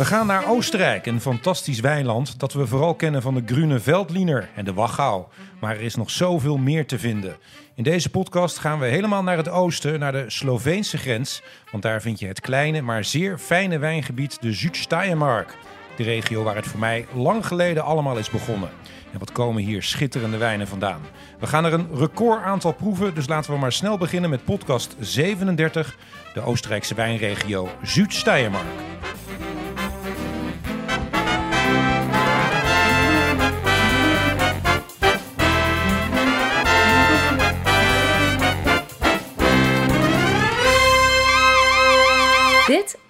We 0.00 0.06
gaan 0.06 0.26
naar 0.26 0.48
Oostenrijk, 0.48 1.06
een 1.06 1.20
fantastisch 1.20 1.80
wijnland 1.80 2.38
dat 2.38 2.52
we 2.52 2.66
vooral 2.66 2.94
kennen 2.94 3.22
van 3.22 3.34
de 3.34 3.42
Grüne 3.46 3.80
Veltliner 3.80 4.48
en 4.54 4.64
de 4.64 4.72
Wachau. 4.72 5.24
Maar 5.58 5.74
er 5.74 5.80
is 5.80 5.94
nog 5.94 6.10
zoveel 6.10 6.56
meer 6.56 6.86
te 6.86 6.98
vinden. 6.98 7.36
In 7.74 7.82
deze 7.82 8.10
podcast 8.10 8.58
gaan 8.58 8.78
we 8.78 8.86
helemaal 8.86 9.22
naar 9.22 9.36
het 9.36 9.48
oosten, 9.48 9.98
naar 9.98 10.12
de 10.12 10.24
Sloveense 10.26 10.98
grens. 10.98 11.42
Want 11.70 11.82
daar 11.82 12.00
vind 12.00 12.18
je 12.18 12.26
het 12.26 12.40
kleine, 12.40 12.80
maar 12.80 13.04
zeer 13.04 13.38
fijne 13.38 13.78
wijngebied 13.78 14.42
de 14.42 14.52
Zuid-Steiermark. 14.52 15.56
De 15.96 16.02
regio 16.02 16.42
waar 16.42 16.56
het 16.56 16.66
voor 16.66 16.80
mij 16.80 17.06
lang 17.14 17.46
geleden 17.46 17.84
allemaal 17.84 18.18
is 18.18 18.30
begonnen. 18.30 18.70
En 19.12 19.18
wat 19.18 19.32
komen 19.32 19.62
hier 19.62 19.82
schitterende 19.82 20.36
wijnen 20.36 20.68
vandaan? 20.68 21.00
We 21.38 21.46
gaan 21.46 21.64
er 21.64 21.72
een 21.72 21.88
record 21.94 22.42
aantal 22.42 22.72
proeven, 22.72 23.14
dus 23.14 23.28
laten 23.28 23.52
we 23.52 23.58
maar 23.58 23.72
snel 23.72 23.98
beginnen 23.98 24.30
met 24.30 24.44
podcast 24.44 24.96
37, 24.98 25.96
de 26.34 26.40
Oostenrijkse 26.40 26.94
wijnregio 26.94 27.68
Zuid-Steiermark. 27.82 28.66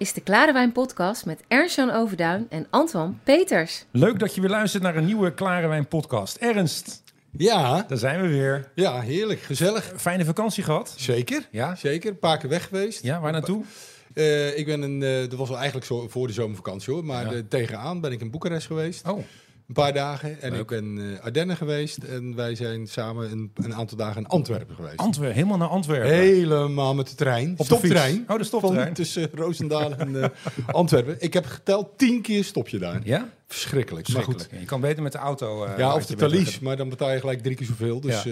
Is 0.01 0.13
de 0.13 0.21
Klare 0.21 0.53
Wijn 0.53 0.73
Podcast 0.73 1.27
met 1.27 1.41
Ernst-Jan 1.49 1.91
Overduin 1.91 2.47
en 2.49 2.67
Antoine 2.71 3.13
Peters. 3.25 3.85
Leuk 3.91 4.19
dat 4.19 4.35
je 4.35 4.41
weer 4.41 4.51
luistert 4.51 4.83
naar 4.83 4.97
een 4.97 5.05
nieuwe 5.05 5.35
Klare 5.35 5.67
Wijn 5.67 5.89
podcast. 5.89 6.37
Ernst, 6.37 7.03
Ja, 7.37 7.83
daar 7.89 7.99
zijn 7.99 8.21
we 8.21 8.29
weer. 8.29 8.71
ja, 8.75 9.01
heerlijk, 9.01 9.41
gezellig. 9.41 9.93
Fijne 9.97 10.25
vakantie 10.25 10.63
gehad? 10.65 10.95
Zeker, 10.97 11.49
Ja? 11.51 11.75
zeker. 11.75 12.11
Een 12.11 12.19
paar 12.19 12.39
keer 12.39 12.51
weg 12.51 12.69
geweest. 12.69 13.03
Ja, 13.03 13.21
waar 13.21 13.33
naartoe? 13.33 13.65
Eh, 14.15 14.59
ik 14.59 14.67
ben 14.67 14.83
een, 14.83 15.03
eh, 15.03 15.21
dat 15.31 15.39
was 15.39 15.49
wel 15.49 15.57
eigenlijk 15.59 15.87
zo 15.87 16.09
voor 16.09 16.27
de 16.27 16.33
zomervakantie 16.33 16.93
hoor, 16.95 17.05
maar 17.05 17.25
Ja. 17.25 17.33
eh, 17.33 17.39
tegenaan 17.49 18.01
ben 18.01 18.13
ik 18.13 18.21
in 18.21 18.31
Boekarest 18.31 18.67
geweest. 18.67 19.09
Oh, 19.09 19.25
Een 19.71 19.77
paar 19.77 19.93
dagen. 19.93 20.41
En 20.43 20.51
Leuk. 20.51 20.61
ik 20.61 20.67
ben 20.67 20.99
eh 21.17 21.25
Ardennen 21.25 21.57
geweest. 21.57 21.97
En 21.99 22.35
wij 22.37 22.55
zijn 22.55 22.87
samen 22.87 23.31
een, 23.33 23.51
een 23.55 23.75
aantal 23.75 23.97
dagen 23.97 24.17
in 24.23 24.27
Antwerpen 24.27 24.75
geweest. 24.75 24.97
Antwerpen, 24.97 25.35
helemaal 25.35 25.57
naar 25.59 25.69
Antwerpen. 25.69 26.11
Helemaal 26.11 26.95
met 26.95 27.09
de 27.09 27.15
trein. 27.15 27.55
de 27.57 27.65
stoptrein. 27.65 28.25
Oh, 28.29 28.37
de 28.39 28.45
stoptrein. 28.45 28.85
Van 28.85 28.93
tussen 28.95 29.29
Roosendaal 29.35 29.95
en 29.97 30.23
eh, 30.23 30.29
Antwerpen. 30.67 31.17
Ik 31.19 31.33
heb 31.33 31.47
geteld 31.47 31.99
tien 31.99 32.23
keer 32.23 32.45
stop 32.45 32.69
je 32.69 32.79
daar. 32.79 33.01
Ja? 33.05 33.29
Verschrikkelijk. 33.47 34.09
Maar 34.09 34.23
goed. 34.23 34.49
Je 34.59 34.65
kan 34.65 34.81
beter 34.81 35.03
met 35.03 35.13
de 35.13 35.19
auto. 35.19 35.65
eh, 35.65 35.79
Ja, 35.79 35.95
of 35.95 36.07
de 36.07 36.15
Thalys, 36.15 36.59
maar 36.59 36.77
dan 36.77 36.89
betaal 36.89 37.11
je 37.13 37.21
gelijk 37.21 37.43
drie 37.43 37.57
keer 37.57 37.67
zoveel. 37.67 38.01
Dus 38.01 38.23
Ja. 38.23 38.31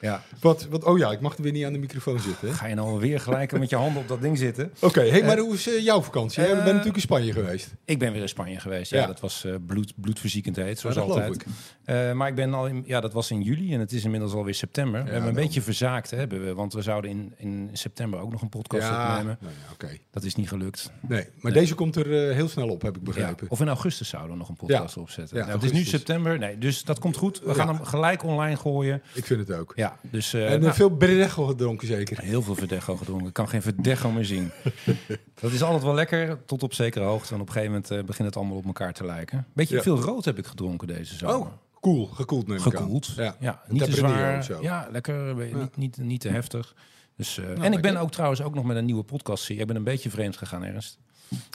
Eh, 0.00 0.08
Ja. 0.10 0.22
wat, 0.40 0.66
wat, 0.70 0.84
oh 0.84 0.98
ja, 0.98 1.10
ik 1.10 1.20
mag 1.20 1.36
er 1.36 1.42
weer 1.42 1.52
niet 1.52 1.64
aan 1.64 1.72
de 1.72 1.78
microfoon 1.78 2.20
zitten. 2.20 2.48
hè? 2.48 2.54
Ga 2.54 2.66
je 2.66 2.74
nou 2.74 3.00
weer 3.00 3.20
gelijk 3.20 3.58
met 3.58 3.70
je 3.70 3.76
handen 3.76 4.02
op 4.02 4.08
dat 4.08 4.20
ding 4.20 4.38
zitten? 4.38 4.72
Oké, 4.80 5.00
hey, 5.00 5.22
maar 5.22 5.38
hoe 5.38 5.54
is 5.54 5.68
eh, 5.68 5.84
jouw 5.84 6.02
vakantie? 6.02 6.40
Jij 6.42 6.50
eh, 6.50 6.56
bent 6.56 6.66
natuurlijk 6.66 6.94
in 6.96 7.00
Spanje 7.02 7.32
geweest. 7.32 7.74
Ik 7.84 7.98
ben 7.98 8.12
weer 8.12 8.22
in 8.22 8.28
Spanje 8.28 8.60
geweest. 8.60 8.90
Ja, 8.90 9.00
Ja. 9.00 9.06
dat 9.06 9.20
was 9.20 9.44
eh, 9.44 9.54
bloed, 9.66 9.92
bloedverziekend 9.96 10.56
heet, 10.56 10.78
zoals 10.78 10.96
Ja, 10.96 11.02
dat 11.02 11.10
geloof 11.12 11.28
altijd. 11.28 11.46
Eh, 11.84 12.12
maar 12.12 12.28
ik 12.28 12.34
ben 12.34 12.54
al 12.54 12.66
in, 12.66 12.82
ja, 12.86 13.00
dat 13.00 13.12
was 13.12 13.30
in 13.30 13.42
juli 13.42 13.74
en 13.74 13.80
het 13.80 13.92
is 13.92 14.04
inmiddels 14.04 14.32
alweer 14.32 14.54
september. 14.54 15.04
we 15.04 15.10
hebben 15.10 15.28
een 15.28 15.34
beetje 15.34 15.62
verzaakt, 15.62 16.10
hebben 16.10 16.44
we, 16.44 16.54
want 16.54 16.72
we 16.72 16.82
zouden 16.82 17.10
in, 17.10 17.34
in 17.36 17.70
september 17.72 18.20
ook 18.20 18.30
nog 18.32 18.42
een 18.42 18.48
podcast 18.48 18.88
opnemen. 18.88 19.38
nou. 19.40 19.98
Dat 20.10 20.22
is 20.24 20.34
niet 20.34 20.48
gelukt. 20.48 20.90
Nee, 21.08 21.26
maar 21.40 21.52
deze 21.52 21.74
komt 21.74 21.96
er 21.96 22.28
eh, 22.28 22.34
heel 22.34 22.48
snel 22.48 22.68
op, 22.68 22.82
heb 22.82 22.96
ik 22.96 23.02
begrepen. 23.02 23.50
of 23.50 23.60
in 23.60 23.68
augustus 23.68 24.08
zouden 24.08 24.32
we 24.32 24.38
nog 24.38 24.48
een 24.48 24.56
podcast 24.56 24.96
opzetten. 24.96 25.36
Ja, 25.36 25.42
Nou, 25.44 25.54
het 25.56 25.64
is 25.64 25.72
nu 25.72 25.84
september, 25.84 26.38
nee, 26.38 26.58
dus 26.58 26.84
dat 26.84 26.98
komt 26.98 27.16
goed. 27.16 27.40
We 27.44 27.54
gaan 27.54 27.68
hem 27.68 27.84
gelijk 27.84 28.22
online 28.22 28.56
gooien. 28.56 29.02
Ik 29.14 29.24
vind 29.26 29.48
het 29.48 29.58
ook. 29.58 29.72
Ja, 29.76 29.87
dus 30.00 30.34
eh, 30.34 30.52
en 30.52 30.60
nou, 30.60 30.74
veel 30.74 30.88
Brejo 30.90 31.46
gedronken 31.46 31.86
zeker. 31.86 32.20
heel 32.20 32.42
veel 32.42 32.54
verdecho 32.54 32.96
gedronken. 32.96 33.26
Ik 33.26 33.32
kan 33.32 33.48
geen 33.48 33.62
verdecho 33.62 34.10
meer 34.10 34.24
zien. 34.24 34.50
dat 35.40 35.52
is 35.52 35.62
altijd 35.62 35.82
wel 35.82 35.94
lekker, 35.94 36.44
tot 36.44 36.62
op 36.62 36.74
zekere 36.74 37.04
hoogte. 37.04 37.34
En 37.34 37.40
op 37.40 37.46
een 37.46 37.52
gegeven 37.52 37.72
moment 37.74 37.90
eh, 37.90 38.02
begint 38.04 38.28
het 38.28 38.36
allemaal 38.36 38.56
op 38.56 38.66
elkaar 38.66 38.92
te 38.92 39.04
lijken. 39.04 39.46
Beetje 39.52 39.76
Ja. 39.76 39.82
veel 39.82 39.98
rood 40.00 40.24
heb 40.24 40.38
ik 40.38 40.46
gedronken 40.46 40.86
deze 40.88 41.16
zomer. 41.16 41.36
Oh, 41.36 41.46
cool. 41.80 42.06
Gekoeld 42.06 42.46
neem 42.46 42.56
ik 42.56 42.64
aan. 42.64 42.70
Gekoeld. 42.72 43.12
Ja, 43.16 43.36
Ja. 43.40 43.62
niet 43.68 43.84
te 43.84 43.92
zwaar. 43.92 44.44
zo. 44.44 44.58
Ja, 44.62 44.88
lekker. 44.92 45.46
Ja. 45.48 45.56
Niet, 45.56 45.76
niet, 45.76 45.96
niet 45.96 46.20
te 46.20 46.28
heftig. 46.28 46.74
Dus, 47.16 47.38
eh, 47.38 47.44
en 47.44 47.52
ik 47.52 47.58
lekker. 47.58 47.80
ben 47.80 47.96
ook 47.96 48.10
trouwens 48.10 48.42
ook 48.42 48.54
nog 48.54 48.64
met 48.64 48.76
een 48.76 48.84
nieuwe 48.84 49.02
podcast. 49.02 49.48
Ik 49.48 49.66
ben 49.66 49.76
een 49.76 49.84
beetje 49.84 50.10
vreemd 50.10 50.36
gegaan, 50.36 50.64
Ernst. 50.64 50.98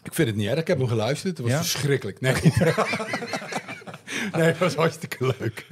Ik 0.03 0.13
vind 0.13 0.27
het 0.27 0.37
niet 0.37 0.47
erg. 0.47 0.59
Ik 0.59 0.67
heb 0.67 0.77
hem 0.77 0.87
geluisterd. 0.87 1.37
Het 1.37 1.45
was 1.47 1.55
Ja? 1.55 1.61
verschrikkelijk. 1.63 2.21
Nee. 2.21 2.33
nee, 4.33 4.41
het 4.47 4.57
was 4.57 4.75
hartstikke 4.75 5.33
leuk. 5.39 5.65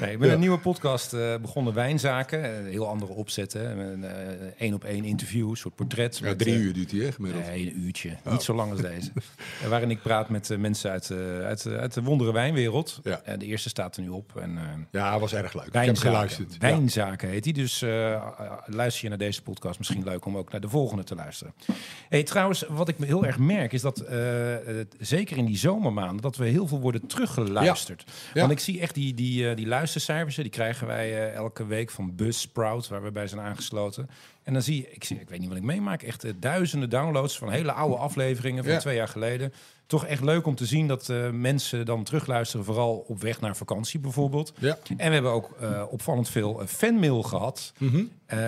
Nee, 0.00 0.12
ik 0.12 0.18
ben 0.18 0.28
Ja. 0.28 0.34
een 0.34 0.40
nieuwe 0.40 0.58
podcast 0.58 1.12
eh, 1.12 1.34
begonnen, 1.36 1.74
Wijnzaken. 1.74 2.44
Eh, 2.44 2.70
heel 2.70 2.88
andere 2.88 3.12
opzet. 3.12 3.52
hè. 3.52 3.92
Een 3.92 4.04
eh, 4.04 4.46
één 4.58 4.74
op 4.74 4.84
één 4.84 5.04
interview, 5.04 5.50
een 5.50 5.56
soort 5.56 5.74
portret. 5.74 6.18
Ja, 6.18 6.24
met, 6.24 6.38
drie 6.38 6.54
uur 6.54 6.72
duurt 6.72 6.90
hij, 6.90 7.00
hè, 7.00 7.12
gemiddeld. 7.12 7.46
Nee, 7.46 7.66
een 7.66 7.80
uurtje. 7.80 8.16
Niet 8.30 8.42
zo 8.42 8.54
lang 8.54 8.70
als 8.70 8.80
deze. 8.80 9.10
Waarin 9.68 9.90
ik 9.90 10.02
praat 10.02 10.28
met 10.28 10.56
mensen 10.58 10.90
uit, 10.90 11.10
uit, 11.44 11.66
uit 11.66 11.94
de 11.94 12.02
wondere 12.02 12.32
wijnwereld. 12.32 13.00
Ja. 13.02 13.36
De 13.36 13.46
eerste 13.46 13.68
staat 13.68 13.96
er 13.96 14.02
nu 14.02 14.08
op. 14.08 14.36
En, 14.36 14.58
Ja, 14.90 15.18
was 15.18 15.32
erg 15.34 15.54
leuk. 15.54 15.66
Ik 15.66 15.72
heb 15.72 15.82
Wijnzaken. 15.84 16.10
geluisterd. 16.10 16.58
Wijnzaken 16.58 17.28
heet 17.28 17.44
die. 17.44 17.52
Dus 17.52 17.80
luister 18.66 19.02
je 19.02 19.08
naar 19.08 19.18
deze 19.18 19.42
podcast. 19.42 19.78
Misschien 19.78 20.04
leuk 20.04 20.24
om 20.24 20.36
ook 20.36 20.50
naar 20.52 20.60
de 20.60 20.68
volgende 20.68 21.04
te 21.04 21.14
luisteren. 21.14 21.54
Hey, 22.08 22.22
trouwens, 22.22 22.64
wat 22.68 22.88
ik 22.88 22.96
heel 23.04 23.24
erg 23.26 23.38
merk 23.38 23.72
is 23.72 23.80
dat, 23.82 24.04
zeker 24.98 25.36
in 25.36 25.44
die 25.44 25.56
zomermaanden, 25.56 26.22
dat 26.22 26.36
we 26.36 26.44
heel 26.46 26.66
veel 26.66 26.80
worden 26.80 27.06
teruggeluisterd. 27.06 27.67
Ja. 28.34 28.40
Want 28.40 28.52
ik 28.52 28.58
zie 28.58 28.80
echt 28.80 28.94
die, 28.94 29.14
die, 29.14 29.48
eh, 29.50 29.56
die 29.56 29.66
luistercijfers, 29.66 30.36
die 30.36 30.48
krijgen 30.48 30.86
wij 30.86 31.12
eh, 31.12 31.34
elke 31.34 31.66
week 31.66 31.90
van 31.90 32.14
Buzzsprout, 32.16 32.88
waar 32.88 33.02
we 33.02 33.10
bij 33.10 33.26
zijn 33.26 33.40
aangesloten. 33.40 34.10
En 34.42 34.52
dan 34.52 34.62
zie 34.62 34.76
je, 34.76 34.90
ik, 34.90 35.04
zie, 35.04 35.20
ik 35.20 35.28
weet 35.28 35.38
niet 35.38 35.48
wat 35.48 35.56
ik 35.58 35.62
meemaak, 35.62 36.02
echt 36.02 36.24
eh, 36.24 36.32
duizenden 36.36 36.90
downloads 36.90 37.38
van 37.38 37.50
hele 37.50 37.72
oude 37.72 37.96
afleveringen 37.96 38.64
van 38.64 38.72
Ja. 38.72 38.78
twee 38.78 38.96
jaar 38.96 39.08
geleden. 39.08 39.52
Toch 39.88 40.06
echt 40.06 40.24
leuk 40.24 40.46
om 40.46 40.54
te 40.54 40.66
zien 40.66 40.86
dat 40.88 41.08
eh, 41.08 41.30
mensen 41.30 41.86
dan 41.86 42.04
terugluisteren, 42.04 42.64
vooral 42.64 43.04
op 43.08 43.20
weg 43.22 43.40
naar 43.40 43.56
vakantie 43.56 44.00
bijvoorbeeld. 44.00 44.52
Ja. 44.58 44.78
En 44.96 45.06
we 45.08 45.12
hebben 45.14 45.30
ook 45.32 45.56
eh, 45.60 45.82
opvallend 45.90 46.28
veel 46.28 46.60
eh, 46.60 46.66
fanmail 46.66 47.22
gehad. 47.22 47.72
Ehm, 48.26 48.38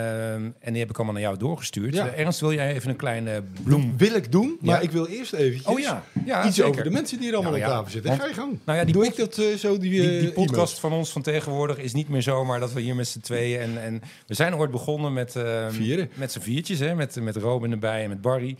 en 0.61 0.73
die 0.73 0.79
heb 0.79 0.91
ik 0.91 0.97
allemaal 0.97 1.15
naar 1.15 1.23
jou 1.23 1.37
doorgestuurd. 1.39 1.95
Ja. 1.95 2.09
Ernst, 2.09 2.41
wil 2.41 2.53
jij 2.53 2.75
even 2.75 2.91
een 2.91 2.97
kleine 2.97 3.43
bloem... 3.63 3.95
Wil 3.97 4.15
ik 4.15 4.33
doen, 4.33 4.59
maar 4.61 4.75
Ja. 4.77 4.81
ik 4.81 4.91
wil 4.91 5.07
eerst 5.07 5.33
eventjes 5.33 5.73
Oh 5.75 5.79
ja, 5.81 6.05
ja 6.25 6.47
iets 6.47 6.57
zeker. 6.57 6.71
over 6.71 6.85
de 6.85 6.91
mensen 6.91 7.19
die 7.19 7.29
er 7.29 7.35
allemaal 7.35 7.53
Nou 7.53 7.63
op 7.65 7.69
ja, 7.71 7.77
tafel 7.77 7.91
zitten. 7.93 8.11
want- 8.11 8.23
Ga 8.23 8.29
je 8.29 8.35
gang. 8.35 8.59
Nou 8.65 8.79
ja, 8.79 8.85
die 8.85 8.95
Doe 8.95 9.05
ik 9.07 9.17
dat 9.17 9.35
zo, 9.59 9.79
die, 9.79 9.91
Die, 9.91 10.21
die 10.21 10.33
podcast 10.33 10.79
van 10.79 10.93
ons 10.93 11.11
van 11.11 11.23
tegenwoordig 11.23 11.79
is 11.79 11.93
niet 11.93 12.09
meer 12.09 12.23
zomaar 12.23 12.61
dat 12.61 12.73
we 12.73 12.81
hier 12.81 12.95
met 12.97 13.09
z'n 13.09 13.21
tweeën... 13.21 13.61
En, 13.61 13.83
en 13.83 14.03
we 14.27 14.35
zijn 14.35 14.55
ooit 14.55 14.71
begonnen 14.71 15.13
met, 15.13 15.33
Vieren. 15.71 16.11
met 16.15 16.33
z'n 16.33 16.41
viertjes, 16.41 16.79
hè, 16.79 16.95
met, 16.95 17.21
met 17.21 17.37
Robin 17.37 17.71
erbij 17.71 18.03
en 18.03 18.09
met 18.09 18.21
Barry. 18.21 18.57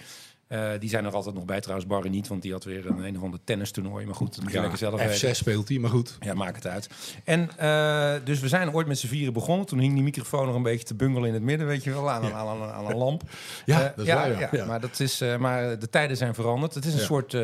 Eh, 0.51 0.71
die 0.79 0.89
zijn 0.89 1.05
er 1.05 1.13
altijd 1.15 1.35
nog 1.35 1.45
bij 1.45 1.61
trouwens, 1.61 1.89
Barry 1.89 2.09
niet, 2.09 2.29
want 2.29 2.43
die 2.43 2.53
had 2.53 2.65
weer 2.65 2.87
een, 2.87 2.99
een 3.05 3.17
of 3.17 3.23
ander 3.23 3.41
tennistoernooi. 3.45 4.07
Maar 4.07 4.15
goed, 4.15 4.29
dat 4.35 4.41
moet 4.43 4.49
je 4.51 4.55
Ja, 4.57 4.61
lekker 4.61 4.79
zelf 4.79 5.01
weten. 5.03 5.29
F6 5.29 5.37
speelt 5.37 5.69
hij, 5.69 5.79
maar 5.79 5.91
goed. 5.91 6.17
Ja, 6.21 6.35
maakt 6.35 6.57
het 6.57 6.67
uit. 6.67 6.89
En 7.25 7.51
eh, 7.57 8.13
dus 8.25 8.41
we 8.41 8.49
zijn 8.49 8.73
ooit 8.75 8.87
met 8.87 8.99
z'n 8.99 9.07
vieren 9.07 9.33
begonnen. 9.33 9.67
Toen 9.67 9.79
hing 9.79 9.95
die 9.95 10.03
microfoon 10.03 10.47
nog 10.47 10.55
een 10.55 10.63
beetje 10.63 10.85
te 10.85 10.95
bungelen 10.95 11.29
in 11.29 11.35
het 11.35 11.43
midden, 11.43 11.67
weet 11.67 11.85
je 11.85 11.91
wel, 11.91 12.11
aan, 12.11 12.25
een- 12.25 12.33
aan, 12.35 12.63
aan 12.63 12.87
een 12.91 12.97
lamp. 12.97 13.23
Ja, 13.67 13.79
Eh, 13.81 13.97
dat 13.97 14.07
is 14.07 14.13
waar, 14.13 14.39
ja. 14.41 14.49
Ja. 14.53 14.65
Maar, 14.65 14.81
dat 14.81 15.01
is, 15.01 15.23
maar 15.39 15.79
de 15.79 15.89
tijden 15.89 16.17
zijn 16.17 16.35
veranderd. 16.35 16.75
Het 16.75 16.85
is 16.85 16.93
een 16.93 16.99
Ja. 16.99 17.05
soort 17.05 17.35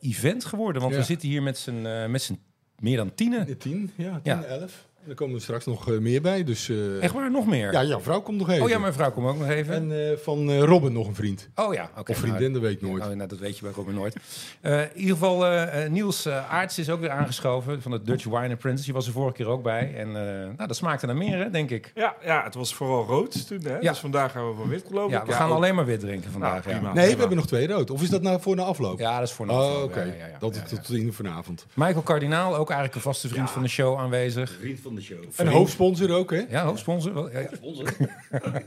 event 0.00 0.44
geworden, 0.44 0.80
want 0.82 0.94
Ja. 0.94 1.00
we 1.00 1.06
zitten 1.06 1.28
hier 1.28 1.42
met 1.42 1.58
z'n 1.58 1.82
met 2.10 2.22
z'n 2.22 2.38
meer 2.78 2.96
dan 2.96 3.14
tienen. 3.14 3.46
Ja, 3.48 3.54
Tien, 3.58 3.90
ja, 3.96 4.20
tien, 4.22 4.32
Ja. 4.32 4.42
elf. 4.42 4.86
En 5.06 5.12
er 5.12 5.18
komen 5.18 5.34
er 5.36 5.40
straks 5.42 5.66
nog 5.66 5.90
eh, 5.90 5.98
meer 5.98 6.22
bij. 6.22 6.44
Dus, 6.44 6.68
eh, 6.68 7.02
Echt 7.02 7.12
waar, 7.12 7.30
nog 7.30 7.46
meer? 7.46 7.72
Ja, 7.72 7.84
jouw 7.84 8.00
vrouw 8.00 8.20
komt 8.20 8.38
nog 8.38 8.50
even. 8.50 8.62
oh 8.62 8.68
ja, 8.68 8.78
mijn 8.78 8.92
vrouw 8.92 9.10
komt 9.10 9.26
ook 9.28 9.38
nog 9.38 9.48
even. 9.48 9.74
En 9.74 10.10
eh, 10.10 10.16
van 10.16 10.50
eh, 10.50 10.58
Robin 10.62 10.92
nog 10.92 11.06
een 11.06 11.14
vriend. 11.14 11.48
oh 11.54 11.74
ja, 11.74 11.90
oké. 11.98 12.10
Of 12.10 12.16
vriendin, 12.18 12.52
dat 12.52 12.62
weet 12.62 12.72
ik 12.72 12.80
nou, 12.80 12.92
nooit. 12.92 13.04
nou, 13.04 13.16
nou, 13.16 13.28
dat 13.28 13.38
weet 13.38 13.56
je 13.58 13.62
bij 13.62 13.72
Robin 13.74 13.94
nooit. 13.94 14.16
Eh, 14.60 14.80
in 14.80 14.88
ieder 14.94 15.16
geval, 15.16 15.44
Niels 15.88 16.26
eh, 16.26 16.52
Aarts 16.52 16.78
is 16.78 16.90
ook 16.90 17.00
weer 17.00 17.10
aangeschoven 17.10 17.82
van 17.82 17.90
de 17.90 18.02
Dutch 18.02 18.24
Wine 18.24 18.48
Apprentice. 18.52 18.84
Die 18.84 18.94
was 18.94 19.06
er 19.06 19.12
vorige 19.12 19.34
keer 19.36 19.46
ook 19.48 19.62
bij. 19.62 19.94
En 19.96 20.06
eh, 20.08 20.22
nou, 20.56 20.66
dat 20.66 20.76
smaakte 20.76 21.06
naar 21.06 21.16
meer, 21.16 21.38
hè, 21.38 21.50
denk 21.50 21.70
ik. 21.70 21.92
Ja, 21.94 22.14
ja, 22.24 22.44
het 22.44 22.54
was 22.54 22.74
vooral 22.74 23.04
rood 23.06 23.46
toen. 23.46 23.60
Hè? 23.62 23.78
Ja. 23.78 23.90
Dus 23.90 23.98
vandaag 23.98 24.32
gaan 24.32 24.48
we 24.48 24.54
van 24.56 24.68
wit, 24.68 24.84
geloof 24.86 25.10
Ja, 25.10 25.20
ik. 25.20 25.26
we 25.26 25.32
gaan 25.32 25.48
ook- 25.50 25.56
alleen 25.56 25.74
maar 25.74 25.84
wit 25.84 26.00
drinken 26.00 26.30
vandaag. 26.30 26.50
Nou, 26.64 26.76
prima. 26.76 26.88
ja. 26.88 26.94
Nee, 26.94 27.12
we 27.12 27.18
hebben 27.20 27.36
nog 27.36 27.46
twee 27.46 27.66
rood. 27.66 27.90
Of 27.90 28.02
is 28.02 28.10
dat 28.10 28.22
nou 28.22 28.40
voor 28.40 28.56
na 28.56 28.62
afloop? 28.62 28.98
ja, 28.98 29.18
dat 29.18 29.28
is 29.28 29.34
voor 29.34 29.46
Oh, 29.48 29.58
afloop. 29.58 29.82
oké. 29.82 30.00
Ja, 30.00 30.06
ja, 30.06 30.26
ja, 30.26 30.38
Dat 30.38 30.54
is 30.54 30.60
ja. 30.60 30.66
tot 30.76 30.84
tien 30.86 31.12
vanavond. 31.12 31.66
Michael 31.74 32.02
Kardinaal, 32.02 32.56
ook 32.56 32.66
eigenlijk 32.70 32.94
een 32.94 33.00
vaste 33.02 33.28
vriend 33.28 33.46
Ja. 33.46 33.52
van 33.52 33.62
de 33.62 33.68
show 33.68 33.98
aanwezig. 33.98 34.56
Vriend 34.60 34.80
van 34.80 34.94
de 34.96 35.02
show. 35.02 35.24
En 35.36 35.46
hoofdsponsor 35.46 36.10
ook, 36.10 36.30
hè? 36.30 36.44
Ja, 36.48 36.64
hoofdsponsor. 36.64 37.32
Ja, 37.32 37.38
ja. 37.40 37.48
Sponsor. 37.54 37.94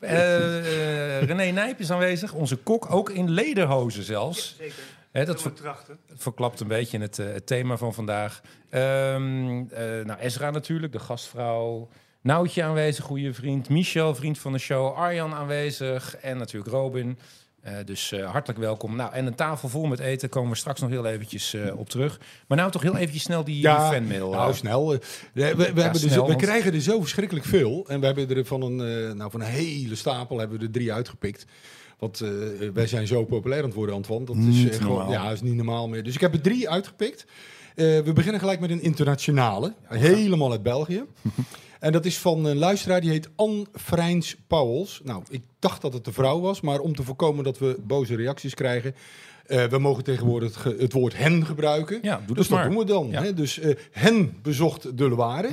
Eh, 0.00 1.18
eh, 1.18 1.22
René 1.22 1.50
Nijp 1.50 1.80
is 1.80 1.90
aanwezig, 1.90 2.32
onze 2.32 2.56
kok, 2.56 2.92
ook 2.92 3.10
in 3.10 3.30
lederhozen 3.30 4.02
zelfs. 4.02 4.54
Zeker. 4.58 4.74
Hè, 5.12 5.24
dat 5.24 5.42
ver- 5.42 5.52
trachten. 5.52 5.98
verklapt 6.14 6.60
een 6.60 6.68
beetje 6.68 6.98
het, 6.98 7.18
eh, 7.18 7.26
het 7.26 7.46
thema 7.46 7.76
van 7.76 7.94
vandaag. 7.94 8.40
Ehm, 8.70 9.64
eh, 9.70 10.04
nou, 10.04 10.18
Ezra 10.20 10.50
natuurlijk, 10.50 10.92
de 10.92 10.98
gastvrouw. 10.98 11.88
Noutje 12.22 12.62
aanwezig, 12.62 13.04
goede 13.04 13.34
vriend. 13.34 13.68
Michel, 13.68 14.14
vriend 14.14 14.38
van 14.38 14.52
de 14.52 14.58
show. 14.58 14.96
Arjan 14.96 15.34
aanwezig. 15.34 16.16
En 16.16 16.36
natuurlijk 16.36 16.72
Robin. 16.72 17.18
Eh, 17.60 17.74
dus 17.84 18.12
eh, 18.12 18.30
hartelijk 18.30 18.58
welkom. 18.58 18.96
Nou, 18.96 19.12
en 19.12 19.26
een 19.26 19.34
tafel 19.34 19.68
vol 19.68 19.86
met 19.86 19.98
eten 19.98 20.28
komen 20.28 20.50
we 20.50 20.56
straks 20.56 20.80
nog 20.80 20.90
heel 20.90 21.06
eventjes 21.06 21.54
eh, 21.54 21.78
op 21.78 21.88
terug. 21.88 22.20
Maar 22.46 22.58
nou 22.58 22.70
toch 22.70 22.82
heel 22.82 22.96
eventjes 22.96 23.22
snel 23.22 23.44
die, 23.44 23.54
die 23.54 23.70
fanmail. 23.70 24.30
Nou, 24.30 24.54
snel. 24.54 24.88
We, 25.32 25.42
hebben 25.42 25.94
snel, 25.94 26.10
zo- 26.12 26.20
we 26.22 26.26
want- 26.28 26.42
krijgen 26.42 26.72
er 26.74 26.80
zo 26.80 27.00
verschrikkelijk 27.00 27.46
veel. 27.46 27.84
En 27.88 28.00
we 28.00 28.06
hebben 28.06 28.36
er 28.36 28.44
van 28.44 28.62
een, 28.62 28.76
nou, 29.16 29.30
van 29.30 29.40
een 29.40 29.46
hele 29.46 29.94
stapel 29.94 30.38
hebben 30.38 30.58
we 30.58 30.64
er 30.64 30.70
drie 30.70 30.92
uitgepikt. 30.92 31.44
Want 31.98 32.22
wij 32.74 32.86
zijn 32.86 33.06
zo 33.06 33.24
populair 33.24 33.60
aan 33.62 33.66
het 33.68 33.74
worden, 33.76 33.94
Antoine. 33.94 34.24
Dat 34.26 34.36
is 34.36 34.42
Niet 34.44 34.74
gewoon, 34.76 34.96
normaal. 34.96 35.12
ja, 35.12 35.30
is 35.30 35.40
niet 35.40 35.54
normaal 35.54 35.88
meer. 35.88 36.02
Dus 36.02 36.14
ik 36.14 36.20
heb 36.20 36.32
er 36.32 36.40
drie 36.40 36.70
uitgepikt. 36.70 37.24
We 37.74 38.10
beginnen 38.14 38.40
gelijk 38.40 38.60
met 38.60 38.70
een 38.70 38.82
internationale. 38.82 39.74
Helemaal 39.84 40.50
uit 40.50 40.62
België. 40.62 41.04
En 41.80 41.92
dat 41.92 42.04
is 42.04 42.18
van 42.18 42.44
een 42.44 42.56
luisteraar 42.58 43.00
die 43.00 43.10
heet 43.10 43.28
Anne 43.36 43.66
Vrijns 43.72 44.36
Pauwels. 44.46 45.00
Nou, 45.04 45.22
ik 45.28 45.42
dacht 45.58 45.82
dat 45.82 45.92
het 45.92 46.06
een 46.06 46.12
vrouw 46.12 46.40
was, 46.40 46.60
maar 46.60 46.78
om 46.78 46.94
te 46.94 47.02
voorkomen 47.02 47.44
dat 47.44 47.58
we 47.58 47.76
boze 47.86 48.16
reacties 48.16 48.54
krijgen. 48.54 48.94
eh, 49.46 49.64
we 49.64 49.78
mogen 49.78 50.04
tegenwoordig 50.04 50.62
het, 50.64 50.92
woord 50.92 51.16
hen 51.16 51.46
gebruiken. 51.46 51.98
Ja, 52.02 52.16
doe 52.16 52.26
dat 52.26 52.36
dus 52.36 52.48
maar. 52.48 52.62
dat 52.62 52.70
doen 52.72 52.80
we 52.80 52.84
dan. 52.86 53.08
Ja. 53.10 53.22
Hè? 53.22 53.34
Dus 53.34 53.58
eh, 53.58 53.76
hen 53.90 54.38
bezocht 54.42 54.98
de 54.98 55.08
Loire 55.08 55.48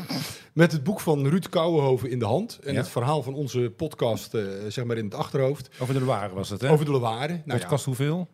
met 0.54 0.72
het 0.72 0.84
boek 0.84 1.00
van 1.00 1.28
Ruud 1.28 1.50
Kouwenhoven 1.50 2.10
in 2.10 2.20
de 2.20 2.26
hand. 2.26 2.60
En 2.64 2.74
Ja. 2.74 2.80
het 2.80 2.90
verhaal 2.90 3.24
van 3.24 3.34
onze 3.34 3.74
podcast 3.78 4.34
eh, 4.34 4.44
zeg 4.68 4.86
maar 4.86 4.98
in 4.98 5.06
het 5.06 5.14
achterhoofd. 5.16 5.70
Over 5.80 5.94
de 5.94 6.02
Loire 6.02 6.34
was 6.34 6.50
het, 6.50 6.62
hè? 6.62 6.70
Over 6.72 6.86
de 6.86 6.92
Loire. 6.92 7.42
Nou, 7.46 7.60
Podcast 7.60 7.86
hoeveel? 7.86 8.28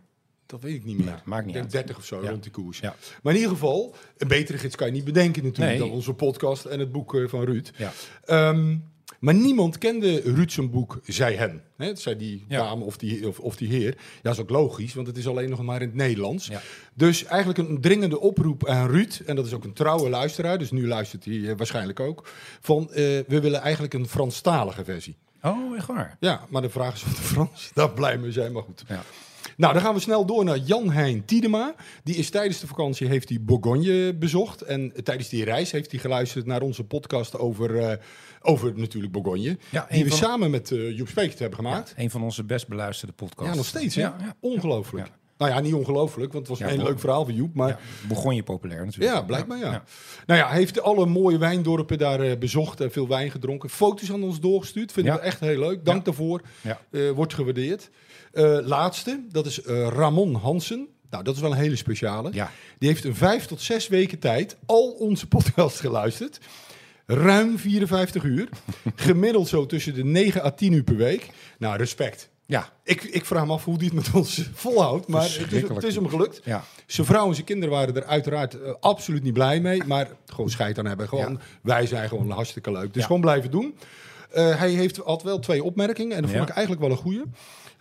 Dat 0.53 0.61
weet 0.61 0.75
ik 0.75 0.85
niet 0.85 0.97
meer. 0.97 1.05
Nou, 1.05 1.17
maakt 1.25 1.45
niet 1.45 1.55
ik 1.55 1.61
denk 1.61 1.73
uit. 1.75 1.85
30 1.87 1.97
of 1.97 2.05
zo, 2.05 2.23
Ja. 2.23 2.29
rond 2.29 2.43
die 2.43 2.51
koers. 2.51 2.79
Ja. 2.79 2.95
Maar 3.23 3.33
in 3.33 3.39
ieder 3.39 3.53
geval, 3.55 3.95
een 4.17 4.27
betere 4.27 4.57
gids 4.57 4.75
kan 4.75 4.87
je 4.87 4.93
niet 4.93 5.03
bedenken 5.03 5.43
natuurlijk 5.43 5.77
Nee. 5.79 5.87
dan 5.87 5.97
onze 5.97 6.13
podcast 6.13 6.65
en 6.65 6.79
het 6.79 6.91
boek 6.91 7.15
eh, 7.15 7.27
van 7.27 7.43
Ruud. 7.43 7.71
Ja. 7.77 7.91
Ehm, 8.25 8.77
maar 9.19 9.33
niemand 9.33 9.77
kende 9.77 10.21
Ruud 10.21 10.49
zijn 10.51 10.69
boek 10.69 10.99
Zij 11.03 11.33
Hen. 11.35 11.61
Hè, 11.77 11.85
het 11.87 12.01
zei 12.01 12.17
die 12.17 12.45
Ja. 12.47 12.57
dame 12.57 12.83
of 12.83 12.97
die, 12.97 13.27
of, 13.27 13.39
of 13.39 13.55
die 13.55 13.67
heer. 13.69 13.89
Ja, 13.97 14.19
dat 14.21 14.33
is 14.33 14.39
ook 14.39 14.49
logisch, 14.49 14.93
want 14.93 15.07
het 15.07 15.17
is 15.17 15.27
alleen 15.27 15.49
nog 15.49 15.63
maar 15.63 15.81
in 15.81 15.87
het 15.87 15.95
Nederlands. 15.95 16.47
Ja. 16.47 16.61
Dus 16.93 17.23
eigenlijk 17.23 17.59
een 17.59 17.81
dringende 17.81 18.19
oproep 18.19 18.67
aan 18.67 18.89
Ruud. 18.89 19.21
En 19.25 19.35
dat 19.35 19.45
is 19.45 19.53
ook 19.53 19.63
een 19.63 19.73
trouwe 19.73 20.09
luisteraar, 20.09 20.57
dus 20.57 20.71
nu 20.71 20.87
luistert 20.87 21.25
hij 21.25 21.49
eh, 21.49 21.57
waarschijnlijk 21.57 21.99
ook. 21.99 22.29
Van, 22.61 22.87
eh, 22.89 22.95
we 23.27 23.39
willen 23.41 23.61
eigenlijk 23.61 23.93
een 23.93 24.07
Franstalige 24.07 24.83
versie. 24.83 25.15
Oh, 25.41 25.75
echt 25.77 25.87
waar? 25.87 26.17
Ja, 26.19 26.45
maar 26.49 26.61
de 26.61 26.69
vraag 26.69 26.93
is 26.95 27.03
of 27.03 27.09
de 27.15 27.21
Frans 27.21 27.71
daar 27.73 27.91
blij 27.91 28.17
mee 28.17 28.31
zijn, 28.31 28.51
maar 28.51 28.63
goed. 28.63 28.83
Ja. 28.87 29.03
Nou, 29.57 29.73
dan 29.73 29.81
gaan 29.81 29.93
we 29.93 29.99
snel 29.99 30.25
door 30.25 30.43
naar 30.43 30.57
Jan 30.57 30.91
Hein 30.91 31.25
Tiedema. 31.25 31.75
Die 32.03 32.15
is 32.15 32.29
tijdens 32.29 32.59
de 32.59 32.67
vakantie 32.67 33.07
heeft 33.07 33.29
hij 33.29 33.37
Bourgogne 33.41 34.13
bezocht. 34.19 34.61
En 34.61 34.93
tijdens 35.03 35.29
die 35.29 35.43
reis 35.43 35.71
heeft 35.71 35.91
hij 35.91 35.99
geluisterd 35.99 36.45
naar 36.45 36.61
onze 36.61 36.83
podcast 36.83 37.37
over, 37.37 37.77
eh, 37.79 37.97
over 38.41 38.73
natuurlijk 38.75 39.13
Bourgogne. 39.13 39.57
Ja, 39.69 39.87
die 39.89 40.03
we 40.03 40.09
van- 40.09 40.17
samen 40.17 40.51
met 40.51 40.71
eh 40.71 40.97
Joep 40.97 41.07
Speekt 41.07 41.39
hebben 41.39 41.57
gemaakt. 41.57 41.93
Een 41.97 42.09
van 42.11 42.23
onze 42.23 42.43
best 42.43 42.67
beluisterde 42.67 43.13
podcasts. 43.13 43.51
Ja, 43.51 43.57
nog 43.57 43.65
steeds, 43.65 43.95
hè? 43.95 44.01
Ja, 44.01 44.15
ja. 44.19 44.35
Ongelooflijk. 44.39 45.07
Ja. 45.07 45.13
Nou 45.37 45.51
ja, 45.51 45.59
niet 45.59 45.73
ongelooflijk, 45.73 46.33
want 46.33 46.47
het 46.47 46.59
was 46.59 46.67
Ja, 46.69 46.75
een 46.77 46.83
leuk 46.83 46.99
verhaal 46.99 47.25
van 47.25 47.33
Joep. 47.35 47.53
Maar 47.55 47.67
Ja, 47.69 47.79
begon 48.07 48.35
je 48.35 48.43
populair 48.43 48.85
natuurlijk. 48.85 49.13
ja, 49.13 49.21
blijkbaar 49.21 49.57
ja. 49.57 49.83
Nou 50.25 50.39
ja, 50.39 50.49
heeft 50.49 50.81
alle 50.81 51.05
mooie 51.05 51.37
wijndorpen 51.37 51.97
daar 51.97 52.19
eh, 52.19 52.37
bezocht 52.37 52.81
en 52.81 52.91
veel 52.91 53.07
wijn 53.07 53.31
gedronken. 53.31 53.69
Foto's 53.69 54.11
aan 54.11 54.23
ons 54.23 54.39
doorgestuurd. 54.39 54.91
Vinden 54.91 55.13
Ja. 55.13 55.19
we 55.19 55.25
echt 55.25 55.39
heel 55.39 55.59
leuk. 55.59 55.85
Dank 55.85 55.97
Ja. 55.97 56.03
daarvoor. 56.03 56.41
Ja. 56.61 56.79
Wordt 57.13 57.33
gewaardeerd. 57.33 57.89
Eh, 58.33 58.57
laatste, 58.61 59.23
dat 59.31 59.45
is 59.45 59.61
eh, 59.61 59.87
Ramon 59.87 60.35
Hansen. 60.35 60.87
Nou, 61.09 61.23
dat 61.23 61.35
is 61.35 61.41
wel 61.41 61.51
een 61.51 61.57
hele 61.57 61.75
speciale. 61.75 62.29
Ja. 62.33 62.51
Die 62.79 62.89
heeft 62.89 63.03
een 63.03 63.15
vijf 63.15 63.45
tot 63.45 63.61
zes 63.61 63.87
weken 63.87 64.19
tijd 64.19 64.57
al 64.65 64.89
onze 64.91 65.27
podcast 65.27 65.79
geluisterd. 65.79 66.39
Ruim 67.05 67.57
54 67.57 68.23
uur. 68.23 68.49
Gemiddeld 68.95 69.47
zo 69.47 69.65
tussen 69.65 69.93
de 69.93 70.03
9 70.03 70.43
à 70.43 70.49
10 70.51 70.71
uur 70.73 70.83
per 70.83 70.95
week. 70.95 71.29
Nou, 71.57 71.77
respect. 71.77 72.29
Ja. 72.45 72.69
Ik, 72.83 73.03
ik 73.03 73.25
vraag 73.25 73.45
me 73.45 73.51
af 73.53 73.63
hoe 73.65 73.77
die 73.77 73.87
het 73.87 73.95
met 73.95 74.09
ons 74.13 74.49
volhoudt. 74.53 75.07
Maar 75.07 75.21
het 75.21 75.29
is, 75.29 75.35
Verschrikkelijk. 75.35 75.75
het 75.81 75.89
is 75.89 75.95
hem 75.95 76.09
gelukt. 76.09 76.41
Ja. 76.43 76.63
Zijn 76.85 77.07
vrouw 77.07 77.27
en 77.27 77.33
zijn 77.33 77.45
kinderen 77.45 77.73
waren 77.75 77.95
er 77.95 78.05
uiteraard 78.05 78.61
eh, 78.61 78.73
absoluut 78.79 79.23
niet 79.23 79.33
blij 79.33 79.59
mee. 79.59 79.83
Maar 79.83 80.07
gewoon 80.25 80.49
scheid 80.49 80.79
aan 80.79 80.85
hebben. 80.85 81.07
Gewoon, 81.07 81.31
Ja. 81.31 81.39
Wij 81.61 81.85
zijn 81.85 82.09
gewoon 82.09 82.29
hartstikke 82.31 82.71
leuk. 82.71 82.93
Dus 82.93 83.01
Ja. 83.01 83.05
gewoon 83.07 83.21
blijven 83.21 83.51
doen. 83.51 83.75
Hij 84.33 84.69
heeft, 84.69 84.97
had 84.97 85.23
wel 85.23 85.39
twee 85.39 85.63
opmerkingen. 85.63 86.15
En 86.15 86.21
dat 86.21 86.31
vond 86.31 86.43
ik 86.43 86.49
eigenlijk 86.49 86.81
wel 86.81 86.91
een 86.91 86.97
goeie. 87.03 87.21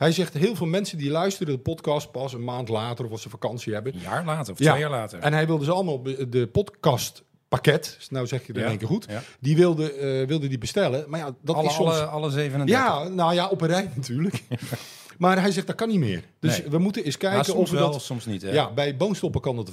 Hij 0.03 0.13
zegt, 0.13 0.35
heel 0.35 0.55
veel 0.57 0.67
mensen 0.67 0.99
die 0.99 1.11
luisteren 1.11 1.55
de 1.55 1.59
podcast 1.61 2.11
pas 2.11 2.33
een 2.33 2.45
maand 2.45 2.69
later... 2.69 3.05
of 3.05 3.11
als 3.11 3.23
ze 3.23 3.29
vakantie 3.29 3.73
hebben. 3.73 3.95
Een 3.95 4.01
jaar 4.01 4.25
later 4.25 4.53
of 4.53 4.59
Ja. 4.59 4.69
twee 4.71 4.81
jaar 4.83 4.91
later. 4.91 5.19
En 5.19 5.33
hij 5.33 5.47
wilde 5.47 5.65
ze 5.65 5.73
allemaal 5.73 6.03
de 6.29 6.49
podcast 6.53 7.23
pakket, 7.49 7.99
nou 8.11 8.27
zeg 8.27 8.41
je 8.47 8.53
het 8.53 8.57
in 8.57 8.69
één 8.69 8.79
keer 8.79 8.87
goed, 8.89 9.07
Ja. 9.09 9.23
die 9.41 9.57
wilde, 9.57 9.93
eh, 9.93 10.27
wilde 10.27 10.49
die 10.49 10.59
bestellen. 10.59 11.05
Maar 11.09 11.21
ja, 11.21 11.35
dat 11.43 11.57
alle, 11.57 11.67
is 11.69 11.75
soms... 11.75 11.91
alle, 11.91 12.05
alle 12.05 12.31
37. 12.31 12.77
ja, 12.77 13.09
nou 13.09 13.35
ja, 13.35 13.49
op 13.49 13.61
een 13.61 13.69
rij 13.69 13.91
natuurlijk. 13.97 14.43
maar 15.19 15.41
hij 15.41 15.51
zegt, 15.51 15.67
dat 15.67 15.77
kan 15.77 15.89
niet 15.89 15.99
meer. 15.99 16.25
Dus 16.41 16.59
Nee. 16.61 16.71
we 16.71 16.79
moeten 16.79 17.05
eens 17.05 17.17
kijken 17.17 17.45
soms 17.45 17.59
of 17.61 17.71
we 17.71 17.77
wel, 17.77 17.93
dat... 17.93 18.03
soms 18.03 18.27
niet. 18.27 18.43
Hè? 18.43 18.51
Ja, 18.51 18.73
bij 18.73 18.97
boonstoppen 18.97 19.41
kan 19.41 19.57
dat 19.57 19.71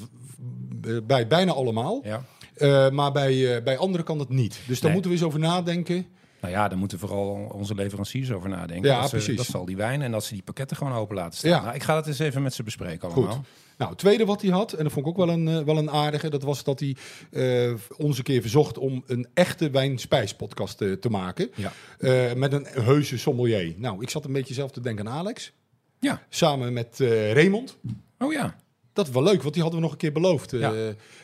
eh, 0.81 0.97
bij 1.03 1.27
bijna 1.27 1.51
allemaal. 1.51 2.01
Ja. 2.03 2.23
Eh, 2.55 2.89
maar 2.89 3.11
bij, 3.11 3.63
bij 3.63 3.77
anderen 3.77 4.05
kan 4.05 4.17
dat 4.17 4.29
niet. 4.29 4.59
Dus 4.67 4.79
daar 4.79 4.83
Nee. 4.83 4.91
moeten 4.93 5.11
we 5.11 5.17
eens 5.17 5.25
over 5.25 5.39
nadenken. 5.39 6.05
Nou 6.41 6.53
ja, 6.53 6.68
daar 6.68 6.77
moeten 6.77 7.00
vooral 7.00 7.27
onze 7.53 7.75
leveranciers 7.75 8.31
over 8.31 8.50
nadenken. 8.50 8.89
Ja, 8.89 9.00
dat, 9.01 9.09
ze- 9.09 9.15
precies. 9.15 9.38
dat 9.38 9.45
zal 9.45 9.65
die 9.65 9.75
wijn 9.77 10.01
en 10.01 10.12
dat 10.12 10.24
ze 10.24 10.33
die 10.33 10.44
pakketten 10.44 10.77
gewoon 10.77 10.94
open 10.94 11.15
laten 11.15 11.38
staan. 11.38 11.51
Ja. 11.51 11.62
Nou, 11.62 11.75
ik 11.75 11.83
ga 11.83 11.95
het 11.95 12.07
eens 12.07 12.19
even 12.19 12.41
met 12.41 12.53
ze 12.53 12.63
bespreken 12.63 13.09
allemaal. 13.12 13.33
Goed. 13.33 13.45
Nou, 13.77 13.91
het 13.91 14.00
tweede 14.00 14.25
wat 14.25 14.41
hij 14.41 14.51
had, 14.51 14.74
en 14.74 14.83
dat 14.83 14.94
vond 14.94 15.06
ik 15.06 15.12
ook 15.12 15.25
wel 15.25 15.30
een, 15.36 15.47
eh, 15.47 15.59
wel 15.62 15.77
een 15.77 15.89
aardige, 15.91 16.30
dat 16.30 16.44
was 16.44 16.63
dat 16.63 16.80
hij 16.80 16.95
eh, 17.31 17.74
ons 17.97 18.18
een 18.18 18.24
keer 18.24 18.41
verzocht 18.41 18.77
om 18.77 19.03
een 19.07 19.27
echte 19.33 19.69
wijn-spijs-podcast 19.69 20.77
te, 20.77 20.97
te 21.00 21.09
maken. 21.09 21.50
Ja. 21.56 21.71
Eh, 22.00 22.33
met 22.33 22.53
een 22.53 22.65
heuse 22.69 23.18
sommelier. 23.18 23.74
Nou, 23.77 24.01
ik 24.01 24.09
zat 24.09 24.25
een 24.25 24.33
beetje 24.33 24.53
zelf 24.53 24.71
te 24.71 24.81
denken 24.81 25.07
aan 25.07 25.13
Alex. 25.18 25.51
Ja. 26.00 26.21
Samen 26.30 26.74
met 26.74 27.00
eh, 27.00 27.33
Raymond. 27.33 27.77
Oh 28.19 28.33
ja. 28.33 28.56
Dat 28.94 29.07
is 29.07 29.13
wel 29.13 29.24
leuk, 29.24 29.41
want 29.41 29.53
die 29.53 29.62
hadden 29.62 29.80
we 29.80 29.86
nog 29.86 29.94
een 29.95 30.01
keer 30.01 30.12
beloofd. 30.13 30.53
Eh, 30.53 30.59
Ja. 30.59 30.74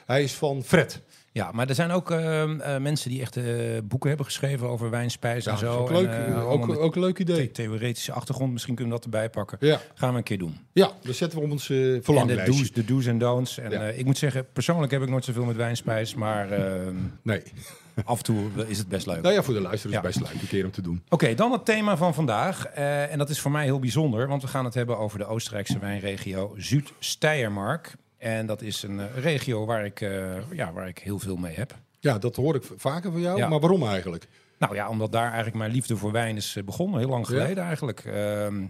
Hij 0.06 0.24
is 0.24 0.34
van 0.34 0.64
Fred. 0.64 1.02
Ja, 1.36 1.52
maar 1.52 1.70
er 1.70 1.76
zijn 1.76 1.92
ook 1.92 2.12
eh, 2.12 2.42
eh, 2.76 2.82
mensen 2.82 3.10
die 3.10 3.22
echt 3.22 3.38
eh, 3.38 3.44
boeken 3.84 4.08
hebben 4.10 4.26
geschreven 4.26 4.68
over 4.70 4.90
wijn, 4.90 5.12
spijs 5.12 5.46
en 5.46 5.58
zo. 5.58 5.88
leuk. 5.92 6.08
eh, 6.10 6.50
ook, 6.52 6.96
een 6.96 7.02
leuk 7.02 7.20
idee. 7.20 7.46
the- 7.46 7.52
theoretische 7.52 8.12
achtergrond. 8.12 8.52
Misschien 8.52 8.76
kunnen 8.76 8.94
we 8.94 9.00
dat 9.02 9.14
erbij 9.14 9.30
pakken. 9.30 9.58
Gaan 9.94 10.12
we 10.12 10.18
een 10.18 10.24
keer 10.24 10.38
doen. 10.38 10.58
ja 10.74 10.92
dat 11.04 11.16
zetten 11.16 11.40
we 11.40 11.46
op 11.46 11.52
ons 11.52 11.70
En 11.70 11.76
de 11.76 12.00
verlanglijstje. 12.04 12.52
do's, 12.60 12.72
de 12.72 12.86
do's 12.86 13.06
en 13.06 13.18
don'ts. 13.18 13.58
En 13.58 13.98
ik 13.98 14.06
moet 14.06 14.18
zeggen, 14.18 14.46
persoonlijk 14.54 14.92
heb 14.92 15.02
ik 15.02 15.10
nooit 15.10 15.26
zoveel 15.26 15.46
met 15.46 15.56
wijn, 15.56 15.76
spijs. 15.78 16.14
Maar 16.16 16.52
eh, 16.52 16.82
Nee. 17.22 17.42
af 18.06 18.18
en 18.18 18.24
toe 18.24 18.44
is 18.68 18.78
het 18.78 18.88
best 18.88 19.06
leuk. 19.06 19.22
Nou 19.22 19.34
ja, 19.34 19.44
voor 19.44 19.54
de 19.54 19.62
luisteraars 19.62 19.96
Ja. 20.02 20.08
best 20.08 20.20
leuk 20.20 20.42
een 20.42 20.48
keer 20.48 20.66
om 20.66 20.72
te 20.72 20.82
doen. 20.82 21.02
Oké, 21.10 21.34
dan 21.34 21.52
het 21.52 21.66
thema 21.66 21.98
van 21.98 22.14
vandaag. 22.14 22.66
En 22.66 23.18
dat 23.18 23.30
is 23.30 23.40
voor 23.40 23.52
mij 23.52 23.64
heel 23.64 23.80
bijzonder, 23.80 24.28
want 24.28 24.42
we 24.42 24.48
gaan 24.48 24.66
het 24.66 24.74
hebben 24.74 24.98
over 24.98 25.18
de 25.20 25.26
Oostenrijkse 25.26 25.80
wijnregio 25.80 26.54
Zuid-Steiermark. 26.58 27.94
En 28.18 28.46
dat 28.46 28.62
is 28.62 28.84
een 28.84 29.00
eh, 29.00 29.18
regio 29.18 29.66
waar 29.66 29.86
ik, 29.86 30.02
eh, 30.02 30.52
ja, 30.52 30.74
waar 30.74 30.88
ik 30.88 31.00
heel 31.00 31.20
veel 31.20 31.36
mee 31.36 31.56
heb. 31.56 31.76
Ja, 32.00 32.18
dat 32.18 32.36
hoor 32.36 32.56
ik 32.56 32.64
vaker 32.76 33.12
van 33.12 33.22
jou. 33.22 33.38
Ja. 33.38 33.48
Maar 33.48 33.60
waarom 33.60 33.88
eigenlijk? 33.88 34.28
Nou 34.60 34.76
ja, 34.76 34.90
omdat 34.90 35.12
daar 35.12 35.26
eigenlijk 35.28 35.56
mijn 35.56 35.72
liefde 35.72 35.98
voor 35.98 36.12
wijn 36.12 36.36
is 36.36 36.56
eh, 36.56 36.64
begonnen, 36.64 37.00
heel 37.00 37.10
lang 37.10 37.28
Ja. 37.28 37.34
geleden 37.34 37.64
eigenlijk. 37.64 38.00
Ehm, 38.06 38.66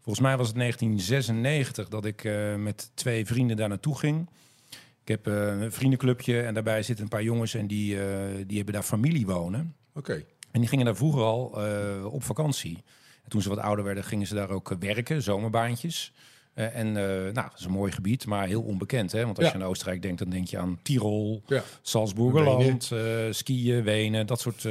volgens 0.00 0.20
mij 0.26 0.36
was 0.36 0.46
het 0.46 0.56
1996 0.56 1.88
dat 1.88 2.04
ik 2.04 2.28
met 2.56 2.90
twee 2.94 3.26
vrienden 3.26 3.56
daar 3.56 3.68
naartoe 3.68 3.98
ging. 3.98 4.28
Ik 5.02 5.08
heb 5.08 5.26
een 5.26 5.72
vriendenclubje 5.72 6.42
en 6.42 6.54
daarbij 6.54 6.82
zitten 6.82 7.04
een 7.04 7.10
paar 7.10 7.22
jongens 7.22 7.54
en 7.54 7.66
die, 7.66 7.96
die 8.46 8.56
hebben 8.56 8.74
daar 8.74 8.82
familie 8.82 9.26
wonen. 9.26 9.74
Oké. 9.94 10.24
En 10.50 10.60
die 10.60 10.68
gingen 10.68 10.84
daar 10.84 10.96
vroeger 10.96 11.22
al 11.22 11.44
op 12.10 12.22
vakantie. 12.22 12.84
En 13.24 13.30
toen 13.30 13.42
ze 13.42 13.48
wat 13.48 13.58
ouder 13.58 13.84
werden, 13.84 14.04
gingen 14.04 14.26
ze 14.26 14.34
daar 14.34 14.50
ook 14.50 14.76
werken, 14.78 15.22
zomerbaantjes. 15.22 16.12
Eh, 16.58 16.76
en 16.76 16.96
eh, 16.96 17.04
nou, 17.04 17.32
dat 17.32 17.58
is 17.58 17.64
een 17.64 17.70
mooi 17.70 17.92
gebied, 17.92 18.26
maar 18.26 18.46
heel 18.46 18.62
onbekend. 18.62 19.12
Hè? 19.12 19.24
Want 19.24 19.38
als 19.38 19.48
je 19.48 19.54
aan 19.54 19.62
Oostenrijk 19.62 20.02
denkt, 20.02 20.18
dan 20.18 20.30
denk 20.30 20.46
je 20.46 20.58
aan 20.58 20.78
Tirol. 20.82 21.42
Salzburgerland, 21.82 22.92
eh 22.92 23.00
skiën, 23.30 23.82
Wenen, 23.82 24.26
dat 24.26 24.40
soort, 24.40 24.62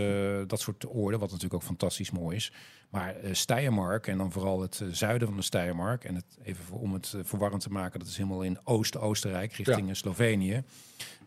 dat 0.50 0.60
soort 0.60 0.86
oorden. 0.88 1.20
Wat 1.20 1.30
natuurlijk 1.30 1.62
ook 1.62 1.68
fantastisch 1.68 2.12
mooi 2.12 2.36
is. 2.36 2.52
Maar 2.90 3.16
eh 3.16 3.34
Steiermark 3.34 4.08
en 4.08 4.18
dan 4.18 4.32
vooral 4.32 4.62
het 4.62 4.84
zuiden 4.92 5.28
van 5.28 5.38
de 5.38 5.44
Steiermark. 5.44 6.04
En 6.04 6.16
het, 6.16 6.38
even 6.44 6.64
voor, 6.64 6.80
om 6.80 6.94
het 6.94 7.16
verwarrend 7.24 7.62
te 7.62 7.72
maken, 7.72 8.00
dat 8.00 8.08
is 8.08 8.18
helemaal 8.18 8.42
in 8.42 8.58
Oost-Oostenrijk, 8.64 9.54
richting 9.54 9.96
Slovenië. 9.96 10.64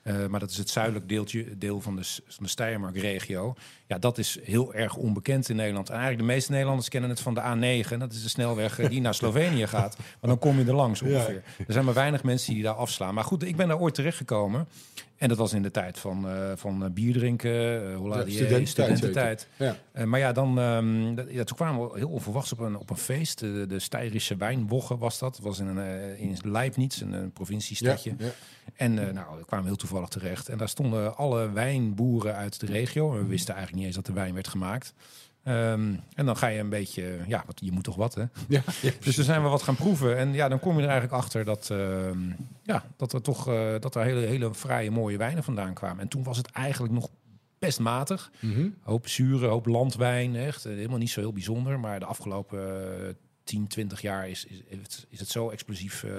Eh, 0.02 0.26
maar 0.26 0.40
dat 0.40 0.50
is 0.50 0.56
het 0.56 0.70
zuidelijk 0.70 1.08
deeltje, 1.08 1.58
deel 1.58 1.80
van 1.80 1.96
de, 1.96 2.02
van 2.04 2.44
de 2.44 2.48
Steiermark-regio. 2.48 3.54
Ja, 3.86 3.98
dat 3.98 4.18
is 4.18 4.38
heel 4.42 4.74
erg 4.74 4.96
onbekend 4.96 5.48
in 5.48 5.56
Nederland. 5.56 5.88
En 5.88 5.94
eigenlijk 5.94 6.26
de 6.26 6.32
meeste 6.32 6.50
Nederlanders 6.50 6.88
kennen 6.88 7.10
het 7.10 7.20
van 7.20 7.34
de 7.34 7.40
A9. 7.40 7.96
Dat 7.98 8.12
is 8.12 8.22
de 8.22 8.28
snelweg 8.28 8.78
eh, 8.78 8.88
die 8.88 9.00
naar 9.00 9.14
Slovenië 9.14 9.66
gaat. 9.66 9.96
Maar 9.98 10.30
dan 10.30 10.38
kom 10.38 10.58
je 10.58 10.64
er 10.64 10.74
langs 10.74 11.02
ongeveer. 11.02 11.42
Er 11.66 11.72
zijn 11.72 11.84
maar 11.84 11.94
weinig 11.94 12.22
mensen 12.22 12.54
die 12.54 12.62
daar 12.62 12.74
afslaan. 12.74 13.14
Maar 13.14 13.24
goed, 13.24 13.42
ik 13.42 13.56
ben 13.56 13.68
daar 13.68 13.80
ooit 13.80 13.94
terechtgekomen. 13.94 14.68
En 15.20 15.28
dat 15.28 15.38
was 15.38 15.52
in 15.52 15.62
de 15.62 15.70
tijd 15.70 15.98
van, 15.98 16.28
eh, 16.28 16.52
van 16.56 16.84
eh, 16.84 16.90
bier 16.90 17.12
drinken, 17.12 17.50
uh, 17.90 17.96
studententijd 18.20 18.68
studententijd. 18.68 19.48
Ja. 19.56 19.76
Maar 20.04 20.18
ja, 20.20 20.32
dan, 20.32 20.58
ehm, 20.58 21.14
dat- 21.14 21.30
ja, 21.30 21.44
toen 21.44 21.56
kwamen 21.56 21.90
we 21.90 21.98
heel 21.98 22.08
onverwachts 22.08 22.52
op 22.52 22.58
een, 22.58 22.76
op 22.76 22.90
een 22.90 22.96
feest. 22.96 23.38
De, 23.38 23.64
de 23.68 23.78
Steirische 23.78 24.36
was 24.98 25.18
dat. 25.18 25.38
Was 25.42 25.58
in, 25.58 25.66
een, 25.66 26.18
in 26.18 26.36
Leibniz, 26.42 27.00
een, 27.00 27.12
een 27.12 27.32
provinciestadje. 27.32 28.14
Ja. 28.18 28.30
En 28.76 28.94
nou, 28.94 29.38
we 29.38 29.44
kwamen 29.46 29.66
heel 29.66 29.76
toevallig 29.76 30.08
terecht. 30.08 30.48
En 30.48 30.58
daar 30.58 30.68
stonden 30.68 31.16
alle 31.16 31.50
wijnboeren 31.50 32.34
uit 32.34 32.60
de 32.60 32.66
regio. 32.66 33.12
En 33.12 33.18
we 33.18 33.26
wisten 33.26 33.54
eigenlijk 33.54 33.76
niet 33.76 33.86
eens 33.86 34.04
dat 34.04 34.14
de 34.14 34.20
wijn 34.20 34.34
werd 34.34 34.48
gemaakt. 34.48 34.94
Ehm, 35.42 35.94
en 36.14 36.26
dan 36.26 36.36
ga 36.36 36.46
je 36.46 36.58
een 36.60 36.68
beetje, 36.68 37.18
ja, 37.26 37.42
wat, 37.46 37.60
je 37.64 37.72
moet 37.72 37.84
toch 37.84 37.96
wat, 37.96 38.14
hè? 38.14 38.20
Ja, 38.48 38.62
ja, 38.82 38.90
Dus 39.04 39.16
dan 39.16 39.24
zijn 39.24 39.42
we 39.42 39.48
wat 39.48 39.62
gaan 39.62 39.74
proeven. 39.76 40.16
En 40.16 40.32
ja, 40.32 40.48
dan 40.48 40.60
kom 40.60 40.76
je 40.76 40.82
er 40.82 40.88
eigenlijk 40.88 41.22
achter 41.22 41.44
dat, 41.44 41.70
ehm, 41.70 42.18
ja, 42.62 42.84
dat 42.96 43.12
er 43.12 43.22
toch 43.22 43.48
eh, 43.48 43.74
dat 43.80 43.94
er 43.94 44.02
hele, 44.04 44.26
hele 44.26 44.54
fraaie 44.54 44.90
mooie 44.90 45.16
wijnen 45.16 45.44
vandaan 45.44 45.74
kwamen. 45.74 46.00
En 46.00 46.08
toen 46.08 46.22
was 46.22 46.36
het 46.36 46.50
eigenlijk 46.50 46.92
nog 46.94 47.08
best 47.58 47.78
matig. 47.80 48.30
Mhm. 48.40 48.68
Hoop 48.82 49.08
zure, 49.08 49.46
hoop 49.46 49.66
landwijn, 49.66 50.36
echt 50.36 50.64
eh, 50.64 50.72
helemaal 50.72 50.98
niet 50.98 51.10
zo 51.10 51.20
heel 51.20 51.32
bijzonder. 51.32 51.80
Maar 51.80 51.98
de 51.98 52.06
afgelopen 52.06 52.60
eh, 53.06 53.14
10, 53.44 53.66
20 53.66 54.00
jaar 54.00 54.28
is, 54.28 54.44
is, 54.44 54.62
is 54.68 54.78
het- 54.82 55.06
is 55.08 55.18
het 55.20 55.28
zo 55.28 55.48
explosief 55.50 56.02
eh, 56.04 56.10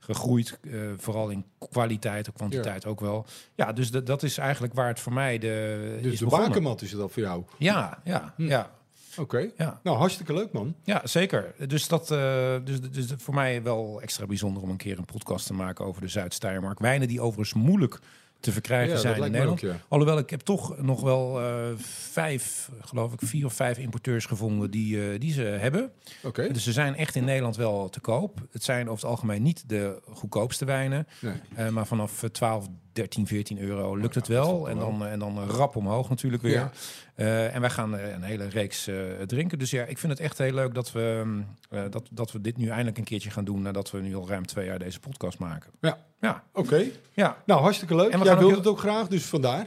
gegroeid. 0.00 0.58
eh, 0.62 0.72
vooral 0.96 1.28
in 1.30 1.44
kwaliteit 1.70 2.26
en 2.26 2.32
kwantiteit 2.32 2.86
ook 2.86 3.00
wel. 3.00 3.26
Ja, 3.54 3.72
dus 3.72 3.90
dat- 3.90 4.22
is 4.22 4.38
eigenlijk 4.38 4.74
waar 4.74 4.88
het 4.88 5.00
voor 5.00 5.12
mij 5.12 5.38
de, 5.38 5.98
Dus 6.02 6.12
is 6.12 6.18
de 6.18 6.24
begonnen. 6.24 6.48
bakermat 6.48 6.82
is 6.82 6.92
het 6.92 7.00
al 7.00 7.08
voor 7.08 7.22
jou. 7.22 7.44
Ja, 7.58 7.98
ja, 8.04 8.32
Hm. 8.36 8.46
ja, 8.46 8.70
Oké. 9.18 9.50
ja. 9.56 9.80
Nou, 9.82 9.96
hartstikke 9.96 10.32
leuk, 10.34 10.52
man. 10.52 10.74
Ja, 10.84 11.00
zeker. 11.06 11.54
Dus 11.66 11.88
dat 11.88 12.10
uh, 12.10 12.54
dus, 12.64 12.80
dus 12.80 13.06
voor 13.16 13.34
mij 13.34 13.62
wel 13.62 14.00
extra 14.02 14.26
bijzonder 14.26 14.62
om 14.62 14.70
een 14.70 14.76
keer 14.76 14.98
een 14.98 15.04
podcast 15.04 15.46
te 15.46 15.52
maken 15.54 15.84
over 15.84 16.00
de 16.00 16.08
Zuid-Steiermark. 16.08 16.78
Wijnen 16.78 17.08
die 17.08 17.20
overigens 17.20 17.62
moeilijk 17.62 17.98
te 18.40 18.52
verkrijgen 18.52 18.94
ja, 18.94 19.00
zijn 19.00 19.22
in 19.22 19.30
Nederland. 19.30 19.64
ook, 19.64 19.70
ja. 19.70 19.80
Alhoewel, 19.88 20.18
ik 20.18 20.30
heb 20.30 20.40
toch 20.40 20.78
nog 20.82 21.00
wel 21.00 21.40
uh, 21.40 21.66
vijf, 22.10 22.70
geloof 22.80 23.12
ik, 23.12 23.20
vier 23.22 23.44
of 23.44 23.52
vijf 23.52 23.78
importeurs 23.78 24.26
gevonden 24.26 24.70
die, 24.70 24.96
uh, 24.96 25.20
die 25.20 25.32
ze 25.32 25.42
hebben. 25.42 25.92
Oké. 26.22 26.52
Dus 26.52 26.64
ze 26.64 26.72
zijn 26.72 26.96
echt 26.96 27.14
in 27.14 27.24
Nederland 27.24 27.56
wel 27.56 27.88
te 27.88 28.00
koop. 28.00 28.40
Het 28.50 28.64
zijn 28.64 28.88
over 28.88 29.02
het 29.02 29.10
algemeen 29.10 29.42
niet 29.42 29.68
de 29.68 30.00
goedkoopste 30.12 30.64
wijnen. 30.64 31.06
Nee. 31.20 31.34
Uh, 31.58 31.68
maar 31.68 31.86
vanaf 31.86 32.24
12, 32.32 32.66
13, 32.92 33.26
14 33.26 33.58
euro 33.58 33.94
lukt 33.96 34.14
het 34.14 34.28
wel. 34.28 34.68
En 34.68 34.78
dan, 34.78 35.06
en 35.06 35.18
dan 35.18 35.38
rap 35.48 35.76
omhoog 35.76 36.08
natuurlijk 36.08 36.42
weer. 36.42 36.52
Ja. 36.52 36.70
Uh, 37.16 37.54
en 37.54 37.60
wij 37.60 37.70
gaan 37.70 37.92
een 37.92 38.22
hele 38.22 38.48
reeks 38.48 38.88
uh, 38.88 38.96
drinken. 39.26 39.58
Dus 39.58 39.70
ja, 39.70 39.84
ik 39.84 39.98
vind 39.98 40.12
het 40.12 40.20
echt 40.20 40.38
heel 40.38 40.52
leuk 40.52 40.74
dat 40.74 40.92
we, 40.92 41.24
uh, 41.70 41.82
dat, 41.90 42.08
dat 42.10 42.32
we 42.32 42.40
dit 42.40 42.56
nu 42.56 42.68
eindelijk 42.68 42.98
een 42.98 43.04
keertje 43.04 43.30
gaan 43.30 43.44
doen... 43.44 43.62
nadat 43.62 43.90
we 43.90 44.00
nu 44.00 44.16
al 44.16 44.28
ruim 44.28 44.46
twee 44.46 44.66
jaar 44.66 44.78
deze 44.78 45.00
podcast 45.00 45.38
maken. 45.38 45.70
Ja. 45.80 45.98
Ja. 46.20 46.44
Oké. 46.52 46.84
Ja. 47.12 47.36
Nou, 47.46 47.60
hartstikke 47.60 47.94
leuk. 47.94 48.12
En 48.12 48.22
Jij 48.22 48.38
wilde 48.38 48.56
het 48.56 48.66
ook 48.66 48.78
graag, 48.78 49.08
dus 49.08 49.24
vandaar. 49.24 49.66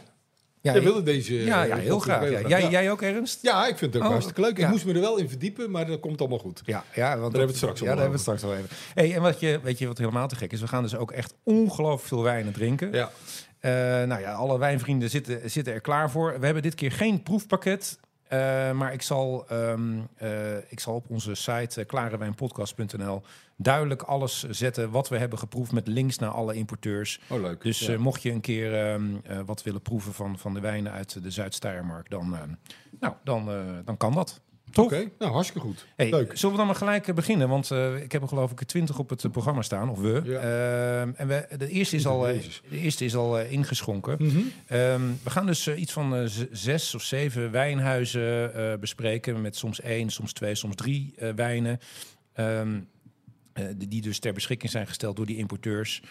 Ja, 0.63 0.73
Jij 0.73 0.81
wilde 0.81 1.03
deze... 1.03 1.33
ja, 1.33 1.63
ja, 1.63 1.75
eh, 1.75 1.81
heel 1.81 1.97
podcast 1.97 2.17
graag. 2.17 2.29
Ja. 2.29 2.37
heel 2.37 2.47
Jij, 2.47 2.61
Ja. 2.61 2.69
jij 2.69 2.91
ook, 2.91 3.01
Ernst? 3.01 3.39
Ja, 3.41 3.67
ik 3.67 3.77
vind 3.77 3.93
het 3.93 3.95
ook 3.95 4.01
Oh, 4.07 4.13
hartstikke 4.13 4.41
leuk. 4.41 4.51
Ik 4.51 4.57
ja. 4.57 4.69
moest 4.69 4.85
me 4.85 4.93
er 4.93 4.99
wel 4.99 5.17
in 5.17 5.29
verdiepen, 5.29 5.71
maar 5.71 5.85
dat 5.87 5.99
komt 5.99 6.19
allemaal 6.19 6.39
goed. 6.39 6.61
Ja, 6.65 6.83
ja 6.93 7.07
want 7.07 7.19
Daar 7.19 7.21
hebben 7.21 7.39
we 7.39 7.45
het 7.47 7.55
straks 7.55 7.79
ja, 7.79 7.85
wel 7.85 7.95
daar 7.95 8.03
hebben 8.03 8.23
we 8.25 8.31
het 8.31 8.39
straks 8.39 8.41
wel 8.41 8.63
even. 8.63 8.77
Hey, 8.93 9.15
en 9.15 9.21
wat 9.21 9.39
je, 9.39 9.59
weet 9.63 9.77
je 9.77 9.87
wat 9.87 9.97
helemaal 9.97 10.27
te 10.27 10.35
gek 10.35 10.51
is? 10.51 10.61
We 10.61 10.67
gaan 10.67 10.83
dus 10.83 10.95
ook 10.95 11.11
echt 11.11 11.33
ongelooflijk 11.43 12.07
veel 12.07 12.23
wijnen 12.23 12.53
drinken. 12.53 12.91
Ja. 12.91 13.11
Uh, 13.61 13.71
nou 14.07 14.21
ja, 14.21 14.33
alle 14.33 14.59
wijnvrienden 14.59 15.09
zitten, 15.09 15.49
zitten 15.51 15.73
er 15.73 15.81
klaar 15.81 16.11
voor. 16.11 16.39
We 16.39 16.45
hebben 16.45 16.63
dit 16.63 16.75
keer 16.75 16.91
geen 16.91 17.23
proefpakket. 17.23 17.99
Uh, 18.33 18.71
maar 18.71 18.93
ik 18.93 19.01
zal, 19.01 19.45
um, 19.51 20.07
uh, 20.23 20.57
ik 20.67 20.79
zal 20.79 20.95
op 20.95 21.09
onze 21.09 21.35
site 21.35 21.79
uh, 21.79 21.85
klarewijnpodcast.nl 21.85 23.21
duidelijk 23.55 24.01
alles 24.01 24.43
zetten 24.49 24.91
wat 24.91 25.09
we 25.09 25.17
hebben 25.17 25.39
geproefd 25.39 25.71
met 25.71 25.87
links 25.87 26.17
naar 26.17 26.29
alle 26.29 26.53
importeurs. 26.53 27.19
Oh, 27.29 27.41
leuk. 27.41 27.61
Dus 27.61 27.79
ja. 27.79 27.97
mocht 27.97 28.21
je 28.21 28.31
een 28.31 28.41
keer 28.41 28.93
um, 28.93 29.21
wat 29.45 29.63
willen 29.63 29.81
proeven 29.81 30.13
van, 30.13 30.37
van 30.37 30.53
de 30.53 30.59
wijnen 30.59 30.91
uit 30.91 31.23
de 31.23 31.31
Zuid-Steiermark, 31.31 32.09
dan, 32.09 32.57
nou, 32.99 33.13
dan, 33.23 33.49
dan 33.85 33.97
kan 33.97 34.13
dat. 34.13 34.41
Toch? 34.73 34.85
Oké, 34.85 35.09
nou 35.19 35.31
hartstikke 35.31 35.67
goed. 35.67 35.85
Hey, 35.95 36.09
Leuk. 36.09 36.37
Zullen 36.37 36.51
we 36.51 36.57
dan 36.57 36.65
maar 36.65 36.75
gelijk 36.75 37.07
uh, 37.07 37.15
beginnen? 37.15 37.49
Want 37.49 37.69
uh, 37.69 38.01
ik 38.01 38.11
heb 38.11 38.21
er 38.21 38.27
geloof 38.27 38.51
ik 38.51 38.63
twintig 38.63 38.99
op 38.99 39.09
het 39.09 39.23
uh, 39.23 39.31
programma 39.31 39.61
staan, 39.61 39.89
of 39.89 39.99
we. 39.99 40.21
Ja. 40.23 40.41
Uh, 40.41 41.01
en 41.01 41.27
we, 41.27 41.47
de 41.57 41.69
eerste 41.69 41.95
is 41.95 42.05
al, 42.05 42.21
de 42.21 42.41
eerste 42.71 43.05
is 43.05 43.15
al 43.15 43.39
ingeschonken. 43.39 44.17
Mhm. 44.19 44.37
Um, 44.37 45.19
we 45.23 45.29
gaan 45.29 45.45
dus 45.45 45.67
iets 45.67 45.91
van 45.93 46.29
zes 46.51 46.95
of 46.95 47.01
zeven 47.01 47.51
wijnhuizen 47.51 48.53
eh, 48.53 48.79
bespreken. 48.79 49.41
Met 49.41 49.55
soms 49.55 49.81
één, 49.81 50.09
soms 50.09 50.33
twee, 50.33 50.55
soms 50.55 50.75
drie 50.75 51.13
wijnen. 51.35 51.79
Um, 52.35 52.87
die, 53.75 53.87
die 53.87 54.01
dus 54.01 54.19
ter 54.19 54.33
beschikking 54.33 54.71
zijn 54.71 54.87
gesteld 54.87 55.15
door 55.15 55.25
die 55.25 55.37
importeurs. 55.37 56.01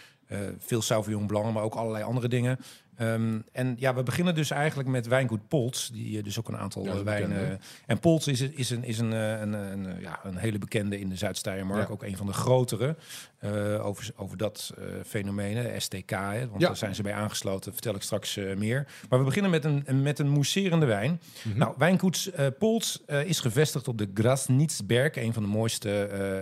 Veel 0.58 0.82
Sauvignon 0.82 1.26
Blanc, 1.26 1.54
maar 1.54 1.62
ook 1.62 1.74
allerlei 1.74 2.04
andere 2.04 2.28
dingen. 2.28 2.58
Um, 3.02 3.44
en 3.52 3.74
ja, 3.78 3.94
we 3.94 4.02
beginnen 4.02 4.34
dus 4.34 4.50
eigenlijk 4.50 4.88
met 4.88 5.06
wijngoed 5.06 5.48
Polts, 5.48 5.90
die 5.92 6.16
uh, 6.16 6.24
dus 6.24 6.38
ook 6.38 6.48
een 6.48 6.56
aantal 6.56 6.84
Ja, 6.84 6.94
uh, 6.94 7.00
wijnen. 7.00 7.38
bekend, 7.38 7.60
en 7.86 7.98
Polts 7.98 8.26
is, 8.26 8.40
is, 8.40 8.70
een, 8.70 8.84
is 8.84 8.98
een, 8.98 9.10
een, 9.12 9.52
een, 9.52 9.84
een, 9.84 10.00
ja, 10.00 10.20
een 10.24 10.36
hele 10.36 10.58
bekende 10.58 11.00
in 11.00 11.08
de 11.08 11.16
Zuid-Steiermark, 11.16 11.86
Ja. 11.86 11.92
ook 11.92 12.02
een 12.02 12.16
van 12.16 12.26
de 12.26 12.32
grotere. 12.32 12.96
uh, 13.44 13.86
over, 13.86 14.10
over 14.16 14.36
dat 14.36 14.74
fenomeen, 15.06 15.80
STK, 15.80 16.10
hè, 16.10 16.48
want 16.48 16.60
daar 16.60 16.76
zijn 16.76 16.94
ze 16.94 17.02
bij 17.02 17.12
aangesloten, 17.12 17.72
vertel 17.72 17.94
ik 17.94 18.02
straks 18.02 18.36
uh, 18.36 18.56
meer. 18.56 18.86
Maar 19.08 19.18
we 19.18 19.24
beginnen 19.24 19.50
met 19.50 19.64
een, 19.64 20.02
met 20.02 20.18
een 20.18 20.28
mousserende 20.28 20.86
wijn. 20.86 21.20
Mhm. 21.42 21.58
Nou, 21.58 21.74
wijngoed 21.78 22.32
uh, 23.06 23.24
is 23.24 23.40
gevestigd 23.40 23.88
op 23.88 23.98
de 23.98 24.10
Grasnitzberg, 24.14 25.16
een 25.16 25.32
van 25.32 25.42
de 25.42 25.48
mooiste 25.48 25.88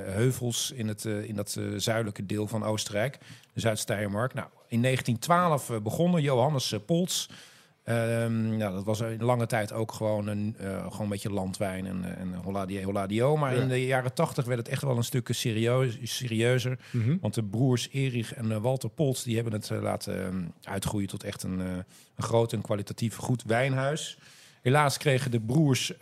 heuvels 0.07 0.71
in, 0.71 0.89
het, 0.89 1.05
in 1.05 1.35
dat 1.35 1.61
zuidelijke 1.77 2.27
deel 2.27 2.47
van 2.47 2.65
Oostenrijk, 2.65 3.19
de 3.53 3.61
Zuid-Steiermark. 3.61 4.35
Nou, 4.35 4.49
in 4.71 4.83
1912 4.83 5.71
uh, 5.71 5.79
begonnen 5.83 6.23
Johannes 6.23 6.75
Polts. 6.87 7.29
Ehm, 7.85 8.57
nou, 8.57 8.75
dat 8.75 8.85
was 8.85 9.01
een 9.01 9.23
lange 9.23 9.47
tijd 9.47 9.73
ook 9.73 9.93
gewoon 9.93 10.27
een, 10.27 10.57
uh, 10.61 10.83
gewoon 10.83 11.01
een 11.01 11.09
beetje 11.09 11.31
landwijn 11.33 11.87
en, 11.87 12.17
en 12.19 12.35
holladio. 12.35 13.37
Maar 13.37 13.55
Ja. 13.55 13.63
in 13.63 13.69
de 13.69 13.87
jaren 13.87 14.15
80 14.15 14.45
werd 14.45 14.59
het 14.59 14.69
echt 14.69 14.83
wel 14.83 14.97
een 14.97 15.05
stuk 15.05 15.29
serieus, 15.33 15.99
serieuzer. 16.03 16.79
Mhm. 16.91 17.17
Want 17.21 17.35
de 17.35 17.45
broers 17.45 17.89
Erich 17.91 18.35
en 18.35 18.47
uh, 18.51 18.57
Walter 18.57 18.91
Polts 18.91 19.23
die 19.23 19.35
hebben 19.35 19.53
het 19.53 19.71
uh, 19.71 19.83
laten 19.83 20.25
um, 20.27 20.53
uitgroeien 20.63 21.09
tot 21.09 21.25
echt 21.25 21.43
een, 21.43 21.59
een 21.59 21.85
groot 22.17 22.53
en 22.53 22.61
kwalitatief 22.63 23.17
goed 23.17 23.43
wijnhuis. 23.47 24.19
Helaas 24.63 24.97
kregen 24.99 25.31
de 25.31 25.41
broers 25.41 25.93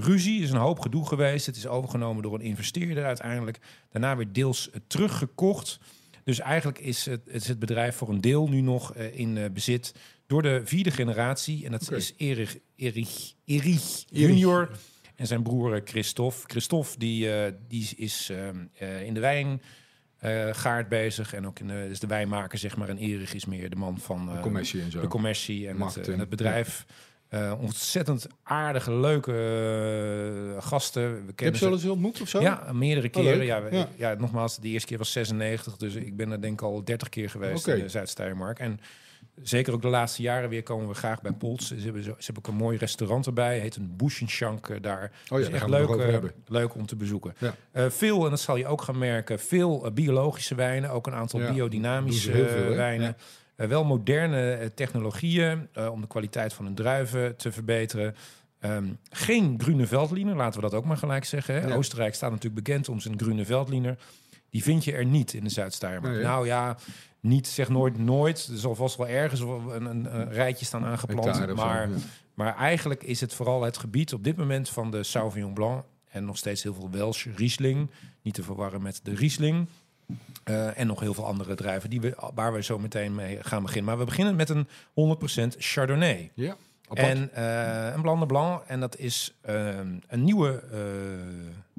ruzie. 0.00 0.38
Er 0.38 0.44
is 0.44 0.50
een 0.50 0.56
hoop 0.56 0.80
gedoe 0.80 1.06
geweest. 1.06 1.46
Het 1.46 1.56
is 1.56 1.66
overgenomen 1.66 2.22
door 2.22 2.34
een 2.34 2.40
investeerder 2.40 3.04
uiteindelijk. 3.04 3.58
Daarna 3.90 4.16
weer 4.16 4.32
deels 4.32 4.70
teruggekocht. 4.86 5.78
Dus 6.26 6.40
eigenlijk 6.40 6.78
is 6.78 7.06
het, 7.06 7.20
is 7.26 7.48
het 7.48 7.58
bedrijf 7.58 7.96
voor 7.96 8.08
een 8.08 8.20
deel 8.20 8.48
nu 8.48 8.60
nog 8.60 8.96
uh, 8.96 9.18
in 9.18 9.36
uh, 9.36 9.44
bezit 9.52 9.94
door 10.26 10.42
de 10.42 10.60
vierde 10.64 10.90
generatie. 10.90 11.64
En 11.64 11.70
dat 11.70 11.92
is 11.92 12.14
Erich, 12.16 12.56
Erich, 12.76 13.34
Erich 13.44 14.04
junior 14.10 14.70
en 15.16 15.26
zijn 15.26 15.42
broer 15.42 15.74
uh, 15.74 15.80
Christophe. 15.84 16.38
Christophe 16.46 16.98
die, 16.98 17.28
die 17.68 17.94
is 17.96 18.30
uh, 18.30 19.02
in 19.02 19.14
de 19.14 19.20
wijn 19.20 19.62
uh, 20.24 20.54
gaard 20.54 20.88
bezig 20.88 21.34
en 21.34 21.46
ook 21.46 21.58
in 21.58 21.66
de, 21.66 21.88
is 21.90 22.00
de 22.00 22.06
wijnmaker 22.06 22.58
zeg 22.58 22.76
maar. 22.76 22.88
En 22.88 22.98
Erich 22.98 23.34
is 23.34 23.44
meer 23.44 23.70
de 23.70 23.76
man 23.76 23.98
van 23.98 24.26
De 24.34 24.40
commercie 24.40 24.80
en 24.80 24.90
zo. 24.90 25.00
de 25.00 25.08
commercie 25.08 25.68
en 25.68 25.80
het, 25.80 26.08
en 26.08 26.18
het 26.18 26.28
bedrijf. 26.28 26.86
Uh, 27.30 27.52
ontzettend 27.60 28.26
aardige, 28.42 28.92
leuke 28.94 29.32
uh, 30.54 30.62
gasten. 30.62 31.02
We 31.02 31.08
Je 31.18 31.22
hebt 31.24 31.34
kennen 31.36 31.58
ze 31.58 31.64
wel 31.64 31.74
eens 31.74 31.84
ontmoet 31.84 32.20
of 32.20 32.28
zo? 32.28 32.40
ja, 32.40 32.68
meerdere 32.72 33.06
Oh, 33.06 33.12
keren. 33.12 33.44
ja, 33.44 33.62
we- 33.62 33.76
Ja. 33.76 33.88
ja. 33.96 34.14
nogmaals, 34.14 34.58
de 34.58 34.68
eerste 34.68 34.88
keer 34.88 34.98
was 34.98 35.12
96, 35.12 35.76
dus 35.76 35.94
ik 35.94 36.16
ben 36.16 36.30
er 36.30 36.40
denk 36.40 36.52
ik 36.60 36.66
al 36.66 36.84
30 36.84 37.08
keer 37.08 37.30
geweest 37.30 37.66
in 37.66 37.78
de 37.78 37.88
Zuid-Steiermark. 37.88 38.58
En 38.58 38.80
zeker 39.42 39.72
ook 39.72 39.82
de 39.82 39.88
laatste 39.88 40.22
jaren 40.22 40.48
weer 40.48 40.62
komen 40.62 40.88
we 40.88 40.94
graag 40.94 41.20
bij 41.22 41.32
Pols. 41.32 41.66
Ze 41.66 41.74
hebben, 41.74 42.02
zo, 42.02 42.14
ze 42.18 42.24
hebben 42.24 42.44
ook 42.44 42.50
een 42.50 42.58
mooi 42.64 42.76
restaurant 42.78 43.26
erbij, 43.26 43.58
heet 43.58 43.76
een 43.76 43.94
Buschenschank 43.96 44.68
uh, 44.68 44.76
daar. 44.80 45.04
Oh 45.04 45.10
ja, 45.28 45.36
Dus 45.36 45.48
echt 45.48 45.58
gaan 45.60 45.70
we 45.70 45.76
het 45.76 45.88
leuk, 45.88 45.98
uh, 45.98 46.10
hebben. 46.12 46.32
leuk 46.46 46.74
om 46.74 46.86
te 46.86 46.96
bezoeken. 46.96 47.34
Ja. 47.72 47.90
Veel, 47.90 48.24
en 48.24 48.30
dat 48.30 48.40
zal 48.40 48.56
je 48.56 48.66
ook 48.66 48.82
gaan 48.82 48.98
merken, 48.98 49.38
veel 49.38 49.90
biologische 49.94 50.54
wijnen, 50.54 50.90
ook 50.90 51.06
een 51.06 51.14
aantal 51.14 51.40
biodynamische 51.52 52.32
wijnen. 52.74 53.16
Uh, 53.56 53.66
wel 53.66 53.84
moderne 53.84 54.58
uh, 54.60 54.66
technologieën 54.74 55.68
uh, 55.78 55.90
om 55.92 56.00
de 56.00 56.06
kwaliteit 56.06 56.52
van 56.52 56.64
hun 56.64 56.74
druiven 56.74 57.36
te 57.36 57.52
verbeteren. 57.52 58.14
Um, 58.60 58.98
geen 59.10 59.60
groene 59.62 59.86
veldliner, 59.86 60.36
laten 60.36 60.60
we 60.60 60.68
dat 60.68 60.78
ook 60.78 60.84
maar 60.84 60.96
gelijk 60.96 61.24
zeggen. 61.24 61.54
Hè? 61.54 61.66
Ja. 61.66 61.74
Oostenrijk 61.74 62.14
staat 62.14 62.30
natuurlijk 62.30 62.64
bekend 62.64 62.88
om 62.88 63.00
zijn 63.00 63.18
groene 63.18 63.44
veldliner. 63.44 63.98
Die 64.50 64.62
vind 64.62 64.84
je 64.84 64.92
er 64.92 65.04
niet 65.04 65.32
in 65.32 65.44
de 65.44 65.50
Zuid-Steiermark. 65.50 66.14
Nee, 66.14 66.22
nou 66.22 66.46
ja, 66.46 66.76
niet 67.20 67.46
zeg 67.46 67.68
nooit 67.68 67.98
nooit. 67.98 68.48
Er 68.52 68.58
zal 68.58 68.74
vast 68.74 68.96
wel 68.96 69.08
ergens 69.08 69.40
een, 69.40 69.84
een, 69.84 70.18
een 70.18 70.32
rijtje 70.32 70.64
staan 70.64 70.84
aangeplant. 70.84 71.36
Ja. 71.56 71.88
maar 72.34 72.56
eigenlijk 72.56 73.02
is 73.02 73.20
het 73.20 73.34
vooral 73.34 73.62
het 73.62 73.76
gebied 73.76 74.12
op 74.12 74.24
dit 74.24 74.36
moment 74.36 74.68
van 74.68 74.90
de 74.90 75.02
Sauvignon 75.02 75.54
Blanc. 75.54 75.84
En 76.10 76.24
nog 76.24 76.36
steeds 76.36 76.62
heel 76.62 76.74
veel 76.74 76.90
Welsh 76.90 77.26
Riesling. 77.36 77.90
Niet 78.22 78.34
te 78.34 78.42
verwarren 78.42 78.82
met 78.82 79.00
de 79.02 79.14
Riesling. 79.14 79.68
Uh, 80.50 80.78
en 80.78 80.86
nog 80.86 81.00
heel 81.00 81.14
veel 81.14 81.26
andere 81.26 81.54
druiven 81.54 81.90
die 81.90 82.00
we, 82.00 82.30
waar 82.34 82.52
we 82.52 82.62
zo 82.62 82.78
meteen 82.78 83.14
mee 83.14 83.38
gaan 83.42 83.62
beginnen. 83.62 83.84
Maar 83.84 83.98
we 83.98 84.04
beginnen 84.04 84.36
met 84.36 84.48
een 84.48 84.66
100% 85.54 85.58
Chardonnay. 85.58 86.30
Ja, 86.34 86.56
apart. 86.88 87.06
En 87.06 87.30
uh, 87.36 87.94
een 87.94 88.02
Blanc 88.02 88.20
de 88.20 88.26
Blanc. 88.26 88.62
En 88.66 88.80
dat 88.80 88.98
is 88.98 89.34
uh, 89.48 89.78
een 90.06 90.24
nieuwe 90.24 90.62
uh, 90.72 90.80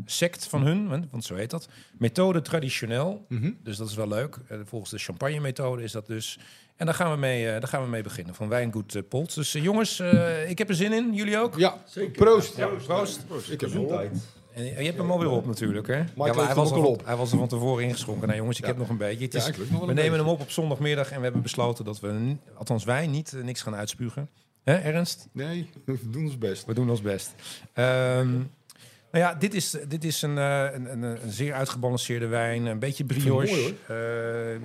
sect 0.06 0.48
van 0.48 0.62
hun, 0.62 1.08
want, 1.12 1.26
zo 1.26 1.36
heet 1.36 1.50
dat. 1.50 1.68
Methode 1.98 2.42
traditioneel. 2.42 3.26
Mhm. 3.28 3.52
Dus 3.64 3.78
dat 3.78 3.90
is 3.90 3.96
wel 3.96 4.08
leuk. 4.08 4.38
Uh, 4.52 4.60
volgens 4.66 4.92
de 4.92 4.98
champagne 4.98 5.40
methode 5.40 5.84
is 5.84 5.92
dat 5.92 6.08
dus. 6.08 6.40
En 6.76 6.86
daar 6.86 6.96
gaan 6.96 7.12
we 7.12 7.18
mee, 7.18 7.46
uh, 7.46 7.52
daar 7.52 7.68
gaan 7.68 7.84
we 7.84 7.90
mee 7.90 8.04
beginnen. 8.04 8.36
Van 8.36 8.50
Wijngoed 8.50 8.96
uh, 8.96 9.02
Polt. 9.10 9.36
Dus 9.36 9.56
uh, 9.56 9.64
jongens, 9.64 10.00
uh, 10.00 10.50
ik 10.50 10.58
heb 10.58 10.70
er 10.70 10.76
zin 10.76 10.94
in. 10.94 11.14
Jullie 11.14 11.38
ook? 11.38 11.58
Ja, 11.58 11.78
Zeker. 11.86 12.24
proost. 12.24 12.58
Ja, 12.58 12.68
proost. 12.68 13.20
Ik 13.50 13.60
heb 13.60 13.70
Gezondheid. 13.70 14.37
En 14.58 14.64
je 14.66 14.86
hebt 14.86 14.98
hem 14.98 15.12
alweer 15.12 15.30
op 15.30 15.46
natuurlijk, 15.46 15.88
hè? 15.88 15.96
heeft 15.96 16.16
maar 16.16 16.28
hij, 16.28 16.36
was 16.56 16.70
er 16.72 16.76
al 16.78 16.84
van, 16.84 16.92
op. 16.92 17.06
hij 17.06 17.16
was 17.16 17.32
er 17.32 17.38
van 17.38 17.48
tevoren 17.48 17.84
ingeschonken. 17.84 18.28
Nou 18.28 18.40
jongens, 18.40 18.58
ik 18.58 18.64
Ja. 18.64 18.70
heb 18.70 18.80
nog 18.80 18.90
een 18.90 18.98
beetje. 18.98 19.24
Het 19.24 19.34
Ja, 19.34 19.40
is, 19.40 19.46
nog 19.58 19.68
we 19.68 19.74
nemen 19.74 19.96
beetje. 19.96 20.12
hem 20.12 20.28
op 20.28 20.42
op 20.42 20.52
zondagmiddag 20.52 21.12
en 21.12 21.18
we 21.18 21.24
hebben 21.24 21.42
besloten 21.42 21.86
dat 21.86 22.00
we, 22.00 22.36
althans 22.58 22.84
wij, 22.84 23.08
niet 23.08 23.34
eh, 23.34 23.44
niks 23.44 23.62
gaan 23.62 23.76
uitspugen. 23.76 24.30
Hè, 24.64 24.74
Ernst? 24.76 25.28
Nee, 25.32 25.70
we 25.86 26.10
doen 26.10 26.24
ons 26.24 26.38
best. 26.38 26.66
We 26.66 26.74
doen 26.74 26.90
ons 26.90 27.02
best. 27.02 27.34
Ehm, 27.74 28.32
nou 29.12 29.26
ja, 29.26 29.34
dit 29.34 29.54
is, 29.54 29.78
dit 29.88 30.04
is 30.04 30.22
een, 30.22 30.38
eh, 30.38 30.64
een, 30.74 30.92
een, 30.92 31.02
een 31.04 31.32
zeer 31.32 31.54
uitgebalanceerde 31.54 32.28
wijn. 32.28 32.66
Een 32.66 32.80
beetje 32.80 33.04
brioche. 33.06 33.32
mooi, 33.56 33.78
Eh, 33.88 34.56
eh, 34.56 34.60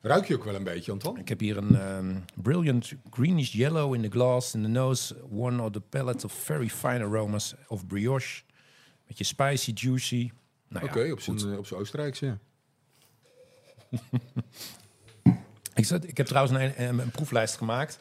Ruik 0.00 0.24
je 0.26 0.34
ook 0.34 0.44
wel 0.44 0.54
een 0.54 0.64
beetje, 0.64 0.92
Anton? 0.92 1.18
ik 1.18 1.28
heb 1.28 1.40
hier 1.40 1.56
een 1.56 1.80
ehm, 1.80 2.14
brilliant 2.34 2.92
greenish 3.10 3.52
yellow 3.52 3.94
in 3.94 4.02
the 4.02 4.08
glass. 4.10 4.54
In 4.54 4.62
the 4.62 4.68
nose, 4.68 5.14
one 5.30 5.62
of 5.62 5.70
the 5.70 5.80
palette 5.80 6.26
of 6.26 6.32
very 6.32 6.68
fine 6.68 7.04
aromas 7.04 7.54
of 7.68 7.86
brioche. 7.86 8.42
Beetje 9.08 9.24
spicy, 9.24 9.72
juicy. 9.74 10.30
Nou 10.68 10.84
ja, 10.84 10.90
Oké, 10.90 11.12
op 11.12 11.20
goed. 11.20 11.40
zijn 11.40 11.52
eh, 11.52 11.58
op 11.58 11.66
zijn 11.66 11.80
Oostenrijkse. 11.80 12.26
ja. 12.26 12.38
Ik, 15.74 15.84
zat, 15.84 16.04
ik 16.08 16.16
heb 16.16 16.26
trouwens 16.26 16.58
een, 16.58 16.82
een, 16.88 16.98
een 16.98 17.10
proeflijst 17.10 17.56
gemaakt. 17.56 17.98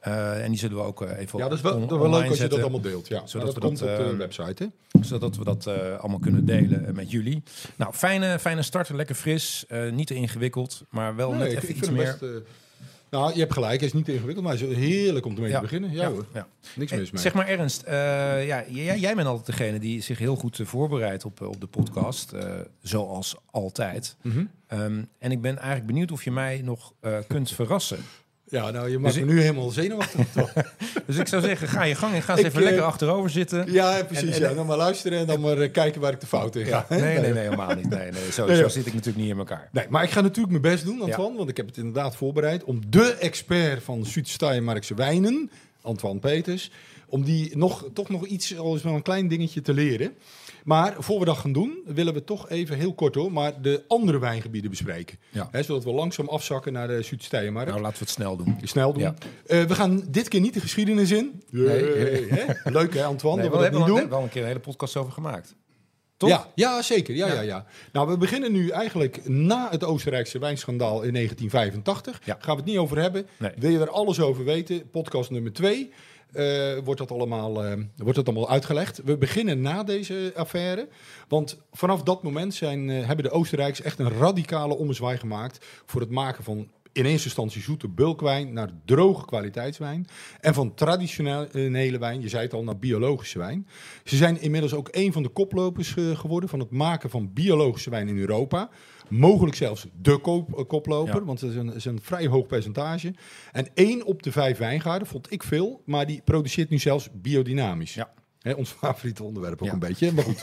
Eh, 0.00 0.44
en 0.44 0.50
die 0.50 0.58
zullen 0.58 0.76
we 0.76 0.82
ook 0.82 1.02
eh, 1.02 1.18
even 1.18 1.38
Ja, 1.38 1.48
dat 1.48 1.56
is 1.58 1.62
wel, 1.62 1.72
on- 1.74 1.80
dat 1.80 1.90
is 1.90 1.96
wel 1.96 2.04
online 2.04 2.20
leuk 2.22 2.30
als 2.30 2.38
je 2.40 2.48
dat 2.48 2.60
allemaal 2.60 2.80
deelt. 2.80 3.08
Ja. 3.08 3.26
Zodat 3.26 3.46
dat 3.46 3.54
we 3.54 3.60
komt 3.60 3.78
dat, 3.78 3.88
op 3.90 3.96
de 4.04 4.10
eh, 4.10 4.16
website, 4.16 4.72
hè? 4.90 5.00
zodat 5.04 5.36
we 5.36 5.44
dat 5.44 5.66
eh, 5.66 5.96
allemaal 5.98 6.18
kunnen 6.18 6.44
delen 6.44 6.94
met 6.94 7.10
jullie. 7.10 7.42
Nou, 7.76 7.92
fijne, 7.94 8.38
fijne 8.38 8.62
start, 8.62 8.88
lekker 8.88 9.14
fris, 9.14 9.64
niet 9.90 10.06
te 10.06 10.14
ingewikkeld, 10.14 10.82
maar 10.88 11.16
wel 11.16 11.30
Nee, 11.30 11.38
net 11.38 11.48
ik, 11.52 11.56
even 11.56 11.68
ik 11.68 11.76
iets 11.76 11.90
meer. 11.90 12.16
best... 12.20 12.42
nou, 13.10 13.32
je 13.32 13.38
hebt 13.38 13.52
gelijk, 13.52 13.78
hij 13.78 13.88
is 13.88 13.94
niet 13.94 14.08
ingewikkeld, 14.08 14.46
maar 14.46 14.58
hij 14.58 14.68
is 14.68 14.76
heerlijk 14.76 15.26
om 15.26 15.34
ermee 15.34 15.50
Ja. 15.50 15.56
te 15.56 15.62
beginnen. 15.62 15.92
Ja, 15.92 16.10
hoor, 16.10 16.26
ja. 16.34 16.48
niks 16.76 16.92
Eh, 16.92 16.98
mis 16.98 17.10
mee. 17.10 17.22
Zeg 17.22 17.34
maar 17.34 17.48
Ernst, 17.48 17.82
eh, 17.82 17.94
ja, 18.46 18.64
jij, 18.68 18.98
jij 18.98 19.14
bent 19.14 19.26
altijd 19.26 19.46
degene 19.46 19.78
die 19.78 20.00
zich 20.00 20.18
heel 20.18 20.36
goed 20.36 20.60
eh, 20.60 20.66
voorbereidt 20.66 21.24
op, 21.24 21.40
op 21.40 21.60
de 21.60 21.66
podcast, 21.66 22.32
zoals 22.82 23.36
altijd. 23.50 24.16
Mhm. 24.22 24.44
Ehm, 24.66 25.02
en 25.18 25.30
ik 25.30 25.40
ben 25.40 25.56
eigenlijk 25.56 25.86
benieuwd 25.86 26.12
of 26.12 26.24
je 26.24 26.30
mij 26.30 26.60
nog 26.64 26.92
kunt 27.28 27.50
verrassen. 27.50 27.98
Ja, 28.50 28.70
nou, 28.70 28.90
je 28.90 28.98
maakt 28.98 29.14
Dus 29.14 29.24
me 29.24 29.32
nu 29.32 29.40
helemaal 29.40 29.70
zenuwachtig. 29.70 30.26
toch? 30.34 30.52
Dus 31.06 31.16
ik 31.16 31.28
zou 31.28 31.42
zeggen, 31.42 31.68
ga 31.68 31.84
je 31.84 31.94
gang 31.94 32.14
en 32.14 32.22
ga 32.22 32.32
eens 32.32 32.40
Ik, 32.40 32.46
even 32.46 32.58
eh, 32.58 32.64
lekker 32.66 32.82
achterover 32.84 33.30
zitten. 33.30 33.72
ja, 33.72 34.02
precies. 34.04 34.28
En- 34.36 34.42
en- 34.42 34.48
ja. 34.48 34.54
Dan 34.54 34.66
maar 34.66 34.76
luisteren 34.76 35.18
en 35.18 35.26
dan 35.26 35.40
maar 35.40 35.58
eh, 35.58 35.72
kijken 35.72 36.00
waar 36.00 36.12
ik 36.12 36.20
de 36.20 36.26
fout 36.26 36.56
in 36.56 36.66
ga. 36.66 36.86
Ja, 36.88 36.96
nee, 36.96 37.18
nee, 37.18 37.32
nee, 37.32 37.42
helemaal 37.42 37.74
niet. 37.74 37.88
Nee, 37.88 38.10
nee, 38.10 38.32
zo, 38.32 38.46
Nee, 38.46 38.56
zo 38.56 38.68
zit 38.68 38.86
ik 38.86 38.92
natuurlijk 38.94 39.24
niet 39.24 39.32
in 39.32 39.38
elkaar. 39.38 39.68
Nee, 39.72 39.86
maar 39.88 40.02
ik 40.02 40.10
ga 40.10 40.20
natuurlijk 40.20 40.60
mijn 40.60 40.74
best 40.74 40.84
doen, 40.84 41.02
Antoine. 41.02 41.36
Want 41.36 41.48
ik 41.50 41.56
heb 41.56 41.66
het 41.66 41.76
inderdaad 41.76 42.16
voorbereid 42.16 42.64
om 42.64 42.80
de 42.88 43.14
expert 43.20 43.82
van 43.82 44.04
Zuid-Steiermarkse 44.06 44.94
wijnen, 44.94 45.50
Antoine 45.82 46.18
Peters, 46.20 46.70
om 47.06 47.24
die 47.24 47.56
nog, 47.56 47.84
toch 47.94 48.08
nog 48.08 48.26
iets, 48.26 48.56
al 48.58 48.74
is 48.74 48.82
wel 48.82 48.94
een 48.94 49.02
klein 49.02 49.28
dingetje 49.28 49.62
te 49.62 49.72
leren. 49.74 50.12
Maar 50.64 50.94
voor 50.98 51.18
we 51.18 51.24
dat 51.24 51.36
gaan 51.36 51.52
doen, 51.52 51.78
willen 51.84 52.14
we 52.14 52.24
toch 52.24 52.48
even 52.48 52.76
heel 52.76 52.94
kort 52.94 53.14
hoor, 53.14 53.32
maar 53.32 53.62
de 53.62 53.84
andere 53.88 54.18
wijngebieden 54.18 54.70
bespreken. 54.70 55.18
Ja. 55.30 55.50
Zodat 55.62 55.84
we 55.84 55.90
langzaam 55.92 56.28
afzakken 56.28 56.72
naar 56.72 56.88
de 56.88 57.02
Zuid-Steiermark. 57.02 57.68
Nou, 57.68 57.80
laten 57.80 57.98
we 57.98 58.04
het 58.04 58.14
snel 58.14 58.36
doen. 58.36 58.58
Snel 58.62 58.92
doen. 58.92 59.02
Ja. 59.02 59.14
Eh, 59.46 59.62
we 59.62 59.74
gaan 59.74 60.02
dit 60.08 60.28
keer 60.28 60.40
niet 60.40 60.54
de 60.54 60.60
geschiedenis 60.60 61.10
in. 61.10 61.42
Nee. 61.50 61.82
Leuk 62.64 62.94
hè, 62.94 63.04
Antoine, 63.04 63.40
Nee, 63.40 63.50
dat 63.50 63.58
we 63.58 63.64
we 63.64 63.70
dat 63.70 63.80
hebben 63.86 64.00
doen. 64.00 64.08
wel 64.08 64.22
een 64.22 64.28
keer 64.28 64.40
een 64.42 64.48
hele 64.48 64.60
podcast 64.60 64.96
over 64.96 65.12
gemaakt. 65.12 65.54
Toch? 66.16 66.28
Ja, 66.28 66.46
ja, 66.54 66.82
zeker. 66.82 67.14
Ja, 67.14 67.26
Ja. 67.26 67.32
ja. 67.34 67.40
Ja, 67.42 67.66
Nou, 67.92 68.08
we 68.08 68.16
beginnen 68.16 68.52
nu 68.52 68.68
eigenlijk 68.68 69.28
na 69.28 69.68
het 69.70 69.84
Oostenrijkse 69.84 70.38
wijnschandaal 70.38 71.02
in 71.02 71.12
1985. 71.12 72.20
Ja. 72.24 72.36
Gaan 72.40 72.54
we 72.56 72.60
het 72.60 72.70
niet 72.70 72.78
over 72.78 72.98
hebben. 72.98 73.26
Nee. 73.38 73.50
Wil 73.56 73.70
je 73.70 73.78
er 73.78 73.90
alles 73.90 74.20
over 74.20 74.44
weten? 74.44 74.90
Podcast 74.90 75.30
nummer 75.30 75.52
2. 75.52 75.92
Wordt, 76.84 77.00
dat 77.00 77.10
allemaal, 77.10 77.64
eh, 77.64 77.72
wordt 77.96 78.16
dat 78.16 78.28
allemaal 78.28 78.50
uitgelegd. 78.50 79.00
We 79.04 79.16
beginnen 79.16 79.60
na 79.60 79.84
deze 79.84 80.32
affaire. 80.34 80.88
Want 81.28 81.60
vanaf 81.72 82.02
dat 82.02 82.22
moment 82.22 82.54
zijn, 82.54 82.90
eh, 82.90 83.06
hebben 83.06 83.24
de 83.24 83.30
Oostenrijkers 83.30 83.82
echt 83.82 83.98
een 83.98 84.18
radicale 84.18 84.76
ommezwaai 84.76 85.18
gemaakt 85.18 85.66
voor 85.86 86.00
het 86.00 86.10
maken 86.10 86.44
van 86.44 86.68
in 86.92 87.04
eerste 87.04 87.24
instantie 87.24 87.62
zoete 87.62 87.88
bulkwijn 87.88 88.52
naar 88.52 88.70
droge 88.84 89.24
kwaliteitswijn. 89.26 90.06
En 90.40 90.54
van 90.54 90.74
traditionele 90.74 91.98
wijn, 91.98 92.20
je 92.20 92.28
zei 92.28 92.42
het 92.42 92.52
al, 92.52 92.64
naar 92.64 92.78
biologische 92.78 93.38
wijn. 93.38 93.66
Ze 94.04 94.16
zijn 94.16 94.40
inmiddels 94.40 94.74
ook 94.74 94.88
een 94.90 95.12
van 95.12 95.22
de 95.22 95.28
koplopers 95.28 95.96
eh, 95.96 96.18
geworden 96.18 96.48
van 96.48 96.58
het 96.58 96.70
maken 96.70 97.10
van 97.10 97.32
biologische 97.32 97.90
wijn 97.90 98.08
in 98.08 98.18
Europa. 98.18 98.70
Mogelijk 99.10 99.56
zelfs 99.56 99.86
de 100.02 100.18
koop- 100.18 100.58
eh, 100.58 100.64
koploper, 100.66 101.14
Ja. 101.14 101.24
want 101.24 101.40
het 101.40 101.50
is, 101.50 101.56
een, 101.56 101.74
is 101.74 101.84
een 101.84 102.00
vrij 102.02 102.26
hoog 102.26 102.46
percentage. 102.46 103.14
En 103.52 103.68
één 103.74 104.04
op 104.04 104.22
de 104.22 104.32
vijf 104.32 104.58
wijngaarden, 104.58 105.08
vond 105.08 105.32
ik 105.32 105.42
veel, 105.42 105.82
maar 105.84 106.06
die 106.06 106.20
produceert 106.24 106.70
nu 106.70 106.78
zelfs 106.78 107.08
biodynamisch. 107.12 107.94
Ja. 107.94 108.12
Hè, 108.40 108.52
ons 108.52 108.70
favoriete 108.70 109.22
onderwerp 109.22 109.60
ook 109.62 109.66
Ja. 109.66 109.72
een 109.72 109.78
beetje, 109.78 110.12
maar 110.12 110.24
goed. 110.24 110.42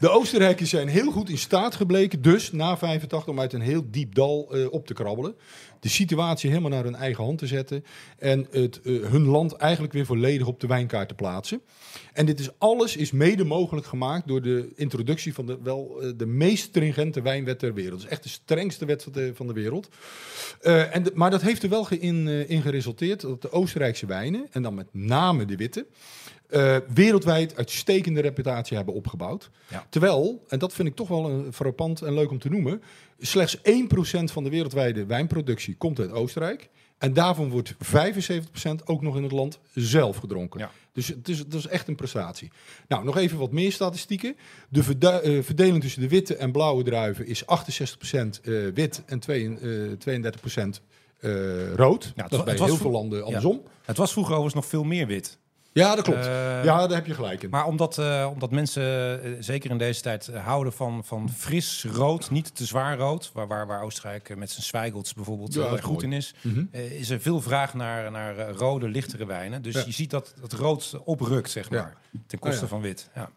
De 0.00 0.08
Oostenrijkers 0.08 0.70
zijn 0.70 0.88
heel 0.88 1.10
goed 1.12 1.28
in 1.30 1.38
staat 1.38 1.74
gebleken, 1.74 2.22
dus 2.22 2.52
na 2.52 2.76
85, 2.78 3.28
om 3.28 3.40
uit 3.40 3.52
een 3.52 3.60
heel 3.60 3.82
diep 3.90 4.14
dal 4.14 4.48
eh, 4.54 4.72
op 4.72 4.86
te 4.86 4.94
krabbelen. 4.94 5.34
De 5.80 5.88
situatie 5.88 6.48
helemaal 6.50 6.70
naar 6.70 6.84
hun 6.84 6.94
eigen 6.94 7.24
hand 7.24 7.38
te 7.38 7.46
zetten. 7.46 7.84
En 8.18 8.46
het, 8.50 8.80
eh, 8.80 8.92
hun 9.02 9.24
land 9.26 9.52
eigenlijk 9.52 9.92
weer 9.92 10.06
volledig 10.06 10.46
op 10.46 10.60
de 10.60 10.66
wijnkaart 10.66 11.08
te 11.08 11.14
plaatsen. 11.14 11.60
En 12.12 12.26
dit 12.26 12.40
is 12.40 12.48
alles 12.58 12.96
is 12.96 13.10
mede 13.10 13.44
mogelijk 13.44 13.86
gemaakt 13.86 14.28
door 14.28 14.42
de 14.42 14.72
introductie 14.76 15.34
van 15.34 15.46
de, 15.46 15.58
wel, 15.62 15.98
eh, 16.02 16.10
de 16.16 16.26
meest 16.26 16.64
stringente 16.64 17.22
wijnwet 17.22 17.58
ter 17.58 17.74
wereld. 17.74 18.00
Is 18.00 18.06
echt 18.06 18.22
de 18.22 18.28
strengste 18.28 18.84
wet 18.84 19.02
van 19.02 19.12
de, 19.12 19.30
van 19.34 19.46
de 19.46 19.52
wereld. 19.52 19.88
En 20.60 21.02
de- 21.02 21.10
maar 21.14 21.30
dat 21.30 21.42
heeft 21.42 21.62
er 21.62 21.68
wel 21.68 21.86
in, 21.90 22.28
in 22.48 22.62
geresulteerd 22.62 23.20
dat 23.20 23.42
de 23.42 23.50
Oostenrijkse 23.52 24.06
wijnen, 24.06 24.46
en 24.50 24.62
dan 24.62 24.74
met 24.74 24.86
name 24.92 25.44
de 25.44 25.56
witte, 25.56 25.86
eh, 26.52 26.76
wereldwijd 26.94 27.56
uitstekende 27.56 28.20
reputatie 28.20 28.76
hebben 28.76 28.94
opgebouwd. 28.94 29.50
Ja. 29.68 29.86
Terwijl, 29.88 30.44
en 30.48 30.58
dat 30.58 30.72
vind 30.72 30.88
ik 30.88 30.94
toch 30.94 31.08
wel 31.08 31.30
een 31.30 31.52
frappant 31.52 32.02
en 32.02 32.14
leuk 32.14 32.30
om 32.30 32.38
te 32.38 32.48
noemen, 32.48 32.82
slechts 33.18 33.56
1% 33.56 33.60
van 34.24 34.44
de 34.44 34.50
wereldwijde 34.50 35.06
wijnproductie 35.06 35.76
komt 35.76 35.98
uit 36.00 36.10
Oostenrijk. 36.12 36.68
En 36.98 37.12
daarvan 37.12 37.50
wordt 37.50 37.74
75% 37.74 38.84
ook 38.84 39.02
nog 39.02 39.16
in 39.16 39.22
het 39.22 39.32
land 39.32 39.58
zelf 39.74 40.16
gedronken. 40.16 40.60
Ja. 40.60 40.70
Dus 40.92 41.06
het 41.08 41.28
is, 41.28 41.44
is 41.48 41.66
echt 41.66 41.88
een 41.88 41.94
prestatie. 41.94 42.50
Nou, 42.88 43.04
nog 43.04 43.16
even 43.16 43.38
wat 43.38 43.52
meer 43.52 43.72
statistieken. 43.72 44.36
De 44.68 44.80
eh, 44.98 45.42
verdeling 45.42 45.80
tussen 45.82 46.00
de 46.00 46.08
witte 46.08 46.36
en 46.36 46.52
blauwe 46.52 46.82
druiven 46.82 47.26
is 47.26 47.42
68% 47.44 47.46
eh, 48.42 48.52
wit 48.74 49.02
en 49.06 49.18
twee- 49.20 49.56
eh, 49.58 49.92
32% 49.98 50.80
eh, 51.18 51.74
rood. 51.74 52.04
het 52.04 52.14
dat 52.16 52.30
wa- 52.30 52.36
is 52.38 52.44
bij 52.44 52.56
was 52.56 52.66
heel 52.68 52.76
veel 52.76 52.90
landen 52.90 53.24
andersom. 53.24 53.62
Het 53.84 53.96
was 53.96 54.12
vroeger 54.12 54.32
overigens 54.34 54.62
nog 54.62 54.70
veel 54.70 54.84
meer 54.84 55.06
wit. 55.06 55.38
Ja, 55.74 55.94
dat 55.94 56.04
klopt. 56.04 56.26
Eh, 56.26 56.64
ja, 56.64 56.86
daar 56.86 56.96
heb 56.96 57.06
je 57.06 57.14
gelijk 57.14 57.42
in. 57.42 57.50
Maar 57.50 57.66
omdat, 57.66 57.98
eh, 57.98 58.28
omdat 58.32 58.50
mensen, 58.50 58.82
eh, 59.22 59.30
zeker 59.40 59.70
in 59.70 59.78
deze 59.78 60.00
tijd, 60.00 60.26
houden 60.26 60.72
van, 60.72 61.04
van 61.04 61.30
fris 61.30 61.84
rood, 61.92 62.30
niet 62.30 62.54
te 62.54 62.64
zwaar 62.64 62.96
rood, 62.98 63.30
waar, 63.34 63.46
waar, 63.46 63.66
waar 63.66 63.82
Oostenrijk 63.82 64.36
met 64.36 64.50
zijn 64.50 64.62
Zwijgels 64.64 65.14
bijvoorbeeld 65.14 65.54
Ja, 65.54 65.68
goed 65.68 65.92
mooi. 65.92 66.04
in 66.06 66.12
is, 66.12 66.34
Mhm. 66.42 66.64
is 66.72 67.10
er 67.10 67.20
veel 67.20 67.40
vraag 67.40 67.74
naar, 67.74 68.10
naar 68.10 68.48
rode, 68.50 68.88
lichtere 68.88 69.26
wijnen. 69.26 69.62
Dus 69.62 69.74
Ja. 69.74 69.82
je 69.86 69.92
ziet 69.92 70.10
dat 70.10 70.34
het 70.42 70.52
rood 70.52 70.94
oprukt, 71.04 71.50
zeg 71.50 71.70
maar, 71.70 71.96
ten 72.26 72.38
koste 72.38 72.68
van 72.68 72.80
wit. 72.80 73.10
Ja. 73.14 73.30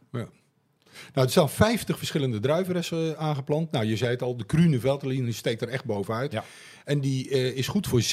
Nou, 1.13 1.25
er 1.25 1.31
staan 1.31 1.49
50 1.49 1.97
verschillende 1.97 2.39
druivenressen 2.39 3.17
aangeplant. 3.17 3.71
Nou, 3.71 3.85
je 3.85 3.95
zei 3.95 4.11
het 4.11 4.21
al, 4.21 4.37
de 4.37 4.43
Grune 4.47 4.79
Veltliner 4.79 5.33
steekt 5.33 5.61
er 5.61 5.67
echt 5.69 5.85
bovenuit. 5.85 6.31
Ja. 6.31 6.43
En 6.85 6.99
die 6.99 7.29
eh, 7.29 7.57
is 7.57 7.67
goed 7.67 7.87
voor 7.87 8.01
36% 8.01 8.05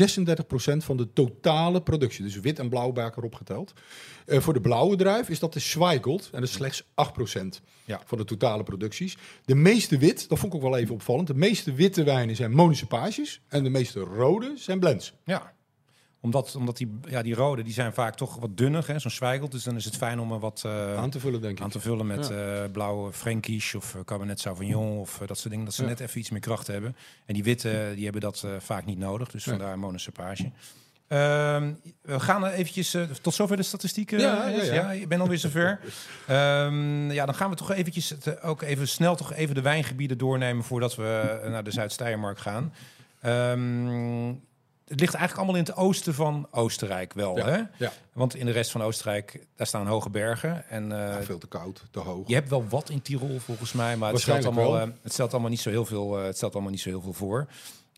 van 0.76 0.96
de 0.96 1.12
totale 1.12 1.82
productie. 1.82 2.24
Dus 2.24 2.40
wit 2.40 2.58
en 2.58 2.68
blauw 2.68 2.92
bij 2.92 3.04
elkaar 3.04 3.24
opgeteld. 3.24 3.72
Eh, 4.26 4.40
voor 4.40 4.52
de 4.52 4.60
blauwe 4.60 4.96
druif 4.96 5.28
is 5.28 5.38
dat 5.38 5.52
de 5.52 5.60
Zweigelt. 5.60 6.24
En 6.32 6.40
dat 6.40 6.48
is 6.48 6.54
slechts 6.54 6.82
8% 6.94 7.60
Ja. 7.84 8.00
van 8.04 8.18
de 8.18 8.24
totale 8.24 8.62
producties. 8.62 9.16
De 9.44 9.54
meeste 9.54 9.98
wit, 9.98 10.28
dat 10.28 10.38
vond 10.38 10.54
ik 10.54 10.62
ook 10.62 10.70
wel 10.70 10.78
even 10.78 10.94
opvallend. 10.94 11.26
De 11.26 11.34
meeste 11.34 11.72
witte 11.72 12.02
wijnen 12.04 12.36
zijn 12.36 12.54
municipages. 12.54 13.40
En 13.48 13.62
de 13.62 13.70
meeste 13.70 14.00
rode 14.00 14.52
zijn 14.56 14.80
blends. 14.80 15.12
Ja. 15.24 15.52
Omdat, 16.24 16.54
omdat 16.54 16.76
die, 16.76 16.98
ja, 17.08 17.22
die 17.22 17.34
rode 17.34 17.62
die 17.62 17.72
zijn 17.72 17.92
vaak 17.92 18.14
toch 18.14 18.36
wat 18.36 18.56
dunner, 18.56 18.86
hè, 18.86 18.98
zo'n 18.98 19.10
Zwijgel. 19.10 19.48
Dus 19.48 19.62
dan 19.64 19.76
is 19.76 19.84
het 19.84 19.96
fijn 19.96 20.20
om 20.20 20.32
er 20.32 20.38
wat 20.38 20.62
eh, 20.66 20.96
aan 20.96 21.10
te 21.10 21.20
vullen, 21.20 21.40
denk 21.40 21.56
ik. 21.58 21.64
aan 21.64 21.70
te 21.70 21.80
vullen 21.80 22.06
met 22.06 22.30
eh, 22.30 22.62
blauwe 22.72 23.12
Frankish 23.12 23.74
of 23.74 23.94
eh, 23.94 24.00
Cabernet 24.04 24.40
Sauvignon 24.40 24.98
of 24.98 25.18
dat 25.26 25.38
soort 25.38 25.50
dingen. 25.50 25.64
Dat 25.64 25.74
ze 25.74 25.82
Ja. 25.82 25.88
net 25.88 26.00
even 26.00 26.20
iets 26.20 26.30
meer 26.30 26.40
kracht 26.40 26.66
hebben. 26.66 26.96
En 27.26 27.34
die 27.34 27.42
witte, 27.42 27.92
die 27.94 28.02
hebben 28.04 28.20
dat 28.22 28.46
vaak 28.58 28.84
niet 28.84 28.98
nodig. 28.98 29.30
Dus 29.30 29.44
Nee. 29.44 29.56
vandaar 29.56 29.78
monocepage. 29.78 30.50
Ehm, 31.08 31.72
we 32.02 32.20
gaan 32.20 32.44
er 32.44 32.52
eventjes, 32.52 32.96
tot 33.22 33.34
zover 33.34 33.56
de 33.56 33.62
statistieken. 33.62 34.18
Ja, 34.20 34.48
ja, 34.48 34.62
ja. 34.62 34.90
je 34.90 35.06
bent 35.06 35.20
alweer 35.20 35.38
zover. 35.38 35.80
Ehm, 36.26 37.10
ja, 37.10 37.24
dan 37.26 37.34
gaan 37.34 37.50
we 37.50 37.56
toch 37.56 37.72
eventjes, 37.72 38.14
ook 38.42 38.62
even 38.62 38.88
snel 38.88 39.16
toch 39.16 39.32
even 39.32 39.54
de 39.54 39.62
wijngebieden 39.62 40.18
doornemen 40.18 40.64
voordat 40.64 40.94
we 40.96 41.40
naar 41.50 41.64
de 41.64 41.70
Zuid-Steiermark 41.70 42.38
gaan. 42.38 42.72
Ehm, 43.20 44.34
het 44.86 45.00
ligt 45.00 45.14
eigenlijk 45.14 45.36
allemaal 45.36 45.60
in 45.60 45.66
het 45.68 45.76
oosten 45.76 46.14
van 46.14 46.46
Oostenrijk 46.50 47.12
wel, 47.12 47.36
Ja, 47.36 47.44
hè? 47.48 47.60
ja. 47.84 47.92
Want 48.12 48.34
in 48.34 48.46
de 48.46 48.52
rest 48.52 48.70
van 48.70 48.82
Oostenrijk, 48.82 49.46
daar 49.56 49.66
staan 49.66 49.86
hoge 49.86 50.10
bergen. 50.10 50.68
En 50.68 50.92
eh, 50.92 50.98
Ja, 50.98 51.22
veel 51.22 51.38
te 51.38 51.46
koud, 51.46 51.82
te 51.90 51.98
hoog. 51.98 52.28
je 52.28 52.34
hebt 52.34 52.48
wel 52.48 52.68
wat 52.68 52.88
in 52.90 53.02
Tirol 53.02 53.38
volgens 53.38 53.72
mij, 53.72 53.96
maar 53.96 54.12
het 54.12 54.20
stelt, 54.20 54.44
allemaal, 54.44 54.78
eh, 54.78 54.88
het, 55.02 55.12
stelt 55.12 55.32
allemaal 55.32 55.50
niet 55.50 55.60
zo 55.60 55.70
heel 55.70 55.84
veel, 55.84 56.18
eh, 56.18 56.24
het 56.24 56.36
stelt 56.36 56.52
allemaal 56.52 56.70
niet 56.70 56.80
zo 56.80 56.88
heel 56.88 57.00
veel 57.02 57.12
voor. 57.12 57.46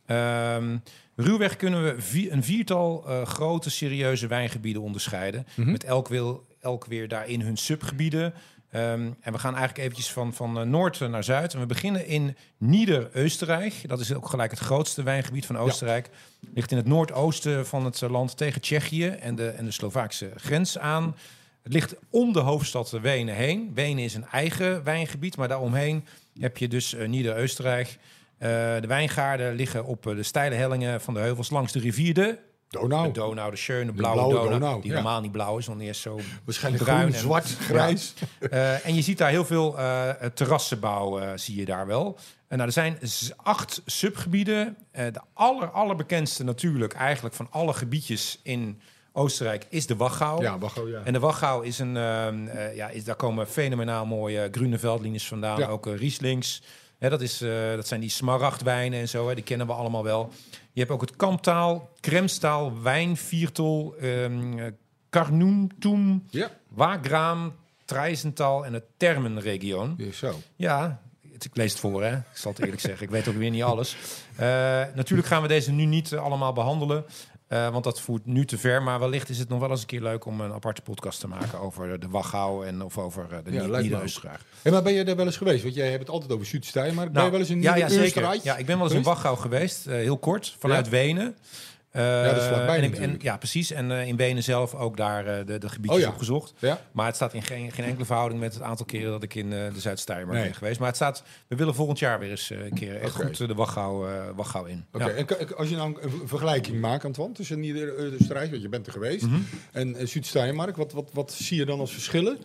Ehm, 0.07 0.77
ruwweg 1.17 1.57
kunnen 1.57 1.85
we 1.85 2.01
vi- 2.03 2.31
een 2.31 2.43
viertal 2.45 3.05
eh, 3.09 3.23
grote, 3.27 3.71
serieuze 3.71 4.27
wijngebieden 4.27 4.83
onderscheiden. 4.83 5.47
Mhm. 5.55 5.71
Met 5.71 5.85
elk, 5.85 6.09
wil, 6.09 6.47
elk 6.61 6.85
weer 6.87 7.09
daarin 7.09 7.41
hun 7.41 7.57
subgebieden. 7.57 8.35
Ehm, 8.75 9.11
en 9.21 9.33
we 9.33 9.39
gaan 9.39 9.55
eigenlijk 9.55 9.79
eventjes 9.79 10.13
van, 10.13 10.35
van 10.35 10.59
eh, 10.59 10.67
noord 10.67 11.01
naar 11.01 11.25
zuid. 11.25 11.55
En 11.55 11.61
we 11.61 11.67
beginnen 11.67 12.07
in 12.07 12.37
Nieder-Oostenrijk. 12.59 13.89
Dat 13.89 14.01
is 14.01 14.15
ook 14.15 14.29
gelijk 14.29 14.51
het 14.51 14.61
grootste 14.61 15.03
wijngebied 15.03 15.47
van 15.47 15.59
Oostenrijk. 15.59 16.11
Ligt 16.55 16.71
in 16.71 16.77
het 16.77 16.87
noordoosten 16.87 17.67
van 17.67 17.85
het 17.85 18.03
eh, 18.03 18.11
land 18.11 18.37
tegen 18.37 18.61
Tsjechië 18.61 19.07
en 19.07 19.35
de, 19.35 19.49
en 19.49 19.65
de 19.65 19.71
Slovaakse 19.71 20.31
grens 20.37 20.79
aan. 20.79 21.17
Het 21.63 21.73
ligt 21.73 21.95
om 22.11 22.33
de 22.33 22.39
hoofdstad 22.39 22.91
Wenen 22.91 23.35
heen. 23.35 23.71
Wenen 23.75 24.05
is 24.05 24.15
een 24.15 24.27
eigen 24.27 24.85
wijngebied, 24.85 25.37
maar 25.37 25.49
daaromheen 25.49 26.05
heb 26.41 26.57
je 26.57 26.69
dus 26.69 26.95
uh, 26.95 27.09
Nieder-Oostenrijk. 27.09 27.89
Uh, 27.89 28.49
de 28.81 28.87
wijngaarden 28.87 29.55
liggen 29.55 29.85
op 29.85 30.03
de 30.03 30.23
steile 30.23 30.55
hellingen 30.55 31.01
van 31.01 31.15
de 31.15 31.21
heuvels 31.21 31.51
langs 31.51 31.73
de 31.73 31.79
rivier 31.79 32.15
de 32.15 32.39
Donau. 32.81 33.07
De 33.07 33.13
Donau, 33.13 33.51
de 33.51 33.57
schöne 33.57 33.93
blauwe, 33.93 34.15
blauwe 34.17 34.35
Donau, 34.35 34.59
Donau, 34.59 34.81
Die 34.81 34.91
ja. 34.91 34.95
normaal 34.97 35.21
niet 35.21 35.33
blauw 35.33 35.59
is, 35.59 35.67
want 35.67 35.81
is 35.81 36.01
zo 36.01 36.19
Waarschijnlijk 36.45 36.85
bruin 36.85 37.01
groen, 37.01 37.15
en- 37.15 37.21
zwart, 37.21 37.45
grijs. 37.61 38.15
Eh, 38.51 38.87
en 38.87 38.95
je 38.95 39.03
ziet 39.03 39.19
daar 39.19 39.31
heel 39.31 39.45
veel 39.45 39.79
eh, 39.79 40.09
terrassenbouw, 40.35 41.19
eh, 41.19 41.31
zie 41.35 41.57
je 41.57 41.65
daar 41.65 41.87
wel. 41.87 42.19
En 42.49 42.57
nou, 42.57 42.69
er 42.69 42.75
zijn 42.75 42.99
acht 43.37 43.83
subgebieden. 43.87 44.77
De 44.93 45.21
aller, 45.33 45.71
allerbekendste 45.71 46.45
natuurlijk 46.45 46.93
eigenlijk 46.93 47.35
van 47.35 47.47
alle 47.51 47.73
gebiedjes 47.73 48.41
in 48.43 48.81
Oostenrijk 49.17 49.67
is 49.69 49.87
de 49.87 49.97
Wachau. 49.97 50.43
Ja, 50.43 50.59
Wacho, 50.59 50.89
ja. 50.89 51.01
En 51.05 51.13
de 51.13 51.19
Wachau 51.19 51.67
is 51.67 51.79
een, 51.79 51.97
ehm, 51.97 52.47
eh, 52.47 52.77
ja, 52.77 52.89
is, 52.89 53.05
daar 53.05 53.15
komen 53.17 53.47
fenomenaal 53.49 54.07
mooie 54.07 54.49
groene 54.51 54.79
veldlinies 54.79 55.27
vandaan. 55.27 55.59
Ja. 55.59 55.67
Ook 55.67 55.87
Rieslings. 55.87 56.63
Hè, 57.05 57.11
dat, 57.11 57.21
is, 57.21 57.41
eh, 57.41 57.75
dat 57.75 57.87
zijn 57.87 58.01
die 58.01 58.11
smaragdwijnen 58.11 59.01
en 59.01 59.09
zo. 59.09 59.29
Hè, 59.29 59.35
die 59.35 59.45
kennen 59.45 59.67
we 59.67 59.73
allemaal 59.73 60.03
wel. 60.05 60.33
Je 60.73 60.81
hebt 60.81 60.93
ook 60.93 61.01
het 61.01 61.17
Kamptaal, 61.17 61.91
Kremstaal, 62.01 62.83
Wijnviertel, 62.83 63.95
ehm 64.01 64.59
eh, 64.59 64.67
Carnuntum, 65.11 66.25
Ja, 66.31 66.51
Wagram, 66.69 67.55
Treizental 67.85 68.65
en 68.67 68.73
het 68.73 68.85
Termenregioon. 68.97 69.95
ja, 69.99 70.13
zo. 70.13 70.41
Ja, 70.57 71.01
ik 71.23 71.57
lees 71.57 71.71
het 71.71 71.81
voor, 71.81 72.03
hè. 72.03 72.17
Ik 72.17 72.25
zal 72.33 72.53
het 72.53 72.61
eerlijk 72.61 72.81
zeggen. 72.81 73.05
Ik 73.07 73.11
weet 73.11 73.29
ook 73.29 73.37
weer 73.37 73.51
niet 73.51 73.63
alles. 73.63 73.97
Eh, 74.37 74.47
natuurlijk 74.95 75.29
gaan 75.29 75.43
we 75.43 75.49
deze 75.49 75.73
nu 75.73 75.85
niet 75.85 76.15
allemaal 76.15 76.53
behandelen. 76.53 77.05
Eh, 77.47 77.69
want 77.69 77.85
dat 77.85 78.01
voert 78.01 78.27
nu 78.27 78.45
te 78.45 78.59
ver. 78.59 78.83
Maar 78.83 79.01
wellicht 79.01 79.29
is 79.29 79.39
het 79.39 79.49
nog 79.49 79.61
wel 79.61 79.71
eens 79.71 79.81
een 79.81 79.87
keer 79.87 80.03
leuk 80.03 80.25
om 80.27 80.41
een 80.41 80.53
aparte 80.53 80.83
podcast 80.83 81.21
te 81.21 81.29
maken 81.29 81.61
over 81.61 82.01
de 82.01 82.09
Wachau 82.09 82.67
en 82.67 82.83
of 82.83 82.99
over 82.99 83.27
eh, 83.31 83.39
de 83.45 83.53
Ja, 83.53 83.63
ja, 83.63 83.81
Nieder-Oostenrijk. 83.81 84.41
Hey, 84.63 84.73
maar 84.73 84.83
ben 84.83 84.93
je 84.93 85.05
daar 85.05 85.17
wel 85.17 85.27
eens 85.27 85.37
geweest? 85.37 85.63
Want 85.63 85.75
jij 85.75 85.89
hebt 85.89 86.01
het 86.01 86.11
altijd 86.11 86.33
over 86.33 86.47
Zuid-Steiermark. 86.47 87.13
ben 87.13 87.15
Nou, 87.15 87.25
je 87.25 87.31
wel 87.31 87.41
eens 87.41 87.51
in 87.51 87.63
ja, 87.63 87.63
ja, 87.63 87.89
zeker. 87.89 87.91
Nieder-Oostenrijk? 87.91 88.43
Ja, 88.43 88.57
ik 88.57 88.67
ben 88.67 88.77
wel 88.77 88.87
eens 88.87 88.97
in? 88.97 89.03
Wachau 89.03 89.37
geweest, 89.37 89.87
eh, 89.87 89.95
heel 89.95 90.19
kort, 90.19 90.57
vanuit 90.59 90.85
Ja? 90.85 90.91
Wenen. 90.91 91.37
Eh, 91.95 92.25
dat 92.25 92.37
is 92.37 92.43
vlakbij 92.47 92.91
en, 92.93 93.17
ja, 93.21 93.37
precies. 93.37 93.71
En 93.71 93.91
eh, 93.91 94.07
in 94.07 94.17
Wenen 94.17 94.43
zelf 94.43 94.75
ook 94.75 94.97
daar 94.97 95.27
eh, 95.27 95.47
de, 95.47 95.59
de 95.59 95.69
gebiedjes 95.69 95.99
Oh 96.01 96.07
ja. 96.07 96.13
opgezocht. 96.13 96.53
Ja? 96.59 96.81
Maar 96.93 97.07
het 97.07 97.15
staat 97.15 97.35
in 97.35 97.43
geen, 97.43 97.73
geen 97.73 97.85
enkele 97.85 98.05
verhouding 98.05 98.41
met 98.41 98.55
het 98.55 98.63
aantal 98.63 98.87
keren 98.87 99.11
dat 99.11 99.23
ik 99.23 99.35
in 99.35 99.53
eh, 99.53 99.59
de 99.75 99.81
Zuid-Steiermark 99.81 100.39
Nee. 100.39 100.47
ben 100.47 100.55
geweest. 100.55 100.79
Maar 100.79 100.89
het 100.89 100.97
staat, 100.97 101.23
we 101.49 101.57
willen 101.57 101.75
volgend 101.75 101.99
jaar 101.99 102.19
weer 102.19 102.31
eens 102.31 102.51
eh, 102.51 102.65
een 102.65 102.75
keer 102.75 103.01
echt 103.01 103.15
Oké. 103.15 103.25
goed 103.27 103.41
eh, 103.41 103.49
de 103.49 103.55
Wachau, 103.55 104.09
eh, 104.11 104.15
Wachau 104.37 104.69
in. 104.69 104.85
Oké, 104.93 105.05
Ja. 105.05 105.11
en 105.11 105.57
als 105.57 105.69
je 105.69 105.77
nou 105.77 105.97
een 106.01 106.11
vergelijking 106.29 106.81
maakt, 106.81 107.05
Antoine, 107.05 107.35
tussen 107.35 107.61
Nieder-Oostenrijk, 107.61 108.51
want 108.51 108.63
je 108.63 108.69
bent 108.69 108.87
er 108.87 108.93
geweest, 108.93 109.27
Mhm. 109.27 109.37
en 109.73 109.97
Zuid-Steiermark, 110.09 110.77
wat, 110.77 110.93
wat, 110.93 111.11
wat 111.13 111.33
zie 111.33 111.59
je 111.59 111.65
dan 111.65 111.81
als 111.81 111.93
verschillen? 111.93 112.39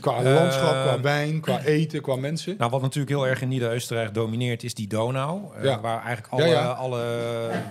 Qua 0.00 0.16
Eh, 0.18 0.34
landschap, 0.34 0.70
qua 0.70 1.00
wijn, 1.00 1.40
qua 1.40 1.60
eten, 1.62 2.00
qua 2.02 2.16
mensen? 2.16 2.54
Nou, 2.58 2.70
wat 2.70 2.80
natuurlijk 2.82 3.10
heel 3.16 3.26
erg 3.26 3.42
in 3.42 3.48
Nieder-Oostenrijk 3.48 4.14
domineert, 4.14 4.62
is 4.62 4.74
die 4.74 4.86
Donau. 4.88 5.40
eh, 5.56 5.64
Ja. 5.64 5.80
Waar 5.80 6.04
eigenlijk 6.04 6.32
alle, 6.32 6.46
Ja, 6.46 6.52
ja. 6.60 6.66
alle 6.70 7.02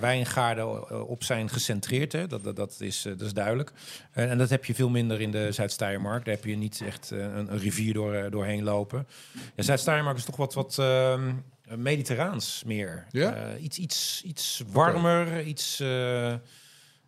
wijngaarden 0.02 0.66
eh, 0.90 1.07
op 1.08 1.24
zijn 1.24 1.50
gecentreerd. 1.50 2.12
Hè. 2.12 2.28
Dat, 2.28 2.44
dat, 2.44 2.56
dat, 2.56 2.76
is, 2.80 3.06
eh, 3.06 3.12
dat 3.12 3.22
is 3.28 3.34
duidelijk. 3.34 3.72
En, 4.12 4.30
en 4.30 4.38
dat 4.38 4.50
heb 4.50 4.66
je 4.66 4.76
veel 4.76 4.90
minder 4.90 5.22
in 5.22 5.32
de 5.32 5.52
Zuid-Steiermark. 5.52 6.26
Daar 6.26 6.36
heb 6.36 6.46
je 6.46 6.56
niet 6.56 6.82
echt 6.86 7.12
eh, 7.12 7.20
een, 7.20 7.52
een 7.52 7.60
rivier 7.60 7.94
door, 7.94 8.14
eh, 8.14 8.32
doorheen 8.32 8.64
lopen. 8.64 9.08
Ja, 9.56 9.64
Zuid-Steiermark 9.64 10.18
is 10.18 10.26
toch 10.26 10.36
wat, 10.36 10.54
wat 10.54 10.78
ehm, 10.80 11.34
mediterraans 11.76 12.64
meer. 12.66 13.06
Ja? 13.12 13.34
Eh, 13.34 13.64
iets, 13.64 13.78
iets, 13.78 14.22
iets 14.26 14.64
warmer, 14.72 15.44
iets... 15.44 15.80
eh, 15.80 16.32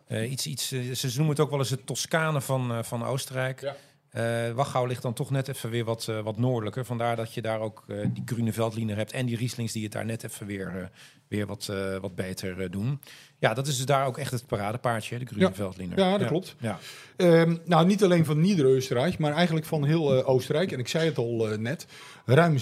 eh, 0.06 0.30
iets, 0.30 0.46
iets, 0.46 0.72
eh, 0.72 0.92
ze 0.92 1.06
noemen 1.06 1.28
het 1.28 1.40
ook 1.40 1.50
wel 1.50 1.58
eens 1.58 1.70
het 1.70 1.86
Toscane 1.86 2.40
van, 2.40 2.72
eh, 2.72 2.82
van 2.82 3.04
Oostenrijk. 3.04 3.60
Ja. 3.60 3.76
Eh, 4.10 4.52
Wachau 4.52 4.88
ligt 4.88 5.02
dan 5.02 5.12
toch 5.14 5.30
net 5.30 5.48
even 5.48 5.70
weer 5.70 5.84
wat, 5.84 6.08
eh, 6.08 6.20
wat 6.20 6.38
noordelijker. 6.38 6.84
Vandaar 6.84 7.16
dat 7.16 7.34
je 7.34 7.42
daar 7.42 7.60
ook 7.60 7.84
eh, 7.88 7.96
die 8.12 8.22
groene 8.24 8.52
veldliner 8.52 8.96
hebt 8.96 9.12
en 9.12 9.26
die 9.26 9.36
Rieslings 9.36 9.72
die 9.72 9.82
het 9.82 9.92
daar 9.92 10.04
net 10.04 10.24
even 10.24 10.46
weer, 10.46 10.76
eh, 10.76 10.86
weer 11.28 11.46
wat, 11.46 11.68
eh, 11.68 11.96
wat 11.96 12.14
beter 12.14 12.60
eh, 12.60 12.70
doen. 12.70 13.00
Ja, 13.40 13.54
dat 13.54 13.66
is 13.66 13.76
dus 13.76 13.86
daar 13.86 14.06
ook 14.06 14.18
echt 14.18 14.30
het 14.30 14.46
paradepaardje, 14.46 15.18
de 15.18 15.26
groene 15.26 15.52
Ja. 15.96 15.96
Ja, 15.96 16.18
dat 16.18 16.28
klopt. 16.28 16.54
Ja. 16.58 16.78
Ehm, 17.16 17.56
nou, 17.64 17.86
niet 17.86 18.04
alleen 18.04 18.24
van 18.24 18.40
Nieder-Oostenrijk, 18.40 19.18
maar 19.18 19.32
eigenlijk 19.32 19.66
van 19.66 19.84
heel 19.84 20.14
eh, 20.14 20.28
Oostenrijk. 20.28 20.72
En 20.72 20.78
ik 20.78 20.88
zei 20.88 21.04
het 21.08 21.18
al 21.18 21.50
eh, 21.50 21.58
net, 21.58 21.86
ruim 22.24 22.56
36% 22.58 22.60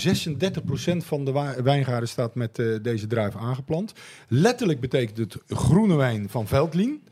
van 0.97 1.25
de 1.25 1.55
wijngaarden 1.63 2.09
staat 2.09 2.35
met 2.35 2.59
eh, 2.59 2.67
deze 2.83 3.07
druif 3.07 3.37
aangeplant. 3.37 3.93
Letterlijk 4.29 4.81
betekent 4.81 5.17
het 5.19 5.37
groene 5.49 5.97
wijn 5.97 6.29
van 6.29 6.47
Veltlin. 6.47 7.03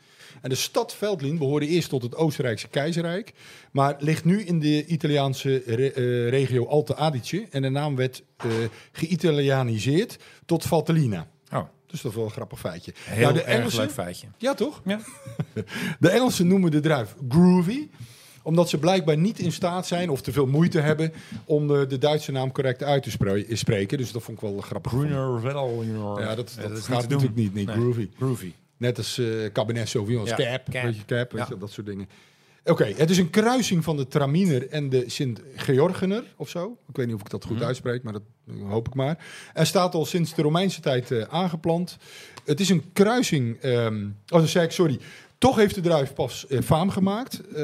En 0.42 0.48
de 0.48 0.54
stad 0.56 0.94
Veltlin 0.94 1.38
behoorde 1.38 1.66
eerst 1.66 1.88
tot 1.88 2.02
het 2.02 2.16
Oostenrijkse 2.16 2.68
keizerrijk, 2.68 3.32
maar 3.72 3.96
ligt 3.98 4.24
nu 4.24 4.42
in 4.42 4.58
de 4.58 4.86
Italiaanse 4.86 5.62
re- 5.66 6.28
regio 6.28 6.66
Alte 6.66 6.96
Adige. 6.96 7.46
En 7.50 7.62
de 7.62 7.68
naam 7.68 7.96
werd 7.96 8.22
geïtalianiseerd 8.92 10.16
tot 10.44 10.64
Valtellina. 10.64 11.26
Dus 11.96 12.04
dat 12.04 12.10
is 12.12 12.16
wel 12.16 12.26
een 12.26 12.34
grappig 12.36 12.58
feitje. 12.58 12.92
heel 13.04 13.22
Nou, 13.22 13.34
de 13.34 13.42
Engelsen- 13.42 13.80
leuk 13.80 13.90
feitje. 13.90 14.26
Ja, 14.38 14.54
toch? 14.54 14.80
Ja. 14.84 14.98
De 16.00 16.08
Engelsen 16.10 16.46
noemen 16.46 16.70
de 16.70 16.80
druif 16.80 17.14
groovy, 17.28 17.88
omdat 18.42 18.68
ze 18.68 18.78
blijkbaar 18.78 19.16
niet 19.18 19.38
in 19.38 19.52
staat 19.52 19.86
zijn 19.86 20.10
of 20.10 20.20
te 20.22 20.32
veel 20.32 20.46
moeite 20.46 20.80
hebben 20.80 21.12
om 21.44 21.66
de, 21.68 21.86
de 21.86 21.98
Duitse 21.98 22.32
naam 22.32 22.52
correct 22.52 22.82
uit 22.82 23.02
te 23.02 23.10
spre- 23.10 23.44
spreken. 23.56 23.98
Dus 23.98 24.12
dat 24.12 24.22
vond 24.22 24.42
ik 24.42 24.48
wel 24.48 24.60
grappig. 24.60 24.92
Groener 24.92 25.40
veldliner. 25.40 26.20
Ja, 26.20 26.34
dat, 26.34 26.36
dat, 26.36 26.70
is 26.78 26.84
gaat 26.84 27.00
niet 27.00 27.08
natuurlijk 27.08 27.34
doen. 27.34 27.34
niet. 27.34 27.54
Nee, 27.54 27.66
groovy. 27.66 28.08
Groovy. 28.16 28.52
Net 28.76 28.98
als 28.98 29.18
eh 29.18 29.26
Cabernet 29.52 29.88
Sauvignon, 29.88 30.24
Ja, 30.26 30.34
cap, 30.36 30.64
cap. 30.70 30.82
Weet 30.82 30.96
je, 30.96 31.04
cap 31.04 31.32
weet 31.32 31.40
Ja. 31.40 31.46
je, 31.48 31.58
dat 31.58 31.70
soort 31.70 31.86
dingen. 31.86 32.08
Oké, 32.66 32.92
het 32.96 33.10
is 33.10 33.18
een 33.18 33.30
kruising 33.30 33.84
van 33.84 33.96
de 33.96 34.06
Traminer 34.08 34.68
en 34.68 34.88
de 34.88 35.04
Sint-Georgener 35.06 36.22
of 36.36 36.48
zo. 36.48 36.76
Ik 36.88 36.96
weet 36.96 37.06
niet 37.06 37.14
of 37.14 37.20
ik 37.20 37.30
dat 37.30 37.44
goed 37.44 37.56
Mhm. 37.56 37.64
uitspreek, 37.66 38.02
maar 38.02 38.12
dat 38.12 38.22
hoop 38.68 38.86
ik 38.86 38.94
maar. 38.94 39.24
En 39.54 39.66
staat 39.66 39.94
al 39.94 40.04
sinds 40.04 40.34
de 40.34 40.42
Romeinse 40.42 40.80
tijd 40.80 41.10
eh, 41.10 41.22
aangeplant. 41.28 41.96
Het 42.44 42.60
is 42.60 42.68
een 42.68 42.92
kruising... 42.92 43.56
ehm 43.60 44.06
oh, 44.28 44.42
zei 44.44 44.64
ik, 44.64 44.70
sorry. 44.72 44.98
Toch 45.38 45.56
heeft 45.56 45.74
de 45.74 45.80
druif 45.80 46.12
pas 46.14 46.46
eh, 46.46 46.60
faam 46.60 46.90
gemaakt. 46.90 47.40
eh, 47.48 47.54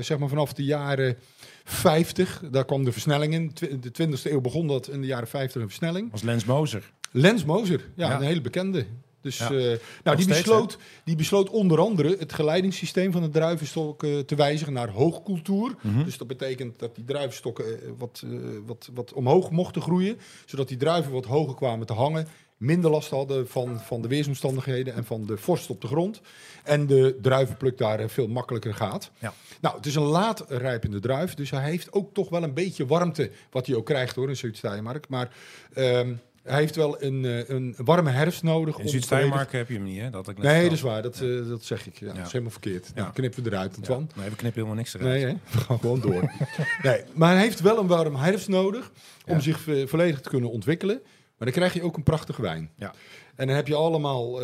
zeg 0.00 0.18
maar 0.18 0.28
vanaf 0.28 0.52
de 0.52 0.64
jaren 0.64 1.16
50. 1.64 2.42
Daar 2.50 2.64
kwam 2.64 2.84
de 2.84 2.92
versnelling 2.92 3.34
in. 3.34 3.52
De 3.80 3.90
20e 3.90 4.30
eeuw 4.30 4.40
begon 4.40 4.66
dat 4.66 4.88
in 4.88 5.00
de 5.00 5.06
jaren 5.06 5.28
50 5.28 5.62
een 5.62 5.68
versnelling. 5.68 6.10
Was 6.10 6.22
Lens 6.22 6.44
Moser. 6.44 6.92
Lens 7.10 7.44
Moser, 7.44 7.80
ja, 7.94 8.08
Ja. 8.08 8.16
een 8.16 8.22
hele 8.22 8.40
bekende. 8.40 8.86
Dus, 9.26 9.38
Ja. 9.38 9.44
eh, 9.44 9.78
nou, 10.04 10.16
die, 10.16 10.24
steeds, 10.24 10.42
besloot, 10.42 10.78
die 11.04 11.16
besloot 11.16 11.50
onder 11.50 11.78
andere 11.80 12.16
het 12.18 12.32
geleidingssysteem 12.32 13.12
van 13.12 13.22
de 13.22 13.28
druivenstok 13.28 14.02
eh, 14.02 14.18
te 14.18 14.34
wijzigen 14.34 14.72
naar 14.72 14.88
hoogcultuur. 14.88 15.74
Mhm. 15.80 16.04
Dus 16.04 16.18
dat 16.18 16.26
betekent 16.26 16.78
dat 16.78 16.94
die 16.94 17.04
druivenstokken 17.04 17.64
eh, 17.64 17.88
wat, 17.98 18.24
wat, 18.66 18.88
wat 18.94 19.12
omhoog 19.12 19.50
mochten 19.50 19.82
groeien, 19.82 20.18
zodat 20.44 20.68
die 20.68 20.76
druiven 20.76 21.12
wat 21.12 21.24
hoger 21.24 21.54
kwamen 21.54 21.86
te 21.86 21.92
hangen. 21.92 22.28
Minder 22.56 22.90
last 22.90 23.10
hadden 23.10 23.48
van, 23.48 23.80
van 23.80 24.02
de 24.02 24.08
weersomstandigheden 24.08 24.94
en 24.94 25.04
van 25.04 25.26
de 25.26 25.36
vorst 25.36 25.70
op 25.70 25.80
de 25.80 25.86
grond. 25.86 26.20
En 26.64 26.86
de 26.86 27.18
druivenpluk 27.22 27.78
daar 27.78 28.08
veel 28.08 28.28
makkelijker 28.28 28.74
gaat. 28.74 29.10
Ja. 29.18 29.34
Nou, 29.60 29.76
het 29.76 29.86
is 29.86 29.94
een 29.94 30.02
laat 30.02 30.44
rijpende 30.48 31.00
druif, 31.00 31.34
dus 31.34 31.50
hij 31.50 31.62
heeft 31.62 31.92
ook 31.92 32.14
toch 32.14 32.28
wel 32.28 32.42
een 32.42 32.54
beetje 32.54 32.86
warmte, 32.86 33.30
wat 33.50 33.66
hij 33.66 33.76
ook 33.76 33.86
krijgt 33.86 34.14
hoor 34.14 34.28
in 34.28 34.36
Zuid-Steiermark. 34.36 35.08
Maar 35.08 35.30
ehm, 35.74 36.14
hij 36.46 36.58
heeft 36.60 36.76
wel 36.76 37.02
een, 37.02 37.24
eh, 37.24 37.48
een 37.48 37.74
warme 37.76 38.10
herfst 38.10 38.42
nodig. 38.42 38.76
In 38.78 38.84
om 38.84 38.88
Zuid-Steiermark 38.88 39.52
heb 39.52 39.68
je 39.68 39.74
hem 39.74 39.82
niet, 39.82 40.00
hè? 40.00 40.10
Dat 40.10 40.28
ik 40.28 40.38
net 40.38 40.46
Nee, 40.46 40.62
dat 40.62 40.72
is 40.72 40.80
waar, 40.80 41.02
dat, 41.02 41.20
eh, 41.20 41.48
dat 41.48 41.64
zeg 41.64 41.86
ik. 41.86 41.98
Ja, 41.98 42.06
Dat 42.06 42.16
is 42.26 42.32
helemaal 42.32 42.50
verkeerd. 42.50 42.90
Nou, 42.94 43.12
knippen 43.12 43.42
we 43.42 43.50
eruit, 43.50 43.76
Antoine. 43.76 44.06
Nee, 44.14 44.28
we 44.30 44.36
knippen 44.36 44.52
helemaal 44.62 44.74
niks 44.74 44.94
eruit. 44.94 45.10
Nee, 45.12 45.24
hè? 45.24 45.32
we 45.50 45.58
gaan 45.58 45.78
gewoon 45.80 46.00
door. 46.00 46.32
nee, 46.82 47.02
maar 47.14 47.32
hij 47.32 47.42
heeft 47.42 47.60
wel 47.60 47.78
een 47.78 47.86
warm 47.86 48.16
herfst 48.16 48.48
nodig 48.48 48.90
om 49.26 49.40
zich 49.40 49.68
eh, 49.68 49.86
volledig 49.86 50.20
te 50.20 50.28
kunnen 50.28 50.50
ontwikkelen. 50.50 51.00
Maar 51.04 51.48
dan 51.48 51.56
krijg 51.56 51.72
je 51.74 51.82
ook 51.82 51.96
een 51.96 52.02
prachtige 52.02 52.42
wijn. 52.42 52.70
Ja. 52.76 52.94
En 53.34 53.46
dan 53.46 53.56
heb 53.56 53.66
je 53.66 53.74
allemaal 53.74 54.40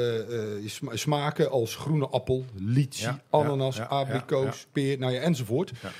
sma- 0.67 0.97
smaken 0.97 1.51
als 1.51 1.77
groene 1.77 2.09
appel, 2.09 2.45
Ja, 2.91 3.23
ananas, 3.31 3.81
abrikoos, 3.81 4.67
peer, 4.73 4.99
nou 4.99 5.13
ja, 5.13 5.21
enzovoort. 5.21 5.73
Ja. 5.83 5.91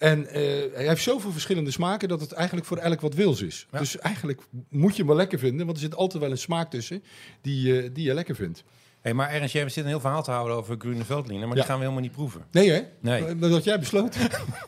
En 0.00 0.26
eh, 0.26 0.42
hij 0.74 0.86
heeft 0.86 1.02
zoveel 1.02 1.32
verschillende 1.32 1.70
smaken 1.70 2.08
dat 2.08 2.20
het 2.20 2.32
eigenlijk 2.32 2.66
voor 2.66 2.76
elk 2.76 3.00
wat 3.00 3.14
wils 3.14 3.42
is. 3.42 3.66
Ja. 3.72 3.78
Dus 3.78 3.98
eigenlijk 3.98 4.40
moet 4.68 4.92
je 4.92 4.98
hem 4.98 5.06
wel 5.06 5.16
lekker 5.16 5.38
vinden, 5.38 5.66
want 5.66 5.76
er 5.78 5.82
zit 5.84 5.94
altijd 5.94 6.22
wel 6.22 6.30
een 6.30 6.38
smaak 6.38 6.70
tussen 6.70 7.02
die, 7.40 7.82
eh, 7.82 7.90
die 7.92 8.04
je 8.04 8.14
lekker 8.14 8.34
vindt. 8.34 8.64
Hey, 9.00 9.14
maar 9.14 9.30
Ernst, 9.30 9.52
jij 9.52 9.68
zit 9.68 9.84
een 9.84 9.90
heel 9.90 10.00
verhaal 10.00 10.22
te 10.22 10.30
houden 10.30 10.56
over 10.56 10.76
groene 10.78 11.04
veldliner, 11.04 11.40
maar 11.48 11.48
Ja. 11.48 11.54
die 11.54 11.62
gaan 11.64 11.74
we 11.78 11.82
helemaal 11.82 12.02
niet 12.02 12.12
proeven. 12.12 12.44
Nee 12.50 12.70
hè? 12.70 12.80
Nee. 13.00 13.38
Dat 13.38 13.50
had 13.50 13.64
jij 13.64 13.78
besloten. 13.78 14.20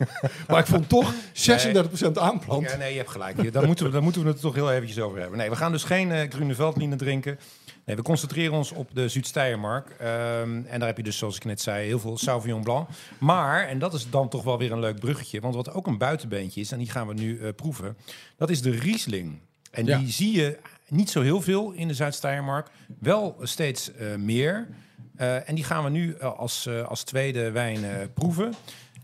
maar 0.47 0.59
ik 0.59 0.65
vond 0.65 0.89
toch 0.89 1.13
36% 1.33 2.17
aanplant. 2.17 2.69
Ja, 2.69 2.77
nee, 2.77 2.91
je 2.91 2.97
hebt 2.97 3.09
gelijk. 3.09 3.53
Daar 3.53 3.65
moeten, 3.65 3.85
we, 3.85 3.91
daar 3.91 4.03
moeten 4.03 4.23
we 4.23 4.29
het 4.29 4.39
toch 4.41 4.55
heel 4.55 4.71
eventjes 4.71 4.99
over 4.99 5.19
hebben. 5.19 5.37
Nee, 5.37 5.49
we 5.49 5.55
gaan 5.55 5.71
dus 5.71 5.83
geen 5.83 6.11
eh 6.11 6.29
groene 6.29 6.55
veldliner 6.55 6.97
drinken. 6.97 7.39
Nee, 7.85 7.95
we 7.95 8.01
concentreren 8.01 8.53
ons 8.53 8.71
op 8.71 8.89
de 8.95 9.07
Zuid-Steiermark. 9.09 9.89
Ehm, 9.89 10.61
en 10.65 10.79
daar 10.79 10.87
heb 10.87 10.97
je 10.97 11.03
dus, 11.03 11.17
zoals 11.17 11.35
ik 11.35 11.45
net 11.45 11.61
zei, 11.61 11.85
heel 11.85 11.99
veel 11.99 12.17
Sauvignon 12.17 12.63
Blanc. 12.63 12.87
Maar, 13.17 13.67
en 13.67 13.79
dat 13.79 13.93
is 13.93 14.09
dan 14.09 14.29
toch 14.29 14.43
wel 14.43 14.57
weer 14.57 14.71
een 14.71 14.79
leuk 14.79 14.99
bruggetje... 14.99 15.39
want 15.39 15.55
wat 15.55 15.73
ook 15.73 15.87
een 15.87 15.97
buitenbeentje 15.97 16.61
is, 16.61 16.71
en 16.71 16.77
die 16.77 16.89
gaan 16.89 17.07
we 17.07 17.13
nu 17.13 17.39
eh, 17.39 17.49
proeven... 17.55 17.97
dat 18.37 18.49
is 18.49 18.61
de 18.61 18.69
Riesling. 18.71 19.39
En 19.71 19.85
Ja. 19.85 19.97
die 19.97 20.11
zie 20.11 20.31
je 20.31 20.57
niet 20.87 21.09
zo 21.09 21.21
heel 21.21 21.41
veel 21.41 21.71
in 21.71 21.87
de 21.87 21.93
Zuid-Steiermark. 21.93 22.67
Wel 22.99 23.37
steeds 23.41 23.93
eh, 23.93 24.15
meer. 24.15 24.67
Eh, 25.15 25.49
en 25.49 25.55
die 25.55 25.63
gaan 25.63 25.83
we 25.83 25.89
nu 25.89 26.13
eh, 26.13 26.37
als, 26.37 26.65
eh, 26.65 26.87
als 26.87 27.03
tweede 27.03 27.51
wijn 27.51 27.83
eh, 27.83 27.91
proeven. 28.13 28.53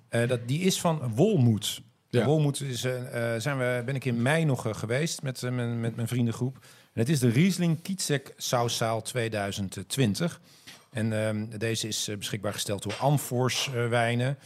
Eh, 0.09 0.27
dat, 0.27 0.39
die 0.47 0.59
is 0.59 0.79
van 0.81 1.11
Wolmoed. 1.15 1.81
Ja. 2.09 2.25
Wolmoed 2.25 2.61
is, 2.61 2.83
eh, 2.83 3.33
eh, 3.35 3.41
zijn 3.41 3.57
we, 3.57 3.81
ben 3.85 3.95
ik 3.95 4.05
in 4.05 4.21
mei 4.21 4.45
nog 4.45 4.67
eh, 4.67 4.73
geweest 4.73 5.21
met, 5.21 5.43
eh, 5.43 5.51
mijn, 5.51 5.79
met 5.79 5.95
mijn 5.95 6.07
vriendengroep. 6.07 6.57
Het 6.99 7.09
is 7.09 7.19
de 7.19 7.29
Riesling 7.29 7.81
Kietzek 7.81 8.33
Sauszaal 8.37 9.01
2020. 9.01 10.41
En 10.89 11.13
ehm, 11.13 11.57
deze 11.57 11.87
is 11.87 12.07
eh, 12.07 12.17
beschikbaar 12.17 12.53
gesteld 12.53 12.83
door 12.83 12.95
Amfors 12.99 13.67
eh, 13.67 13.87
Wijnen. 13.87 14.37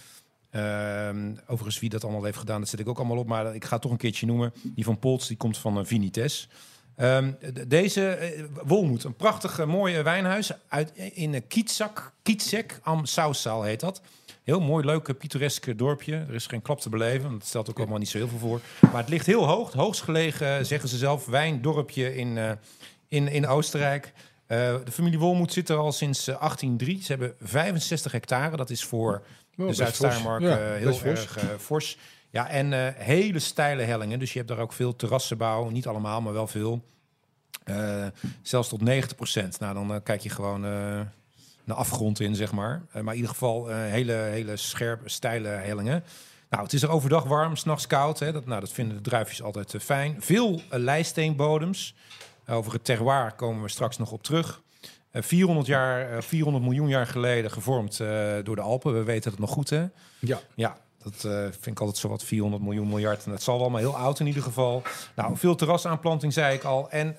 Ehm, 0.49 1.35
overigens, 1.47 1.79
wie 1.79 1.89
dat 1.89 2.03
allemaal 2.03 2.23
heeft 2.23 2.37
gedaan, 2.37 2.59
dat 2.59 2.69
zet 2.69 2.79
ik 2.79 2.87
ook 2.87 2.97
allemaal 2.97 3.17
op. 3.17 3.27
Maar 3.27 3.55
ik 3.55 3.65
ga 3.65 3.73
het 3.73 3.81
toch 3.81 3.91
een 3.91 3.97
keertje 3.97 4.25
noemen. 4.25 4.53
Die 4.63 4.83
van 4.83 4.99
Polts, 4.99 5.27
die 5.27 5.37
komt 5.37 5.57
van 5.57 5.79
eh, 5.79 5.85
Vinites. 5.85 6.49
Ehm, 6.95 7.31
deze 7.67 8.17
Wolmoed, 8.63 9.03
een 9.03 9.15
prachtig 9.15 9.65
mooie 9.65 10.03
wijnhuis 10.03 10.51
uit, 10.67 10.91
in 10.95 11.33
uh, 11.33 11.39
Kietzak, 11.47 12.13
Kietzek 12.21 12.79
am 12.83 13.05
Sauszaal 13.05 13.63
heet 13.63 13.79
dat. 13.79 14.01
Heel 14.43 14.59
mooi, 14.59 14.85
leuk, 14.85 15.07
eh, 15.07 15.15
pittoresk 15.15 15.77
dorpje. 15.77 16.15
Er 16.15 16.33
is 16.33 16.47
geen 16.47 16.61
klap 16.61 16.79
te 16.79 16.89
beleven, 16.89 17.21
want 17.21 17.33
het 17.33 17.47
stelt 17.47 17.69
ook 17.69 17.77
allemaal 17.77 17.97
niet 17.97 18.09
zo 18.09 18.17
heel 18.17 18.27
veel 18.27 18.37
voor. 18.39 18.61
Maar 18.81 19.01
het 19.01 19.09
ligt 19.09 19.25
heel 19.25 19.45
hoog, 19.47 19.73
hoogst 19.73 20.01
gelegen, 20.01 20.57
eh, 20.57 20.63
zeggen 20.63 20.89
ze 20.89 20.97
zelf, 20.97 21.25
wijndorpje 21.25 22.15
in, 22.15 22.37
eh, 22.37 22.51
in, 23.07 23.27
in 23.27 23.47
Oostenrijk. 23.47 24.13
Eh, 24.45 24.75
de 24.83 24.91
familie 24.91 25.19
Wolmoed 25.19 25.53
zit 25.53 25.69
er 25.69 25.77
al 25.77 25.91
sinds 25.91 26.27
eh, 26.27 26.35
1803. 26.35 27.03
Ze 27.03 27.11
hebben 27.11 27.35
65 27.41 28.11
hectare, 28.11 28.57
dat 28.57 28.69
is 28.69 28.83
voor 28.83 29.23
Oh, 29.57 29.67
de. 29.67 29.73
Ja, 30.41 30.57
eh, 30.57 30.75
heel 30.77 30.99
erg 31.03 31.37
eh, 31.37 31.45
fors. 31.59 31.97
Ja, 32.29 32.49
en 32.49 32.73
eh, 32.73 32.93
hele 32.95 33.39
steile 33.39 33.81
hellingen. 33.83 34.19
Dus 34.19 34.31
je 34.31 34.37
hebt 34.37 34.49
daar 34.49 34.59
ook 34.59 34.73
veel 34.73 34.95
terrassenbouw. 34.95 35.69
Niet 35.69 35.87
allemaal, 35.87 36.21
maar 36.21 36.33
wel 36.33 36.47
veel. 36.47 36.83
Eh, 37.63 38.05
zelfs 38.41 38.69
tot 38.69 38.81
90 38.81 39.15
procent. 39.15 39.59
Nou, 39.59 39.73
dan 39.73 39.93
eh, 39.93 39.99
kijk 40.03 40.21
je 40.21 40.29
gewoon 40.29 40.65
eh 40.65 40.99
de 41.65 41.73
afgrond 41.73 42.19
in, 42.19 42.35
zeg 42.35 42.51
maar. 42.51 42.81
Eh, 42.91 43.01
maar 43.01 43.13
in 43.13 43.19
ieder 43.19 43.31
geval 43.31 43.69
eh, 43.69 43.77
hele, 43.77 44.13
hele 44.13 44.57
scherpe, 44.57 45.09
steile 45.09 45.47
hellingen. 45.47 46.03
Nou, 46.53 46.65
het 46.65 46.73
is 46.73 46.81
er 46.81 46.89
overdag 46.89 47.23
warm, 47.23 47.55
s'nachts 47.55 47.87
koud. 47.87 48.19
Hè. 48.19 48.31
Dat, 48.31 48.45
nou, 48.45 48.59
dat 48.59 48.71
vinden 48.71 48.97
de 48.97 49.09
druifjes 49.09 49.41
altijd 49.41 49.73
eh, 49.73 49.81
fijn. 49.81 50.15
Veel 50.19 50.61
leisteenbodems. 50.69 51.95
Over 52.47 52.73
het 52.73 52.85
terroir 52.85 53.31
komen 53.31 53.63
we 53.63 53.69
straks 53.69 53.97
nog 53.97 54.11
op 54.11 54.23
terug. 54.23 54.61
Eh, 55.11 55.21
400, 55.21 55.67
jaar, 55.67 56.11
eh, 56.11 56.21
400 56.21 56.63
miljoen 56.63 56.87
jaar 56.87 57.07
geleden 57.07 57.51
gevormd 57.51 57.97
door 58.43 58.55
de 58.55 58.61
Alpen. 58.61 58.93
We 58.93 59.03
weten 59.03 59.31
het 59.31 59.39
nog 59.39 59.49
goed, 59.49 59.69
hè? 59.69 59.85
Ja. 60.19 60.39
Ja, 60.55 60.77
dat 61.03 61.15
vind 61.51 61.67
ik 61.67 61.79
altijd 61.79 61.97
zo 61.97 62.07
wat 62.07 62.23
400 62.23 62.63
miljoen 62.63 62.87
miljard. 62.87 63.25
En 63.25 63.31
dat 63.31 63.43
zal 63.43 63.59
wel 63.59 63.69
maar 63.69 63.81
heel 63.81 63.97
oud 63.97 64.19
in 64.19 64.27
ieder 64.27 64.43
geval. 64.43 64.81
Nou, 65.15 65.37
veel 65.37 65.55
terrasaanplanting 65.55 66.33
zei 66.33 66.55
ik 66.55 66.63
al. 66.63 66.89
En 66.89 67.15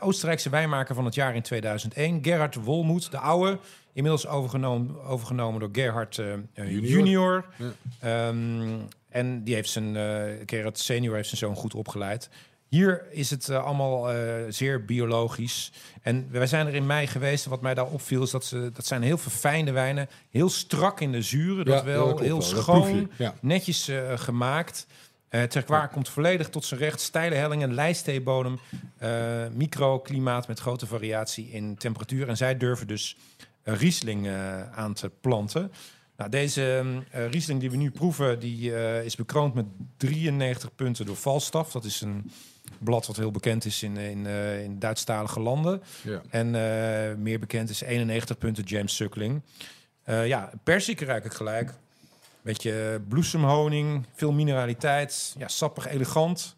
Oostenrijkse 0.00 0.50
wijnmaker 0.50 0.94
van 0.94 1.04
het 1.04 1.14
jaar 1.14 1.34
in 1.34 1.42
2001, 1.42 2.18
Gerhard 2.22 2.54
Wolmoed, 2.54 3.10
de 3.10 3.18
oude. 3.18 3.58
Inmiddels 3.96 4.26
overgenomen, 4.26 5.02
overgenomen 5.04 5.60
door 5.60 5.68
Gerhard 5.72 6.18
eh, 6.18 6.34
Junior. 6.82 7.44
Ehm, 8.00 8.70
en 9.08 9.44
die 9.44 9.54
heeft 9.54 9.70
zijn, 9.70 9.96
eh 9.96 10.22
Gerhard 10.46 10.78
senior 10.78 11.14
heeft 11.14 11.28
zijn 11.28 11.40
zoon 11.40 11.56
goed 11.56 11.74
opgeleid. 11.74 12.28
Hier 12.68 13.06
is 13.10 13.30
het 13.30 13.50
allemaal 13.50 14.14
zeer 14.48 14.84
biologisch. 14.84 15.72
En 16.02 16.28
wij 16.30 16.46
zijn 16.46 16.66
er 16.66 16.74
in 16.74 16.86
mei 16.86 17.06
geweest. 17.06 17.44
En 17.44 17.50
wat 17.50 17.60
mij 17.60 17.74
daar 17.74 17.86
opviel 17.86 18.22
is 18.22 18.30
dat 18.30 18.44
ze 18.44 18.70
dat 18.74 18.86
zijn 18.86 19.02
heel 19.02 19.18
verfijnde 19.18 19.70
wijnen. 19.72 20.08
Heel 20.30 20.48
strak 20.48 21.00
in 21.00 21.12
de 21.12 21.22
zuren. 21.22 21.64
Dat 21.64 21.78
Ja, 21.78 21.84
wel. 21.84 22.18
heel 22.18 22.28
wel. 22.28 22.42
Schoon. 22.42 23.10
ja. 23.18 23.34
Netjes 23.40 23.90
gemaakt. 24.14 24.86
Het 25.28 25.50
terroir 25.50 25.88
komt 25.88 26.08
volledig 26.08 26.48
tot 26.48 26.64
zijn 26.64 26.80
recht. 26.80 27.00
Steile 27.00 27.34
hellingen, 27.34 27.74
lijsttheebodem. 27.74 28.58
eh 28.98 29.10
microklimaat 29.52 30.48
met 30.48 30.58
grote 30.60 30.86
variatie 30.86 31.50
in 31.50 31.76
temperatuur. 31.76 32.28
En 32.28 32.36
zij 32.36 32.56
durven 32.56 32.86
dus 32.86 33.16
Riesling 33.74 34.26
eh, 34.26 34.72
aan 34.72 34.94
te 34.94 35.10
planten. 35.20 35.72
Nou, 36.16 36.30
deze 36.30 36.84
eh, 37.10 37.28
Riesling 37.30 37.60
die 37.60 37.70
we 37.70 37.76
nu 37.76 37.90
proeven, 37.90 38.38
die 38.38 38.74
eh, 38.74 39.04
is 39.04 39.16
bekroond 39.16 39.54
met 39.54 39.66
93 39.96 40.74
punten 40.74 41.06
door 41.06 41.16
Falstaff. 41.16 41.72
Dat 41.72 41.84
is 41.84 42.00
een 42.00 42.30
blad 42.78 43.06
wat 43.06 43.16
heel 43.16 43.30
bekend 43.30 43.64
is 43.64 43.82
in, 43.82 43.96
in, 43.96 44.26
eh, 44.26 44.62
in 44.62 44.78
Duitsstalige 44.78 45.40
landen. 45.40 45.82
Ja. 46.02 46.20
En 46.30 46.46
eh, 46.46 47.16
meer 47.16 47.38
bekend 47.38 47.70
is 47.70 47.80
91 47.80 48.38
punten 48.38 48.64
James 48.64 48.96
Suckling. 48.96 49.42
Eh 50.02 50.26
ja, 50.26 50.50
persik 50.62 51.00
ruik 51.00 51.24
ik 51.24 51.32
gelijk. 51.32 51.74
Beetje 52.42 53.00
bloesemhoning, 53.08 54.06
veel 54.14 54.32
mineraliteit. 54.32 55.34
Ja, 55.38 55.48
sappig, 55.48 55.86
elegant, 55.86 56.56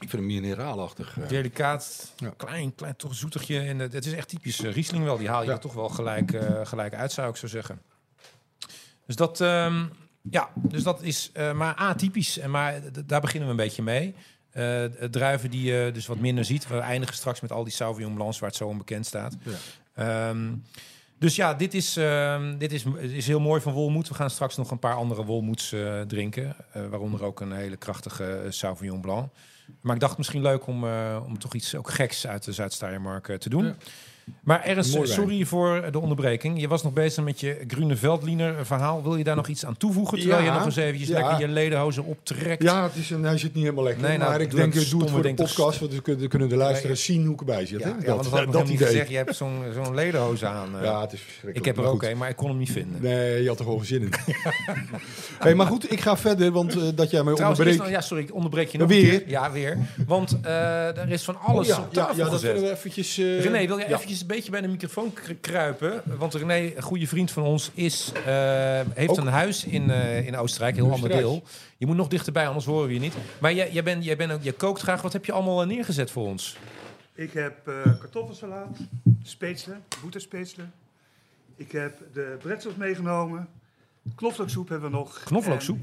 Ik 0.00 0.08
vind 0.10 0.12
hem 0.12 0.26
mineraalachtig. 0.26 1.18
eh. 1.18 1.28
delicaat. 1.28 2.12
Ja. 2.16 2.32
Klein, 2.36 2.74
klein, 2.74 2.96
toch 2.96 3.14
zoetigje. 3.14 3.60
En 3.60 3.78
het 3.78 3.92
het 3.92 4.06
is 4.06 4.12
echt 4.12 4.28
typisch 4.28 4.60
eh, 4.64 4.72
Riesling 4.72 5.04
wel. 5.04 5.16
Die 5.18 5.28
haal 5.28 5.40
je 5.42 5.48
Ja. 5.48 5.52
er 5.54 5.60
toch 5.60 5.74
wel 5.74 5.88
gelijk, 5.88 6.32
eh, 6.32 6.66
gelijk 6.66 6.94
uit, 6.94 7.12
zou 7.12 7.28
ik 7.30 7.36
zo 7.36 7.46
zeggen. 7.46 7.80
Dus 9.06 9.16
dat, 9.16 9.40
ehm, 9.40 9.84
ja, 10.30 10.50
dus 10.54 10.82
dat 10.82 11.02
is 11.02 11.30
eh, 11.32 11.52
maar 11.52 11.74
atypisch. 11.74 12.38
En 12.38 12.50
maar 12.50 12.80
daar 13.06 13.20
beginnen 13.20 13.48
we 13.48 13.54
een 13.54 13.66
beetje 13.66 13.82
mee. 13.82 14.14
Eh, 14.50 14.84
druiven 15.10 15.50
die 15.50 15.62
je 15.72 15.90
dus 15.92 16.06
wat 16.06 16.18
minder 16.18 16.44
ziet. 16.44 16.68
We 16.68 16.78
eindigen 16.78 17.14
straks 17.16 17.40
met 17.40 17.52
al 17.52 17.64
die 17.64 17.72
Sauvignon 17.72 18.14
Blancs 18.14 18.38
waar 18.38 18.48
het 18.48 18.58
zo 18.58 18.66
onbekend 18.66 19.06
staat. 19.06 19.36
Ja. 19.42 19.52
Ehm, 19.94 20.54
dus 21.18 21.36
ja, 21.36 21.54
dit 21.54 21.74
is, 21.74 21.96
ehm, 21.96 22.58
dit 22.58 22.72
is, 22.72 22.84
is 23.00 23.26
heel 23.26 23.40
mooi 23.40 23.60
van 23.60 23.72
Wolmoed. 23.72 24.08
We 24.08 24.14
gaan 24.14 24.30
straks 24.30 24.56
nog 24.56 24.70
een 24.70 24.78
paar 24.78 24.94
andere 24.94 25.24
Wolmoeds 25.24 25.72
eh, 25.72 26.00
drinken. 26.00 26.56
eh, 26.72 26.86
waaronder 26.86 27.24
ook 27.24 27.40
een 27.40 27.52
hele 27.52 27.76
krachtige 27.76 28.32
eh, 28.34 28.50
Sauvignon 28.50 29.00
Blanc. 29.00 29.32
Maar 29.80 29.94
ik 29.94 30.00
dacht 30.00 30.18
misschien 30.18 30.42
leuk 30.42 30.66
om, 30.66 30.84
eh, 30.84 31.22
om 31.26 31.38
toch 31.38 31.54
iets 31.54 31.74
ook 31.74 31.90
geks 31.90 32.26
uit 32.26 32.44
de 32.44 32.52
Zuid-Steiermark 32.52 33.28
eh, 33.28 33.36
te 33.36 33.48
doen. 33.48 33.74
Maar 34.40 34.64
Ernst, 34.64 34.98
sorry 35.02 35.44
voor 35.44 35.84
de 35.90 35.98
onderbreking. 36.00 36.60
Je 36.60 36.68
was 36.68 36.82
nog 36.82 36.92
bezig 36.92 37.24
met 37.24 37.40
je 37.40 37.64
Grune 37.66 37.96
Veldliner 37.96 38.66
verhaal. 38.66 39.02
Wil 39.02 39.16
je 39.16 39.24
daar 39.24 39.36
nog 39.36 39.48
iets 39.48 39.66
aan 39.66 39.76
toevoegen? 39.76 40.18
Terwijl 40.18 40.40
Ja, 40.40 40.46
je 40.46 40.52
nog 40.52 40.64
eens 40.64 40.76
eventjes 40.76 41.08
ja. 41.08 41.14
lekker 41.14 41.38
je 41.40 41.48
ledenhozen 41.48 42.04
optrekt. 42.04 42.62
Ja, 42.62 42.82
het 42.82 42.94
is 42.96 43.10
een, 43.10 43.22
hij 43.24 43.38
zit 43.38 43.54
niet 43.54 43.62
helemaal 43.64 43.84
lekker. 43.84 44.02
Nee, 44.02 44.18
nou, 44.18 44.30
maar 44.30 44.40
ik 44.40 44.50
denk, 44.54 44.74
dat 44.74 44.82
eh, 44.82 44.90
doe 44.90 45.00
het 45.00 45.10
voor 45.10 45.22
de 45.22 45.34
toch- 45.34 45.46
podcast. 45.54 45.78
Want 45.80 45.92
dan 46.06 46.28
kunnen, 46.28 46.48
de 46.48 46.56
luisteraars 46.56 47.04
zien 47.04 47.24
hoe 47.24 47.32
ik 47.34 47.40
erbij 47.40 47.66
zit. 47.66 47.80
Ja, 47.80 47.86
hè? 47.86 47.90
ja, 47.90 47.96
dat, 48.16 48.28
want 48.28 48.44
dat 48.44 48.52
dat 48.52 48.68
idee. 48.68 48.86
gezegd. 48.86 49.08
Je 49.08 49.16
hebt 49.16 49.36
zo'n 49.36 49.62
zo'n 49.74 49.98
aan. 50.48 50.76
eh. 50.78 50.84
Ja, 50.84 51.00
het 51.00 51.12
is 51.12 51.20
verschrikkelijk. 51.20 51.56
ik 51.58 51.64
heb 51.64 51.78
er 51.78 51.84
ook 51.84 52.02
een, 52.02 52.16
maar 52.16 52.28
ik 52.28 52.36
kon 52.36 52.48
hem 52.48 52.58
niet 52.58 52.70
vinden. 52.72 53.02
Nee, 53.02 53.42
je 53.42 53.48
had 53.48 53.58
er 53.58 53.64
gewoon 53.64 53.84
zin 53.84 54.02
in. 54.02 54.12
hey, 55.38 55.54
maar 55.54 55.66
goed, 55.66 55.92
ik 55.92 56.00
ga 56.00 56.16
verder, 56.16 56.52
want 56.52 56.76
eh, 56.76 56.82
dat 56.94 57.10
jij 57.10 57.22
mij 57.22 57.34
Trouwens, 57.34 57.60
onderbreekt. 57.60 57.90
ja, 57.94 58.00
sorry, 58.00 58.22
ik 58.22 58.34
onderbreek 58.34 58.68
je 58.68 58.78
nog 58.78 58.88
Weer? 58.88 59.12
een 59.12 59.18
keer. 59.18 59.28
Ja, 59.28 59.52
weer. 59.52 59.78
Want 60.06 60.38
eh, 60.42 60.96
er 60.98 61.08
is 61.10 61.22
van 61.24 61.40
alles 61.40 61.70
Oh, 61.70 61.78
op 61.78 61.92
tafel 61.92 62.24
ja, 62.24 62.30
dat 62.30 62.40
kunnen 62.40 62.62
we 62.62 62.70
eventjes... 62.70 63.18
eh, 63.18 63.40
René, 63.42 63.66
wil 63.66 63.78
jij 63.78 63.88
ja. 63.88 63.98
Eventjes 64.18 64.20
een 64.20 64.26
beetje 64.26 64.50
bij 64.50 64.60
de 64.60 64.68
microfoon 64.68 65.12
kr- 65.12 65.32
kruipen? 65.50 66.02
Want 66.18 66.34
René, 66.34 66.76
een 66.76 66.82
goede 66.82 67.06
vriend 67.06 67.30
van 67.30 67.42
ons, 67.42 67.70
is, 67.74 68.12
eh, 68.26 68.80
heeft 68.94 69.10
Ook- 69.10 69.16
een 69.16 69.26
huis 69.26 69.64
in, 69.64 69.90
eh, 69.90 70.26
in 70.26 70.36
Oostenrijk, 70.36 70.76
een 70.76 70.84
heel 70.84 70.92
ander 70.92 71.10
deel. 71.10 71.42
Je 71.76 71.86
moet 71.86 71.96
nog 71.96 72.08
dichterbij, 72.08 72.46
anders 72.46 72.64
horen 72.64 72.86
we 72.88 72.94
je 72.94 73.00
niet. 73.00 73.14
Maar 73.40 73.52
jij, 73.54 73.72
jij, 73.72 73.82
bent, 73.82 74.04
jij 74.04 74.16
bent 74.16 74.32
ook, 74.32 74.42
je 74.42 74.52
kookt 74.52 74.80
graag. 74.80 75.02
Wat 75.02 75.12
heb 75.12 75.24
je 75.24 75.32
allemaal 75.32 75.60
eh, 75.62 75.66
neergezet 75.68 76.10
voor 76.10 76.26
ons? 76.26 76.56
Ik 77.14 77.32
heb 77.32 77.68
eh 77.68 77.82
kartoffelsalaat, 77.98 78.76
speetselen, 79.22 79.84
boeterspetselen. 80.02 80.72
Ik 81.56 81.72
heb 81.72 81.98
de 82.12 82.36
bretzels 82.42 82.74
meegenomen. 82.74 83.48
Knoflooksoep 84.14 84.68
hebben 84.68 84.90
we 84.90 84.96
nog. 84.96 85.22
Knoflooksoep? 85.24 85.78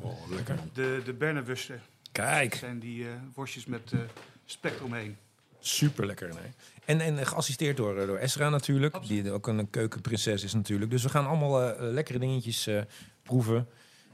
Oh, 0.00 0.30
lekker. 0.30 0.54
En 0.54 0.70
de, 0.74 1.02
de 1.04 1.12
Bernerwursten. 1.12 1.80
Dat 2.02 2.24
Kijk, 2.26 2.54
zijn 2.54 2.78
die 2.78 3.04
eh, 3.04 3.10
worstjes 3.34 3.66
met 3.66 3.92
eh 3.92 3.98
spek 4.44 4.72
eromheen. 4.78 5.16
super 5.60 6.06
lekker 6.06 6.26
René. 6.28 6.52
En, 6.88 7.00
en 7.00 7.26
geassisteerd 7.26 7.76
door, 7.76 7.96
eh, 7.98 8.06
door 8.06 8.16
Esra 8.16 8.48
natuurlijk, 8.48 8.94
Absoluut. 8.94 9.22
die 9.24 9.32
ook 9.32 9.46
een 9.46 9.70
keukenprinses 9.70 10.44
is 10.44 10.52
natuurlijk. 10.54 10.90
Dus 10.90 11.02
we 11.02 11.08
gaan 11.08 11.26
allemaal 11.26 11.62
eh, 11.62 11.68
eh, 11.70 11.92
lekkere 11.92 12.18
dingetjes 12.18 12.66
eh, 12.66 12.80
proeven. 13.22 13.66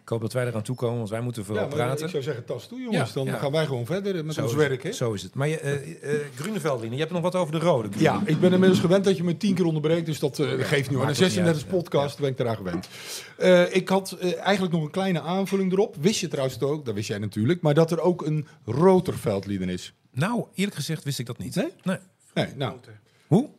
Ik 0.03 0.09
hoop 0.11 0.21
dat 0.21 0.33
wij 0.33 0.47
eraan 0.47 0.63
toe 0.63 0.77
komen, 0.77 0.97
want 0.97 1.11
wij 1.11 1.21
moeten 1.21 1.43
Ja, 1.43 1.47
vooral 1.49 1.67
maar 1.67 1.77
praten. 1.77 2.05
ik 2.05 2.11
zou 2.11 2.23
zeggen, 2.23 2.45
tas 2.45 2.67
toe 2.69 2.81
jongens. 2.81 3.09
Ja, 3.09 3.15
dan 3.15 3.25
ja. 3.25 3.37
gaan 3.39 3.53
wij 3.53 3.67
gewoon 3.67 3.87
verder 3.87 4.25
met 4.25 4.35
Zo 4.35 4.43
ons 4.43 4.51
is- 4.51 4.57
werk. 4.57 4.83
Hè? 4.83 4.93
Zo 4.93 5.13
is 5.13 5.23
het. 5.23 5.35
Maar 5.35 5.49
je, 5.49 5.59
eh 5.59 6.13
eh 6.15 6.21
Gruneveldliner, 6.35 6.93
je 6.95 7.01
hebt 7.01 7.13
nog 7.13 7.23
wat 7.23 7.35
over 7.35 7.53
de 7.53 7.59
rode. 7.59 7.89
Ja, 7.99 8.23
ik 8.25 8.41
ben 8.41 8.53
inmiddels 8.53 8.81
gewend 8.81 9.05
dat 9.05 9.17
je 9.17 9.25
me 9.25 9.37
tien 9.37 9.55
keer 9.55 9.65
onderbreekt, 9.65 10.07
dus 10.07 10.19
dat 10.19 10.39
eh, 10.39 10.49
geeft 10.61 10.91
nu. 10.91 11.01
aan. 11.01 11.07
niet 11.07 11.17
36 11.17 11.63
uit. 11.63 11.71
podcast 11.71 12.19
ben 12.19 12.31
ik 12.31 12.39
eraan 12.39 12.57
gewend. 12.57 12.89
Eh, 13.39 13.75
ik 13.75 13.89
had 13.89 14.19
eigenlijk 14.19 14.73
nog 14.73 14.83
een 14.83 14.91
kleine 14.91 15.21
aanvulling 15.21 15.73
erop. 15.73 15.97
Wist 16.01 16.21
je 16.21 16.29
trouwens 16.29 16.61
ook, 16.61 16.85
dat 16.85 16.95
wist 16.95 17.09
jij 17.09 17.19
natuurlijk, 17.19 17.61
maar 17.61 17.75
dat 17.75 17.91
er 17.91 18.01
ook 18.01 18.27
een 18.27 18.47
roterveldlieden 18.65 19.69
is. 19.69 19.95
Nou, 20.13 20.45
eerlijk 20.55 20.77
gezegd 20.77 21.05
wist 21.05 21.19
ik 21.19 21.27
dat 21.27 21.39
niet. 21.39 21.55
Nee? 21.55 21.69
Nee. 21.83 21.99
Nee, 22.35 22.47
nou. 22.57 22.79
Hoe? 23.27 23.51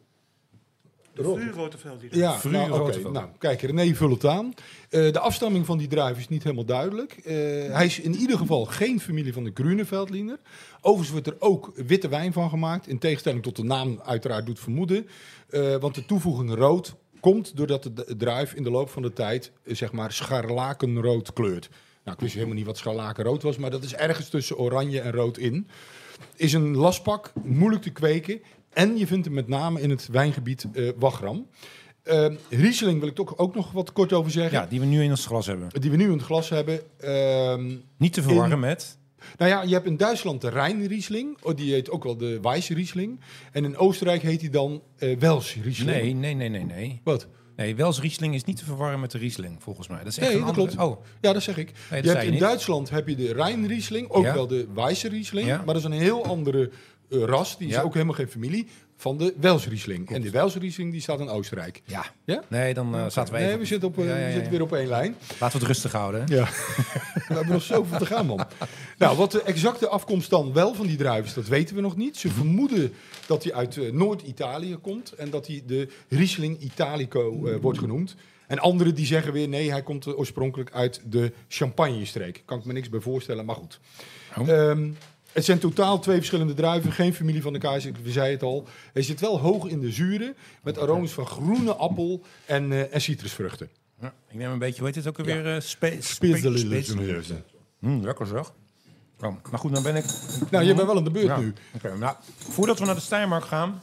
De 1.14 1.22
Rot- 1.22 1.40
vuurrote 1.40 1.78
veldlieder. 1.78 2.20
Ja, 2.20 2.40
nou, 2.44 2.82
oké. 2.82 3.10
Nou, 3.10 3.28
kijk, 3.38 3.62
René, 3.62 3.94
vul 3.96 4.10
het 4.10 4.26
aan. 4.26 4.54
Eh, 4.90 5.12
de 5.12 5.20
afstamming 5.20 5.66
van 5.66 5.78
die 5.78 5.88
druif 5.88 6.18
is 6.18 6.28
niet 6.28 6.44
helemaal 6.44 6.66
duidelijk. 6.66 7.12
Eh, 7.14 7.34
hij 7.74 7.86
is 7.86 8.00
in 8.00 8.16
ieder 8.16 8.38
geval 8.38 8.66
geen 8.66 9.00
familie 9.00 9.34
van 9.34 9.44
de 9.44 9.52
Grüne 9.54 10.38
Overigens 10.82 11.12
wordt 11.12 11.28
er 11.28 11.36
ook 11.40 11.72
witte 11.76 12.08
wijn 12.08 12.34
van 12.34 12.50
gemaakt. 12.50 12.88
In 12.88 13.00
tegenstelling 13.00 13.44
tot 13.44 13.56
de 13.56 13.64
naam 13.64 14.02
uiteraard 14.04 14.46
doet 14.46 14.60
vermoeden. 14.60 15.08
Eh, 15.50 15.76
want 15.76 15.96
de 15.96 16.06
toevoeging 16.06 16.54
rood 16.54 16.96
komt 17.20 17.58
doordat 17.58 17.84
de 17.84 18.16
druif 18.18 18.54
in 18.54 18.64
de 18.64 18.72
loop 18.72 18.90
van 18.90 19.02
de 19.02 19.14
tijd, 19.14 19.52
zeg 19.66 19.92
maar, 19.92 20.12
scharlakenrood 20.12 21.34
kleurt. 21.34 21.70
Nou, 22.04 22.18
ik 22.18 22.24
wist 22.24 22.34
helemaal 22.34 22.56
niet 22.56 22.66
wat 22.66 22.78
scharlakenrood 22.78 23.44
was, 23.44 23.58
maar 23.58 23.72
dat 23.72 23.84
is 23.84 23.96
ergens 23.96 24.30
tussen 24.30 24.58
oranje 24.58 25.00
en 25.02 25.12
rood 25.12 25.38
in. 25.38 25.68
Is 26.36 26.54
een 26.54 26.76
lastpak, 26.76 27.34
moeilijk 27.44 27.84
te 27.84 27.90
kweken. 27.90 28.42
En 28.76 28.98
je 28.98 29.08
vindt 29.08 29.26
hem 29.26 29.34
met 29.34 29.48
name 29.48 29.82
in 29.82 29.90
het 29.90 30.08
wijngebied 30.12 30.66
eh 30.74 30.90
Wagram. 30.98 31.48
Eh, 32.04 32.26
Riesling 32.50 33.00
wil 33.00 33.08
ik 33.10 33.16
toch 33.16 33.38
ook 33.38 33.56
nog 33.56 33.72
wat 33.72 33.92
kort 33.92 34.14
over 34.14 34.32
zeggen. 34.32 34.60
Ja, 34.60 34.66
die 34.66 34.80
we 34.80 34.86
nu 34.86 35.04
in 35.04 35.10
ons 35.10 35.26
glas 35.26 35.46
hebben. 35.46 35.70
Die 35.82 35.92
we 35.92 35.98
nu 35.98 36.04
in 36.06 36.12
het 36.12 36.22
glas 36.22 36.50
hebben. 36.50 36.80
Ehm, 37.00 37.76
Niet 37.98 38.14
te 38.14 38.22
verwarren 38.22 38.52
In- 38.52 38.60
met... 38.60 38.98
nou 39.38 39.52
ja, 39.52 39.62
je 39.62 39.74
hebt 39.74 39.86
in 39.86 39.98
Duitsland 39.98 40.42
de 40.42 40.50
Rijn-Riesling. 40.50 41.38
Oh, 41.42 41.56
die 41.56 41.74
heet 41.74 41.90
ook 41.90 42.04
wel 42.04 42.18
de 42.18 42.40
Weiss-Riesling. 42.42 43.20
En 43.52 43.64
in 43.66 43.78
Oostenrijk 43.78 44.22
heet 44.22 44.40
die 44.40 44.50
dan 44.50 44.82
eh 44.98 45.18
Wels-Riesling. 45.18 45.90
Nee, 45.90 46.14
nee, 46.14 46.34
nee, 46.34 46.50
nee, 46.50 46.64
nee. 46.66 47.02
Wat? 47.04 47.28
Nee, 47.56 47.76
Wels 47.76 48.00
Riesling 48.02 48.34
is 48.36 48.44
niet 48.44 48.58
te 48.58 48.66
verwarren 48.66 49.00
met 49.00 49.12
de 49.12 49.18
Riesling, 49.18 49.56
volgens 49.64 49.88
mij. 49.88 49.98
Dat 49.98 50.08
is 50.08 50.18
echt 50.18 50.28
Nee, 50.28 50.38
een 50.40 50.46
dat 50.46 50.56
andere... 50.58 50.76
klopt. 50.76 50.92
Oh, 51.00 51.06
Ja, 51.22 51.34
dat 51.34 51.44
zeg 51.44 51.58
ik. 51.58 51.72
dat 51.90 52.04
je 52.04 52.10
hebt 52.10 52.24
in 52.24 52.32
niet. 52.32 52.40
Duitsland 52.40 52.90
heb 52.90 53.08
je 53.08 53.16
de 53.16 53.34
Rijn-Riesling, 53.34 54.10
ook 54.10 54.24
Ja. 54.24 54.34
wel 54.34 54.48
de 54.48 54.68
Weiss-Riesling. 54.74 55.48
Ja. 55.48 55.56
Maar 55.58 55.66
dat 55.66 55.76
is 55.78 55.84
een 55.84 55.92
heel 55.92 56.26
andere 56.26 56.70
ras. 57.10 57.58
Die 57.58 57.68
is 57.68 57.74
Ja. 57.74 57.82
ook 57.82 57.94
helemaal 57.94 58.16
geen 58.16 58.28
familie 58.28 58.68
van 58.98 59.18
de 59.18 59.34
Wels-Riesling. 59.40 60.10
En 60.10 60.22
de 60.22 60.30
Wels-Riesling 60.30 60.92
die 60.92 61.02
staat 61.02 61.20
in 61.20 61.30
Oostenrijk. 61.30 61.82
ja. 61.86 62.06
Ja? 62.26 62.44
Nee, 62.48 62.74
dan 62.74 62.96
eh, 62.96 63.06
zaten 63.10 63.34
we 63.34 63.40
even... 63.40 63.50
Nee, 63.52 63.60
we 63.60 63.66
zitten, 63.66 63.88
op, 63.90 63.98
eh, 63.98 64.06
Ja, 64.08 64.12
ja, 64.16 64.20
ja, 64.20 64.26
we 64.28 64.32
zitten 64.34 64.52
weer 64.52 64.62
op 64.62 64.74
één 64.74 64.88
lijn. 64.88 65.16
Laten 65.40 65.60
we 65.60 65.66
het 65.66 65.74
rustig 65.76 65.92
houden. 65.92 66.22
hè? 66.26 66.36
Ja. 66.36 66.46
we 67.28 67.34
hebben 67.34 67.54
nog 67.54 67.62
zoveel 67.62 67.98
te 67.98 68.06
gaan, 68.06 68.26
man. 68.26 68.46
Nou, 68.98 69.18
wat 69.18 69.32
de 69.32 69.42
exacte 69.42 69.88
afkomst 69.88 70.30
dan 70.30 70.54
wel 70.54 70.74
van 70.74 70.88
die 70.88 70.98
druif 70.98 71.26
is, 71.26 71.34
dat 71.34 71.48
weten 71.48 71.76
we 71.76 71.82
nog 71.82 71.96
niet. 71.96 72.18
Ze 72.18 72.30
vermoeden 72.30 72.94
dat 73.28 73.44
hij 73.44 73.54
uit 73.54 73.78
eh, 73.78 73.92
Noord-Italië 73.92 74.76
komt 74.76 75.12
en 75.12 75.30
dat 75.30 75.48
hij 75.48 75.64
de 75.68 75.88
Riesling 76.10 76.60
Italico 76.60 77.46
eh, 77.48 77.56
wordt 77.62 77.80
genoemd. 77.80 78.16
En 78.48 78.60
anderen 78.60 78.96
die 78.96 79.06
zeggen 79.06 79.34
weer 79.34 79.48
nee, 79.48 79.72
hij 79.72 79.84
komt 79.84 80.18
oorspronkelijk 80.18 80.72
uit 80.74 81.02
de 81.06 81.32
Champagne-streek. 81.48 82.42
Kan 82.46 82.60
ik 82.60 82.66
me 82.66 82.74
niks 82.74 82.90
bij 82.90 83.00
voorstellen, 83.00 83.46
maar 83.46 83.56
goed. 83.56 83.80
Oh. 84.38 84.50
Ehm, 84.50 84.90
het 85.36 85.46
zijn 85.46 85.60
totaal 85.60 86.00
twee 86.00 86.16
verschillende 86.18 86.54
druiven, 86.54 86.92
geen 86.92 87.14
familie 87.14 87.42
van 87.42 87.54
elkaar, 87.54 87.82
we 88.04 88.12
zeiden 88.12 88.34
het 88.34 88.44
al. 88.44 88.68
Hij 88.94 89.02
zit 89.02 89.20
wel 89.20 89.40
hoog 89.40 89.66
in 89.68 89.80
de 89.80 89.92
zuren, 89.92 90.36
met 90.64 90.78
aromas 90.78 91.12
van 91.12 91.26
groene 91.26 91.74
appel 91.74 92.22
en, 92.46 92.72
eh, 92.72 92.94
en 92.94 93.02
citrusvruchten. 93.02 93.70
Ja, 94.02 94.14
ik 94.30 94.36
neem 94.36 94.52
een 94.52 94.60
beetje, 94.60 94.78
hoe 94.78 94.86
heet 94.88 94.96
het 94.96 95.08
ook 95.08 95.18
alweer? 95.20 95.48
Ja. 95.48 95.60
Spe 95.60 95.98
Spitzelillen. 96.00 97.44
Hm, 97.80 98.00
lekker 98.00 98.28
zeg. 98.28 98.54
Maar 99.20 99.60
goed, 99.60 99.74
dan 99.74 99.84
ben 99.84 99.96
ik... 99.96 100.06
Nou, 100.52 100.64
je 100.66 100.74
bent 100.74 100.88
wel 100.88 100.98
aan 100.98 101.04
de 101.04 101.12
beurt 101.12 101.26
Ja. 101.26 101.38
nu. 101.38 101.54
Nou, 102.00 102.16
voordat 102.38 102.80
we 102.80 102.86
naar 102.86 102.96
de 102.96 103.02
Steiermark 103.02 103.46
gaan, 103.46 103.82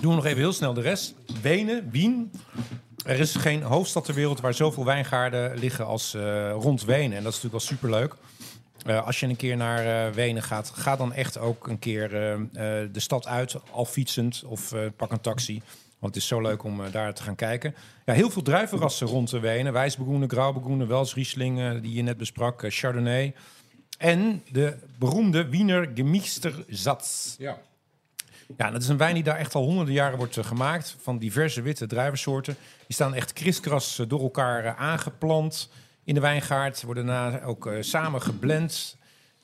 doen 0.00 0.10
we 0.10 0.16
nog 0.16 0.24
even 0.24 0.38
heel 0.38 0.52
snel 0.52 0.74
de 0.74 0.80
rest. 0.80 1.14
Wenen, 1.42 1.90
Wien. 1.90 2.30
Er 3.04 3.18
is 3.20 3.34
geen 3.34 3.62
hoofdstad 3.62 4.04
ter 4.04 4.14
wereld 4.14 4.40
waar 4.40 4.54
zoveel 4.54 4.84
wijngaarden 4.84 5.58
liggen 5.58 5.86
als 5.86 6.14
eh, 6.14 6.50
rond 6.52 6.84
Wenen. 6.84 7.16
En 7.16 7.22
dat 7.22 7.32
is 7.32 7.42
natuurlijk 7.42 7.52
wel 7.52 7.60
superleuk. 7.60 8.14
Eh, 8.86 9.06
als 9.06 9.20
je 9.20 9.26
een 9.26 9.36
keer 9.36 9.56
naar 9.56 10.06
eh, 10.06 10.14
Wenen 10.14 10.42
gaat, 10.42 10.70
ga 10.74 10.96
dan 10.96 11.12
echt 11.12 11.38
ook 11.38 11.68
een 11.68 11.78
keer 11.78 12.04
eh, 12.04 12.38
de 12.92 13.00
stad 13.00 13.26
uit, 13.26 13.56
al 13.70 13.84
fietsend 13.84 14.42
of 14.46 14.74
pak 14.96 15.12
een 15.12 15.20
taxi. 15.20 15.62
Want 15.98 16.14
het 16.14 16.22
is 16.22 16.28
zo 16.28 16.40
leuk 16.40 16.64
om 16.64 16.90
daar 16.90 17.14
te 17.14 17.22
gaan 17.22 17.34
kijken. 17.34 17.74
Ja, 18.04 18.12
heel 18.12 18.30
veel 18.30 18.42
druivenrassen 18.42 19.06
rond 19.06 19.30
de 19.30 19.40
Wenen. 19.40 19.72
Wijsbegroene, 19.72 20.26
Graubegroene, 20.26 20.86
Wels, 20.86 21.14
Riesling, 21.14 21.60
eh, 21.60 21.70
die 21.82 21.92
je 21.92 22.02
net 22.02 22.16
besprak, 22.16 22.64
Chardonnay. 22.68 23.34
En 23.98 24.42
de 24.52 24.76
beroemde 24.98 25.48
Wiener 25.48 25.90
Gemiestersatz. 25.94 27.36
Ja. 27.38 27.58
Ja, 28.56 28.70
dat 28.70 28.82
is 28.82 28.88
een 28.88 28.96
wijn 28.96 29.14
die 29.14 29.22
daar 29.22 29.36
echt 29.36 29.54
al 29.54 29.64
honderden 29.64 29.94
jaren 29.94 30.18
wordt 30.18 30.38
gemaakt. 30.40 30.96
Van 31.00 31.18
diverse 31.18 31.62
witte 31.62 31.86
druivensoorten. 31.86 32.56
Die 32.86 32.94
staan 32.94 33.14
echt 33.14 33.32
kriskras 33.32 34.02
door 34.08 34.20
elkaar 34.20 34.76
aangeplant 34.76 35.70
in 36.06 36.14
de 36.14 36.20
wijngaard. 36.20 36.82
Worden 36.82 37.06
daarna 37.06 37.42
ook 37.42 37.66
eh, 37.66 37.76
samen 37.80 38.22
geblend. 38.22 38.96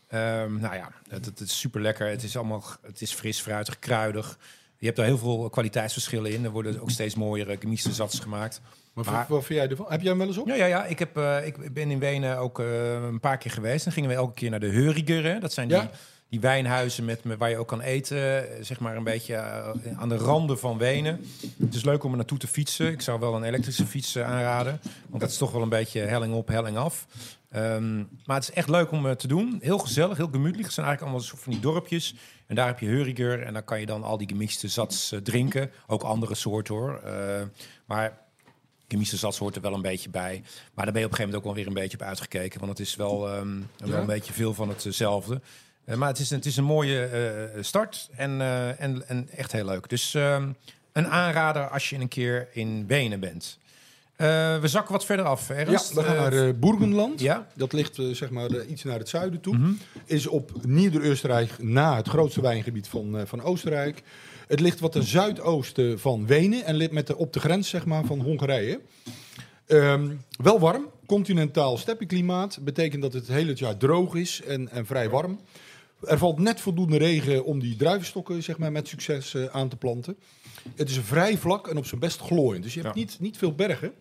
Ehm, 0.08 0.60
nou 0.60 0.74
ja, 0.74 0.88
het, 1.08 1.24
het 1.24 1.40
is 1.40 1.58
super 1.58 1.80
lekker. 1.80 2.06
Het 2.08 2.22
is 2.22 2.36
allemaal 2.36 2.64
het 2.82 3.00
is 3.00 3.12
fris, 3.12 3.40
fruitig, 3.40 3.78
kruidig. 3.78 4.38
Je 4.76 4.84
hebt 4.86 4.96
daar 4.98 5.06
heel 5.06 5.18
veel 5.18 5.50
kwaliteitsverschillen 5.50 6.32
in. 6.32 6.44
Er 6.44 6.50
worden 6.50 6.80
ook 6.80 6.90
steeds 6.90 7.14
mooiere 7.14 7.56
gemiestersatz 7.60 8.20
gemaakt. 8.22 8.60
Maar, 8.92 9.04
Maar- 9.04 9.26
wat 9.28 9.44
vind 9.44 9.58
jij 9.58 9.68
ervan? 9.68 9.86
Heb 9.88 10.00
jij 10.00 10.08
hem 10.10 10.18
wel 10.18 10.26
eens 10.26 10.38
op? 10.38 10.46
Ja, 10.46 10.54
ja, 10.54 10.66
ja. 10.66 10.84
Ik, 10.84 10.98
heb, 10.98 11.16
eh, 11.16 11.46
ik 11.46 11.74
ben 11.74 11.90
in 11.90 11.98
Wenen 11.98 12.38
ook 12.38 12.58
eh, 12.60 12.92
een 13.02 13.20
paar 13.20 13.38
keer 13.38 13.50
geweest. 13.50 13.84
Dan 13.84 13.92
gingen 13.92 14.08
we 14.08 14.14
elke 14.16 14.34
keer 14.34 14.50
naar 14.50 14.60
de 14.60 14.66
Heuriger. 14.70 15.24
Hè. 15.24 15.38
Dat 15.38 15.52
zijn 15.52 15.68
Ja. 15.68 15.80
die 15.80 15.90
wijnhuizen 16.40 17.04
met, 17.04 17.20
waar 17.38 17.50
je 17.50 17.56
ook 17.56 17.68
kan 17.68 17.80
eten. 17.80 18.50
eh, 18.56 18.62
Zeg 18.64 18.80
maar 18.80 18.96
een 18.96 19.04
beetje 19.04 19.34
eh, 19.34 19.98
aan 19.98 20.08
de 20.08 20.16
randen 20.16 20.58
van 20.58 20.78
Wenen. 20.78 21.20
Het 21.58 21.74
is 21.74 21.84
leuk 21.84 22.04
om 22.04 22.10
er 22.10 22.16
naartoe 22.16 22.38
te 22.38 22.46
fietsen. 22.46 22.92
Ik 22.92 23.00
zou 23.00 23.20
wel 23.20 23.34
een 23.34 23.42
elektrische 23.44 23.86
fiets 23.86 24.14
eh, 24.14 24.24
aanraden. 24.30 24.80
Want 25.08 25.20
dat 25.22 25.30
is 25.30 25.36
toch 25.36 25.52
wel 25.52 25.62
een 25.62 25.68
beetje 25.68 26.00
helling 26.00 26.34
op, 26.34 26.48
helling 26.48 26.76
af. 26.76 27.06
Ehm, 27.50 27.96
maar 27.96 28.36
het 28.36 28.48
is 28.48 28.52
echt 28.54 28.68
leuk 28.68 28.90
om 28.90 29.16
te 29.16 29.26
doen. 29.28 29.58
Heel 29.62 29.78
gezellig, 29.78 30.16
heel 30.16 30.28
gemütlich. 30.32 30.64
Het 30.64 30.72
zijn 30.72 30.86
eigenlijk 30.86 31.00
allemaal 31.00 31.20
soort 31.20 31.42
van 31.42 31.52
die 31.52 31.60
dorpjes. 31.60 32.14
En 32.46 32.54
daar 32.54 32.66
heb 32.66 32.78
je 32.78 32.86
Heuriger. 32.86 33.42
En 33.42 33.52
dan 33.52 33.64
kan 33.64 33.80
je 33.80 33.86
dan 33.86 34.02
al 34.02 34.18
die 34.18 34.28
gemixte 34.28 34.68
zats 34.68 35.14
drinken. 35.22 35.70
Ook 35.86 36.02
andere 36.02 36.34
soorten 36.34 36.74
hoor. 36.74 37.00
Maar 37.86 38.18
chemische 38.88 39.16
zat 39.16 39.36
hoort 39.36 39.56
er 39.56 39.62
wel 39.62 39.74
een 39.74 39.82
beetje 39.82 40.10
bij. 40.10 40.42
Maar 40.74 40.84
daar 40.84 40.92
ben 40.92 41.02
je 41.02 41.06
op 41.06 41.12
een 41.12 41.16
gegeven 41.16 41.18
moment 41.24 41.36
ook 41.36 41.44
wel 41.44 41.54
weer 41.54 41.66
een 41.66 41.82
beetje 41.82 41.96
op 41.98 42.06
uitgekeken. 42.06 42.60
Want 42.60 42.78
het 42.78 42.86
is 42.86 42.96
wel, 42.96 43.28
ehm, 43.28 43.60
wel 43.76 44.00
een 44.00 44.06
beetje 44.06 44.32
veel 44.32 44.54
van 44.54 44.68
hetzelfde. 44.68 45.40
Eh, 45.84 45.96
maar 45.96 46.08
het 46.08 46.18
is, 46.18 46.30
een- 46.30 46.36
het 46.36 46.46
is 46.46 46.56
een 46.56 46.64
mooie 46.64 47.04
eh, 47.04 47.62
start 47.62 48.08
en, 48.16 48.40
eh, 48.40 48.80
en, 48.80 49.08
en 49.08 49.28
echt 49.36 49.52
heel 49.52 49.64
leuk. 49.64 49.88
Dus 49.88 50.14
ehm, 50.14 50.48
een 50.92 51.06
aanrader 51.08 51.68
als 51.68 51.90
je 51.90 51.96
een 51.98 52.08
keer 52.08 52.48
in 52.52 52.86
Wenen 52.86 53.20
bent. 53.20 53.58
We 54.60 54.60
zakken 54.62 54.92
wat 54.92 55.04
verder 55.04 55.24
af, 55.24 55.48
Ja, 55.48 55.54
Ernst. 55.54 55.92
we 55.92 56.02
gaan 56.02 56.16
naar 56.16 56.32
eh 56.32 56.54
Bourgenland. 56.54 57.20
ja? 57.20 57.46
Dat 57.54 57.72
ligt 57.72 57.98
zeg 58.12 58.30
maar 58.30 58.64
iets 58.64 58.82
naar 58.84 58.98
het 58.98 59.08
zuiden 59.08 59.40
toe. 59.40 59.56
Mhm. 59.56 59.72
Is 60.04 60.26
op 60.26 60.50
Nieder-Oostenrijk 60.66 61.62
na 61.62 61.96
het 61.96 62.08
grootste 62.08 62.40
wijngebied 62.40 62.88
van, 62.88 63.22
van 63.26 63.42
Oostenrijk. 63.42 64.02
Het 64.48 64.60
ligt 64.60 64.80
wat 64.80 64.92
ten 64.92 65.02
zuidoosten 65.02 66.00
van 66.00 66.26
Wenen 66.26 66.64
en 66.64 66.74
ligt 66.74 66.90
met 66.92 67.06
de, 67.06 67.16
op 67.16 67.32
de 67.32 67.40
grens 67.40 67.68
zeg 67.68 67.84
maar, 67.86 68.04
van 68.04 68.20
Hongarije. 68.20 68.80
Ehm, 69.66 70.10
wel 70.42 70.60
warm, 70.60 70.86
continentaal 71.06 71.76
steppeklimaat. 71.78 72.58
Betekent 72.60 73.02
dat 73.02 73.12
het 73.12 73.26
het 73.26 73.36
hele 73.36 73.52
jaar 73.54 73.76
droog 73.76 74.14
is 74.14 74.42
en, 74.42 74.68
en 74.68 74.86
vrij 74.86 75.10
warm. 75.10 75.40
Er 76.06 76.18
valt 76.18 76.38
net 76.38 76.60
voldoende 76.60 76.96
regen 76.96 77.44
om 77.44 77.60
die 77.60 77.76
druivenstokken 77.76 78.42
zeg 78.42 78.58
maar, 78.58 78.72
met 78.72 78.88
succes 78.88 79.34
eh, 79.34 79.44
aan 79.44 79.68
te 79.68 79.76
planten. 79.76 80.16
Het 80.74 80.90
is 80.90 80.98
vrij 80.98 81.38
vlak 81.38 81.68
en 81.68 81.76
op 81.76 81.86
zijn 81.86 82.00
best 82.00 82.20
glooiend. 82.20 82.62
Dus 82.64 82.74
je 82.74 82.80
hebt 82.80 82.94
Ja. 82.94 83.00
niet, 83.00 83.16
niet 83.20 83.36
veel 83.38 83.54
bergen. 83.54 83.92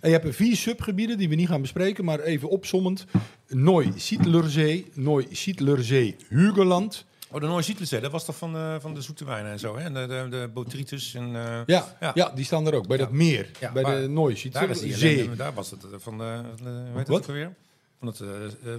En 0.00 0.10
je 0.10 0.18
hebt 0.18 0.36
vier 0.36 0.56
subgebieden 0.56 1.18
die 1.18 1.28
we 1.28 1.34
niet 1.34 1.48
gaan 1.48 1.60
bespreken, 1.60 2.04
maar 2.04 2.20
even 2.20 2.48
opsommend. 2.48 3.04
Nooi-Sietlerzee, 3.48 4.86
Nooi-Sietlerzee, 4.94 6.16
Hugeland. 6.28 7.04
Oh, 7.30 7.40
de 7.40 7.46
Noord-Zietlenzee, 7.46 8.00
dat 8.00 8.10
was 8.10 8.24
toch 8.24 8.36
van, 8.36 8.56
eh, 8.56 8.74
van 8.80 8.94
de 8.94 9.00
zoete 9.00 9.24
wijnen 9.24 9.52
en 9.52 9.58
zo, 9.58 9.76
hè? 9.76 9.92
De, 9.92 10.06
de, 10.06 10.26
de 10.30 10.50
botrytis 10.54 11.14
en... 11.14 11.24
eh, 11.36 11.60
Ja, 11.66 11.96
Ja. 12.00 12.10
ja. 12.14 12.30
die 12.34 12.44
staan 12.44 12.66
er 12.66 12.74
ook, 12.74 12.86
bij 12.86 12.96
dat 12.96 13.10
meer. 13.10 13.50
Ja, 13.60 13.72
bij 13.72 14.00
de 14.00 14.08
Nooi-Sietlerzee. 14.08 15.14
ellende, 15.16 15.36
daar 15.36 15.54
was 15.54 15.70
het 15.70 15.84
van 15.96 16.18
de... 16.18 16.40
de 16.62 16.62
hoe 16.70 16.72
heet 16.72 16.92
Wat? 16.94 17.06
het 17.06 17.16
ook 17.16 17.26
alweer? 17.26 17.54
Van 17.98 18.08
het 18.08 18.20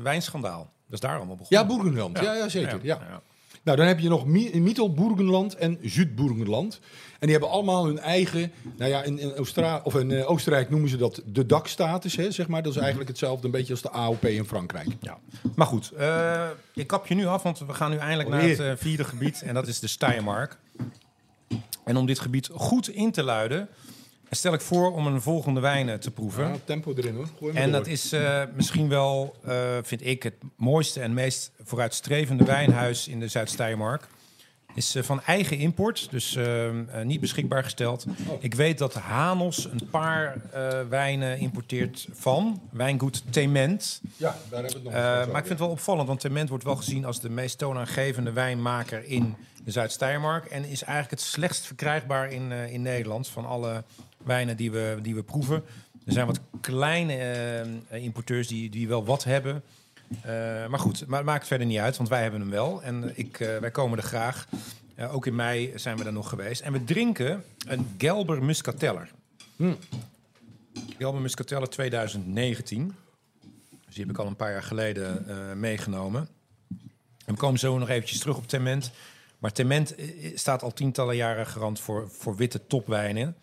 wijnschandaal. 0.03 0.73
Dat 0.85 0.93
is 0.93 0.99
daar 0.99 1.17
allemaal 1.17 1.35
begonnen. 1.35 1.59
Ja, 1.67 1.75
Bourgenland. 1.75 2.19
Ja, 2.19 2.33
ja, 2.33 2.49
zeker. 2.49 2.79
Ja. 2.81 3.21
Nou, 3.63 3.77
dan 3.77 3.87
heb 3.87 3.99
je 3.99 4.09
nog 4.09 4.25
Mi- 4.25 4.59
Mittelburgenland 4.59 5.55
en 5.55 5.77
Zuidburgenland. 5.81 6.79
En 7.11 7.19
die 7.19 7.31
hebben 7.31 7.49
allemaal 7.49 7.85
hun 7.85 7.99
eigen, 7.99 8.51
nou 8.77 8.89
ja, 8.91 9.03
in, 9.03 9.19
in, 9.19 9.35
Oostra- 9.37 9.81
of 9.83 9.95
in 9.95 10.11
eh, 10.11 10.29
Oostenrijk 10.31 10.69
noemen 10.69 10.89
ze 10.89 10.97
dat 10.97 11.21
de 11.25 11.45
dakstatus, 11.45 12.15
hè, 12.15 12.31
zeg 12.31 12.47
maar. 12.47 12.63
Dat 12.63 12.71
is 12.73 12.79
eigenlijk 12.79 13.09
hetzelfde 13.09 13.45
een 13.45 13.51
beetje 13.51 13.73
als 13.73 13.81
de 13.81 13.91
AOP 13.91 14.25
in 14.25 14.45
Frankrijk. 14.45 14.87
Ja. 15.01 15.17
Maar 15.55 15.67
goed, 15.67 15.91
eh, 15.91 16.47
ik 16.73 16.87
kap 16.87 17.07
je 17.07 17.15
nu 17.15 17.25
af, 17.25 17.43
want 17.43 17.59
we 17.59 17.73
gaan 17.73 17.91
nu 17.91 17.97
eindelijk 17.97 18.29
naar 18.29 18.41
het 18.41 18.59
eh, 18.59 18.71
vierde 18.75 19.03
gebied. 19.03 19.41
En 19.41 19.53
dat 19.53 19.67
is 19.67 19.79
de 19.79 19.87
Steiermark. 19.87 20.57
En 21.85 21.97
om 21.97 22.05
dit 22.05 22.19
gebied 22.19 22.49
goed 22.53 22.89
in 22.89 23.11
te 23.11 23.23
luiden, 23.23 23.67
stel 24.29 24.53
ik 24.53 24.61
voor 24.61 24.93
om 24.93 25.07
een 25.07 25.21
volgende 25.21 25.59
wijn 25.59 25.89
eh, 25.89 25.95
te 25.95 26.11
proeven. 26.11 26.47
Ja, 26.47 26.55
tempo 26.63 26.93
erin 26.95 27.15
hoor. 27.15 27.27
Gooi 27.39 27.55
En 27.55 27.63
door. 27.63 27.71
dat 27.71 27.87
is 27.87 28.11
eh, 28.11 28.43
misschien 28.55 28.89
wel, 28.89 29.35
eh, 29.43 29.77
vind 29.81 30.05
ik, 30.05 30.23
het 30.23 30.35
mooiste 30.57 31.01
en 31.01 31.13
meest 31.13 31.51
vooruitstrevende 31.63 32.43
wijnhuis 32.43 33.07
in 33.07 33.19
de 33.19 33.27
Zuid-Steiermark. 33.27 34.07
Is 34.75 34.95
van 34.99 35.21
eigen 35.23 35.57
import, 35.57 36.07
dus 36.11 36.35
eh, 36.35 36.67
eh, 36.67 37.05
niet 37.05 37.19
beschikbaar 37.19 37.63
gesteld. 37.63 38.05
Ik 38.39 38.53
weet 38.53 38.77
dat 38.77 38.93
Hanos 38.93 39.65
een 39.65 39.89
paar 39.91 40.41
wijnen 40.89 41.39
importeert 41.39 42.07
van 42.13 42.61
wijngoed 42.71 43.23
Tement. 43.29 44.01
Ja, 44.17 44.35
daar 44.49 44.63
hebben 44.63 44.83
we 44.83 44.89
het 44.89 45.23
nog 45.23 45.27
maar 45.31 45.41
ik 45.41 45.47
vind 45.47 45.49
het 45.49 45.59
wel 45.59 45.69
opvallend, 45.69 46.07
want 46.07 46.19
Tement 46.19 46.49
wordt 46.49 46.63
wel 46.63 46.75
gezien 46.75 47.05
als 47.05 47.21
de 47.21 47.29
meest 47.29 47.57
toonaangevende 47.57 48.31
wijnmaker 48.31 49.05
in 49.05 49.35
de 49.63 49.71
Zuid-Steiermark. 49.71 50.45
En 50.45 50.65
is 50.65 50.83
eigenlijk 50.83 51.11
het 51.11 51.21
slechtst 51.21 51.65
verkrijgbaar 51.65 52.31
in, 52.31 52.51
in 52.51 52.81
Nederland 52.81 53.27
van 53.27 53.45
alle 53.45 53.83
wijnen 54.25 54.57
die 54.57 54.71
we, 54.71 54.97
die 55.01 55.15
we 55.15 55.23
proeven. 55.23 55.63
Er 56.05 56.13
zijn 56.13 56.25
wat 56.25 56.39
kleine 56.61 57.13
eh, 57.87 58.03
importeurs 58.03 58.47
die, 58.47 58.69
die 58.69 58.87
wel 58.87 59.05
wat 59.05 59.23
hebben. 59.23 59.63
Eh, 60.21 60.31
maar 60.67 60.79
goed, 60.79 61.07
maar 61.07 61.17
het 61.17 61.27
maakt 61.27 61.47
verder 61.47 61.67
niet 61.67 61.79
uit, 61.79 61.97
want 61.97 62.09
wij 62.09 62.21
hebben 62.21 62.39
hem 62.39 62.49
wel. 62.49 62.83
En 62.83 63.11
ik, 63.15 63.39
eh, 63.39 63.57
wij 63.57 63.71
komen 63.71 63.97
er 63.97 64.03
graag. 64.03 64.47
Ook 65.11 65.25
in 65.25 65.35
mei 65.35 65.71
zijn 65.75 65.97
we 65.97 66.03
er 66.03 66.13
nog 66.13 66.29
geweest. 66.29 66.61
En 66.61 66.71
we 66.71 66.83
drinken 66.83 67.43
een 67.67 67.87
Gelber 67.97 68.43
Muscateller. 68.43 69.11
Hmm. 69.55 69.77
Gelber 70.97 71.21
Muscateller 71.21 71.69
2019. 71.69 72.95
Dus 73.85 73.95
die 73.95 74.03
heb 74.03 74.13
ik 74.13 74.17
al 74.17 74.27
een 74.27 74.35
paar 74.35 74.51
jaar 74.51 74.63
geleden 74.63 75.23
meegenomen. 75.59 76.27
En 77.25 77.33
we 77.33 77.35
komen 77.35 77.59
zo 77.59 77.77
nog 77.77 77.89
eventjes 77.89 78.19
terug 78.19 78.37
op 78.37 78.47
Tement. 78.47 78.91
Maar 79.39 79.51
Tement 79.51 79.95
staat 80.33 80.63
al 80.63 80.73
tientallen 80.73 81.15
jaren 81.15 81.47
garant 81.47 81.79
voor, 81.79 82.09
voor 82.09 82.35
witte 82.35 82.67
topwijnen. 82.67 83.35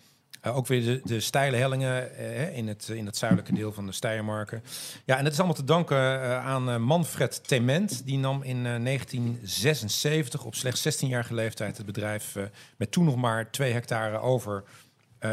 Eh, 0.43 0.57
ook 0.57 0.67
weer 0.67 0.85
de, 0.85 1.01
de 1.05 1.21
steile 1.21 1.57
hellingen 1.57 2.17
eh, 2.17 2.57
in, 2.57 2.69
het, 2.69 2.89
in 2.89 3.07
het 3.07 3.17
zuidelijke 3.17 3.55
deel 3.55 3.73
van 3.73 3.87
de 3.87 3.93
Steiermarken. 3.93 4.63
Ja, 5.05 5.17
en 5.17 5.23
dat 5.25 5.33
is 5.33 5.39
allemaal 5.39 5.57
te 5.57 5.65
danken 5.65 6.23
eh, 6.23 6.47
aan 6.47 6.83
Manfred 6.83 7.49
Tement. 7.49 8.07
Die 8.07 8.19
nam 8.19 8.43
in 8.43 8.67
eh, 8.67 8.83
1976 8.83 10.45
op 10.45 10.55
slechts 10.55 11.05
16-jarige 11.05 11.35
leeftijd 11.35 11.77
het 11.77 11.87
bedrijf 11.87 12.37
met 12.77 12.93
toen 12.93 13.05
nog 13.05 13.17
maar 13.17 13.51
2 13.51 13.73
hectare 13.73 14.19
over 14.19 14.65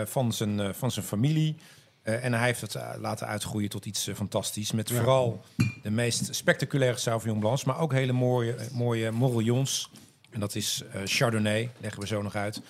van, 0.06 0.34
zijn, 0.34 0.76
van 0.76 0.92
zijn 0.92 1.06
familie. 1.06 1.56
En 2.04 2.34
hij 2.34 2.46
heeft 2.46 2.62
het 2.62 2.76
laten 2.98 3.28
uitgroeien 3.28 3.70
tot 3.70 3.86
iets 3.86 4.10
fantastisch. 4.16 4.72
Met 4.72 4.92
vooral 4.92 5.46
de 5.84 5.92
meest 5.92 6.36
spectaculaire 6.36 6.98
Sauvignon 6.98 7.40
Blancs, 7.40 7.64
maar 7.64 7.80
ook 7.80 7.94
hele 7.94 8.12
mooie, 8.12 8.56
mooie 8.72 9.12
Morillons. 9.12 9.92
En 10.30 10.40
dat 10.40 10.56
is 10.56 10.84
Chardonnay, 11.06 11.72
leggen 11.78 12.02
we 12.02 12.08
zo 12.08 12.22
nog 12.22 12.36
uit. 12.36 12.62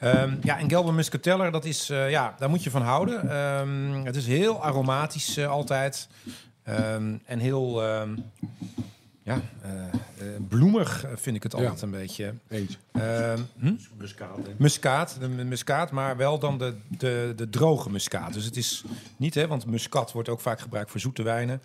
Ehm, 0.00 0.36
ja, 0.42 0.58
en 0.58 0.68
Gelber 0.68 0.94
Muscateller, 0.94 1.50
dat 1.52 1.64
is, 1.64 1.90
eh, 1.90 2.10
ja, 2.10 2.34
daar 2.38 2.50
moet 2.50 2.62
je 2.62 2.70
van 2.70 2.82
houden. 2.82 3.30
Ehm, 3.30 4.04
het 4.04 4.16
is 4.16 4.26
heel 4.26 4.62
aromatisch 4.64 5.36
eh, 5.36 5.48
altijd. 5.48 6.08
Ehm, 6.62 7.16
en 7.24 7.38
heel, 7.38 7.82
ehm, 7.82 8.16
ja, 9.22 9.40
eh, 9.62 9.70
bloemig 10.48 11.04
vind 11.14 11.36
ik 11.36 11.42
het 11.42 11.52
Ja. 11.52 11.58
altijd 11.58 11.82
een 11.82 11.90
beetje. 11.90 12.34
Eens. 12.48 12.78
Ehm, 12.92 13.38
hm? 13.58 13.74
Muskaat. 13.96 14.36
hè. 14.36 14.52
Muskaat, 14.58 15.16
de 15.20 15.28
mu- 15.28 15.44
muskaat, 15.44 15.90
maar 15.90 16.16
wel 16.16 16.38
dan 16.38 16.58
de, 16.58 16.74
de, 16.88 17.32
de 17.36 17.48
droge 17.50 17.90
muskaat. 17.90 18.32
Dus 18.32 18.44
het 18.44 18.56
is 18.56 18.84
niet, 19.16 19.34
hè, 19.34 19.46
want 19.46 19.66
muscat 19.66 20.12
wordt 20.12 20.28
ook 20.28 20.40
vaak 20.40 20.60
gebruikt 20.60 20.90
voor 20.90 21.00
zoete 21.00 21.22
wijnen. 21.22 21.62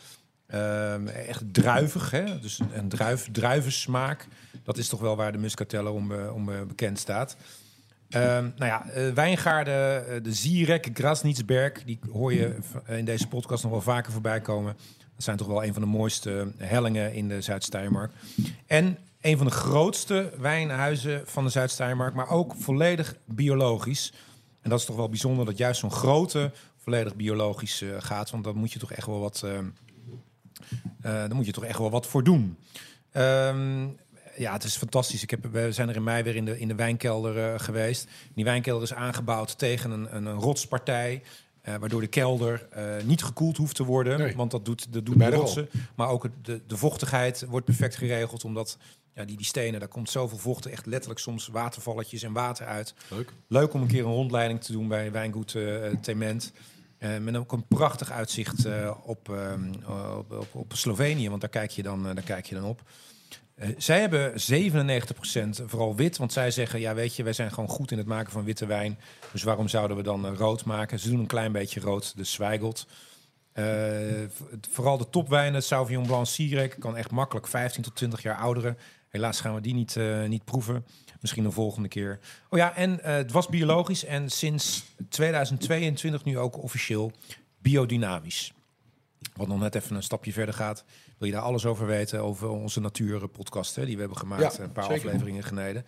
Ehm, 0.48 1.08
echt 1.08 1.44
druivig, 1.54 2.12
hè? 2.12 2.40
dus 2.40 2.60
een 2.74 2.90
druif, 2.90 3.28
druivensmaak. 3.32 4.28
Dat 4.64 4.78
is 4.78 4.88
toch 4.90 5.00
wel 5.00 5.16
waar 5.16 5.32
de 5.32 5.38
muscateller 5.38 5.92
om, 5.92 6.12
eh, 6.12 6.34
om 6.36 6.46
bekend 6.68 7.00
staat. 7.00 7.36
Ehm, 8.10 8.44
nou 8.56 8.66
ja, 8.72 8.90
eh, 8.90 9.10
wijngaarden, 9.14 10.08
eh, 10.08 10.24
de 10.24 10.34
Zierek, 10.34 10.90
Grasnietsberg, 10.94 11.84
die 11.84 12.00
hoor 12.12 12.34
je 12.34 12.56
v- 12.62 12.90
in 12.90 13.06
deze 13.06 13.28
podcast 13.28 13.64
nog 13.64 13.72
wel 13.72 13.82
vaker 13.82 14.12
voorbij 14.12 14.42
komen. 14.42 14.74
Dat 15.16 15.24
zijn 15.24 15.38
toch 15.38 15.48
wel 15.48 15.64
een 15.64 15.74
van 15.74 15.82
de 15.82 15.88
mooiste 15.88 16.52
hellingen 16.58 17.14
in 17.14 17.28
de 17.28 17.42
Zuid-Steiermark. 17.42 18.12
En 18.66 18.98
een 19.22 19.38
van 19.38 19.46
de 19.46 19.52
grootste 19.54 20.32
wijnhuizen 20.40 21.22
van 21.26 21.44
de 21.44 21.50
Zuid-Steiermark, 21.50 22.14
maar 22.14 22.30
ook 22.30 22.54
volledig 22.58 23.16
biologisch. 23.26 24.14
En 24.62 24.70
dat 24.70 24.80
is 24.80 24.86
toch 24.86 24.96
wel 24.96 25.10
bijzonder 25.10 25.46
dat 25.46 25.58
juist 25.58 25.80
zo'n 25.80 25.92
grote 25.92 26.52
volledig 26.78 27.16
biologisch 27.16 27.82
eh, 27.82 27.90
gaat. 28.00 28.30
Want 28.30 28.44
dan 28.44 28.56
moet 28.56 28.72
je 28.74 28.80
toch 28.80 28.92
echt 28.92 29.08
wel 29.08 29.20
wat, 29.20 29.42
eh, 29.46 29.58
eh, 29.58 31.28
dan 31.28 31.36
moet 31.36 31.46
je 31.46 31.52
toch 31.52 31.66
echt 31.66 31.80
wel 31.80 31.90
wat 31.92 32.08
voor 32.08 32.24
doen. 32.24 32.58
Ehm, 33.12 33.88
ja, 34.38 34.54
het 34.54 34.64
is 34.64 34.78
fantastisch. 34.78 35.24
Ik 35.24 35.30
heb, 35.30 35.46
we 35.52 35.72
zijn 35.72 35.90
er 35.90 35.96
in 35.96 36.04
mei 36.04 36.24
weer 36.24 36.36
in 36.36 36.46
de, 36.46 36.60
in 36.60 36.68
de 36.68 36.76
wijnkelder 36.76 37.54
eh, 37.54 37.60
geweest. 37.60 38.08
Die 38.34 38.44
wijnkelder 38.44 38.84
is 38.84 38.94
aangebouwd 38.94 39.58
tegen 39.58 39.92
een, 39.92 40.16
een, 40.16 40.26
een 40.26 40.40
rotspartij. 40.40 41.22
eh, 41.62 41.76
waardoor 41.76 42.02
de 42.02 42.08
kelder 42.08 42.68
eh, 42.72 42.84
niet 43.04 43.24
gekoeld 43.24 43.58
hoeft 43.58 43.76
te 43.76 43.84
worden. 43.84 44.20
Nee. 44.20 44.36
Want 44.36 44.52
dat 44.52 44.66
doet, 44.66 44.94
dat 44.94 45.06
doen 45.06 45.18
De 45.18 45.30
rotsen. 45.30 45.70
Maar 45.96 46.08
ook 46.08 46.28
de, 46.42 46.62
de 46.68 46.78
vochtigheid 46.78 47.46
wordt 47.50 47.66
perfect 47.66 47.96
geregeld. 47.96 48.44
Omdat 48.46 48.78
ja, 49.14 49.26
die, 49.26 49.38
die 49.38 49.46
stenen, 49.46 49.80
daar 49.80 49.90
komt 49.90 50.10
zoveel 50.10 50.38
vocht. 50.38 50.66
Echt 50.66 50.86
letterlijk 50.86 51.20
soms 51.20 51.48
watervalletjes 51.48 52.24
en 52.24 52.34
water 52.34 52.66
uit. 52.66 52.94
Leuk. 53.08 53.34
Leuk 53.48 53.74
om 53.74 53.82
een 53.82 53.88
keer 53.88 54.06
een 54.06 54.12
rondleiding 54.12 54.62
te 54.64 54.72
doen 54.72 54.88
bij 54.88 55.12
Wijngoed 55.12 55.56
Tement. 56.02 56.52
Eh, 56.98 57.18
met 57.18 57.38
ook 57.38 57.52
een 57.52 57.68
prachtig 57.68 58.12
uitzicht 58.12 58.66
eh, 58.66 58.92
op, 59.04 59.30
ehm, 59.30 59.74
op, 60.18 60.32
op, 60.32 60.48
op 60.52 60.74
Slovenië, 60.74 61.30
want 61.30 61.42
daar 61.42 61.50
kijk 61.50 61.72
je 61.72 61.84
dan, 61.84 62.04
daar 62.04 62.22
kijk 62.22 62.46
je 62.46 62.56
dan 62.56 62.64
op. 62.64 62.82
Eh, 63.56 63.70
zij 63.78 64.00
hebben 64.00 64.34
97% 64.34 65.64
vooral 65.66 65.96
wit, 65.96 66.18
want 66.18 66.34
zij 66.34 66.52
zeggen: 66.52 66.80
Ja, 66.80 66.94
weet 66.94 67.16
je, 67.16 67.24
wij 67.24 67.34
zijn 67.34 67.52
gewoon 67.52 67.70
goed 67.70 67.92
in 67.92 67.98
het 67.98 68.08
maken 68.08 68.32
van 68.32 68.44
witte 68.44 68.66
wijn. 68.66 69.00
Dus 69.32 69.44
waarom 69.44 69.68
zouden 69.68 69.98
we 69.98 70.04
dan 70.04 70.26
eh, 70.26 70.34
rood 70.36 70.66
maken? 70.66 71.00
Ze 71.00 71.10
doen 71.10 71.20
een 71.20 71.26
klein 71.26 71.52
beetje 71.52 71.80
rood, 71.80 72.18
de 72.18 72.24
Zweigelt. 72.24 72.88
Eh, 73.52 73.66
vooral 74.70 74.98
de 74.98 75.10
topwijnen, 75.10 75.64
Sauvignon 75.64 76.06
Blanc, 76.06 76.26
Sirek, 76.26 76.76
kan 76.80 76.98
echt 76.98 77.12
makkelijk 77.12 77.48
15 77.48 77.84
tot 77.84 77.96
20 77.96 78.22
jaar 78.22 78.38
ouderen. 78.38 78.78
Helaas 79.10 79.42
gaan 79.42 79.56
we 79.56 79.62
die 79.62 79.74
niet, 79.74 79.96
niet 80.28 80.46
proeven. 80.46 80.86
Misschien 81.22 81.46
een 81.46 81.52
volgende 81.52 81.88
keer. 81.88 82.20
Oh 82.50 82.60
ja, 82.60 82.76
en 82.76 83.00
het 83.02 83.32
was 83.32 83.48
biologisch 83.48 84.06
en 84.06 84.30
sinds 84.30 84.84
2022 85.10 86.24
nu 86.24 86.38
ook 86.38 86.64
officieel 86.64 87.12
biodynamisch. 87.58 88.54
Wat 89.36 89.48
nog 89.48 89.60
net 89.60 89.76
even 89.76 89.96
een 89.96 90.04
stapje 90.04 90.34
verder 90.34 90.56
gaat. 90.56 90.84
Wil 91.18 91.28
je 91.28 91.34
daar 91.34 91.44
alles 91.44 91.66
over 91.66 91.86
weten? 91.86 92.22
Over 92.22 92.50
onze 92.50 92.80
natuurpodcast 92.80 93.76
hè, 93.76 93.86
die 93.86 93.94
we 93.94 94.00
hebben 94.00 94.18
gemaakt. 94.18 94.56
Ja, 94.58 94.64
een 94.64 94.72
paar 94.72 94.84
zeker. 94.84 95.06
afleveringen 95.06 95.44
geleden. 95.44 95.86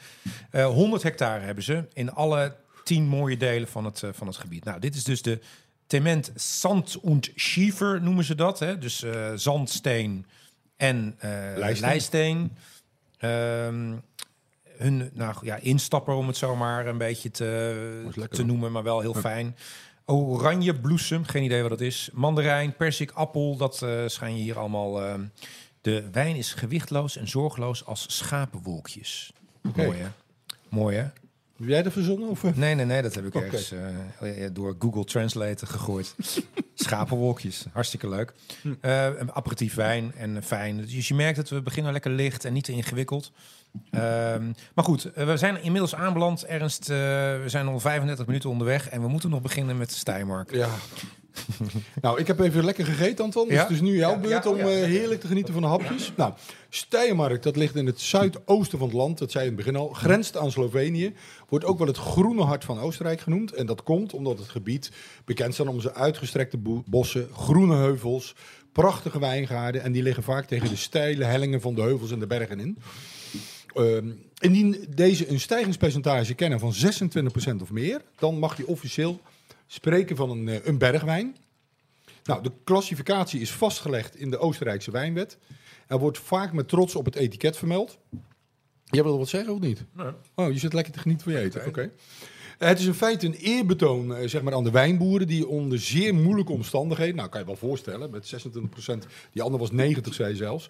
Eh 0.52 0.66
100 0.66 1.04
hectare 1.04 1.44
hebben 1.44 1.64
ze 1.64 1.84
in 1.94 2.12
alle 2.12 2.56
tien 2.84 3.08
mooie 3.08 3.38
delen 3.38 3.68
van 3.68 3.86
het, 3.86 4.04
eh, 4.04 4.10
van 4.14 4.28
het 4.28 4.38
gebied. 4.38 4.64
Nou, 4.64 4.80
dit 4.80 4.96
is 4.96 5.04
dus 5.04 5.22
de 5.22 5.40
Tement 5.88 6.32
Sand 6.36 6.98
und 7.02 7.32
Schiefer 7.36 8.02
noemen 8.02 8.24
ze 8.24 8.36
dat. 8.36 8.60
Hè? 8.60 8.78
Dus 8.78 9.04
eh, 9.04 9.32
zandsteen 9.36 10.26
en 10.76 11.16
Leisteen. 11.22 11.80
lijsteen. 11.80 12.52
Ehm, 13.18 13.96
hun 14.78 15.10
nou, 15.14 15.36
ja, 15.42 15.56
instapper, 15.56 16.14
om 16.14 16.28
het 16.28 16.38
zo 16.38 16.56
maar 16.56 16.88
een 16.88 16.98
beetje 16.98 17.32
te, 17.32 18.28
te 18.30 18.44
noemen, 18.44 18.72
maar 18.72 18.84
wel 18.84 19.00
heel 19.00 19.14
fijn. 19.14 19.56
Oranje 20.10 20.80
bloesem, 20.80 21.24
geen 21.24 21.44
idee 21.44 21.62
wat 21.62 21.70
dat 21.70 21.82
is. 21.82 22.10
Mandarijn, 22.14 22.76
persik, 22.76 23.12
appel, 23.12 23.58
dat 23.58 23.82
eh 23.82 24.04
schijn 24.06 24.38
je 24.38 24.44
hier 24.44 24.60
allemaal. 24.60 25.04
ehm. 25.04 25.26
de 25.82 26.10
wijn 26.12 26.36
is 26.36 26.54
gewichtloos 26.54 27.18
en 27.18 27.28
zorgeloos 27.28 27.86
als 27.86 28.06
schapenwolkjes. 28.08 29.34
Oké. 29.68 29.84
Mooi 29.86 29.98
hè? 29.98 30.08
Mooi 30.70 30.96
hè? 30.96 31.06
Heb 31.58 31.68
jij 31.68 31.84
dat 31.84 31.94
verzonnen? 31.94 32.30
Of? 32.30 32.56
Nee, 32.56 32.76
nee, 32.76 32.86
nee, 32.86 33.02
dat 33.02 33.16
heb 33.16 33.26
ik 33.26 33.36
ergens 33.36 33.72
eh, 33.72 34.48
door 34.54 34.76
Google 34.80 35.04
Translate 35.04 35.66
gegooid. 35.66 36.16
Schapenwolkjes, 36.74 37.66
hartstikke 37.72 38.10
leuk. 38.10 38.34
Hm. 38.62 38.74
Eh, 38.82 39.06
een 39.18 39.32
aperitief 39.32 39.74
wijn 39.74 40.14
en 40.16 40.44
fijn. 40.44 40.78
Dus 40.78 41.08
je 41.08 41.14
merkt 41.14 41.36
dat 41.36 41.50
we 41.50 41.62
beginnen 41.62 41.92
lekker 41.92 42.12
licht 42.12 42.46
en 42.46 42.54
niet 42.54 42.64
te 42.64 42.72
ingewikkeld. 42.72 43.32
Ehm, 43.92 44.44
maar 44.74 44.84
goed, 44.86 45.12
eh, 45.14 45.26
we 45.26 45.38
zijn 45.38 45.62
inmiddels 45.64 45.96
aanbeland. 45.96 46.44
Ernst, 46.46 46.90
eh, 46.90 46.96
we 46.98 47.44
zijn 47.46 47.68
al 47.68 47.80
35 47.80 48.26
minuten 48.26 48.50
onderweg 48.50 48.90
en 48.90 49.02
we 49.02 49.08
moeten 49.08 49.30
nog 49.30 49.42
beginnen 49.42 49.78
met 49.78 49.92
Steiermark. 49.92 50.52
Ja. 50.52 50.70
nou, 52.02 52.20
ik 52.20 52.28
heb 52.28 52.40
even 52.40 52.66
lekker 52.66 52.86
gegeten, 52.86 53.26
Anton. 53.26 53.48
Dus 53.48 53.56
Ja? 53.56 53.62
het 53.62 53.72
is 53.72 53.82
nu 53.82 53.96
jouw 53.96 54.12
Ja, 54.12 54.18
beurt 54.18 54.44
ja, 54.44 54.50
om 54.50 54.58
ja. 54.58 54.64
eh, 54.64 54.84
heerlijk 54.84 55.22
te 55.22 55.28
genieten 55.28 55.54
van 55.54 55.62
de 55.62 55.68
hapjes. 55.68 56.12
Nou, 56.16 56.34
Steiermark, 56.70 57.44
dat 57.44 57.56
ligt 57.56 57.76
in 57.76 57.86
het 57.86 58.02
zuidoosten 58.02 58.78
van 58.80 58.88
het 58.88 58.98
land. 58.98 59.18
Dat 59.18 59.32
zei 59.32 59.44
je 59.44 59.50
in 59.50 59.56
het 59.58 59.66
begin 59.66 59.80
al. 59.82 59.90
Grenst 59.90 60.38
aan 60.38 60.52
Slovenië. 60.52 61.14
Wordt 61.50 61.66
ook 61.66 61.78
wel 61.78 61.88
het 61.88 61.98
groene 61.98 62.44
hart 62.44 62.66
van 62.66 62.80
Oostenrijk 62.80 63.20
genoemd. 63.22 63.54
En 63.54 63.66
dat 63.66 63.84
komt 63.84 64.14
omdat 64.14 64.38
het 64.38 64.50
gebied 64.50 64.92
bekend 65.26 65.54
staat 65.54 65.68
om 65.68 65.82
zijn 65.82 65.94
uitgestrekte 65.96 66.58
bossen, 66.86 67.28
groene 67.34 67.76
heuvels, 67.76 68.36
prachtige 68.72 69.20
wijngaarden. 69.20 69.82
En 69.84 69.92
die 69.92 70.04
liggen 70.04 70.24
vaak 70.24 70.46
tegen 70.46 70.70
de 70.70 70.76
steile 70.76 71.24
hellingen 71.24 71.62
van 71.62 71.76
de 71.76 71.82
heuvels 71.82 72.12
en 72.12 72.20
de 72.20 72.28
bergen 72.28 72.60
in. 72.60 72.78
Ehm, 73.78 74.12
indien 74.40 74.86
deze 74.96 75.30
een 75.30 75.40
stijgingspercentage 75.40 76.34
kennen 76.34 76.60
van 76.60 76.74
26% 76.74 77.62
of 77.62 77.72
meer, 77.72 78.02
dan 78.20 78.40
mag 78.40 78.58
je 78.58 78.68
officieel 78.68 79.20
spreken 79.68 80.16
van 80.16 80.30
een, 80.30 80.48
eh, 80.48 80.66
een 80.66 80.78
bergwijn. 80.78 81.36
Nou, 82.24 82.44
de 82.44 82.52
klassificatie 82.64 83.42
is 83.42 83.52
vastgelegd 83.52 84.16
in 84.16 84.30
de 84.30 84.38
Oostenrijkse 84.38 84.92
wijnwet. 84.92 85.38
Er 85.88 86.00
wordt 86.00 86.20
vaak 86.20 86.54
met 86.54 86.68
trots 86.68 86.96
op 86.96 87.06
het 87.06 87.16
etiket 87.16 87.58
vermeld. 87.58 87.98
Jij 88.84 89.04
wil 89.04 89.18
wat 89.18 89.30
zeggen 89.30 89.54
of 89.54 89.60
niet? 89.60 89.84
Nee. 89.94 90.12
Oh, 90.36 90.52
je 90.52 90.60
zit 90.60 90.74
lekker 90.74 90.94
te 90.94 91.00
genieten 91.00 91.24
van 91.24 91.34
je 91.34 91.46
eten. 91.46 91.66
Oké. 91.66 91.92
Het 92.58 92.80
is 92.80 92.86
in 92.86 92.94
feite 92.94 93.26
een 93.26 93.34
eerbetoon 93.34 94.16
eh, 94.16 94.28
zeg 94.28 94.42
maar, 94.42 94.54
aan 94.54 94.64
de 94.64 94.72
wijnboeren 94.72 95.28
die 95.28 95.48
onder 95.48 95.80
zeer 95.80 96.16
moeilijke 96.16 96.52
omstandigheden, 96.52 97.16
nou 97.16 97.30
kan 97.30 97.40
je 97.40 97.46
wel 97.46 97.56
voorstellen, 97.56 98.10
met 98.10 98.26
26%, 98.26 99.08
die 99.32 99.42
ander 99.42 99.60
was 99.60 99.72
90, 99.72 100.14
zei 100.14 100.36
zelfs, 100.36 100.70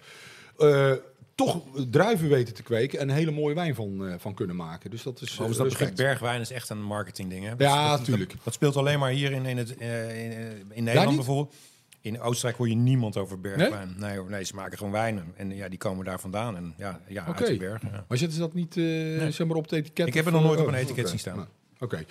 eh, 0.58 0.92
toch 1.38 1.62
druiven 1.90 2.28
weten 2.28 2.54
te 2.54 2.62
kweken 2.62 2.98
en 2.98 3.08
een 3.08 3.14
hele 3.14 3.30
mooie 3.30 3.54
wijn 3.54 3.74
van, 3.74 4.06
eh, 4.06 4.14
van 4.18 4.34
kunnen 4.34 4.56
maken. 4.56 4.90
Dus 4.90 5.02
dat 5.02 5.20
is 5.20 5.28
eh, 5.28 5.32
Overigens, 5.32 5.58
dat 5.58 5.68
begrip 5.68 5.96
bergwijn 5.96 6.40
is 6.40 6.50
echt 6.50 6.68
een 6.68 6.82
marketingding. 6.82 7.44
Hè? 7.44 7.52
Ja, 7.58 7.96
dat, 7.96 8.04
tuurlijk. 8.04 8.30
Dat, 8.30 8.40
dat 8.44 8.54
speelt 8.54 8.76
alleen 8.76 8.98
maar 8.98 9.10
hier 9.10 9.32
in, 9.32 9.46
in, 9.46 9.56
het, 9.56 9.76
eh, 9.76 10.24
in, 10.24 10.32
eh, 10.32 10.76
in 10.76 10.84
Nederland 10.84 11.16
bijvoorbeeld. 11.16 11.54
In 12.00 12.20
Oostenrijk 12.20 12.56
hoor 12.56 12.68
je 12.68 12.74
niemand 12.74 13.16
over 13.16 13.40
bergwijn. 13.40 13.94
Nee, 13.96 14.18
hoor, 14.18 14.30
nee 14.30 14.44
ze 14.44 14.54
maken 14.54 14.78
gewoon 14.78 14.92
wijnen. 14.92 15.32
En 15.36 15.56
ja, 15.56 15.68
die 15.68 15.78
komen 15.78 16.04
daar 16.04 16.20
vandaan. 16.20 16.56
En 16.56 16.74
ja, 16.76 17.00
ja 17.08 17.24
uit 17.24 17.46
de 17.46 17.56
bergen. 17.56 17.88
Ja. 17.92 18.04
Maar 18.08 18.18
zetten 18.18 18.36
ze 18.36 18.42
dat 18.42 18.54
niet 18.54 18.76
eh, 18.76 19.26
zeg 19.26 19.46
maar 19.46 19.56
op 19.56 19.62
het 19.62 19.72
etiket? 19.72 20.06
Ik 20.06 20.14
heb 20.14 20.26
er 20.26 20.32
nog 20.32 20.42
nooit 20.42 20.58
eh, 20.58 20.62
op 20.62 20.68
een 20.68 20.74
oh, 20.74 20.80
etiket 20.80 21.08
zien 21.08 21.18
staan. 21.18 21.48
Oké. 21.80 22.04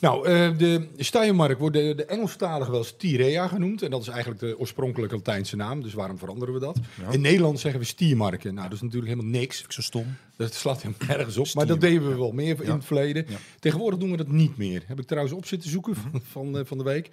Nou, 0.00 0.26
eh, 0.26 0.58
de 0.58 0.88
Steiermark 0.96 1.58
wordt 1.58 1.76
de, 1.76 1.92
de 1.96 2.04
Engelstalige 2.04 2.70
wel 2.70 2.80
eens 2.80 2.94
Tirea 2.96 3.48
genoemd. 3.48 3.82
En 3.82 3.90
dat 3.90 4.00
is 4.00 4.08
eigenlijk 4.08 4.40
de 4.40 4.58
oorspronkelijke 4.58 5.14
Latijnse 5.14 5.56
naam. 5.56 5.82
Dus 5.82 5.94
waarom 5.94 6.18
veranderen 6.18 6.54
we 6.54 6.60
dat? 6.60 6.78
Ja. 7.02 7.10
In 7.10 7.20
Nederland 7.20 7.60
zeggen 7.60 7.80
we 7.80 7.86
Stiermarken. 7.86 8.54
Nou, 8.54 8.66
dat 8.68 8.76
is 8.76 8.82
natuurlijk 8.82 9.12
helemaal 9.12 9.40
niks. 9.40 9.64
Zo 9.68 9.80
stom. 9.82 10.16
Dat 10.36 10.54
slaat 10.54 10.82
helemaal 10.82 11.06
nergens 11.16 11.36
op. 11.36 11.54
Maar 11.54 11.66
dat 11.66 11.80
deden 11.80 12.08
we 12.08 12.14
wel 12.16 12.32
meer 12.32 12.62
in 12.62 12.70
het 12.70 12.84
verleden. 12.84 13.24
Ja. 13.28 13.36
Tegenwoordig 13.60 13.98
doen 13.98 14.10
we 14.10 14.16
dat 14.16 14.28
niet 14.28 14.56
meer. 14.56 14.82
Heb 14.86 14.98
ik 15.00 15.06
trouwens 15.06 15.34
op 15.34 15.46
zitten 15.46 15.70
zoeken 15.70 15.92
Mhm. 15.92 16.00
van, 16.10 16.20
van, 16.30 16.58
eh, 16.58 16.64
van 16.64 16.78
de 16.78 16.84
week. 16.84 17.10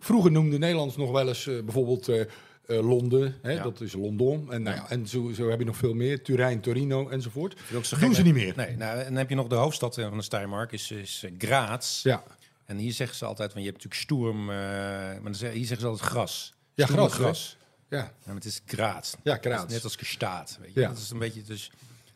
Vroeger 0.00 0.30
noemden 0.32 0.60
Nederlands 0.60 0.96
nog 0.96 1.10
wel 1.10 1.28
eens 1.28 1.46
eh, 1.46 1.54
bijvoorbeeld 1.64 2.10
eh, 2.66 2.86
Londen. 2.88 3.38
Hè, 3.42 3.50
Ja. 3.50 3.62
Dat 3.62 3.80
is 3.80 3.92
London. 3.92 4.52
En, 4.52 4.62
nou 4.62 4.76
ja, 4.76 4.90
en 4.90 5.06
zo, 5.08 5.32
zo 5.32 5.50
heb 5.50 5.58
je 5.58 5.64
nog 5.64 5.76
veel 5.76 5.94
meer. 5.94 6.22
Turijn, 6.22 6.60
Torino 6.60 7.08
enzovoort. 7.08 7.56
Ook 7.74 7.84
zo 7.84 7.98
Doen 7.98 8.14
ze 8.14 8.22
niet 8.22 8.34
meer. 8.34 8.52
Nee, 8.56 8.76
nou, 8.76 8.98
en 8.98 9.04
dan 9.04 9.14
heb 9.16 9.28
je 9.28 9.34
nog 9.34 9.46
de 9.46 9.54
hoofdstad 9.54 9.98
eh, 9.98 10.08
van 10.08 10.16
de 10.16 10.22
Steiermark, 10.24 10.72
is, 10.72 10.90
is 10.90 11.22
eh, 11.24 11.30
Graz. 11.38 12.02
Ja, 12.02 12.22
En 12.64 12.76
hier 12.76 12.92
zeggen 12.92 13.16
ze 13.16 13.24
altijd, 13.24 13.52
van 13.52 13.60
je 13.62 13.68
hebt 13.70 13.84
natuurlijk 13.84 14.02
Sturm, 14.10 14.40
eh, 14.50 14.56
maar 14.56 15.20
dan 15.22 15.50
hier 15.50 15.64
zeggen 15.66 15.80
ze 15.80 15.86
altijd 15.86 16.10
gras. 16.10 16.54
Ja, 16.74 16.86
gras, 16.86 17.12
gras. 17.14 17.56
ja. 17.88 17.96
Ja, 17.98 18.12
maar 18.24 18.34
het 18.34 18.44
is 18.44 18.60
Graz. 18.66 19.14
Ja, 19.22 19.38
Graz. 19.40 19.70
Net 19.72 19.84
als 19.84 19.96
gestaat. 19.96 20.58
Weet 20.60 20.74
je. 20.74 20.80
Ja. 20.80 20.88
Dat 20.88 20.98
is 20.98 21.10
een 21.10 21.18
beetje 21.18 21.42
dus 21.42 21.70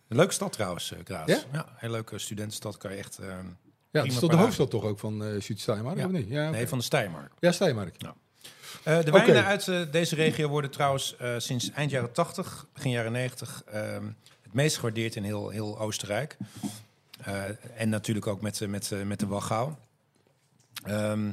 een 0.08 0.16
leuke 0.16 0.32
stad 0.32 0.52
trouwens, 0.52 0.92
Graz. 1.04 1.26
Ja? 1.52 1.66
Hele 1.76 1.92
leuke 1.92 2.18
studentenstad. 2.18 2.76
Kan 2.76 2.90
je 2.90 2.96
echt. 2.96 3.18
eh, 3.18 3.26
Ja, 3.26 4.00
prima 4.00 4.06
is 4.14 4.20
toch 4.20 4.30
de 4.30 4.36
hoofdstad 4.36 4.70
toch 4.70 4.84
ook 4.84 4.98
van 4.98 5.24
eh 5.24 5.40
Zuid-Steiermark, 5.40 5.96
Ja. 5.98 6.04
of 6.04 6.10
niet? 6.10 6.28
Ja, 6.28 6.50
Nee, 6.50 6.68
van 6.68 6.78
de 6.78 6.84
Steiermark. 6.84 7.32
ja 7.38 7.52
Steiermark. 7.52 7.96
Eh, 8.82 9.00
de 9.04 9.10
wijnen 9.10 9.44
uit 9.44 9.68
eh, 9.68 9.80
deze 9.90 10.14
regio 10.14 10.48
worden 10.48 10.70
trouwens 10.70 11.16
eh, 11.16 11.34
sinds 11.38 11.70
eind 11.70 11.90
jaren 11.90 12.12
80, 12.12 12.66
begin 12.72 12.90
jaren 12.90 13.12
90 13.12 13.62
ehm, 13.66 14.06
het 14.42 14.52
meest 14.52 14.76
gewaardeerd 14.76 15.16
in 15.16 15.24
heel, 15.24 15.48
heel 15.48 15.78
Oostenrijk. 15.78 16.36
En 17.76 17.88
natuurlijk 17.88 18.26
ook 18.26 18.40
met, 18.40 18.68
met, 18.68 18.92
met 19.04 19.20
de 19.20 19.26
Wachau. 19.26 19.72
Ehm, 20.84 21.30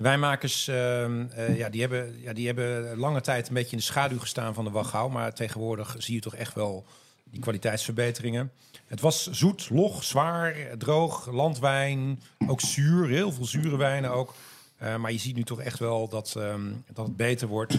de 0.00 0.06
wijnmakers 0.06 0.68
ehm, 0.68 1.26
eh, 1.30 1.56
ja, 1.56 1.68
die 1.68 1.80
hebben, 1.80 2.20
ja, 2.20 2.32
die 2.32 2.46
hebben 2.46 2.96
lange 2.96 3.20
tijd 3.20 3.48
een 3.48 3.54
beetje 3.54 3.70
in 3.70 3.76
de 3.76 3.82
schaduw 3.82 4.18
gestaan 4.18 4.54
van 4.54 4.64
de 4.64 4.70
Wachau. 4.70 5.10
Maar 5.10 5.34
tegenwoordig 5.34 5.94
zie 5.98 6.14
je 6.14 6.20
toch 6.20 6.34
echt 6.34 6.54
wel 6.54 6.84
die 7.24 7.40
kwaliteitsverbeteringen. 7.40 8.52
Het 8.86 9.00
was 9.00 9.30
zoet, 9.30 9.70
log, 9.70 10.04
zwaar, 10.04 10.54
droog, 10.78 11.26
landwijn, 11.30 12.22
ook 12.46 12.60
zuur, 12.60 13.08
heel 13.08 13.32
veel 13.32 13.44
zure 13.44 13.76
wijnen 13.76 14.10
ook. 14.10 14.34
Eh, 14.80 14.96
maar 14.96 15.12
je 15.12 15.18
ziet 15.18 15.36
nu 15.36 15.42
toch 15.42 15.60
echt 15.60 15.78
wel 15.78 16.08
dat, 16.08 16.34
ehm, 16.36 16.60
dat 16.92 17.06
het 17.06 17.16
beter 17.16 17.48
wordt. 17.48 17.78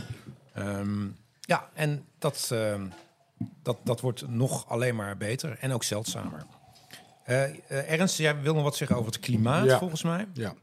Ehm, 0.54 1.06
ja, 1.42 1.70
en 1.74 2.04
dat, 2.20 2.50
ehm, 2.54 2.86
dat, 3.64 3.78
dat 3.84 4.02
wordt 4.02 4.28
nog 4.30 4.70
alleen 4.70 4.96
maar 4.96 5.18
beter 5.18 5.58
en 5.60 5.72
ook 5.72 5.84
zeldzamer. 5.84 6.46
Eh 7.24 7.44
eh, 7.44 7.54
Ernst, 7.92 8.18
jij 8.18 8.42
wil 8.42 8.54
nog 8.54 8.64
wat 8.64 8.76
zeggen 8.76 8.96
over 8.96 9.12
het 9.12 9.20
klimaat, 9.22 9.66
Ja. 9.66 9.78
volgens 9.80 10.04
mij? 10.04 10.28
Ja. 10.34 10.54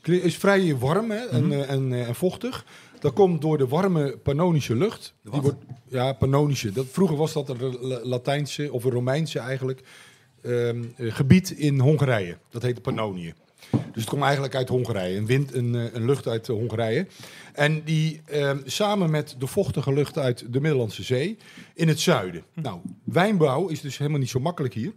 Het 0.00 0.08
is 0.24 0.36
vrij 0.36 0.76
warm 0.76 1.10
hè, 1.10 1.26
en, 1.26 1.46
Mhm. 1.46 1.60
en, 1.60 1.92
en 2.06 2.14
vochtig. 2.14 2.64
Dat 3.00 3.12
komt 3.12 3.40
door 3.40 3.58
de 3.58 3.68
warme 3.68 4.16
Pannonische 4.16 4.74
lucht. 4.74 5.14
Die 5.22 5.40
wordt, 5.40 5.64
ja, 5.88 6.12
Pannonische. 6.12 6.72
Dat, 6.72 6.86
vroeger 6.90 7.16
was 7.16 7.32
dat 7.32 7.48
een 7.48 7.76
La- 7.80 8.00
Latijnse 8.04 8.72
of 8.72 8.84
een 8.84 8.90
Romeinse 8.90 9.38
eigenlijk 9.38 9.82
gebied 10.98 11.50
in 11.50 11.78
Hongarije. 11.80 12.36
Dat 12.50 12.62
heette 12.62 12.80
Pannonië. 12.80 13.34
Dus 13.70 14.06
het 14.06 14.16
komt 14.16 14.22
eigenlijk 14.22 14.54
uit 14.54 14.68
Hongarije. 14.68 15.16
Een 15.16 15.26
wind, 15.26 15.54
een, 15.54 15.74
eh, 15.74 15.94
een 15.94 16.04
lucht 16.04 16.26
uit 16.26 16.48
eh, 16.48 16.54
Hongarije. 16.54 17.06
En 17.52 17.82
die 17.84 18.20
ehm, 18.24 18.58
samen 18.64 19.10
met 19.10 19.34
de 19.38 19.46
vochtige 19.46 19.92
lucht 19.92 20.18
uit 20.18 20.52
de 20.52 20.60
Middellandse 20.60 21.02
Zee 21.02 21.36
in 21.74 21.88
het 21.88 22.00
zuiden. 22.00 22.42
Nou, 22.54 22.80
wijnbouw 23.04 23.68
is 23.68 23.80
dus 23.80 23.98
helemaal 23.98 24.20
niet 24.20 24.28
zo 24.28 24.40
makkelijk 24.40 24.74
hier. 24.74 24.92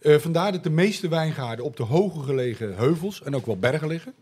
Eh, 0.00 0.16
vandaar 0.16 0.52
dat 0.52 0.62
de 0.62 0.70
meeste 0.70 1.08
wijngaarden 1.08 1.64
op 1.64 1.76
de 1.76 1.82
hoger 1.82 2.22
gelegen 2.22 2.74
heuvels 2.74 3.22
en 3.22 3.36
ook 3.36 3.46
wel 3.46 3.58
bergen 3.58 3.88
liggen. 3.88 4.14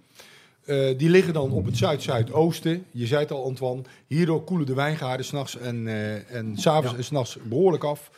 Die 0.97 1.11
liggen 1.11 1.33
dan 1.33 1.51
op 1.51 1.65
het 1.65 1.77
zuid-zuidoosten. 1.77 2.85
Je 2.91 3.07
zei 3.07 3.21
het 3.21 3.31
al, 3.31 3.45
Antoine. 3.45 3.83
Hierdoor 4.07 4.45
koelen 4.45 4.67
de 4.67 4.75
wijngaarden 4.75 5.27
s'nachts 5.27 5.57
en, 5.57 5.89
en 6.29 6.57
s'avonds 6.57 6.97
en 6.97 7.05
s'nachts 7.05 7.39
behoorlijk 7.43 7.85
af. 7.85 8.11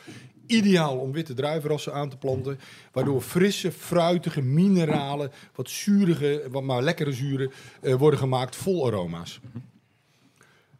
Ideaal 0.51 0.97
om 0.97 1.11
witte 1.11 1.33
druivenrassen 1.33 1.93
aan 1.93 2.09
te 2.09 2.17
planten. 2.17 2.59
Waardoor 2.91 3.21
frisse, 3.21 3.71
fruitige, 3.71 4.41
mineralen, 4.41 5.31
wat 5.55 5.69
zurige, 5.69 6.43
wat 6.51 6.63
maar 6.63 6.81
lekkere 6.83 7.11
zuren 7.13 7.51
eh, 7.81 7.93
worden 7.95 8.19
gemaakt. 8.19 8.55
Vol 8.55 8.85
aroma's. 8.87 9.39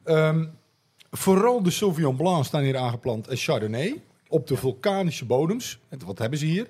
Ehm, 0.03 0.45
vooral 1.11 1.63
de 1.63 1.69
Sauvignon 1.72 2.15
Blanc 2.15 2.45
staan 2.45 2.63
hier 2.63 2.78
aangeplant 2.78 3.28
en 3.28 3.38
Chardonnay. 3.38 4.01
Op 4.28 4.47
de 4.47 4.57
vulkanische 4.57 5.26
bodems. 5.26 5.80
En 5.89 5.99
Wat 6.05 6.17
hebben 6.17 6.39
ze 6.39 6.45
hier? 6.45 6.67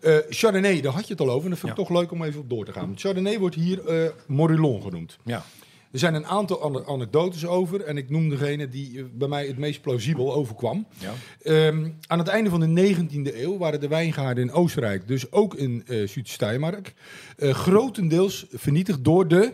Eh, 0.00 0.16
Chardonnay, 0.28 0.80
daar 0.80 0.92
had 0.92 1.06
je 1.06 1.12
het 1.12 1.20
al 1.22 1.30
over. 1.30 1.44
En 1.44 1.50
dat 1.50 1.58
vind 1.58 1.72
ik 1.72 1.78
Ja. 1.78 1.84
toch 1.84 1.98
leuk 2.00 2.10
om 2.12 2.22
even 2.22 2.40
op 2.40 2.50
door 2.50 2.64
te 2.64 2.72
gaan. 2.72 2.92
Chardonnay 2.96 3.38
wordt 3.38 3.54
hier 3.54 3.86
eh 3.88 4.10
Morillon 4.26 4.82
genoemd. 4.82 5.18
Ja. 5.24 5.44
Er 5.92 5.98
zijn 5.98 6.14
een 6.14 6.26
aantal 6.26 6.62
ane- 6.64 6.86
anekdotes 6.86 7.46
over. 7.46 7.80
En 7.84 7.96
ik 7.96 8.10
noem 8.10 8.28
degene 8.28 8.68
die 8.68 8.98
eh, 8.98 9.04
bij 9.12 9.28
mij 9.28 9.46
het 9.46 9.58
meest 9.58 9.80
plausibel 9.80 10.34
overkwam. 10.34 10.86
ja. 10.98 11.12
Ehm, 11.42 11.88
aan 12.06 12.18
het 12.18 12.28
einde 12.28 12.50
van 12.50 12.60
de 12.60 12.66
19e 12.66 13.42
eeuw 13.42 13.58
waren 13.58 13.80
de 13.80 13.88
wijngaarden 13.88 14.44
in 14.44 14.52
Oostenrijk, 14.52 15.08
dus 15.08 15.32
ook 15.32 15.54
in 15.54 15.82
eh 15.86 16.08
Zuid-Steiermark, 16.08 16.94
eh, 17.36 17.54
grotendeels 17.54 18.46
vernietigd 18.52 19.04
door 19.04 19.28
de 19.28 19.52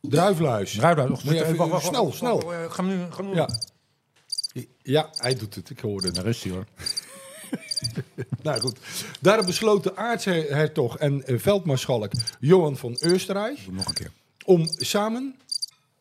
Moet 0.00 1.22
je 1.22 1.44
even- 1.44 1.80
snel, 1.80 2.12
snel. 2.12 2.38
Ga 2.68 2.82
nu, 2.82 2.98
ga 3.10 3.22
nu. 3.22 3.34
Ja. 3.34 3.48
ja, 4.82 5.08
hij 5.12 5.34
doet 5.34 5.54
het. 5.54 5.70
Ik 5.70 5.80
hoorde 5.80 6.06
het. 6.08 6.24
Is 6.24 6.42
hij 6.42 6.52
hoor. 6.52 6.64
Nou 8.42 8.60
goed. 8.60 8.78
Daarop 9.20 9.46
besloot 9.46 9.82
de 9.82 9.96
aartshertog 9.96 10.98
en 10.98 11.22
veldmaarschalk 11.26 12.12
Johan 12.40 12.76
van 12.76 12.98
Oostenrijk 13.06 13.58
Nog 13.70 13.86
een 13.88 13.94
keer. 13.94 14.10
om 14.44 14.66
samen... 14.76 15.34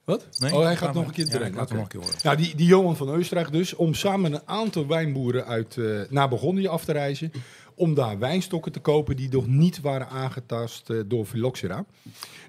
Wat? 0.09 0.27
Nee, 0.39 0.55
oh, 0.55 0.63
hij 0.63 0.75
gaat 0.75 0.93
nog 0.93 1.05
een 1.05 1.11
keer 1.11 1.25
Ja, 1.27 1.33
erin. 1.33 1.47
ik 1.47 1.55
laat 1.55 1.69
hem 1.69 1.77
nog 1.77 1.85
een 1.85 1.91
keer 1.91 2.01
horen. 2.01 2.19
Nou, 2.23 2.37
die, 2.37 2.55
die 2.55 2.67
Johan 2.67 2.97
van 2.97 3.09
Oostenrijk 3.09 3.51
dus, 3.51 3.75
om 3.75 3.93
samen 3.93 4.33
een 4.33 4.41
aantal 4.45 4.87
wijnboeren 4.87 5.45
uit, 5.45 5.77
eh, 5.77 5.85
naar 6.09 6.29
af 6.69 6.85
te 6.85 6.91
reizen. 6.91 7.31
Om 7.79 7.93
daar 7.93 8.19
wijnstokken 8.19 8.71
te 8.71 8.79
kopen 8.79 9.15
die 9.15 9.29
nog 9.29 9.47
niet 9.47 9.81
waren 9.81 10.09
aangetast 10.09 10.89
eh, 10.89 10.97
door 11.05 11.25
Phylloxera. 11.25 11.85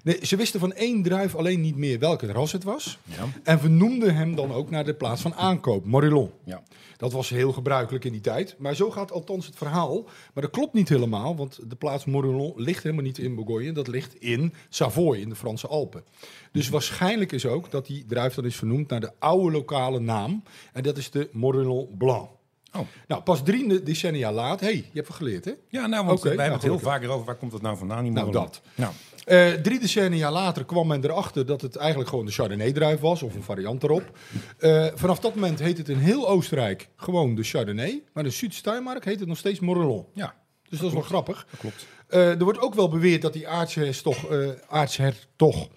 Nee, 0.03 0.25
ze 0.25 0.35
wisten 0.35 0.59
van 0.59 0.73
één 0.73 1.03
druif 1.03 1.35
alleen 1.35 1.61
niet 1.61 1.75
meer 1.75 1.99
welke 1.99 2.31
ras 2.31 2.51
het 2.51 2.63
was. 2.63 2.99
Ja. 3.03 3.25
En 3.43 3.59
vernoemden 3.59 4.15
hem 4.15 4.35
dan 4.35 4.53
ook 4.53 4.69
naar 4.69 4.85
de 4.85 4.93
plaats 4.93 5.21
van 5.21 5.33
aankoop, 5.33 5.85
Morillon. 5.85 6.31
Ja. 6.43 6.63
Dat 6.97 7.11
was 7.11 7.29
heel 7.29 7.51
gebruikelijk 7.51 8.05
in 8.05 8.11
die 8.11 8.21
tijd. 8.21 8.55
Maar 8.57 8.75
zo 8.75 8.91
gaat 8.91 9.11
althans 9.11 9.45
het 9.45 9.55
verhaal. 9.55 10.03
Maar 10.33 10.43
dat 10.43 10.51
klopt 10.51 10.73
niet 10.73 10.89
helemaal, 10.89 11.35
want 11.35 11.59
de 11.69 11.75
plaats 11.75 12.05
Morillon 12.05 12.53
ligt 12.55 12.83
helemaal 12.83 13.03
niet 13.03 13.17
in 13.17 13.35
Bourgogne. 13.35 13.71
Dat 13.71 13.87
ligt 13.87 14.15
in 14.15 14.53
Savoy, 14.69 15.17
in 15.17 15.29
de 15.29 15.35
Franse 15.35 15.67
Alpen. 15.67 16.03
Dus 16.51 16.69
waarschijnlijk 16.69 17.31
is 17.31 17.45
ook 17.45 17.71
dat 17.71 17.85
die 17.85 18.05
druif 18.05 18.33
dan 18.33 18.45
is 18.45 18.55
vernoemd 18.55 18.89
naar 18.89 18.99
de 18.99 19.11
oude 19.19 19.51
lokale 19.51 19.99
naam. 19.99 20.43
En 20.73 20.83
dat 20.83 20.97
is 20.97 21.11
de 21.11 21.29
Morillon 21.31 21.87
Blanc. 21.97 22.29
Oh. 22.73 22.87
Nou, 23.07 23.21
pas 23.21 23.43
drie 23.43 23.83
decennia 23.83 24.31
later... 24.31 24.65
hey, 24.65 24.75
je 24.75 24.89
hebt 24.93 25.07
het 25.07 25.15
geleerd, 25.15 25.45
hè? 25.45 25.51
Ja, 25.67 25.87
nou, 25.87 26.05
want 26.05 26.21
wij 26.21 26.29
hebben 26.29 26.37
nou, 26.37 26.51
het 26.51 26.61
heel 26.61 26.77
gelukkig. 26.77 26.91
vaker 26.91 27.09
over 27.09 27.25
waar 27.25 27.35
komt 27.35 27.51
het 27.51 27.61
nou 27.61 27.77
vandaan. 27.77 28.03
Die 28.03 28.11
Nou, 28.11 28.31
dat. 28.31 28.61
Nou, 28.75 28.93
Eh, 29.25 29.51
drie 29.51 29.79
decennia 29.79 30.31
later 30.31 30.65
kwam 30.65 30.87
men 30.87 31.03
erachter 31.03 31.45
dat 31.45 31.61
het 31.61 31.75
eigenlijk 31.75 32.09
gewoon 32.09 32.25
de 32.25 32.31
Chardonnay-druif 32.31 32.99
was, 32.99 33.23
of 33.23 33.35
een 33.35 33.43
variant 33.43 33.83
erop. 33.83 34.17
Eh, 34.57 34.87
vanaf 34.93 35.19
dat 35.19 35.35
moment 35.35 35.59
heet 35.59 35.77
het 35.77 35.89
in 35.89 35.97
heel 35.97 36.29
Oostenrijk 36.29 36.89
gewoon 36.95 37.35
de 37.35 37.43
Chardonnay, 37.43 38.03
maar 38.13 38.25
in 38.25 38.31
Zuid-Steiermark 38.31 39.05
heet 39.05 39.19
het 39.19 39.27
nog 39.27 39.37
steeds 39.37 39.59
Morillon. 39.59 40.05
ja, 40.13 40.35
Dus 40.69 40.79
dat 40.79 40.87
is 40.87 40.93
wel 40.93 41.03
grappig. 41.03 41.47
dat 41.49 41.59
klopt. 41.59 41.85
Eh, 42.07 42.29
er 42.29 42.43
wordt 42.43 42.59
ook 42.59 42.73
wel 42.73 42.89
beweerd 42.89 43.21
dat 43.21 43.33
die 43.33 43.47
aartshertog, 43.47 44.25
aartshertog 44.67 45.67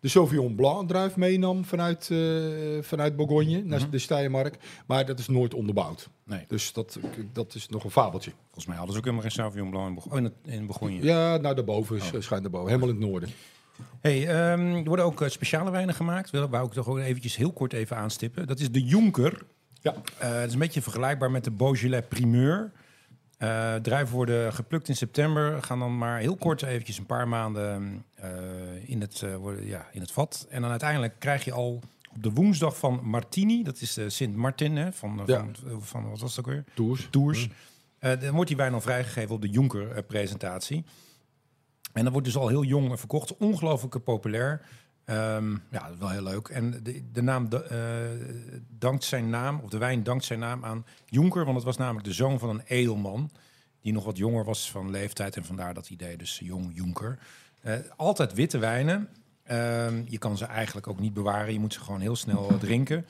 de 0.00 0.08
Sauvignon 0.08 0.54
Blanc 0.54 0.88
druif 0.88 1.16
meenam 1.16 1.64
vanuit, 1.64 2.10
vanuit 2.80 3.16
Bourgogne 3.16 3.62
naar 3.64 3.90
de 3.90 3.98
Steiermark, 3.98 4.56
maar 4.86 5.06
dat 5.06 5.18
is 5.18 5.28
nooit 5.28 5.54
onderbouwd. 5.54 6.08
Nee, 6.26 6.44
Dus 6.48 6.72
dat, 6.72 6.98
dat 7.32 7.54
is 7.54 7.68
nog 7.68 7.84
een 7.84 7.90
fabeltje. 7.90 8.32
volgens 8.44 8.66
mij 8.66 8.76
hadden 8.76 8.92
ze 8.92 8.98
ook 8.98 9.04
helemaal 9.06 9.26
geen 9.28 9.36
Sauvignon 9.36 9.70
Blanc 9.70 10.04
in, 10.04 10.10
oh, 10.12 10.18
in, 10.18 10.24
het, 10.24 10.32
in 10.44 10.66
Bourgogne. 10.66 11.02
Ja, 11.02 11.36
nou 11.36 11.54
daarboven, 11.54 11.96
oh. 11.96 12.02
schijnt 12.02 12.42
daarboven, 12.42 12.68
helemaal 12.68 12.88
in 12.88 13.00
het 13.00 13.04
noorden. 13.10 13.28
Hey, 14.00 14.28
ehm, 14.28 14.74
er 14.74 14.84
worden 14.84 15.04
ook 15.04 15.22
eh, 15.22 15.28
speciale 15.28 15.70
wijnen 15.70 15.94
gemaakt. 15.94 16.30
Wil- 16.30 16.48
Wou 16.48 16.66
ik 16.66 16.72
toch 16.72 16.88
ook 16.88 16.98
eventjes 16.98 17.36
heel 17.36 17.52
kort 17.52 17.72
even 17.72 17.96
aanstippen. 17.96 18.46
Dat 18.46 18.60
is 18.60 18.70
de 18.70 18.82
Jonker. 18.84 19.42
Ja. 19.80 19.94
Eh, 20.18 20.34
het 20.34 20.46
is 20.46 20.52
een 20.52 20.58
beetje 20.58 20.82
vergelijkbaar 20.82 21.30
met 21.30 21.44
de 21.44 21.50
Beaujolais 21.50 22.04
Primeur. 22.08 22.72
Eh 23.38 23.74
druiven 23.74 24.14
worden 24.14 24.52
geplukt 24.52 24.88
in 24.88 24.96
september. 24.96 25.62
Gaan 25.62 25.78
dan 25.78 25.98
maar 25.98 26.18
heel 26.18 26.36
kort 26.36 26.62
eventjes 26.62 26.98
een 26.98 27.06
paar 27.06 27.28
maanden 27.28 28.04
eh, 28.14 28.30
in, 28.84 29.00
het, 29.00 29.22
eh, 29.22 29.36
worden, 29.36 29.66
ja, 29.66 29.86
in 29.92 30.00
het 30.00 30.12
vat. 30.12 30.46
En 30.50 30.60
dan 30.60 30.70
uiteindelijk 30.70 31.14
krijg 31.18 31.44
je 31.44 31.52
al 31.52 31.80
Op 32.16 32.22
de 32.22 32.30
woensdag 32.30 32.76
van 32.78 33.00
Martini, 33.02 33.62
dat 33.62 33.80
is 33.80 33.94
de 33.94 34.10
Sint 34.10 34.36
Martin 34.36 34.76
hè, 34.76 34.92
van, 34.92 35.20
eh, 35.20 35.26
Ja. 35.26 35.46
van, 35.64 35.82
van, 35.82 36.10
wat 36.10 36.20
was 36.20 36.36
het 36.36 36.46
ook 36.46 36.52
weer? 36.52 36.64
Tours. 36.74 37.08
Tours. 37.10 37.48
Eh, 37.98 38.20
dan 38.20 38.30
wordt 38.34 38.48
die 38.48 38.56
wijn 38.56 38.72
al 38.74 38.80
vrijgegeven 38.80 39.34
op 39.34 39.40
de 39.42 39.48
Jonker-presentatie. 39.48 40.84
en 41.92 42.02
dat 42.02 42.12
wordt 42.12 42.26
dus 42.26 42.36
al 42.36 42.48
heel 42.48 42.64
jong 42.64 42.90
eh, 42.92 42.96
verkocht. 42.96 43.36
Ongelooflijk 43.36 44.04
populair. 44.04 44.60
Ehm, 45.04 45.50
ja, 45.70 45.88
dat 45.88 45.98
wel 45.98 46.08
heel 46.10 46.22
leuk. 46.22 46.48
En 46.48 46.82
de, 46.82 47.10
de 47.12 47.22
naam 47.22 47.48
da- 47.48 47.60
eh, 47.60 47.78
dankt 48.68 49.04
zijn 49.04 49.30
naam, 49.30 49.60
of 49.60 49.70
de 49.70 49.78
wijn 49.78 50.02
dankt 50.02 50.24
zijn 50.24 50.38
naam 50.38 50.64
aan 50.64 50.84
Jonker. 51.06 51.44
Want 51.44 51.56
het 51.56 51.64
was 51.64 51.76
namelijk 51.76 52.04
de 52.06 52.12
zoon 52.12 52.38
van 52.38 52.48
een 52.48 52.62
edelman. 52.66 53.30
Die 53.80 53.92
nog 53.92 54.04
wat 54.04 54.16
jonger 54.16 54.44
was 54.44 54.70
van 54.70 54.90
leeftijd. 54.90 55.36
En 55.36 55.44
vandaar 55.44 55.74
dat 55.74 55.90
idee, 55.90 56.16
dus 56.16 56.38
jong 56.44 56.70
Jonker. 56.74 57.18
Eh, 57.60 57.74
altijd 57.96 58.32
witte 58.34 58.58
wijnen. 58.58 59.08
Ehm, 59.46 60.02
je 60.06 60.18
kan 60.18 60.36
ze 60.36 60.44
eigenlijk 60.44 60.86
ook 60.86 61.00
niet 61.00 61.14
bewaren. 61.14 61.52
Je 61.52 61.58
moet 61.60 61.72
ze 61.72 61.80
gewoon 61.80 62.00
heel 62.00 62.16
snel 62.16 62.50
drinken. 62.60 63.06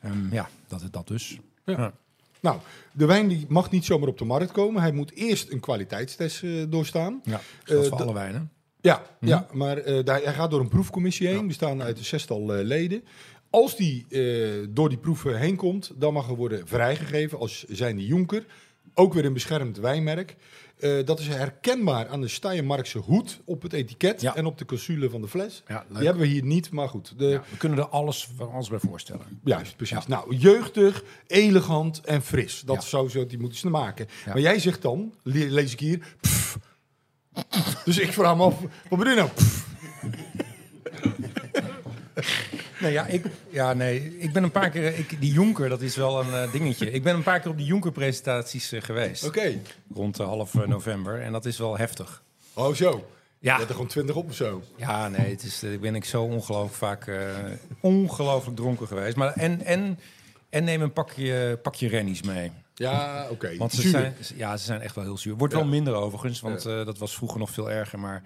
Ehm, 0.00 0.32
ja, 0.34 0.48
dat 0.68 0.80
is 0.82 0.90
dat 0.90 1.08
dus. 1.08 1.38
Ja. 1.64 1.72
Ja. 1.78 1.92
Nou, 2.40 2.58
de 2.92 3.06
wijn 3.06 3.28
die 3.28 3.44
mag 3.48 3.70
niet 3.70 3.84
zomaar 3.84 4.08
op 4.08 4.18
de 4.18 4.24
markt 4.24 4.52
komen. 4.52 4.82
Hij 4.82 4.92
moet 4.92 5.12
eerst 5.12 5.50
een 5.52 5.60
kwaliteitstest 5.60 6.42
eh, 6.42 6.50
doorstaan. 6.68 7.20
Ja, 7.24 7.40
dat 7.64 7.76
is 7.78 7.82
Eh, 7.84 7.88
voor 7.88 7.96
de- 7.98 8.02
alle 8.04 8.12
wijnen. 8.14 8.50
Ja, 8.80 9.02
ja 9.20 9.46
maar 9.52 9.76
eh, 9.78 10.04
daar, 10.04 10.22
hij 10.22 10.32
gaat 10.34 10.50
door 10.50 10.60
een 10.60 10.68
proefcommissie 10.68 11.26
heen. 11.28 11.42
Die 11.42 11.52
staan 11.52 11.82
uit 11.82 11.98
een 11.98 12.04
zestal 12.04 12.54
eh, 12.54 12.64
leden. 12.64 13.04
Als 13.50 13.76
die 13.76 14.06
eh, 14.08 14.66
door 14.70 14.88
die 14.88 14.98
proeven 14.98 15.38
heen 15.38 15.56
komt, 15.56 15.92
dan 15.96 16.12
mag 16.12 16.28
er 16.28 16.34
worden 16.36 16.68
vrijgegeven 16.68 17.38
als 17.38 17.64
zijnde 17.68 18.06
Jonker. 18.06 18.46
Ook 18.94 19.14
weer 19.14 19.24
een 19.24 19.32
beschermd 19.32 19.76
wijnmerk. 19.76 20.36
Eh, 20.76 21.04
dat 21.04 21.20
is 21.20 21.28
herkenbaar 21.28 22.08
aan 22.08 22.20
de 22.20 22.28
Steiermarkse 22.28 22.98
hoed 22.98 23.40
op 23.44 23.62
het 23.62 23.72
etiket 23.72 24.20
Ja. 24.20 24.34
en 24.36 24.46
op 24.46 24.58
de 24.58 24.64
consule 24.64 25.10
van 25.10 25.20
de 25.20 25.28
fles. 25.28 25.62
Ja. 25.68 25.84
Die 25.88 26.04
hebben 26.04 26.22
we 26.22 26.28
hier 26.28 26.42
niet, 26.44 26.70
maar 26.70 26.88
goed. 26.88 27.12
De, 27.18 27.24
Ja, 27.24 27.42
we 27.50 27.56
kunnen 27.56 27.78
er 27.78 27.88
alles, 27.88 28.28
van 28.36 28.52
alles 28.52 28.68
bij 28.68 28.78
voorstellen. 28.78 29.40
Juist, 29.44 29.76
precies. 29.76 30.06
Nou, 30.06 30.36
jeugdig, 30.36 31.04
elegant 31.26 32.00
en 32.00 32.22
fris. 32.22 32.62
Dat 32.66 32.84
zou 32.84 33.08
zo 33.10 33.26
die 33.26 33.38
moeten 33.38 33.58
ze 33.58 33.68
maken. 33.70 34.06
Maar 34.26 34.40
jij 34.40 34.58
zegt 34.58 34.82
dan, 34.82 35.14
le- 35.22 35.44
lees 35.50 35.72
ik 35.72 35.80
hier, 35.80 36.16
pff. 36.20 36.58
Dus 37.84 37.98
ik 37.98 38.12
vraag 38.12 38.36
me 38.36 38.42
af, 38.42 38.60
wat 38.88 38.98
bedoel 38.98 39.14
je 39.14 39.14
nou? 39.18 39.30
Nee, 42.80 42.92
ja, 42.92 43.06
ik, 43.06 43.24
ja, 43.50 43.72
nee, 43.74 44.18
ik 44.18 44.32
ben 44.32 44.42
een 44.42 44.50
paar 44.50 44.70
keer... 44.70 44.98
Ik, 44.98 45.20
die 45.20 45.32
Jonker, 45.32 45.68
dat 45.68 45.80
is 45.80 45.96
wel 45.96 46.20
een 46.20 46.32
eh, 46.32 46.52
dingetje. 46.52 46.90
Ik 46.90 47.02
ben 47.02 47.14
een 47.14 47.22
paar 47.22 47.40
keer 47.40 47.50
op 47.50 47.56
die 47.56 47.66
Jonker-presentaties 47.66 48.72
eh, 48.72 48.82
geweest. 48.82 49.24
Oké. 49.24 49.58
Rond 49.94 50.20
eh, 50.20 50.26
half 50.26 50.54
november. 50.54 51.20
En 51.20 51.32
dat 51.32 51.44
is 51.44 51.58
wel 51.58 51.78
heftig. 51.78 52.22
Oh, 52.54 52.74
zo. 52.74 52.90
Je 53.38 53.46
Ja, 53.46 53.56
hebt 53.56 53.68
er 53.68 53.74
gewoon 53.74 53.90
twintig 53.90 54.14
op 54.16 54.28
of 54.28 54.34
zo. 54.34 54.62
ja 54.76 55.08
nee, 55.08 55.30
het 55.30 55.42
is, 55.42 55.62
eh, 55.62 55.78
ben 55.78 55.94
ik 55.94 56.04
zo 56.04 56.22
ongelooflijk 56.22 56.74
vaak... 56.76 57.10
ongelooflijk 57.80 58.56
dronken 58.56 58.86
geweest. 58.86 59.16
Maar, 59.16 59.32
en, 59.32 59.64
en, 59.64 59.98
en 60.50 60.64
neem 60.64 60.82
een 60.82 60.92
pakje, 60.92 61.58
pakje 61.62 61.88
rennies 61.88 62.22
mee. 62.22 62.52
Ja, 62.74 63.26
oké. 63.30 63.56
Want 63.56 63.72
ze 63.72 63.88
zijn, 63.88 64.14
ja, 64.34 64.56
ze 64.56 64.64
zijn 64.64 64.80
echt 64.80 64.94
wel 64.94 65.04
heel 65.04 65.18
zuur. 65.18 65.36
Wordt 65.36 65.52
Ja. 65.54 65.58
wel 65.60 65.68
minder 65.68 65.94
overigens, 65.94 66.40
want 66.40 66.62
dat 66.62 66.98
was 66.98 67.14
vroeger 67.14 67.38
nog 67.38 67.50
veel 67.50 67.70
erger. 67.70 67.98
Maar 67.98 68.22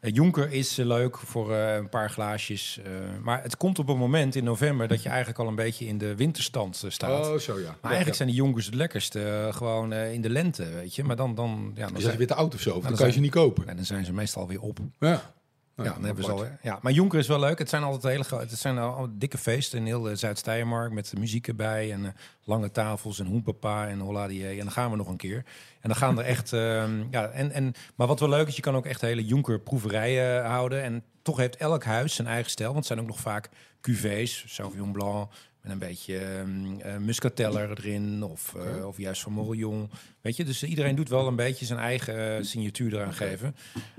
Jonker 0.00 0.52
is 0.52 0.78
eh, 0.78 0.86
leuk 0.86 1.18
voor 1.18 1.54
eh, 1.54 1.74
een 1.74 1.88
paar 1.88 2.10
glaasjes. 2.10 2.80
eh, 2.84 2.90
maar 3.22 3.42
het 3.42 3.56
komt 3.56 3.78
op 3.78 3.88
een 3.88 3.98
moment 3.98 4.34
in 4.34 4.44
november 4.44 4.88
dat 4.88 5.02
je 5.02 5.08
eigenlijk 5.08 5.38
al 5.38 5.46
een 5.48 5.54
beetje 5.54 5.86
in 5.86 5.98
de 5.98 6.14
winterstand 6.16 6.82
eh, 6.84 6.90
staat. 6.90 7.26
Oh, 7.28 7.38
zo 7.38 7.58
ja. 7.58 7.64
maar 7.64 7.76
eigenlijk 7.90 8.16
zijn 8.16 8.28
die 8.28 8.36
Jonkers 8.36 8.66
het 8.66 8.74
lekkerste 8.74 9.22
eh, 9.28 9.54
gewoon 9.54 9.92
eh, 9.92 10.12
in 10.12 10.20
de 10.20 10.30
lente, 10.30 10.68
weet 10.70 10.94
je. 10.94 11.04
Maar 11.04 11.16
dan, 11.16 11.34
dan, 11.34 11.72
ja, 11.74 11.88
dan, 11.88 12.00
zijn, 12.00 12.16
weer 12.16 12.26
te 12.26 12.34
oud 12.34 12.54
of 12.54 12.60
zo? 12.60 12.68
Of 12.68 12.74
dan 12.74 12.82
dan 12.88 12.98
kan 12.98 13.06
je 13.06 13.12
ze 13.12 13.20
niet 13.20 13.30
kopen. 13.30 13.66
nee, 13.66 13.74
dan 13.74 13.84
zijn 13.84 14.04
ze 14.04 14.12
meestal 14.12 14.46
weer 14.46 14.60
op. 14.60 14.78
Ja. 14.98 15.34
Ja, 15.76 15.92
dan 15.92 16.04
hebben 16.04 16.24
ze 16.24 16.30
apart. 16.30 16.48
al, 16.48 16.56
ja, 16.62 16.78
maar 16.82 16.92
Jonker 16.92 17.18
is 17.18 17.26
wel 17.26 17.40
leuk. 17.40 17.58
Het 17.58 17.68
zijn 17.68 17.82
altijd 17.82 18.12
hele 18.12 18.24
grote, 18.24 18.46
het 18.46 18.58
zijn 18.58 18.78
al 18.78 19.08
dikke 19.12 19.38
feesten 19.38 19.78
in 19.78 19.84
heel 19.84 20.10
eh, 20.10 20.16
Zuid-Steiermark 20.16 20.92
met 20.92 21.10
de 21.10 21.18
muziek 21.18 21.48
erbij 21.48 21.92
en 21.92 22.04
eh, 22.04 22.10
lange 22.44 22.70
tafels 22.70 23.18
en 23.18 23.26
hoenpapa 23.26 23.88
en 23.88 23.98
holladier. 23.98 24.50
En 24.50 24.56
dan 24.56 24.70
gaan 24.70 24.90
we 24.90 24.96
nog 24.96 25.08
een 25.08 25.16
keer. 25.16 25.44
En 25.80 25.88
dan 25.88 25.96
gaan 25.96 26.18
er 26.18 26.24
echt, 26.24 26.52
ehm, 26.52 27.04
ja, 27.10 27.26
en, 27.26 27.50
en, 27.52 27.72
maar 27.94 28.06
wat 28.06 28.20
wel 28.20 28.28
leuk 28.28 28.46
is, 28.46 28.56
je 28.56 28.62
kan 28.62 28.76
ook 28.76 28.86
echt 28.86 29.00
hele 29.00 29.24
Jonker 29.24 29.60
proeverijen 29.60 30.44
houden. 30.44 30.82
En 30.82 31.04
toch 31.22 31.36
heeft 31.36 31.56
elk 31.56 31.84
huis 31.84 32.14
zijn 32.14 32.28
eigen 32.28 32.50
stijl, 32.50 32.72
want 32.72 32.78
het 32.78 32.88
zijn 32.88 33.00
ook 33.00 33.14
nog 33.14 33.20
vaak 33.20 33.50
cuvées, 33.80 34.44
Sauvignon 34.46 34.92
Blanc. 34.92 35.30
Met 35.66 35.72
een 35.74 35.88
beetje 35.88 36.18
ehm 36.18 36.80
eh, 36.80 36.96
muscateller 36.96 37.70
erin, 37.70 38.22
of, 38.22 38.54
eh, 38.54 38.86
of 38.86 38.98
juist 38.98 39.22
van 39.22 39.32
Morillon. 39.32 39.90
Weet 40.20 40.36
je, 40.36 40.44
dus 40.44 40.62
iedereen 40.64 40.94
doet 40.94 41.08
wel 41.08 41.26
een 41.26 41.36
beetje 41.36 41.64
zijn 41.66 41.78
eigen 41.78 42.36
eh, 42.36 42.42
signatuur 42.44 42.94
eraan 42.94 43.14
geven. 43.14 43.56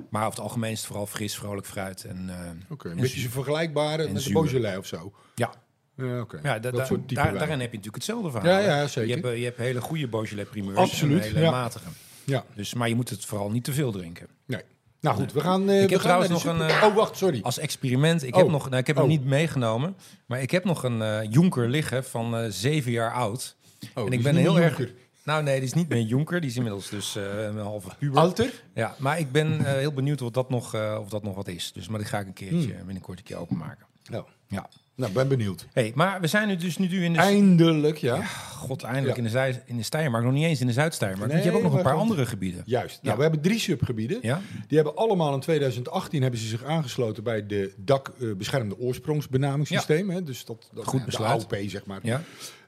Maar 0.09 0.21
over 0.25 0.33
het 0.33 0.43
algemeen 0.43 0.71
is 0.71 0.77
het 0.77 0.87
vooral 0.87 1.05
fris, 1.07 1.35
vrolijk 1.35 1.67
fruit. 1.67 2.03
En, 2.05 2.29
Oké, 2.69 2.89
een 2.89 2.95
en 2.95 3.01
beetje 3.01 3.29
vergelijkbare 3.29 4.03
En 4.05 4.13
met 4.13 4.23
de. 4.23 4.31
Beaujolais 4.31 4.77
of 4.77 4.85
zo. 4.85 5.13
Ja, 5.35 5.53
Ja, 5.97 6.19
oké. 6.21 6.39
ja 6.43 6.53
da- 6.53 6.59
dat 6.59 6.75
da- 6.75 6.85
soort 6.85 7.11
wijn. 7.11 7.33
daarin 7.33 7.59
heb 7.59 7.71
je 7.71 7.77
natuurlijk 7.77 7.95
hetzelfde 7.95 8.31
verhaal. 8.31 8.49
Ja, 8.49 8.59
ja, 8.59 8.87
zeker. 8.87 9.15
Je 9.15 9.21
hebt, 9.21 9.37
je 9.37 9.43
hebt 9.43 9.57
hele 9.57 9.81
goede 9.81 10.07
Beaujolais 10.07 10.47
primeurs 10.49 10.77
Absoluut, 10.77 11.17
en 11.21 11.27
hele 11.27 11.39
ja. 11.39 11.51
matige. 11.51 11.89
Ja, 12.23 12.45
Dus, 12.55 12.73
maar 12.73 12.89
je 12.89 12.95
moet 12.95 13.09
het 13.09 13.25
vooral 13.25 13.51
niet 13.51 13.63
te 13.63 13.73
veel 13.73 13.91
drinken. 13.91 14.27
nee. 14.45 14.61
Nou 15.07 15.19
goed, 15.19 15.33
we 15.33 15.39
gaan. 15.41 15.69
eh, 15.69 15.75
Ik 15.75 15.89
heb 15.89 15.89
gaan 15.89 15.99
trouwens 15.99 16.29
nog 16.31 16.41
super- 16.41 16.83
een, 16.83 16.89
Oh, 16.89 16.95
wacht, 16.95 17.17
sorry. 17.17 17.39
Als 17.41 17.57
experiment, 17.59 18.23
ik 18.23 18.35
Oh. 18.35 18.41
heb, 18.41 18.49
nog, 18.51 18.65
nou, 18.69 18.77
ik 18.81 18.87
heb 18.87 18.95
hem 18.95 19.05
Oh. 19.05 19.11
niet 19.11 19.25
meegenomen, 19.25 19.95
maar 20.25 20.41
ik 20.41 20.51
heb 20.51 20.63
nog 20.63 20.83
een 20.83 21.01
eh 21.01 21.19
Jonker 21.31 21.69
liggen 21.69 22.03
van 22.03 22.37
eh, 22.37 22.45
zeven 22.49 22.91
jaar 22.91 23.13
oud. 23.13 23.55
Oh, 23.95 24.05
en 24.05 24.11
ik 24.11 24.23
ben 24.23 24.35
heel 24.35 24.59
erg... 24.59 24.77
Jonker. 24.77 24.95
Nou 25.23 25.43
nee, 25.43 25.55
die 25.55 25.63
is 25.67 25.73
niet 25.73 25.89
meer 25.89 26.01
Jonker, 26.01 26.41
die 26.41 26.49
is 26.49 26.55
inmiddels 26.55 26.89
dus 26.89 27.15
eh, 27.15 27.43
een 27.43 27.57
halve 27.57 27.89
puber. 27.99 28.19
Alter? 28.19 28.63
Ja, 28.73 28.95
maar 28.97 29.19
ik 29.19 29.31
ben 29.31 29.65
eh, 29.65 29.73
heel 29.73 29.91
benieuwd 29.93 30.21
of 30.21 30.29
dat, 30.31 30.49
nog, 30.49 30.73
eh, 30.73 30.97
of 31.01 31.09
dat 31.09 31.23
nog 31.23 31.35
wat 31.35 31.47
is. 31.47 31.71
Dus, 31.73 31.87
maar 31.87 31.99
die 31.99 32.07
ga 32.07 32.19
ik 32.19 32.27
een 32.27 32.33
keertje 32.33 32.73
Hmm. 32.73 32.85
binnenkort 32.85 33.17
een 33.17 33.23
keer 33.23 33.37
openmaken. 33.37 33.85
Nou, 34.09 34.25
Ja. 34.47 34.69
Nou, 34.97 35.11
ben 35.11 35.27
benieuwd. 35.27 35.65
Hey, 35.73 35.91
maar 35.95 36.21
we 36.21 36.27
zijn 36.27 36.47
nu 36.47 36.55
dus 36.55 36.77
nu 36.77 37.03
in 37.03 37.13
de... 37.13 37.19
Eindelijk, 37.19 37.97
ja. 37.97 38.23
God, 38.25 38.83
eindelijk 38.83 39.11
Ja. 39.11 39.17
in 39.17 39.23
de, 39.23 39.29
Zij- 39.29 39.63
in 39.65 39.77
de 39.77 39.83
Steiermark. 39.83 40.23
Nog 40.23 40.33
niet 40.33 40.43
eens 40.45 40.61
in 40.61 40.67
de 40.67 40.73
Zuid-Steiermark. 40.73 41.31
je 41.31 41.37
hebt 41.37 41.55
ook 41.55 41.61
nog 41.61 41.73
een 41.73 41.81
paar 41.81 41.93
andere 41.93 42.25
gebieden. 42.25 42.61
Juist. 42.65 42.99
Nou, 43.01 43.15
we 43.15 43.21
hebben 43.21 43.41
drie 43.41 43.59
subgebieden. 43.59 44.17
Ja? 44.21 44.41
Die 44.67 44.77
hebben 44.77 44.95
allemaal 44.95 45.33
in 45.33 45.39
2018 45.39 46.21
hebben 46.21 46.39
ze 46.39 46.47
zich 46.47 46.63
aangesloten 46.63 47.23
bij 47.23 47.45
de 47.45 47.73
DAC 47.77 48.11
eh, 48.19 48.27
beschermde 48.37 48.79
oorsprongsbenamingssysteem. 48.79 50.09
Hè? 50.09 50.23
Dus 50.23 50.45
dat, 50.45 50.69
dat 50.73 50.85
Goed 50.85 50.99
de 50.99 51.05
besluit. 51.05 51.41
AOP, 51.41 51.55
zeg 51.67 51.85
maar. 51.85 51.99
Ja? 52.03 52.21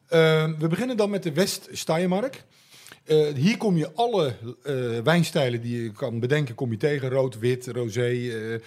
Eh, 0.08 0.50
we 0.60 0.68
beginnen 0.68 0.98
dan 0.98 1.10
met 1.10 1.24
de 1.24 1.34
West-Steiermark. 1.34 2.44
Eh, 3.10 3.34
hier 3.36 3.58
kom 3.58 3.78
je 3.78 3.92
alle 3.94 4.36
eh, 4.64 5.00
wijnstijlen 5.04 5.62
die 5.62 5.84
je 5.84 5.92
kan 5.92 6.20
bedenken, 6.20 6.56
kom 6.56 6.72
je 6.72 6.78
tegen. 6.78 7.10
Rood, 7.10 7.40
wit, 7.40 7.68
rosé, 7.68 8.02
eh 8.02 8.54
eh, 8.54 8.62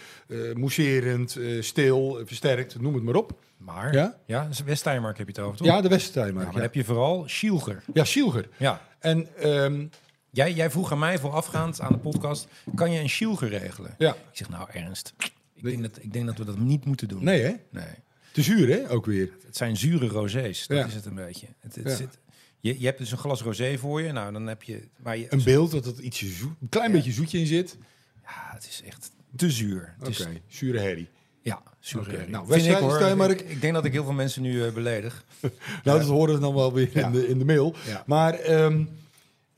mousserend, 0.56 1.36
eh, 1.36 1.62
stil, 1.62 2.20
versterkt, 2.24 2.80
noem 2.80 2.94
het 2.94 3.02
maar 3.02 3.14
op. 3.14 3.38
Maar, 3.56 3.94
Ja? 3.94 4.18
ja, 4.26 4.46
dus 4.46 4.62
West-Steiermark 4.62 5.18
heb 5.18 5.26
je 5.26 5.32
het 5.32 5.42
over, 5.42 5.56
toch? 5.56 5.66
Ja, 5.66 5.76
de 5.76 5.82
Ja, 5.82 5.88
West-Steiermark. 5.88 6.36
maar 6.36 6.46
Ja, 6.46 6.52
dan 6.52 6.62
heb 6.62 6.74
je 6.74 6.84
vooral 6.84 7.24
Schielger. 7.26 7.82
ja, 7.92 8.04
Schilger. 8.04 8.48
Ja. 8.56 8.80
En 8.98 9.28
ehm, 9.36 9.86
Jij, 10.30 10.52
jij 10.52 10.70
vroeg 10.70 10.92
aan 10.92 10.98
mij 10.98 11.18
voorafgaand 11.18 11.80
aan 11.80 11.92
de 11.92 11.98
podcast, 11.98 12.46
kan 12.74 12.92
je 12.92 13.00
een 13.00 13.10
Schielger 13.10 13.48
regelen? 13.48 13.94
ja, 13.98 14.10
Ik 14.12 14.16
zeg, 14.36 14.48
nou 14.48 14.68
Ernst, 14.72 15.12
ik, 15.18 15.32
Nee. 15.62 15.72
denk, 15.72 15.82
dat, 15.94 16.02
ik 16.04 16.12
denk 16.12 16.26
dat 16.26 16.38
we 16.38 16.44
dat 16.44 16.58
niet 16.58 16.84
moeten 16.84 17.08
doen. 17.08 17.24
nee 17.24 17.42
hè? 17.42 17.52
Nee. 17.70 17.84
Te 18.32 18.42
zuur 18.42 18.68
hè, 18.68 18.90
ook 18.90 19.06
weer. 19.06 19.30
Het 19.46 19.56
zijn 19.56 19.76
zure 19.76 20.06
rosés, 20.06 20.66
dat 20.66 20.78
Ja. 20.78 20.86
is 20.86 20.94
het 20.94 21.04
een 21.04 21.14
beetje. 21.14 21.46
Het, 21.60 21.74
het 21.74 21.84
Ja. 21.88 21.94
zit, 21.96 22.18
je, 22.62 22.80
je 22.80 22.86
hebt 22.86 22.98
dus 22.98 23.10
een 23.12 23.18
glas 23.18 23.42
rosé 23.42 23.78
voor 23.78 24.02
je, 24.02 24.12
nou 24.12 24.32
dan 24.32 24.46
heb 24.46 24.62
je... 24.62 24.88
Maar 25.02 25.16
je 25.16 25.26
Een 25.32 25.42
beeld 25.44 25.70
dat 25.70 25.86
er 25.86 26.00
ietsje 26.02 26.26
zoet, 26.26 26.52
een 26.60 26.68
klein 26.68 26.90
Ja. 26.90 26.96
beetje 26.96 27.12
zoetje 27.12 27.38
in 27.38 27.46
zit. 27.46 27.76
ja, 28.22 28.50
het 28.54 28.66
is 28.68 28.82
echt 28.86 29.10
te 29.36 29.50
zuur. 29.50 29.94
Het 29.98 30.08
Oké, 30.20 30.30
is, 30.30 30.56
zure 30.56 30.78
herrie. 30.78 31.08
Ja. 31.42 31.62
Oké, 31.96 32.10
herrie. 32.10 32.28
nou, 32.28 32.46
Vind 32.46 32.64
ik, 32.66 32.72
hoor. 32.74 32.88
West-Steiermark- 32.88 33.40
Ik, 33.40 33.50
ik 33.50 33.60
denk 33.60 33.74
dat 33.74 33.84
ik 33.84 33.92
heel 33.92 34.04
veel 34.04 34.12
mensen 34.12 34.42
nu 34.42 34.64
eh, 34.64 34.72
beledig. 34.72 35.24
Nou, 35.84 35.98
dat 35.98 36.08
horen 36.08 36.34
we 36.34 36.40
dan 36.40 36.54
wel 36.54 36.72
weer 36.72 36.90
Ja. 36.94 37.06
in, 37.06 37.12
de, 37.12 37.28
in 37.28 37.38
de 37.38 37.44
mail. 37.44 37.74
Ja. 37.86 38.02
Maar 38.06 38.34
ehm, 38.34 38.84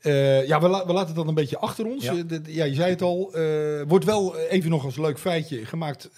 eh, 0.05 0.47
ja, 0.47 0.61
we, 0.61 0.67
la- 0.67 0.85
we 0.85 0.91
laten 0.93 1.07
het 1.07 1.15
dan 1.15 1.27
een 1.27 1.33
beetje 1.33 1.57
achter 1.57 1.85
ons. 1.85 2.03
Ja. 2.03 2.13
Eh, 2.13 2.37
ja, 2.55 2.63
je 2.63 2.73
zei 2.73 2.89
het 2.89 3.01
al. 3.01 3.33
eh, 3.33 3.81
wordt 3.87 4.05
wel 4.05 4.37
even 4.37 4.69
nog 4.69 4.85
als 4.85 4.97
leuk 4.97 5.19
feitje 5.19 5.65
gemaakt. 5.65 6.09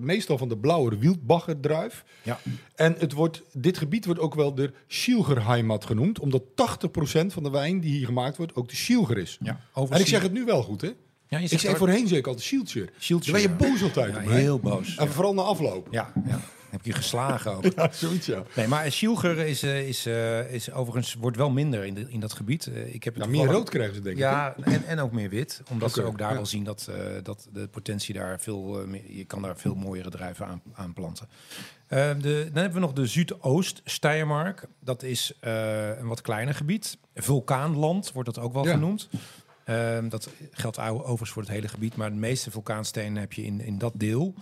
meestal 0.00 0.38
van 0.38 0.48
de 0.48 0.56
blauwe 0.56 0.98
Wildbacher 0.98 1.60
druif. 1.60 2.04
Ja. 2.22 2.38
En 2.74 2.94
het 2.98 3.12
wordt, 3.12 3.42
dit 3.52 3.78
gebied 3.78 4.04
wordt 4.04 4.20
ook 4.20 4.34
wel 4.34 4.54
de 4.54 4.72
Schilgerheimat 4.86 5.84
genoemd. 5.84 6.18
Omdat 6.18 6.42
80% 6.54 7.26
van 7.32 7.42
de 7.42 7.50
wijn 7.50 7.80
die 7.80 7.90
hier 7.96 8.06
gemaakt 8.06 8.36
wordt 8.36 8.54
ook 8.54 8.68
de 8.68 8.76
Schilger 8.76 9.18
is. 9.18 9.38
Ja, 9.40 9.60
En 9.90 10.00
ik 10.00 10.06
zeg 10.06 10.22
het 10.22 10.32
nu 10.32 10.44
wel 10.44 10.62
goed, 10.62 10.80
hè? 10.80 10.90
ja, 11.28 11.38
je 11.38 11.44
Ik 11.44 11.48
zei 11.58 11.66
hoor- 11.66 11.76
voorheen 11.76 12.06
zeker 12.08 12.26
altijd. 12.26 12.44
Schieltje, 12.44 12.88
Dan 13.08 13.32
ben 13.32 13.40
je 13.40 13.50
boos 13.50 13.82
altijd 13.82 14.14
Ja, 14.14 14.20
heel 14.20 14.58
boos. 14.58 14.96
En 14.96 15.08
vooral 15.08 15.34
na 15.34 15.42
afloop. 15.42 15.88
Ja, 15.90 16.12
ja. 16.26 16.40
Heb 16.72 16.80
ik 16.80 16.86
je 16.86 16.92
geslagen 16.92 17.52
ook. 17.56 17.64
Ja, 17.76 17.88
zoiets 17.92 18.26
ja. 18.26 18.42
Nee, 18.56 18.66
maar 18.66 18.92
Schielger 18.92 19.38
is, 19.38 19.62
eh, 19.62 19.88
is, 19.88 20.06
eh, 20.06 20.52
is 20.52 20.72
overigens 20.72 21.14
wordt 21.14 21.36
wel 21.36 21.50
minder 21.50 21.84
in, 21.84 21.94
de, 21.94 22.06
in 22.08 22.20
dat 22.20 22.32
gebied. 22.32 22.66
Eh, 22.66 22.94
ik 22.94 23.04
heb 23.04 23.14
het 23.14 23.28
meer 23.28 23.46
rood 23.46 23.68
krijgen 23.68 23.94
ze 23.94 24.00
denk 24.00 24.16
ik. 24.16 24.22
hè? 24.22 24.28
Ja, 24.30 24.54
en, 24.60 24.84
en 24.86 24.98
ook 25.00 25.12
meer 25.12 25.28
wit. 25.28 25.62
Omdat 25.70 25.92
ze 25.92 25.98
Oké, 26.00 26.08
ook 26.08 26.18
daar 26.18 26.28
ja. 26.30 26.34
wel 26.34 26.46
zien 26.46 26.64
dat, 26.64 26.90
dat 27.22 27.48
de 27.52 27.68
potentie 27.68 28.14
daar 28.14 28.40
veel... 28.40 28.62
meer- 28.86 29.12
je 29.16 29.24
kan 29.24 29.42
daar 29.42 29.56
veel 29.56 29.74
mooiere 29.74 30.10
druiven 30.10 30.46
aan, 30.46 30.62
aan 30.74 30.92
planten. 30.92 31.28
Eh, 31.86 32.10
de, 32.20 32.48
dan 32.52 32.62
hebben 32.62 32.72
we 32.72 32.86
nog 32.86 32.92
de 32.92 33.06
Zuidoost-Steiermark. 33.06 34.64
Dat 34.80 35.02
is 35.02 35.32
een 35.40 36.06
wat 36.08 36.20
kleiner 36.20 36.54
gebied. 36.54 36.98
Vulkaanland 37.14 38.12
wordt 38.12 38.34
dat 38.34 38.44
ook 38.44 38.52
wel 38.52 38.64
Ja. 38.64 38.72
genoemd. 38.72 39.08
Ehm, 39.64 40.08
dat 40.08 40.28
geldt 40.50 40.78
overigens 40.78 41.30
voor 41.30 41.42
het 41.42 41.50
hele 41.50 41.68
gebied. 41.68 41.96
Maar 41.96 42.10
de 42.10 42.16
meeste 42.16 42.50
vulkaanstenen 42.50 43.20
heb 43.20 43.32
je 43.32 43.44
in, 43.44 43.60
in 43.60 43.78
dat 43.78 43.92
deel. 43.96 44.34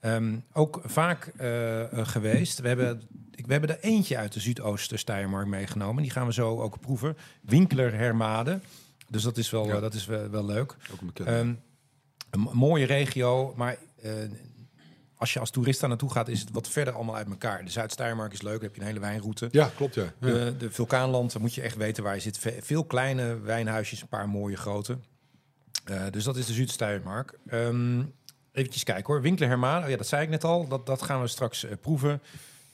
Ehm, 0.00 0.36
ook 0.52 0.80
vaak 0.84 1.26
eh, 1.36 1.82
eh, 1.98 2.06
geweest. 2.06 2.60
We 2.60 2.68
hebben, 2.68 3.02
ik, 3.34 3.46
we 3.46 3.52
hebben 3.52 3.70
er 3.70 3.80
eentje 3.80 4.16
uit 4.16 4.32
de 4.32 4.40
Zuidoosten 4.40 4.98
Steiermark 4.98 5.46
meegenomen. 5.46 6.02
Die 6.02 6.12
gaan 6.12 6.26
we 6.26 6.32
zo 6.32 6.60
ook 6.60 6.80
proeven. 6.80 7.16
Winkler 7.42 7.94
Hermade. 7.94 8.60
Dus 9.08 9.22
dat 9.22 9.36
is 9.36 9.50
wel, 9.50 9.66
Ja. 9.66 9.74
eh, 9.74 9.80
dat 9.80 9.94
is 9.94 10.06
wel, 10.06 10.28
wel 10.30 10.44
leuk. 10.44 10.76
Ook 10.92 11.00
een. 11.18 11.26
Ehm, 11.26 11.54
een 12.30 12.40
mooie 12.52 12.86
regio, 12.86 13.52
maar 13.56 13.76
als 15.16 15.32
je 15.32 15.40
als 15.40 15.50
toerist 15.50 15.80
daar 15.80 15.88
naartoe 15.88 16.10
gaat, 16.12 16.28
is 16.28 16.40
het 16.40 16.50
wat 16.50 16.68
verder 16.68 16.94
allemaal 16.94 17.16
uit 17.16 17.28
elkaar. 17.28 17.64
De 17.64 17.70
Zuid-Steiermark 17.70 18.32
is 18.32 18.42
leuk, 18.42 18.52
daar 18.52 18.62
heb 18.62 18.74
je 18.74 18.80
een 18.80 18.86
hele 18.86 19.00
wijnroute. 19.00 19.48
ja, 19.50 19.70
klopt 19.76 19.94
ja. 19.94 20.02
ja. 20.02 20.10
De, 20.20 20.54
de 20.58 20.70
vulkaanland, 20.70 21.32
daar 21.32 21.40
moet 21.40 21.54
je 21.54 21.62
echt 21.62 21.76
weten 21.76 22.02
waar 22.02 22.14
je 22.14 22.20
zit. 22.20 22.38
Ve- 22.38 22.58
Veel 22.60 22.84
kleine 22.84 23.40
wijnhuisjes, 23.40 24.02
een 24.02 24.08
paar 24.08 24.28
mooie 24.28 24.56
grote. 24.56 24.98
Dus 26.10 26.24
dat 26.24 26.36
is 26.36 26.46
de 26.46 26.52
Zuid-Steiermark. 26.52 27.38
Ehm 27.46 28.02
eventjes 28.52 28.84
kijken 28.84 29.06
hoor. 29.06 29.22
Winkler 29.22 29.48
Hermaan, 29.48 29.82
oh 29.82 29.88
ja, 29.88 29.96
dat 29.96 30.06
zei 30.06 30.22
ik 30.22 30.28
net 30.28 30.44
al. 30.44 30.68
Dat, 30.68 30.86
dat 30.86 31.02
gaan 31.02 31.20
we 31.20 31.26
straks 31.26 31.64
eh, 31.64 31.72
proeven. 31.80 32.22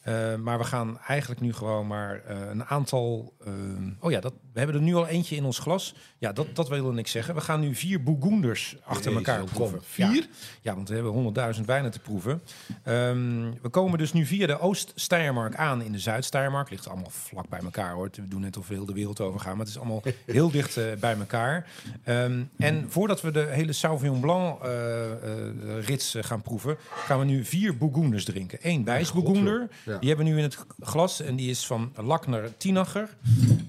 Eh, 0.06 0.34
maar 0.34 0.58
we 0.58 0.64
gaan 0.64 0.98
eigenlijk 1.06 1.40
nu 1.40 1.52
gewoon 1.52 1.86
maar 1.86 2.22
eh, 2.26 2.36
een 2.48 2.64
aantal... 2.64 3.34
ehm, 3.44 3.90
oh 4.00 4.10
ja, 4.10 4.20
dat, 4.20 4.32
we 4.52 4.58
hebben 4.58 4.76
er 4.76 4.82
nu 4.82 4.94
al 4.94 5.06
eentje 5.06 5.36
in 5.36 5.44
ons 5.44 5.58
glas. 5.58 5.94
Ja, 6.18 6.32
dat, 6.32 6.46
dat 6.54 6.68
wilde 6.68 6.98
ik 6.98 7.06
zeggen. 7.06 7.34
We 7.34 7.40
gaan 7.40 7.60
nu 7.60 7.74
vier 7.74 8.02
Bourgoenders 8.02 8.76
achter 8.84 9.12
Jezus, 9.12 9.26
elkaar 9.26 9.44
proeven. 9.44 9.80
Vier? 9.82 10.14
Ja, 10.14 10.26
ja, 10.62 10.74
want 10.74 10.88
we 10.88 10.94
hebben 10.94 11.12
honderdduizend 11.12 11.66
wijnen 11.66 11.90
te 11.90 11.98
proeven. 11.98 12.42
Ehm, 12.82 13.50
we 13.62 13.68
komen 13.70 13.98
dus 13.98 14.12
nu 14.12 14.26
via 14.26 14.46
de 14.46 14.60
Oost-Steiermark 14.60 15.56
aan 15.56 15.82
in 15.82 15.92
de 15.92 15.98
Zuid-Steiermark. 15.98 16.70
Ligt 16.70 16.88
allemaal 16.88 17.10
vlak 17.10 17.48
bij 17.48 17.60
elkaar 17.60 17.92
hoor. 17.92 18.08
We 18.12 18.28
doen 18.28 18.40
net 18.40 18.56
of 18.56 18.68
we 18.68 18.74
heel 18.74 18.86
de 18.86 18.92
wereld 18.92 19.20
over 19.20 19.40
gaan. 19.40 19.56
Maar 19.56 19.66
het 19.66 19.74
is 19.74 19.78
allemaal 19.78 20.02
heel 20.26 20.50
dicht 20.50 21.00
bij 21.00 21.16
elkaar. 21.18 21.66
Ehm, 22.02 22.42
en 22.58 22.86
voordat 22.90 23.20
we 23.20 23.30
de 23.30 23.46
hele 23.50 23.72
Sauvignon 23.72 24.20
Blanc 24.20 24.62
rits 25.80 26.16
gaan 26.20 26.42
proeven... 26.42 26.76
gaan 27.06 27.18
we 27.18 27.24
nu 27.24 27.44
vier 27.44 27.76
Bourgoenders 27.76 28.24
drinken. 28.24 28.58
Eén 28.62 28.84
Wijsbourgounder. 28.84 29.68
Ja. 29.84 29.95
Die 30.00 30.08
hebben 30.08 30.26
we 30.26 30.32
nu 30.32 30.38
in 30.38 30.44
het 30.44 30.58
glas. 30.80 31.20
En 31.20 31.36
die 31.36 31.50
is 31.50 31.66
van 31.66 31.92
Lakner 31.96 32.56
Tinacher. 32.56 33.08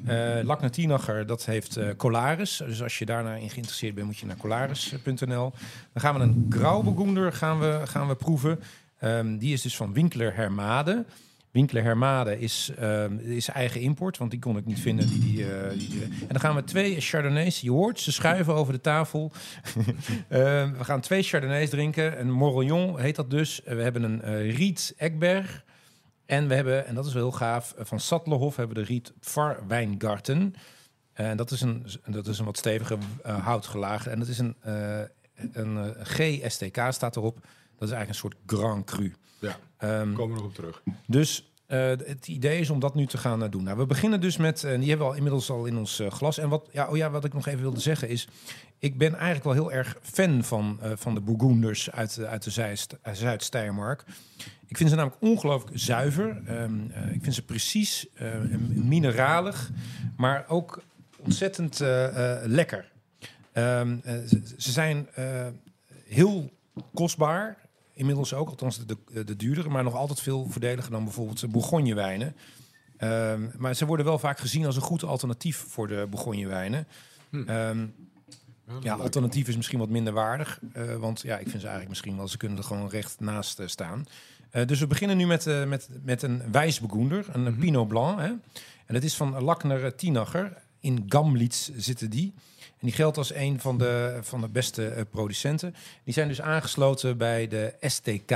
Eh 0.05 0.39
Lakner 0.43 0.71
Tinacher, 0.71 1.25
dat 1.25 1.45
heeft 1.45 1.77
eh 1.77 1.87
Colaris. 1.97 2.61
Dus 2.65 2.83
als 2.83 2.97
je 2.99 3.05
daarna 3.05 3.33
in 3.35 3.49
geïnteresseerd 3.49 3.95
bent, 3.95 4.07
moet 4.07 4.17
je 4.17 4.25
naar 4.25 4.37
colaris.nl. 4.37 5.51
Dan 5.93 6.01
gaan 6.01 6.13
we 6.15 6.19
een 6.21 6.45
Grauburgunder 6.49 7.33
gaan 7.33 7.59
we, 7.59 7.81
gaan 7.83 8.07
we 8.07 8.15
proeven. 8.15 8.59
Ehm, 8.99 9.37
die 9.37 9.53
is 9.53 9.61
dus 9.61 9.75
van 9.75 9.93
Winkler 9.93 10.35
Hermade. 10.35 11.05
Winkler 11.51 11.83
Hermade 11.83 12.39
is, 12.39 12.71
ehm, 12.79 13.17
is 13.17 13.47
eigen 13.47 13.81
import, 13.81 14.17
want 14.17 14.31
die 14.31 14.39
kon 14.39 14.57
ik 14.57 14.65
niet 14.65 14.79
vinden. 14.79 15.05
Eh, 15.05 15.11
die, 15.11 15.31
die- 15.77 16.01
en 16.03 16.27
dan 16.27 16.39
gaan 16.39 16.55
we 16.55 16.63
twee 16.63 17.01
Chardonnays, 17.01 17.59
je 17.61 17.71
hoort 17.71 17.99
ze 17.99 18.11
schuiven 18.11 18.53
over 18.53 18.73
de 18.73 18.81
tafel. 18.81 19.31
Ehm, 20.29 20.71
we 20.77 20.83
gaan 20.83 21.01
twee 21.01 21.23
Chardonnays 21.23 21.69
drinken. 21.69 22.19
Een 22.19 22.31
Morillon 22.31 22.99
heet 22.99 23.15
dat 23.15 23.29
dus. 23.29 23.61
We 23.65 23.81
hebben 23.81 24.03
een 24.03 24.21
eh, 24.21 24.55
Riet 24.55 24.93
Ekberg. 24.97 25.63
En 26.27 26.47
we 26.47 26.53
hebben, 26.55 26.85
en 26.85 26.95
dat 26.95 27.05
is 27.05 27.13
wel 27.13 27.23
heel 27.29 27.37
gaaf, 27.37 27.71
eh, 27.73 27.85
van 27.85 27.99
Sattlerhof 27.99 28.55
hebben 28.55 28.75
we 28.75 28.81
de 28.81 28.87
Riet 28.87 29.13
Pfarwijngarten. 29.19 30.53
En 31.13 31.37
dat 31.37 31.51
is 31.51 31.61
een, 31.61 31.85
dat 32.05 32.27
is 32.27 32.39
een 32.39 32.45
wat 32.45 32.57
stevige 32.57 32.97
eh, 33.23 33.45
houtgelagen. 33.45 34.11
En 34.11 34.19
dat 34.19 34.27
is 34.27 34.39
een, 34.39 34.55
eh, 34.61 34.99
een 35.51 35.77
eh, 35.77 36.05
GSTK 36.05 36.79
staat 36.89 37.15
erop. 37.15 37.35
Dat 37.77 37.87
is 37.89 37.95
eigenlijk 37.95 38.09
een 38.09 38.15
soort 38.15 38.35
Grand 38.45 38.85
Cru. 38.85 39.13
ja, 39.39 39.57
Ehm, 39.77 40.13
komen 40.13 40.35
we 40.35 40.41
nog 40.41 40.49
op 40.49 40.55
terug. 40.55 40.81
dus 41.07 41.51
eh, 41.67 41.87
het 41.87 42.27
idee 42.27 42.59
is 42.59 42.69
om 42.69 42.79
dat 42.79 42.95
nu 42.95 43.05
te 43.05 43.17
gaan 43.17 43.43
eh, 43.43 43.51
doen. 43.51 43.63
Nou, 43.63 43.77
we 43.77 43.85
beginnen 43.85 44.21
dus 44.21 44.37
met, 44.37 44.63
en 44.63 44.79
die 44.79 44.89
hebben 44.89 45.05
we 45.07 45.11
al 45.11 45.17
inmiddels 45.17 45.49
al 45.49 45.65
in 45.65 45.77
ons 45.77 45.99
eh, 45.99 46.11
glas. 46.11 46.37
En 46.37 46.49
wat, 46.49 46.69
ja, 46.71 46.87
oh 46.87 46.97
ja, 46.97 47.09
wat 47.09 47.25
ik 47.25 47.33
nog 47.33 47.47
even 47.47 47.61
wilde 47.61 47.79
zeggen 47.79 48.09
is, 48.09 48.27
ik 48.79 48.97
ben 48.97 49.13
eigenlijk 49.13 49.43
wel 49.43 49.53
heel 49.53 49.71
erg 49.71 49.97
fan 50.01 50.43
van, 50.43 50.79
eh, 50.81 50.91
van 50.95 51.13
de 51.13 51.21
Bourgoenders 51.21 51.91
uit, 51.91 52.19
uit 52.19 52.43
de 52.55 52.75
eh, 53.01 53.13
Zuid-Steiermark. 53.13 54.03
Ik 54.67 54.77
vind 54.77 54.89
ze 54.89 54.95
namelijk 54.95 55.21
ongelooflijk 55.21 55.79
zuiver. 55.79 56.41
Ehm, 56.45 56.89
eh, 56.91 57.13
ik 57.13 57.23
vind 57.23 57.35
ze 57.35 57.45
precies, 57.45 58.07
eh, 58.13 58.27
mineralig, 58.69 59.71
maar 60.17 60.45
ook 60.47 60.81
ontzettend 61.17 61.81
eh, 61.81 62.41
eh, 62.41 62.45
lekker. 62.45 62.91
Ehm, 63.51 63.97
eh, 64.03 64.15
ze, 64.27 64.41
ze 64.57 64.71
zijn 64.71 65.07
eh, 65.13 65.47
heel 66.05 66.49
kostbaar. 66.93 67.57
Inmiddels 67.97 68.33
ook, 68.33 68.49
althans 68.49 68.85
de, 68.85 68.97
de, 69.13 69.23
de 69.23 69.35
duurdere, 69.35 69.69
maar 69.69 69.83
nog 69.83 69.95
altijd 69.95 70.21
veel 70.21 70.47
voordeliger 70.49 70.91
dan 70.91 71.03
bijvoorbeeld 71.03 71.39
de 71.39 71.47
Bourgogne-wijnen. 71.47 72.35
Ehm, 72.97 73.41
maar 73.57 73.73
ze 73.75 73.85
worden 73.85 74.05
wel 74.05 74.19
vaak 74.19 74.39
gezien 74.39 74.65
als 74.65 74.75
een 74.75 74.81
goed 74.81 75.03
alternatief 75.03 75.65
voor 75.67 75.87
de 75.87 76.07
Bourgogne-wijnen. 76.09 76.87
Hm. 77.29 77.43
Ehm, 77.47 77.85
ja, 78.81 78.93
alternatief 78.95 79.47
is 79.47 79.55
misschien 79.55 79.79
wat 79.79 79.89
minder 79.89 80.13
waardig. 80.13 80.59
eh, 80.73 80.95
want 80.95 81.21
ja, 81.21 81.33
ik 81.37 81.41
vind 81.49 81.51
ze 81.61 81.67
eigenlijk 81.67 81.89
misschien 81.89 82.17
wel, 82.17 82.27
ze 82.27 82.37
kunnen 82.37 82.57
er 82.57 82.63
gewoon 82.63 82.89
recht 82.89 83.19
naast 83.19 83.59
eh, 83.59 83.67
staan. 83.67 84.05
Eh, 84.49 84.65
dus 84.65 84.79
we 84.79 84.87
beginnen 84.87 85.17
nu 85.17 85.25
met, 85.25 85.45
met, 85.67 85.89
met 86.03 86.21
een 86.21 86.41
Wijsbegoender, 86.51 87.25
een 87.31 87.41
Mhm. 87.41 87.59
Pinot 87.59 87.87
Blanc. 87.87 88.19
Hè? 88.19 88.25
En 88.85 88.93
dat 88.93 89.03
is 89.03 89.15
van 89.15 89.43
Lakner 89.43 89.95
Tinacher. 89.95 90.57
In 90.79 91.05
Gamlitz 91.07 91.69
zitten 91.75 92.09
die. 92.09 92.33
En 92.79 92.87
die 92.87 92.91
geldt 92.95 93.17
als 93.17 93.33
een 93.33 93.59
van 93.59 93.77
de, 93.77 94.17
van 94.21 94.41
de 94.41 94.49
beste 94.49 94.87
eh, 94.87 95.03
producenten. 95.11 95.75
Die 96.03 96.13
zijn 96.13 96.27
dus 96.27 96.41
aangesloten 96.41 97.17
bij 97.17 97.47
de 97.47 97.73
STK. 97.81 98.31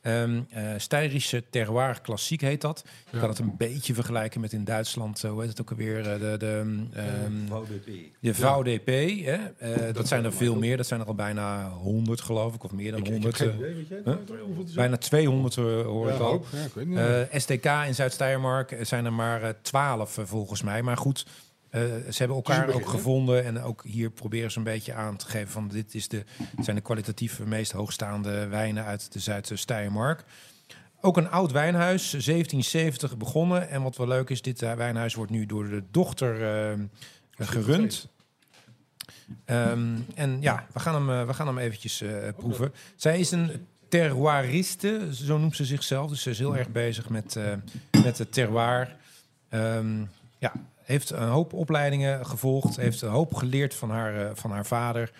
Ehm 0.00 0.40
eh 0.50 0.64
Steirische 0.76 1.44
Terroir 1.50 2.00
Klassiek 2.00 2.40
heet 2.40 2.60
dat. 2.60 2.82
Je 2.84 2.90
Ja. 3.12 3.18
kan 3.20 3.28
het 3.28 3.38
een 3.38 3.56
beetje 3.56 3.94
vergelijken 3.94 4.40
met 4.40 4.52
in 4.52 4.64
Duitsland. 4.64 5.18
Zo 5.18 5.40
heet 5.40 5.48
het 5.48 5.60
ook 5.60 5.70
alweer. 5.70 5.98
eh, 6.12 6.20
De, 6.20 6.36
de, 6.38 6.84
ehm, 6.94 7.62
de 8.20 8.34
VDP, 8.34 8.86
hè? 9.24 9.32
Eh, 9.58 9.94
dat 9.94 10.08
zijn 10.08 10.24
er 10.24 10.32
veel 10.32 10.56
meer. 10.56 10.76
Dat 10.76 10.86
zijn 10.86 11.00
er 11.00 11.06
al 11.06 11.14
bijna 11.14 11.68
100, 11.70 12.20
geloof 12.20 12.54
ik, 12.54 12.64
of 12.64 12.72
meer 12.72 12.90
dan 12.90 13.00
Ik, 13.00 13.06
ik 13.06 13.12
heb 13.12 13.22
100. 13.22 13.36
geen 13.36 13.50
eh, 13.50 13.56
idee, 13.56 13.74
weet 13.74 13.88
jij? 13.88 14.00
huh? 14.04 14.74
Bijna 14.74 14.96
200 14.96 15.56
eh, 15.56 15.64
hoor 15.64 16.08
ik 16.08 16.18
Ja, 16.18 16.24
al. 16.24 16.32
ook. 16.32 16.46
Ja, 16.52 16.64
ik 16.64 16.72
weet 16.74 16.86
niet. 16.86 16.98
Eh, 16.98 17.38
STK 17.40 17.64
in 17.86 17.94
Zuid-Steiermark 17.94 18.72
eh, 18.72 18.84
zijn 18.84 19.04
er 19.04 19.12
maar 19.12 19.42
eh, 19.42 19.50
12 19.62 20.18
eh, 20.18 20.24
volgens 20.26 20.62
mij. 20.62 20.82
Maar 20.82 20.96
goed, 20.96 21.26
eh, 21.76 22.10
ze 22.10 22.18
hebben 22.18 22.36
elkaar 22.36 22.68
ook 22.68 22.88
gevonden. 22.88 23.44
En 23.44 23.62
ook 23.62 23.84
hier 23.84 24.10
proberen 24.10 24.50
ze 24.50 24.58
een 24.58 24.64
beetje 24.64 24.94
aan 24.94 25.16
te 25.16 25.26
geven 25.26 25.48
van 25.48 25.68
dit 25.68 25.94
is 25.94 26.08
de, 26.08 26.24
zijn 26.60 26.76
de 26.76 26.82
kwalitatief 26.82 27.44
meest 27.44 27.72
hoogstaande 27.72 28.46
wijnen 28.46 28.84
uit 28.84 29.12
de 29.12 29.18
Zuid-Steiermark. 29.18 30.24
Ook 31.00 31.16
een 31.16 31.30
oud 31.30 31.52
wijnhuis, 31.52 32.10
1770 32.10 33.16
begonnen. 33.16 33.68
En 33.68 33.82
wat 33.82 33.96
wel 33.96 34.08
leuk 34.08 34.30
is, 34.30 34.42
dit 34.42 34.62
eh, 34.62 34.72
wijnhuis 34.72 35.14
wordt 35.14 35.30
nu 35.30 35.46
door 35.46 35.68
de 35.68 35.82
dochter 35.90 36.42
eh, 36.42 36.78
gerund. 37.30 38.08
Ehm, 39.44 39.96
en 40.14 40.40
ja, 40.40 40.66
we 40.72 40.80
gaan 40.80 40.94
hem, 40.94 41.20
eh, 41.20 41.26
we 41.26 41.34
gaan 41.34 41.46
hem 41.46 41.58
eventjes 41.58 42.04
proeven. 42.36 42.72
Zij 42.96 43.18
is 43.18 43.30
een 43.30 43.66
terroiriste, 43.88 45.08
zo 45.12 45.38
noemt 45.38 45.56
ze 45.56 45.64
zichzelf. 45.64 46.10
Dus 46.10 46.22
ze 46.22 46.30
is 46.30 46.38
heel 46.38 46.56
erg 46.56 46.68
bezig 46.68 47.08
met, 47.08 47.38
met 48.04 48.18
het 48.18 48.32
terroir. 48.32 48.96
Ehm, 49.48 50.04
ja, 50.38 50.52
heeft 50.86 51.10
een 51.10 51.28
hoop 51.28 51.52
opleidingen 51.52 52.26
gevolgd. 52.26 52.76
Heeft 52.76 53.02
een 53.02 53.08
hoop 53.08 53.34
geleerd 53.34 53.74
van 53.74 53.90
haar, 53.90 54.26
eh, 54.26 54.30
van 54.34 54.50
haar 54.50 54.66
vader. 54.66 55.12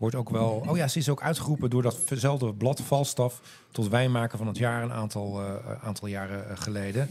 Wordt 0.00 0.16
ook 0.16 0.30
wel... 0.30 0.64
Oh 0.68 0.76
ja, 0.76 0.88
ze 0.88 0.98
is 0.98 1.08
ook 1.08 1.22
uitgeroepen 1.22 1.70
door 1.70 1.82
datzelfde 1.82 2.54
blad 2.54 2.80
Valstaf... 2.80 3.40
tot 3.72 3.88
wijnmaker 3.88 4.38
van 4.38 4.46
het 4.46 4.58
jaar 4.58 4.82
een 4.82 4.92
aantal, 4.92 5.40
eh, 5.40 5.82
aantal 5.82 6.08
jaren 6.08 6.50
eh, 6.50 6.56
geleden. 6.56 7.10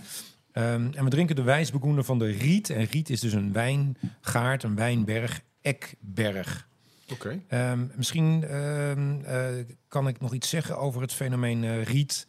Ehm, 0.52 0.92
en 0.94 1.04
we 1.04 1.10
drinken 1.10 1.36
de 1.36 1.42
wijsbegoender 1.42 2.04
van 2.04 2.20
de 2.20 2.32
Riet. 2.32 2.70
En 2.70 2.84
Riet 2.84 3.10
is 3.10 3.20
dus 3.20 3.34
een 3.34 3.54
wijngaard, 3.54 4.64
een 4.64 4.76
wijnberg, 4.76 5.42
Ekberg. 5.62 6.68
Oké. 7.12 7.40
Ehm, 7.48 7.80
misschien 7.96 8.44
ehm, 8.44 9.22
eh, 9.22 9.46
kan 9.88 10.08
ik 10.08 10.20
nog 10.20 10.34
iets 10.34 10.50
zeggen 10.50 10.78
over 10.78 11.02
het 11.02 11.14
fenomeen 11.14 11.84
riet. 11.84 12.28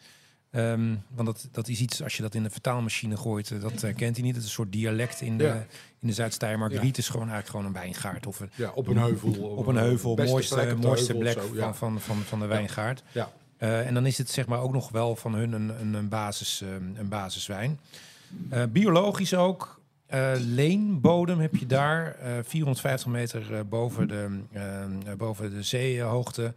Ehm, 0.51 0.95
want 1.15 1.27
dat, 1.27 1.49
dat 1.53 1.69
is 1.69 1.81
iets, 1.81 2.03
als 2.03 2.17
je 2.17 2.23
dat 2.23 2.35
in 2.35 2.43
de 2.43 2.51
vertaalmachine 2.51 3.17
gooit, 3.17 3.51
eh, 3.51 3.61
dat 3.61 3.83
eh, 3.83 3.95
kent 3.95 4.17
hij 4.17 4.25
niet. 4.25 4.35
Het 4.35 4.43
is 4.43 4.49
een 4.49 4.55
soort 4.55 4.73
dialect 4.73 5.21
in 5.21 5.39
de, 5.39 5.45
Ja. 5.45 5.67
in 6.01 6.09
de 6.09 6.13
Zuid-Steiermark. 6.13 6.73
Ja. 6.73 6.81
Riet 6.81 6.99
is 6.99 7.09
gewoon 7.09 7.29
eigenlijk 7.31 7.51
gewoon 7.51 7.67
een 7.67 7.81
wijngaard. 7.83 8.27
Of 8.27 8.41
een, 8.41 8.51
Ja, 8.55 8.71
op 8.75 8.87
een 8.87 8.97
heuvel. 8.97 9.33
op 9.33 9.67
een 9.67 9.77
heuvel, 9.77 10.15
mooiste, 10.17 10.55
plek 10.55 10.77
mooiste 10.79 11.15
plek 11.15 11.33
zo, 11.33 11.49
van, 11.55 11.75
van, 11.75 12.01
van, 12.01 12.17
van 12.17 12.41
de 12.41 12.47
wijngaard. 12.47 13.03
Ja. 13.13 13.33
Eh, 13.57 13.87
en 13.87 13.95
dan 13.95 14.07
is 14.07 14.19
het 14.19 14.31
zeg 14.31 14.47
maar 14.47 14.61
ook 14.61 14.73
nog 14.73 14.91
wel 14.91 15.17
van 15.17 15.35
hun 15.35 15.53
een, 15.53 15.69
een, 15.81 15.95
een, 15.95 16.09
basis, 16.09 16.61
ehm, 16.63 16.85
een 16.97 17.09
basiswijn. 17.09 17.79
Biologisch 18.71 19.35
ook. 19.35 19.81
Leenbodem 20.39 21.39
heb 21.41 21.57
je 21.57 21.67
daar. 21.67 22.15
eh 22.15 22.33
450 22.43 23.07
meter 23.11 23.69
boven, 23.69 24.09
de, 24.09 24.29
ehm, 24.53 24.91
eh, 25.07 25.15
boven 25.15 25.51
de 25.51 25.63
zeehoogte. 25.63 26.55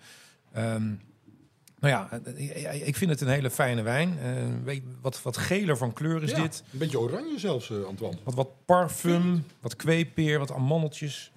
Nou 1.84 1.96
ja, 1.96 2.22
eh, 2.36 2.88
ik 2.88 2.96
vind 2.96 3.12
het 3.12 3.22
een 3.22 3.28
hele 3.28 3.50
fijne 3.50 3.82
wijn. 3.82 4.20
Eh, 4.20 4.32
weet- 4.64 4.84
wat, 5.02 5.22
wat 5.22 5.38
geler 5.38 5.78
van 5.78 5.94
kleur 5.94 6.24
is 6.24 6.32
Ja, 6.32 6.42
dit. 6.42 6.64
Een 6.72 6.80
beetje 6.80 7.00
oranje 7.00 7.40
zelfs, 7.40 7.70
eh, 7.70 7.84
Antoine. 7.84 8.18
Wat, 8.24 8.34
wat 8.34 8.66
parfum, 8.66 9.46
wat 9.60 9.76
kweepeer, 9.76 10.40
wat 10.40 10.52
amandeltjes, 10.52 11.32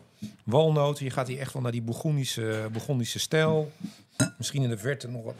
walnoten. 0.44 1.04
Je 1.04 1.10
gaat 1.10 1.28
hier 1.28 1.38
echt 1.38 1.52
wel 1.52 1.62
naar 1.62 1.72
die 1.72 1.82
Bourgondische 1.82 3.18
stijl. 3.18 3.72
Misschien 4.38 4.62
in 4.62 4.68
de 4.68 4.78
verte 4.78 5.08
nog 5.08 5.24
wat, 5.24 5.34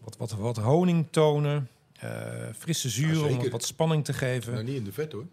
wat, 0.00 0.16
wat, 0.16 0.30
wat 0.32 0.56
honingtonen. 0.56 1.68
eh 2.00 2.08
frisse 2.58 2.88
zuur 2.88 3.30
Ja, 3.30 3.36
om 3.38 3.50
wat 3.50 3.64
spanning 3.64 4.04
te 4.04 4.12
geven. 4.12 4.52
Nou, 4.52 4.64
niet 4.64 4.74
in 4.76 4.84
de 4.84 4.92
vet 4.92 5.12
hoor. 5.12 5.26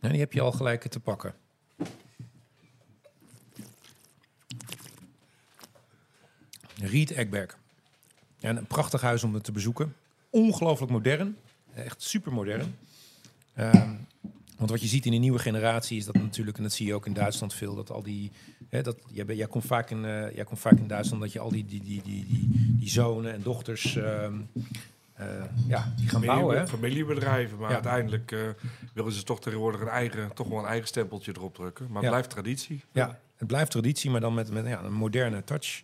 Ja, 0.00 0.08
die 0.08 0.18
heb 0.20 0.32
je 0.32 0.40
al 0.40 0.52
gelijk 0.52 0.86
te 0.88 1.00
pakken. 1.00 1.34
Riet 6.80 7.10
Ekberg. 7.10 7.58
En 8.40 8.56
een 8.56 8.66
prachtig 8.66 9.00
huis 9.00 9.24
om 9.24 9.34
het 9.34 9.44
te 9.44 9.52
bezoeken. 9.52 9.94
Ongelooflijk 10.30 10.92
modern. 10.92 11.36
Echt 11.74 12.02
super 12.02 12.32
modern. 12.32 12.74
Ehm, 13.54 13.90
want 14.56 14.70
wat 14.70 14.80
je 14.80 14.86
ziet 14.86 15.06
in 15.06 15.12
de 15.12 15.18
nieuwe 15.18 15.38
generatie 15.38 15.96
is 15.98 16.04
dat 16.04 16.16
natuurlijk, 16.18 16.56
en 16.56 16.62
dat 16.62 16.72
zie 16.72 16.86
je 16.86 16.94
ook 16.94 17.06
in 17.06 17.12
Duitsland 17.12 17.54
veel, 17.54 17.74
dat 17.74 17.90
al 17.90 18.02
die. 18.02 18.30
Hè, 18.68 18.82
dat, 18.82 18.96
jij, 19.12 19.24
jij, 19.26 19.46
komt 19.46 19.64
vaak 19.64 19.90
in, 19.90 20.04
eh, 20.04 20.34
jij 20.34 20.44
komt 20.44 20.58
vaak 20.58 20.78
in 20.80 20.86
Duitsland 20.86 21.22
dat 21.22 21.32
je 21.32 21.38
al 21.38 21.50
die, 21.50 21.64
die, 21.64 21.82
die, 21.82 22.02
die, 22.02 22.26
die, 22.26 22.48
die 22.78 22.88
zonen 22.90 23.32
en 23.32 23.42
dochters. 23.42 23.96
ehm, 23.96 24.34
eh, 25.14 25.26
ja, 25.66 25.92
die 25.96 26.08
gaan 26.08 26.20
bouwen. 26.20 26.58
Hè? 26.58 26.66
Familiebedrijven, 26.68 27.58
maar 27.58 27.68
Ja. 27.68 27.74
uiteindelijk 27.74 28.32
eh, 28.32 28.40
willen 28.94 29.12
ze 29.12 29.22
toch 29.22 29.40
tegenwoordig 29.40 29.80
een 29.80 29.88
eigen, 29.88 30.34
toch 30.34 30.48
wel 30.48 30.58
een 30.58 30.64
eigen 30.64 30.88
stempeltje 30.88 31.32
erop 31.36 31.54
drukken. 31.54 31.84
Maar 31.86 31.94
het 31.94 32.04
Ja. 32.04 32.08
blijft 32.10 32.30
traditie. 32.30 32.84
Ja, 32.92 33.18
het 33.36 33.48
blijft 33.48 33.70
traditie, 33.70 34.10
maar 34.10 34.20
dan 34.20 34.34
met, 34.34 34.50
met 34.50 34.66
ja, 34.66 34.82
een 34.82 34.92
moderne 34.92 35.44
touch. 35.44 35.82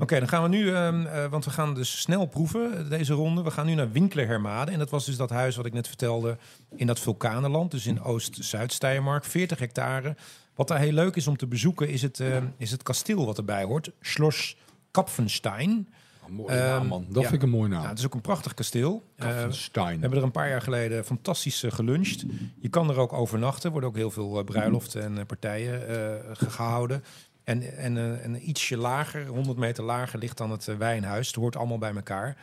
Oké, 0.00 0.18
dan 0.18 0.28
gaan 0.28 0.42
we 0.42 0.48
nu, 0.48 0.72
ehm, 0.74 1.06
eh, 1.06 1.26
want 1.26 1.44
we 1.44 1.50
gaan 1.50 1.74
dus 1.74 2.00
snel 2.00 2.26
proeven 2.26 2.78
eh, 2.84 2.90
deze 2.90 3.12
ronde. 3.12 3.42
We 3.42 3.50
gaan 3.50 3.66
nu 3.66 3.74
naar 3.74 3.92
Winkler 3.92 4.26
Hermade. 4.26 4.70
En 4.72 4.78
dat 4.78 4.90
was 4.90 5.04
dus 5.04 5.16
dat 5.16 5.30
huis 5.30 5.56
wat 5.56 5.66
ik 5.66 5.72
net 5.72 5.88
vertelde 5.88 6.36
in 6.76 6.86
dat 6.86 7.00
vulkanenland. 7.00 7.70
Dus 7.70 7.86
in 7.86 8.02
Oost-Zuid-Steiermark, 8.02 9.24
40 9.24 9.58
hectare. 9.58 10.16
Wat 10.54 10.68
daar 10.68 10.78
heel 10.78 10.92
leuk 10.92 11.16
is 11.16 11.26
om 11.26 11.36
te 11.36 11.46
bezoeken, 11.46 11.88
is 11.88 12.02
het, 12.02 12.20
ehm, 12.20 12.44
is 12.56 12.70
het 12.70 12.82
kasteel 12.82 13.26
wat 13.26 13.38
erbij 13.38 13.64
hoort. 13.64 13.90
Schloss 14.00 14.56
Kapfenstein. 14.90 15.88
Mooie 16.28 16.54
naam, 16.56 16.80
Ehm, 16.80 16.86
man. 16.86 17.06
Dat 17.08 17.22
ja. 17.22 17.28
vind 17.28 17.42
ik 17.42 17.48
een 17.48 17.54
mooie 17.54 17.68
naam. 17.68 17.82
Ja, 17.82 17.88
het 17.88 17.98
is 17.98 18.04
ook 18.06 18.14
een 18.14 18.20
prachtig 18.20 18.54
kasteel. 18.54 19.04
Eh, 19.16 19.44
Stein. 19.50 19.94
we 19.94 20.00
hebben 20.00 20.18
er 20.18 20.24
een 20.24 20.30
paar 20.30 20.48
jaar 20.48 20.62
geleden 20.62 21.04
fantastisch 21.04 21.64
geluncht. 21.68 22.24
Je 22.58 22.68
kan 22.68 22.90
er 22.90 22.96
ook 22.98 23.12
overnachten. 23.12 23.64
Er 23.64 23.70
worden 23.70 23.88
ook 23.90 23.96
heel 23.96 24.10
veel 24.10 24.42
bruiloften 24.44 25.18
en 25.18 25.26
partijen 25.26 25.88
eh, 25.88 26.36
ge- 26.36 26.50
gehouden. 26.50 27.04
En, 27.48 27.76
en, 27.76 27.96
eh, 27.96 28.24
en 28.24 28.48
ietsje 28.48 28.76
lager, 28.76 29.26
100 29.26 29.58
meter 29.58 29.84
lager, 29.84 30.18
ligt 30.18 30.36
dan 30.36 30.50
het 30.50 30.68
eh, 30.68 30.76
wijnhuis. 30.76 31.26
Het 31.26 31.36
hoort 31.36 31.56
allemaal 31.56 31.78
bij 31.78 31.94
elkaar. 31.94 32.36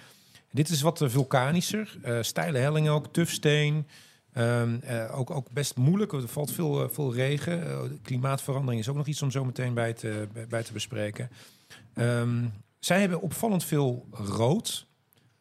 Dit 0.52 0.70
is 0.70 0.82
wat 0.82 1.02
eh, 1.02 1.10
vulkanischer. 1.10 1.98
steile 2.22 2.58
hellingen 2.58 2.92
ook, 2.92 3.14
tufsteen. 3.14 3.88
Ehm, 4.34 4.78
eh, 4.82 5.20
ook, 5.20 5.30
ook 5.30 5.52
best 5.52 5.78
moeilijk. 5.78 6.14
Er 6.14 6.28
valt 6.28 6.52
veel, 6.52 6.90
veel 6.90 7.14
regen. 7.14 7.60
De 7.90 8.00
klimaatverandering 8.02 8.82
is 8.82 8.90
ook 8.90 8.96
nog 8.96 9.08
iets 9.08 9.22
om 9.22 9.32
zo 9.32 9.46
meteen 9.46 9.74
bij 9.74 9.94
te, 9.94 10.28
bij- 10.50 10.64
te 10.64 10.74
bespreken. 10.74 11.30
Ehm, 11.94 12.46
zij 12.80 13.00
hebben 13.00 13.22
opvallend 13.22 13.64
veel 13.64 14.08
rood. 14.12 14.86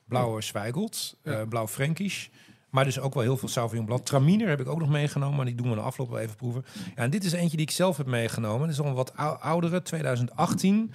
Blauwe 0.04 0.42
Zweigelt, 0.42 1.16
eh, 1.22 1.42
blauw 1.48 1.68
Frankisch. 1.68 2.30
Maar 2.74 2.84
dus 2.84 2.98
ook 3.00 3.14
wel 3.14 3.22
heel 3.22 3.36
veel 3.36 3.48
Sauvignon 3.48 3.86
Blanc. 3.86 4.04
Traminer 4.06 4.48
heb 4.48 4.60
ik 4.60 4.68
ook 4.68 4.78
nog 4.78 4.88
meegenomen, 4.88 5.36
maar 5.36 5.44
die 5.46 5.54
doen 5.54 5.68
we 5.68 5.74
de 5.74 5.80
afloop 5.80 6.10
wel 6.10 6.18
even 6.18 6.36
proeven. 6.36 6.64
Ja, 6.74 7.02
en 7.02 7.10
dit 7.10 7.24
is 7.24 7.32
eentje 7.32 7.56
die 7.56 7.66
ik 7.66 7.72
zelf 7.72 7.96
heb 7.96 8.06
meegenomen. 8.06 8.60
Dat 8.60 8.70
is 8.70 8.80
al 8.80 8.86
een 8.86 8.94
wat 8.94 9.16
ou- 9.16 9.38
oudere, 9.40 9.82
2018. 9.82 10.92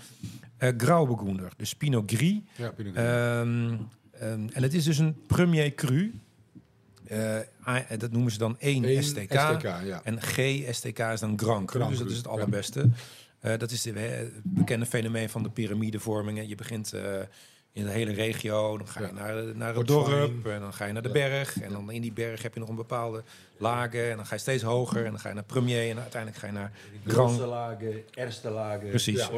eh 0.57 0.69
Grauburgunder, 0.77 1.51
dus 1.57 1.73
Pinot 1.75 2.11
Gris. 2.11 2.35
Ja, 2.55 2.71
vind 2.75 2.87
ik 2.87 2.95
Ehm, 2.95 3.73
ehm, 4.11 4.47
en 4.53 4.63
het 4.63 4.73
is 4.73 4.83
dus 4.83 4.97
een 4.97 5.15
Premier 5.27 5.73
Cru. 5.75 6.13
A- 7.67 7.97
dat 7.97 8.11
noemen 8.11 8.31
ze 8.31 8.37
dan 8.37 8.55
1 8.59 8.83
Eén 8.83 9.03
STK. 9.03 9.31
STK, 9.33 9.63
ja. 9.63 10.01
En 10.03 10.21
G 10.21 10.37
STK 10.71 10.99
is 10.99 11.19
dan 11.19 11.39
Grand 11.39 11.65
Cru, 11.67 11.79
Grand 11.79 11.89
dus 11.89 11.99
dat 11.99 12.09
is 12.09 12.17
het 12.17 12.25
ja. 12.25 12.31
allerbeste. 12.31 12.89
Eh, 13.39 13.57
dat 13.57 13.71
is 13.71 13.85
het 13.85 14.31
bekende 14.43 14.85
fenomeen 14.85 15.29
van 15.29 15.43
de 15.43 15.49
piramidevormingen. 15.49 16.47
Je 16.47 16.55
begint 16.55 16.93
eh, 16.93 17.01
in 17.71 17.83
de 17.83 17.91
hele 17.91 18.13
regio, 18.13 18.77
dan 18.77 18.87
ga 18.87 18.99
je 18.99 19.05
Ja. 19.05 19.11
naar, 19.13 19.55
naar 19.55 19.75
het 19.75 19.87
dorp, 19.87 20.45
en 20.45 20.59
dan 20.59 20.73
ga 20.73 20.85
je 20.85 20.93
naar 20.93 21.01
de 21.01 21.07
Ja. 21.07 21.13
berg. 21.13 21.61
En 21.61 21.71
dan 21.71 21.91
in 21.91 22.01
die 22.01 22.11
berg 22.13 22.41
heb 22.41 22.53
je 22.53 22.59
nog 22.59 22.69
een 22.69 22.75
bepaalde 22.75 23.23
lagen. 23.57 24.09
En 24.09 24.15
dan 24.15 24.25
ga 24.25 24.35
je 24.35 24.41
steeds 24.41 24.63
hoger, 24.63 25.05
en 25.05 25.11
dan 25.11 25.19
ga 25.19 25.27
je 25.29 25.35
naar 25.35 25.43
Premier. 25.43 25.89
En 25.89 25.99
uiteindelijk 25.99 26.41
ga 26.41 26.47
je 26.47 26.53
naar 26.53 26.71
Grootste 27.07 27.45
lagen, 27.45 28.03
eerste 28.13 28.49
lagen, 28.49 28.89
Precies. 28.89 29.29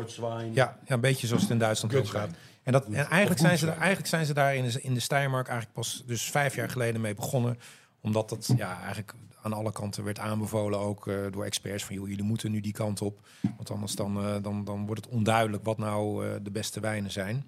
Ja, 0.53 0.53
ja, 0.53 0.77
een 0.87 0.99
beetje 0.99 1.27
zoals 1.27 1.41
het 1.41 1.51
in 1.51 1.57
Duitsland 1.59 1.95
ook 1.95 2.07
gaat. 2.07 2.29
En, 2.63 2.71
dat, 2.71 2.85
en 2.85 2.93
eigenlijk, 3.07 3.39
zijn 3.39 3.57
ze, 3.57 3.69
eigenlijk 3.69 4.07
zijn 4.07 4.25
ze 4.25 4.33
daar 4.33 4.55
in 4.55 4.63
de, 4.67 4.81
in 4.81 4.93
de 4.93 4.99
Steiermark 4.99 5.47
eigenlijk 5.47 5.77
pas 5.77 6.03
dus 6.05 6.23
vijf 6.31 6.55
jaar 6.55 6.69
geleden 6.69 7.01
mee 7.01 7.15
begonnen. 7.15 7.59
Omdat 8.01 8.29
dat 8.29 8.53
ja, 8.57 8.79
eigenlijk 8.81 9.13
aan 9.41 9.53
alle 9.53 9.71
kanten 9.71 10.03
werd 10.03 10.19
aanbevolen, 10.19 10.79
ook 10.79 11.07
eh, 11.07 11.15
door 11.31 11.43
experts, 11.45 11.83
van 11.85 11.95
joh, 11.95 12.07
jullie 12.07 12.23
moeten 12.23 12.51
nu 12.51 12.61
die 12.61 12.73
kant 12.73 13.01
op. 13.01 13.19
Want 13.55 13.71
anders 13.71 13.95
dan, 13.95 14.17
eh, 14.17 14.35
dan, 14.41 14.63
dan 14.63 14.85
wordt 14.85 15.05
het 15.05 15.13
onduidelijk 15.13 15.65
wat 15.65 15.77
nou 15.77 16.25
eh, 16.27 16.31
de 16.41 16.51
beste 16.51 16.79
wijnen 16.79 17.11
zijn. 17.11 17.45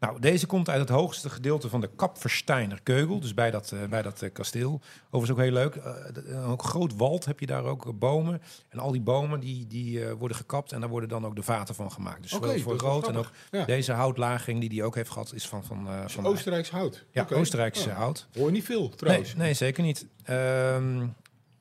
Nou, 0.00 0.20
deze 0.20 0.46
komt 0.46 0.68
uit 0.68 0.80
het 0.80 0.88
hoogste 0.88 1.30
gedeelte 1.30 1.68
van 1.68 1.80
de 1.80 1.90
Kapversteiner 1.96 2.80
Keugel, 2.82 3.20
dus 3.20 3.34
bij 3.34 3.50
dat, 3.50 3.72
eh, 3.72 3.84
bij 3.84 4.02
dat 4.02 4.22
eh, 4.22 4.32
kasteel. 4.32 4.80
Overigens 5.10 5.30
ook 5.30 5.44
heel 5.44 5.52
leuk, 5.52 5.74
eh, 5.74 6.50
ook 6.50 6.62
groot 6.62 6.96
wald 6.96 7.24
heb 7.24 7.40
je 7.40 7.46
daar 7.46 7.64
ook, 7.64 7.98
bomen. 7.98 8.42
En 8.68 8.78
al 8.78 8.92
die 8.92 9.00
bomen 9.00 9.40
die, 9.40 9.66
die 9.66 10.06
worden 10.08 10.36
gekapt 10.36 10.72
en 10.72 10.80
daar 10.80 10.88
worden 10.88 11.08
dan 11.08 11.26
ook 11.26 11.36
de 11.36 11.42
vaten 11.42 11.74
van 11.74 11.92
gemaakt. 11.92 12.22
Dus 12.22 12.32
Oké, 12.32 12.58
voor, 12.58 12.74
is 12.74 12.80
rood 12.80 13.08
en 13.08 13.16
ook. 13.16 13.30
Ja. 13.50 13.64
deze 13.64 13.92
houtlaging 13.92 14.60
die 14.60 14.68
die 14.68 14.84
ook 14.84 14.94
heeft 14.94 15.10
gehad 15.10 15.32
is 15.34 15.48
van... 15.48 15.64
van, 15.64 15.88
eh, 15.88 16.02
van 16.06 16.26
Oostenrijks 16.26 16.70
hout. 16.70 17.04
ja, 17.10 17.22
Oké. 17.22 17.34
Oostenrijkse 17.34 17.88
Ja. 17.88 17.94
hout. 17.94 18.26
Hoor 18.34 18.46
je 18.46 18.52
niet 18.52 18.64
veel, 18.64 18.88
trouwens. 18.88 19.34
nee, 19.34 19.54
zeker 19.54 19.82
niet. 19.82 20.06
Ehm, 20.22 21.06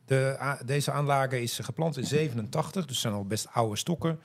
de, 0.06 0.56
deze 0.66 0.92
aanlage 0.92 1.42
is 1.42 1.60
geplant 1.60 1.98
in 1.98 2.06
87, 2.06 2.86
dus 2.86 3.00
zijn 3.00 3.14
al 3.14 3.26
best 3.26 3.48
oude 3.52 3.76
stokken. 3.76 4.20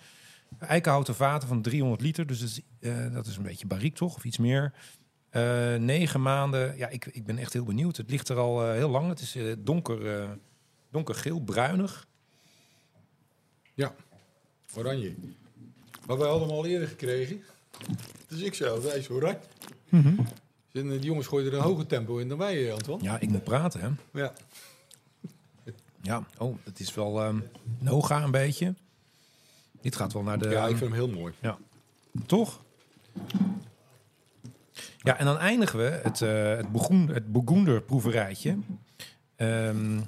Eikenhouten 0.59 1.15
vaten 1.15 1.49
van 1.49 1.63
300 1.63 2.01
liter, 2.01 2.27
dus 2.27 2.41
dat 2.41 2.49
is, 2.49 2.61
eh, 2.81 3.13
dat 3.13 3.27
is 3.27 3.37
een 3.37 3.43
beetje 3.43 3.67
bariek 3.67 3.95
toch, 3.95 4.15
of 4.15 4.25
iets 4.25 4.39
meer. 4.39 4.73
Eh, 5.31 5.75
negen 5.75 6.23
maanden, 6.23 6.77
ja, 6.77 6.89
ik, 6.89 7.07
ik 7.07 7.25
ben 7.25 7.39
echt 7.39 7.53
heel 7.53 7.65
benieuwd. 7.65 7.97
Het 7.97 8.11
ligt 8.11 8.29
er 8.29 8.37
al 8.37 8.65
eh, 8.65 8.73
heel 8.73 8.91
lang. 8.91 9.09
Het 9.09 9.21
is 9.21 9.37
donker, 9.59 10.29
donkergeel, 10.91 11.41
bruinig. 11.41 12.09
Oranje. 14.77 15.15
Maar 16.07 16.19
wij 16.19 16.29
hadden 16.29 16.49
hem 16.49 16.57
al 16.57 16.67
eerder 16.67 16.89
gekregen. 16.89 17.43
Dus 18.29 18.41
ik 18.41 18.55
zelf, 18.55 18.85
hij 18.85 18.99
is 18.99 19.09
oranje. 19.09 19.39
Mhm. 19.89 20.21
Eh, 20.73 20.89
die 20.89 20.99
jongens 20.99 21.27
gooien 21.27 21.53
er 21.53 21.59
een 21.59 21.65
hoger 21.65 21.87
tempo 21.87 22.19
in 22.19 22.29
dan 22.29 22.39
wij, 22.39 22.73
Antoine. 22.73 23.05
Ja, 23.05 23.21
ik 23.21 23.29
moet 23.29 23.45
praten, 23.45 23.81
hè. 23.81 24.21
Ja. 24.21 24.33
Ja, 26.03 26.27
oh, 26.39 26.57
het 26.65 26.81
is 26.81 26.95
wel 26.95 27.23
ehm 27.23 27.41
Noga 27.79 28.23
een 28.23 28.31
beetje. 28.31 28.75
Dit 29.81 29.97
gaat 29.97 30.13
wel 30.13 30.23
naar 30.23 30.39
de... 30.39 30.49
ja, 30.49 30.63
ik 30.63 30.77
vind 30.77 30.81
hem 30.81 30.93
heel 30.93 31.09
mooi. 31.09 31.33
Toch? 32.27 32.63
Ja, 34.99 35.19
en 35.19 35.25
dan 35.25 35.39
eindigen 35.39 35.79
we 35.79 36.01
het, 36.03 36.23
eh 36.23 36.57
het, 36.57 36.67
het 37.15 37.33
Burgunder 37.33 37.83
proeverijtje. 37.83 38.59
Ehm, 39.37 40.01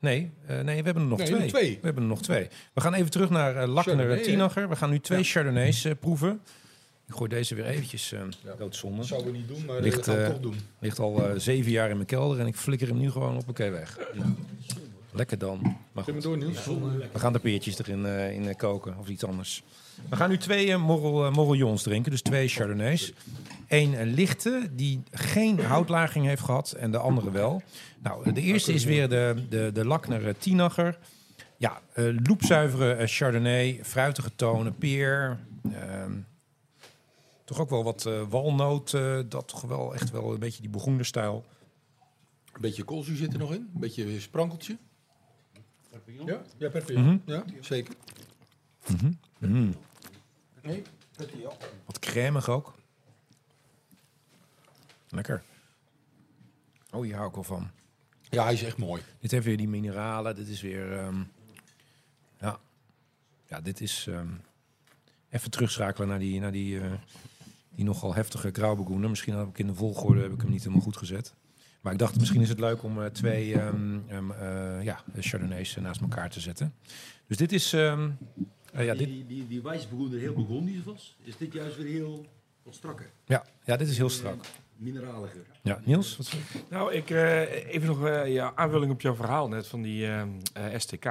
nee, 0.00 0.30
eh, 0.46 0.60
nee, 0.60 0.78
we 0.78 0.84
hebben 0.84 1.02
er 1.02 1.08
nog 1.08 1.18
Nee, 1.18 1.48
twee. 1.48 1.78
We 1.80 1.84
hebben 1.86 2.02
er 2.02 2.08
nog 2.08 2.22
twee. 2.22 2.48
We 2.72 2.80
gaan 2.80 2.94
even 2.94 3.10
terug 3.10 3.30
naar 3.30 3.68
uh, 3.68 3.76
Chardonnay, 3.76 4.16
hè? 4.16 4.22
Tinacher. 4.22 4.68
We 4.68 4.76
gaan 4.76 4.90
nu 4.90 5.00
twee 5.00 5.18
Ja. 5.18 5.24
Chardonnays 5.24 5.84
eh, 5.84 5.92
proeven. 6.00 6.40
Ik 7.08 7.14
gooi 7.14 7.28
deze 7.28 7.54
weer 7.54 7.64
eventjes 7.64 8.12
uh, 8.12 8.20
doodzonde. 8.58 8.96
Dat 8.96 9.06
zouden 9.06 9.32
we 9.32 9.38
niet 9.38 9.48
doen, 9.48 9.64
maar 9.64 9.80
Ligt, 9.80 9.96
dat 9.96 10.04
gaan 10.04 10.16
we 10.16 10.22
eh, 10.22 10.30
toch 10.30 10.40
doen. 10.40 10.56
Ligt 10.78 10.98
al 10.98 11.28
eh, 11.28 11.38
zeven 11.38 11.70
jaar 11.70 11.88
in 11.90 11.94
mijn 11.94 12.06
kelder 12.06 12.40
en 12.40 12.46
ik 12.46 12.56
flikker 12.56 12.88
hem 12.88 12.98
nu 12.98 13.10
gewoon 13.10 13.36
op 13.36 13.46
elkaar 13.46 13.70
weg. 13.72 13.98
Lekker 15.16 15.38
dan. 15.38 15.76
Maar 15.92 16.04
goed. 16.04 16.14
me 16.14 16.20
door, 16.20 16.36
Niels. 16.36 16.64
We 17.12 17.18
gaan 17.18 17.32
de 17.32 17.38
peertjes 17.38 17.78
erin 17.78 18.06
eh, 18.06 18.32
in 18.32 18.48
eh, 18.48 18.56
koken 18.56 18.98
of 18.98 19.08
iets 19.08 19.24
anders. 19.24 19.62
We 20.08 20.16
gaan 20.16 20.28
nu 20.28 20.38
twee 20.38 20.76
morrel, 20.76 21.30
morrelions 21.30 21.82
drinken, 21.82 22.10
dus 22.10 22.22
twee 22.22 22.48
chardonnays. 22.48 23.12
Eén 23.68 24.02
lichte, 24.02 24.68
die 24.72 25.02
geen 25.10 25.60
houtlaging 25.60 26.26
heeft 26.26 26.42
gehad, 26.42 26.72
en 26.72 26.90
de 26.90 26.98
andere 26.98 27.30
wel. 27.30 27.62
Nou, 28.02 28.32
de 28.32 28.40
eerste 28.40 28.72
is 28.72 28.84
weer 28.84 29.08
de, 29.08 29.46
de, 29.48 29.70
de 29.72 29.84
Lackner 29.84 30.28
eh, 30.28 30.34
Tinacher. 30.38 30.98
Ja, 31.56 31.80
eh 31.92 32.04
loepzuivere 32.26 33.06
chardonnay, 33.06 33.80
fruitige 33.82 34.30
tonen, 34.36 34.74
peer. 34.76 35.38
ehm, 35.72 36.12
toch 37.44 37.60
ook 37.60 37.70
wel 37.70 37.84
wat 37.84 38.06
eh, 38.06 38.22
walnoot, 38.28 38.94
eh, 38.94 39.18
dat 39.28 39.48
toch 39.48 39.60
wel 39.60 39.94
echt 39.94 40.10
wel 40.10 40.32
een 40.32 40.38
beetje 40.38 40.60
die 40.60 40.70
Burgonderstijl. 40.70 41.44
Een 42.52 42.60
beetje 42.60 42.84
koolzuur 42.84 43.16
zit 43.16 43.32
er 43.32 43.38
nog 43.38 43.54
in. 43.54 43.70
Een 43.74 43.80
beetje 43.80 44.20
sprankeltje. 44.20 44.76
Ja, 46.04 46.42
ja 46.58 46.68
perfect. 46.70 46.98
Mhm. 46.98 47.18
Ja, 47.24 47.44
zeker. 47.60 47.94
Mm. 49.38 49.74
Nee? 50.62 50.82
Wat 51.84 51.98
crèmig 51.98 52.48
ook. 52.48 52.74
Lekker. 55.08 55.42
Oh, 56.90 57.02
hier 57.02 57.14
hou 57.14 57.28
ik 57.28 57.34
wel 57.34 57.44
van. 57.44 57.70
Ja, 58.30 58.44
hij 58.44 58.52
is 58.52 58.62
echt 58.62 58.76
mooi. 58.76 59.02
Dit 59.20 59.30
heeft 59.30 59.44
weer 59.44 59.56
die 59.56 59.68
mineralen. 59.68 60.34
Dit 60.34 60.48
is 60.48 60.60
weer... 60.60 60.98
ehm, 60.98 61.22
ja. 62.40 62.58
ja, 63.48 63.60
dit 63.60 63.80
is... 63.80 64.06
ehm, 64.06 64.28
even 65.28 65.50
terugschakelen 65.50 66.08
naar 66.08 66.18
die, 66.18 66.40
naar 66.40 66.52
die, 66.52 66.80
eh, 66.80 66.92
die 67.70 67.84
nogal 67.84 68.14
heftige 68.14 68.50
grauwbegoenen. 68.52 69.10
Misschien 69.10 69.34
heb 69.34 69.48
ik 69.48 69.58
in 69.58 69.66
de 69.66 69.74
volgorde 69.74 70.22
heb 70.22 70.32
ik 70.32 70.40
hem 70.40 70.50
niet 70.50 70.62
helemaal 70.62 70.82
goed 70.84 70.96
gezet. 70.96 71.34
Maar 71.86 71.94
ik 71.94 72.00
dacht, 72.00 72.18
misschien 72.18 72.40
is 72.40 72.48
het 72.48 72.60
leuk 72.60 72.82
om 72.82 73.02
eh, 73.02 73.06
twee 73.10 73.54
ehm, 73.60 73.98
ehm, 74.08 74.30
eh, 74.30 74.82
ja, 74.84 75.00
Chardonnays 75.18 75.76
eh, 75.76 75.82
naast 75.82 76.00
elkaar 76.00 76.30
te 76.30 76.40
zetten. 76.40 76.74
Dus 77.26 77.36
dit 77.36 77.52
is... 77.52 77.72
ehm, 77.72 78.10
eh, 78.72 78.84
ja, 78.84 78.94
dit, 78.94 79.08
Die, 79.08 79.26
die, 79.26 79.46
die 79.48 79.62
wijsbegoender 79.62 80.18
heel 80.18 80.34
begondisch 80.34 80.84
was, 80.84 81.16
is 81.22 81.36
dit 81.36 81.52
juist 81.52 81.76
weer 81.76 81.86
heel 81.86 82.26
wat 82.62 82.74
strakker. 82.74 83.10
ja, 83.24 83.44
ja, 83.64 83.76
dit 83.76 83.88
is 83.88 83.96
heel 83.96 84.08
strak. 84.08 84.44
Mineraliger. 84.76 85.42
Ja, 85.62 85.80
Niels? 85.84 86.16
Wat? 86.16 86.32
Nou, 86.70 86.92
ik, 86.92 87.10
eh, 87.10 87.74
even 87.74 87.86
nog 87.86 88.06
eh, 88.06 88.32
ja, 88.32 88.52
aanvulling 88.54 88.92
op 88.92 89.00
jouw 89.00 89.14
verhaal 89.14 89.48
net 89.48 89.66
van 89.66 89.82
die 89.82 90.08
STK. 90.76 91.04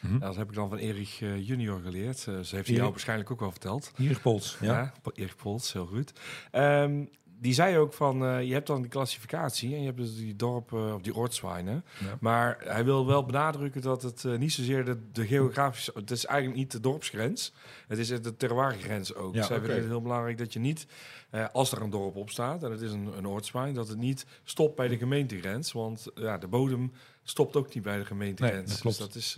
Mhm. 0.00 0.18
Dat 0.18 0.36
heb 0.36 0.48
ik 0.48 0.54
dan 0.54 0.68
van 0.68 0.78
Erich 0.78 1.20
eh, 1.20 1.46
junior 1.48 1.80
geleerd. 1.80 2.26
Eh, 2.28 2.40
ze 2.40 2.54
heeft 2.56 2.68
hij 2.68 2.76
jou 2.76 2.90
waarschijnlijk 2.90 3.30
ook 3.30 3.40
wel 3.40 3.50
verteld. 3.50 3.92
Hier 3.96 4.10
is 4.10 4.18
Pols. 4.18 4.56
Ja. 4.60 4.72
Ja, 4.72 4.92
Erich 5.14 5.36
Polts, 5.36 5.72
heel 5.72 5.86
goed. 5.86 6.12
Ehm, 6.50 7.04
die 7.42 7.54
zei 7.54 7.78
ook 7.78 7.92
van, 7.92 8.24
eh, 8.24 8.42
je 8.42 8.52
hebt 8.52 8.66
dan 8.66 8.80
die 8.80 8.90
klassificatie 8.90 9.74
en 9.74 9.80
je 9.80 9.86
hebt 9.86 9.96
dus 9.98 10.16
die 10.16 10.36
dorp 10.36 10.72
eh, 10.72 10.94
of 10.94 11.00
die 11.02 11.14
ortswijnen. 11.14 11.84
Ja. 11.98 12.16
Maar 12.20 12.58
hij 12.64 12.84
wil 12.84 13.06
wel 13.06 13.24
benadrukken 13.24 13.80
dat 13.80 14.02
het 14.02 14.24
eh, 14.24 14.36
niet 14.38 14.52
zozeer 14.52 14.84
de, 14.84 14.98
de 15.12 15.26
geografische, 15.26 15.92
het 15.94 16.10
is 16.10 16.24
eigenlijk 16.24 16.58
niet 16.58 16.70
de 16.72 16.80
dorpsgrens, 16.80 17.52
het 17.88 17.98
is 17.98 18.08
de 18.08 18.36
terroirgrens 18.36 19.14
ook. 19.14 19.34
Ja, 19.34 19.44
oké. 19.44 19.72
het 19.72 19.84
heel 19.86 20.02
belangrijk 20.02 20.38
dat 20.38 20.52
je 20.52 20.58
niet, 20.58 20.86
als 21.52 21.72
er 21.72 21.82
een 21.82 21.90
dorp 21.90 22.16
op 22.16 22.30
staat 22.30 22.62
en 22.62 22.70
het 22.70 22.80
is 22.80 22.92
een, 22.92 23.10
een 23.16 23.26
ortswijn, 23.26 23.74
dat 23.74 23.88
het 23.88 23.98
niet 23.98 24.26
stopt 24.44 24.76
bij 24.76 24.88
de 24.88 24.96
gemeentegrens, 24.96 25.72
want 25.72 26.06
ja, 26.14 26.38
de 26.38 26.48
bodem 26.48 26.92
stopt 27.22 27.56
ook 27.56 27.74
niet 27.74 27.82
bij 27.82 27.98
de 27.98 28.04
gemeentegrens. 28.04 28.56
Nee, 28.58 28.66
dat 28.66 28.80
klopt. 28.80 28.98
Dus 28.98 29.06
dat 29.06 29.14
is, 29.14 29.36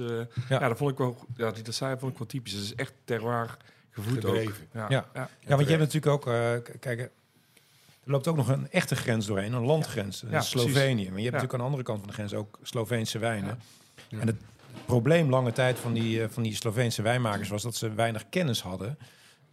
Ja. 0.49 0.59
ja. 0.59 0.69
dat 0.69 0.77
vond 0.79 0.91
ik 0.91 0.99
wel, 0.99 1.17
ja, 1.37 1.51
die 1.51 1.63
dat 1.63 1.75
zei, 1.75 1.99
vond 1.99 2.13
ik 2.13 2.19
wel 2.19 2.27
typisch. 2.27 2.53
Het 2.53 2.63
is 2.63 2.75
echt 2.75 2.93
terroir 3.05 3.57
gevoed 3.91 4.25
ook. 4.25 4.35
Gedreven. 4.35 4.67
Ja, 4.73 4.87
Ja. 4.89 5.09
ja. 5.15 5.29
Ja, 5.41 5.49
want 5.57 5.69
je 5.69 5.77
hebt 5.77 5.93
natuurlijk 5.93 6.13
ook, 6.29 6.35
k- 6.65 6.81
kijk, 6.81 7.11
er 8.05 8.11
loopt 8.11 8.29
ook 8.29 8.37
nog 8.37 8.49
een 8.49 8.71
echte 8.71 8.97
grens 8.97 9.27
doorheen, 9.27 9.53
een 9.53 9.65
landgrens, 9.65 10.25
Ja, 10.31 10.41
Slovenië. 10.41 11.11
Maar 11.11 11.19
je 11.19 11.31
hebt 11.31 11.33
natuurlijk 11.33 11.53
aan 11.53 11.59
de 11.59 11.65
andere 11.65 11.83
kant 11.83 11.99
van 11.99 12.09
de 12.09 12.15
grens 12.15 12.35
ook 12.35 12.59
Sloveense 12.63 13.19
wijnen. 13.19 13.59
Ja. 14.09 14.19
En 14.19 14.27
het 14.27 14.37
probleem 14.85 15.31
lange 15.31 15.53
tijd 15.53 15.79
van 15.79 15.93
die, 15.93 16.23
eh, 16.23 16.29
van 16.31 16.43
die 16.43 16.55
Sloveense 16.55 17.03
wijnmakers 17.03 17.49
was 17.49 17.63
dat 17.63 17.77
ze 17.77 17.95
weinig 17.95 18.29
kennis 18.29 18.61
hadden 18.63 18.99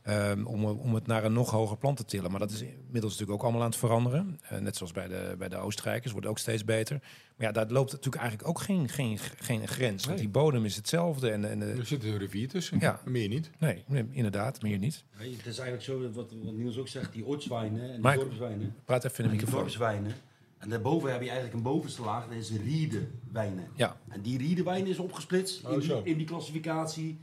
ehm, 0.04 0.46
om, 0.46 0.66
om 0.66 0.94
het 0.94 1.08
naar 1.08 1.24
een 1.24 1.34
nog 1.34 1.50
hoger 1.52 1.78
plan 1.78 1.96
te 1.96 2.06
tillen. 2.06 2.32
Maar 2.32 2.40
dat 2.40 2.52
is 2.52 2.62
inmiddels 2.62 3.12
natuurlijk 3.12 3.32
ook 3.32 3.42
allemaal 3.44 3.62
aan 3.62 3.70
het 3.70 3.78
veranderen. 3.78 4.40
Eh, 4.42 4.60
net 4.60 4.76
zoals 4.76 4.92
bij 4.92 5.08
de, 5.08 5.36
bij 5.38 5.50
de 5.50 5.56
Oostenrijkers, 5.58 6.12
wordt 6.12 6.28
ook 6.28 6.38
steeds 6.40 6.66
beter. 6.66 7.00
Maar 7.38 7.48
ja, 7.48 7.52
daar 7.54 7.68
loopt 7.72 7.92
natuurlijk 7.92 8.22
eigenlijk 8.22 8.50
ook 8.50 8.62
geen, 8.62 8.90
geen, 8.90 9.18
geen 9.20 9.68
grens. 9.68 10.06
Want 10.06 10.18
die 10.18 10.30
bodem 10.30 10.66
is 10.66 10.76
hetzelfde. 10.76 11.30
En, 11.32 11.50
en, 11.50 11.62
Er 11.62 11.86
zit 11.86 12.04
een 12.04 12.18
rivier 12.18 12.48
tussen, 12.48 12.80
Ja. 12.80 13.02
meer 13.06 13.28
niet. 13.28 13.50
nee, 13.60 13.84
nee, 13.88 14.06
inderdaad, 14.12 14.62
meer 14.62 14.78
niet. 14.78 15.04
Nee, 15.20 15.36
het 15.36 15.46
is 15.46 15.58
eigenlijk 15.60 15.84
zo, 15.84 16.02
wat, 16.02 16.14
wat 16.14 16.54
Niels 16.54 16.78
ook 16.78 16.88
zegt, 16.88 17.14
die 17.14 17.26
ortswijnen 17.26 17.94
en 17.94 18.02
die 18.02 18.14
dorpswijnen. 18.14 18.76
Praat 18.86 19.04
even 19.06 19.24
in 19.24 19.30
de 19.30 19.36
microfoon. 19.36 19.60
dorpswijnen. 19.60 20.12
En 20.58 20.70
daarboven 20.70 21.12
heb 21.12 21.20
je 21.22 21.26
eigenlijk 21.30 21.56
een 21.58 21.62
bovenste 21.64 22.02
laag, 22.02 22.28
dat 22.28 22.38
is 22.38 22.52
riedenwijnen. 22.52 23.68
Ja, 23.76 23.98
En 24.10 24.22
die 24.22 24.38
riedenwijn 24.38 24.88
is 24.88 25.00
opgesplitst 25.00 25.66
Oh, 25.66 25.72
in, 25.74 25.80
die, 25.80 26.02
in 26.04 26.18
die 26.18 26.26
klassificatie. 26.28 27.18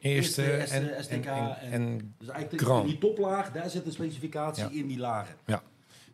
Eerste 0.00 0.42
en, 0.52 0.66
ST, 0.66 0.72
en, 0.72 1.04
STK. 1.04 1.12
en, 1.26 1.56
en, 1.60 1.72
en 1.72 2.14
dus 2.18 2.28
eigenlijk 2.28 2.70
in 2.80 2.86
die 2.86 2.98
toplaag, 2.98 3.52
daar 3.52 3.70
zit 3.70 3.86
een 3.86 3.92
specificatie 3.92 4.64
Ja. 4.64 4.70
in 4.70 4.86
die 4.86 4.98
lagen. 4.98 5.34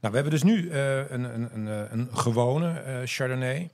Nou, 0.00 0.14
we 0.14 0.20
hebben 0.20 0.30
dus 0.40 0.42
nu 0.42 0.70
eh, 0.70 0.96
een, 1.10 1.24
een, 1.34 1.48
een, 1.54 1.68
eh, 1.68 1.92
een 1.92 2.08
gewone 2.12 2.70
eh, 2.78 2.96
Chardonnay. 3.04 3.70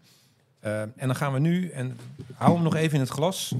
En 0.61 0.92
dan 0.97 1.16
gaan 1.16 1.32
we 1.32 1.38
nu, 1.38 1.70
en 1.70 1.99
hou 2.34 2.55
hem 2.55 2.62
nog 2.62 2.74
even 2.74 2.94
in 2.94 3.01
het 3.01 3.09
glas, 3.09 3.55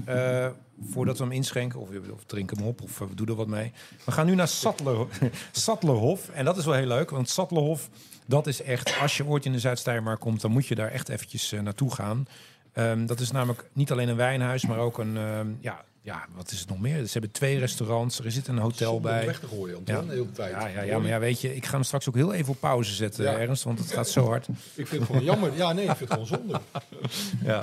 voordat 0.89 1.17
we 1.17 1.23
hem 1.23 1.31
inschenken. 1.33 1.79
Of, 1.79 1.89
of 2.13 2.23
drinken 2.25 2.57
hem 2.57 2.67
op, 2.67 2.81
of 2.81 2.97
we 2.99 3.13
doen 3.15 3.27
er 3.27 3.35
wat 3.35 3.47
mee. 3.47 3.71
We 4.05 4.11
gaan 4.11 4.25
nu 4.25 4.35
naar 4.35 4.47
Sattler, 4.47 5.07
Sattlerhof. 5.51 6.29
En 6.29 6.45
dat 6.45 6.57
is 6.57 6.65
wel 6.65 6.73
heel 6.73 6.87
leuk, 6.87 7.09
want 7.09 7.29
Sattlerhof, 7.29 7.89
dat 8.25 8.47
is 8.47 8.61
echt... 8.61 8.99
Als 9.01 9.17
je 9.17 9.25
ooit 9.25 9.45
in 9.45 9.51
de 9.51 9.59
Zuid-Steiermark 9.59 10.19
komt, 10.19 10.41
dan 10.41 10.51
moet 10.51 10.67
je 10.67 10.75
daar 10.75 10.91
echt 10.91 11.09
eventjes 11.09 11.51
naartoe 11.61 11.93
gaan. 11.93 12.27
Ehm, 12.73 13.05
dat 13.05 13.19
is 13.19 13.31
namelijk 13.31 13.69
niet 13.73 13.91
alleen 13.91 14.09
een 14.09 14.15
wijnhuis, 14.15 14.65
maar 14.65 14.77
ook 14.77 14.97
een... 14.97 15.17
ehm, 15.17 15.47
ja, 15.59 15.83
ja, 16.07 16.25
wat 16.35 16.51
is 16.51 16.59
het 16.59 16.69
nog 16.69 16.79
meer? 16.79 17.05
Ze 17.05 17.11
hebben 17.11 17.31
twee 17.31 17.57
restaurants, 17.59 18.19
er 18.19 18.31
zit 18.31 18.47
een 18.47 18.57
hotel 18.57 18.99
bij. 18.99 19.25
weg 19.25 19.39
te 19.39 19.47
gooien, 19.47 19.75
Anton, 19.77 19.95
Ja. 19.95 20.01
de 20.01 20.07
hele 20.11 20.31
tijd. 20.31 20.51
Ja, 20.51 20.67
ja, 20.67 20.81
ja, 20.81 20.97
maar 20.99 21.07
ja, 21.09 21.19
weet 21.19 21.41
je, 21.41 21.55
ik 21.55 21.65
ga 21.65 21.71
hem 21.71 21.83
straks 21.83 22.07
ook 22.09 22.15
heel 22.15 22.33
even 22.33 22.53
op 22.53 22.59
pauze 22.59 22.93
zetten, 22.93 23.23
Ja. 23.23 23.37
Ernst, 23.37 23.63
want 23.63 23.79
het 23.79 23.91
gaat 23.91 24.09
zo 24.09 24.25
hard. 24.25 24.47
Ik 24.75 24.87
vind 24.87 24.91
het 24.91 25.03
gewoon 25.05 25.23
jammer. 25.23 25.53
Ja, 25.55 25.73
nee, 25.73 25.85
ik 25.89 25.95
vind 25.95 25.99
het 25.99 26.11
gewoon 26.11 26.27
zonde. 26.27 26.53
Het 27.01 27.11
Ja. 27.43 27.59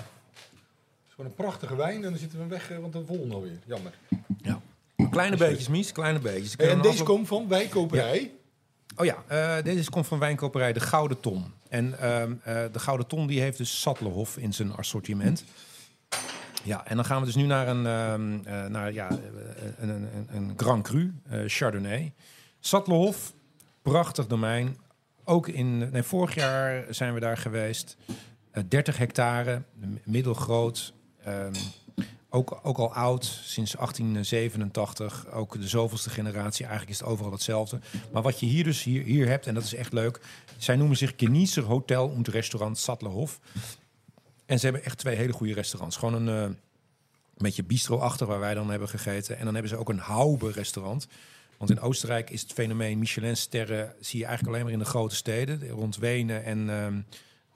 is 1.07 1.11
gewoon 1.15 1.27
een 1.31 1.37
prachtige 1.37 1.77
wijn 1.77 1.95
en 1.97 2.03
dan 2.11 2.17
zitten 2.19 2.39
we 2.39 2.47
weg, 2.47 2.71
eh, 2.71 2.79
want 2.79 2.93
dan 2.93 3.07
vol 3.07 3.29
alweer. 3.33 3.59
Jammer. 3.67 3.93
Kleine 5.11 5.37
beetjes, 5.37 5.69
Mies, 5.69 5.93
kleine 5.93 6.19
beetjes. 6.19 6.57
En 6.57 6.71
een 6.71 6.77
deze 6.77 6.89
afloop- 6.89 7.07
komt 7.07 7.27
van 7.29 7.49
Wijkoperij. 7.49 8.31
Oh 8.97 9.05
ja, 9.05 9.23
eh, 9.27 9.65
deze 9.65 9.91
komt 9.91 10.07
van 10.07 10.19
wijnkoperij 10.19 10.73
De 10.73 10.81
Gouden 10.81 11.21
Ton. 11.21 11.45
En 11.69 11.99
ehm, 12.01 12.33
eh, 12.43 12.63
De 12.73 12.79
Gouden 12.79 13.07
Ton 13.07 13.27
die 13.27 13.41
heeft 13.41 13.59
dus 13.59 13.81
Sattlerhof 13.81 14.37
in 14.37 14.53
zijn 14.53 14.73
assortiment. 14.73 15.45
Ja, 16.65 16.87
en 16.87 16.97
dan 16.97 17.05
gaan 17.05 17.21
we 17.21 17.27
dus 17.27 17.35
nu 17.35 17.47
naar 17.47 17.69
een, 17.69 17.87
ehm, 17.87 18.39
eh, 18.45 18.67
naar, 18.71 18.93
ja, 18.93 19.11
eh, 19.11 19.17
een, 19.79 19.89
een, 19.89 20.29
een, 20.31 20.53
Grand 20.57 20.83
Cru, 20.83 21.15
eh, 21.29 21.41
Chardonnay. 21.47 22.12
Sattlerhof, 22.61 23.35
prachtig 23.83 24.27
domein. 24.27 24.77
Ook 25.25 25.49
in, 25.49 25.79
nee, 25.79 26.03
vorig 26.03 26.35
jaar 26.35 26.85
zijn 26.91 27.15
we 27.15 27.21
daar 27.21 27.37
geweest. 27.37 27.97
Eh, 28.51 28.62
30 28.69 28.99
hectare, 28.99 29.62
middelgroot. 30.05 30.93
ehm, 31.25 31.53
ook, 32.29 32.59
ook 32.62 32.79
al 32.79 32.95
oud, 32.95 33.25
sinds 33.43 33.77
1887. 33.77 35.31
Ook 35.31 35.61
de 35.61 35.69
zoveelste 35.69 36.11
generatie. 36.11 36.65
Eigenlijk 36.65 36.95
is 36.95 36.99
het 36.99 37.09
overal 37.09 37.33
hetzelfde. 37.33 37.81
Maar 38.12 38.23
wat 38.23 38.41
je 38.41 38.47
hier 38.47 38.65
dus 38.65 38.83
hier, 38.83 39.03
hier 39.03 39.27
hebt, 39.29 39.47
en 39.47 39.55
dat 39.55 39.62
is 39.62 39.75
echt 39.75 39.93
leuk. 39.93 40.21
Zij 40.57 40.77
noemen 40.77 40.97
zich 40.97 41.12
Genießer 41.17 41.62
Hotel 41.62 42.09
und 42.09 42.29
Restaurant 42.29 42.79
Sattlerhof. 42.79 43.41
En 44.47 44.59
ze 44.59 44.65
hebben 44.65 44.85
echt 44.85 44.99
twee 44.99 45.17
hele 45.17 45.33
goede 45.33 45.55
restaurants. 45.55 45.97
Gewoon 45.97 46.27
een, 46.27 46.51
eh, 46.51 46.57
beetje 47.37 47.65
bistro-achtig 47.65 48.27
waar 48.27 48.41
wij 48.41 48.55
dan 48.55 48.71
hebben 48.71 48.89
gegeten. 48.89 49.39
En 49.39 49.45
dan 49.45 49.55
hebben 49.55 49.73
ze 49.73 49.77
ook 49.77 49.89
een 49.89 49.99
Haube-restaurant. 49.99 51.07
Want 51.59 51.71
in 51.71 51.81
Oostenrijk 51.81 52.31
is 52.31 52.41
het 52.41 52.53
fenomeen 52.53 52.99
Michelin-sterren... 52.99 53.95
zie 54.01 54.19
je 54.19 54.25
eigenlijk 54.25 54.55
alleen 54.55 54.65
maar 54.65 54.79
in 54.79 54.85
de 54.85 54.91
grote 54.91 55.15
steden. 55.15 55.69
Rond 55.69 55.97
Wenen 55.97 56.45
en 56.45 56.71
ehm, 56.71 57.01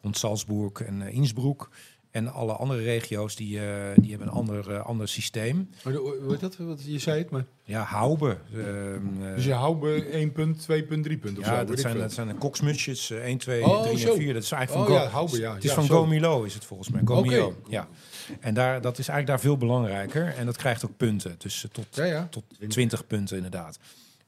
rond 0.02 0.18
Salzburg 0.18 0.80
en 0.80 1.02
eh, 1.02 1.14
Innsbruck. 1.14 1.68
En 2.10 2.32
alle 2.32 2.52
andere 2.52 2.82
regio's 2.82 3.36
die, 3.36 3.58
eh, 3.60 3.66
die 3.96 4.10
hebben 4.10 4.28
een 4.28 4.34
ander, 4.34 4.70
eh, 4.74 4.84
ander 4.84 5.08
systeem. 5.08 5.68
Hoe 5.82 6.14
heet 6.28 6.40
dat? 6.40 6.56
Wat, 6.56 6.82
je 6.84 6.98
zei 6.98 7.18
het, 7.18 7.30
maar... 7.30 7.44
Ja, 7.64 7.82
Haube. 7.82 8.36
ehm, 8.54 9.22
eh, 9.22 9.34
Dus 9.34 9.44
je 9.44 9.52
houdt 9.52 9.80
bij 9.80 10.12
1 10.12 10.32
punt, 10.32 10.60
2 10.60 10.82
punt, 10.84 11.04
3 11.04 11.16
punt 11.18 11.38
of 11.38 11.44
ja, 11.44 11.64
dat 11.64 11.78
zijn, 11.80 11.98
dat 11.98 12.12
zijn 12.12 12.28
de 12.28 12.34
koksmutsjes. 12.34 13.10
eh, 13.10 13.18
1, 13.24 13.38
2, 13.38 13.64
Oh, 13.64 13.82
3 13.82 13.98
zo. 13.98 14.12
en 14.12 14.16
4. 14.18 14.32
Dat 14.34 14.42
is 14.42 14.50
eigenlijk 14.50 14.88
Oh 14.88 14.94
van 15.10 15.30
ja, 15.38 15.48
ja. 15.48 15.54
Het 15.54 15.64
is 15.64 15.70
Ja, 15.70 15.76
van 15.76 15.84
zo. 15.84 15.98
Gomilo 16.00 16.42
is 16.42 16.54
het 16.54 16.64
volgens 16.64 16.88
mij. 16.88 17.00
Gomilo, 17.04 17.54
ja. 17.68 17.88
En 18.40 18.54
daar, 18.54 18.80
dat 18.80 18.98
is 18.98 19.08
eigenlijk 19.08 19.26
daar 19.26 19.40
veel 19.50 19.56
belangrijker. 19.56 20.34
En 20.36 20.46
dat 20.46 20.56
krijgt 20.56 20.84
ook 20.84 20.96
punten. 20.96 21.34
Dus 21.38 21.64
eh, 21.64 21.70
tot, 21.70 21.86
Ja, 21.90 22.26
tot 22.30 22.44
20 22.68 23.06
punten 23.06 23.36
inderdaad. 23.36 23.78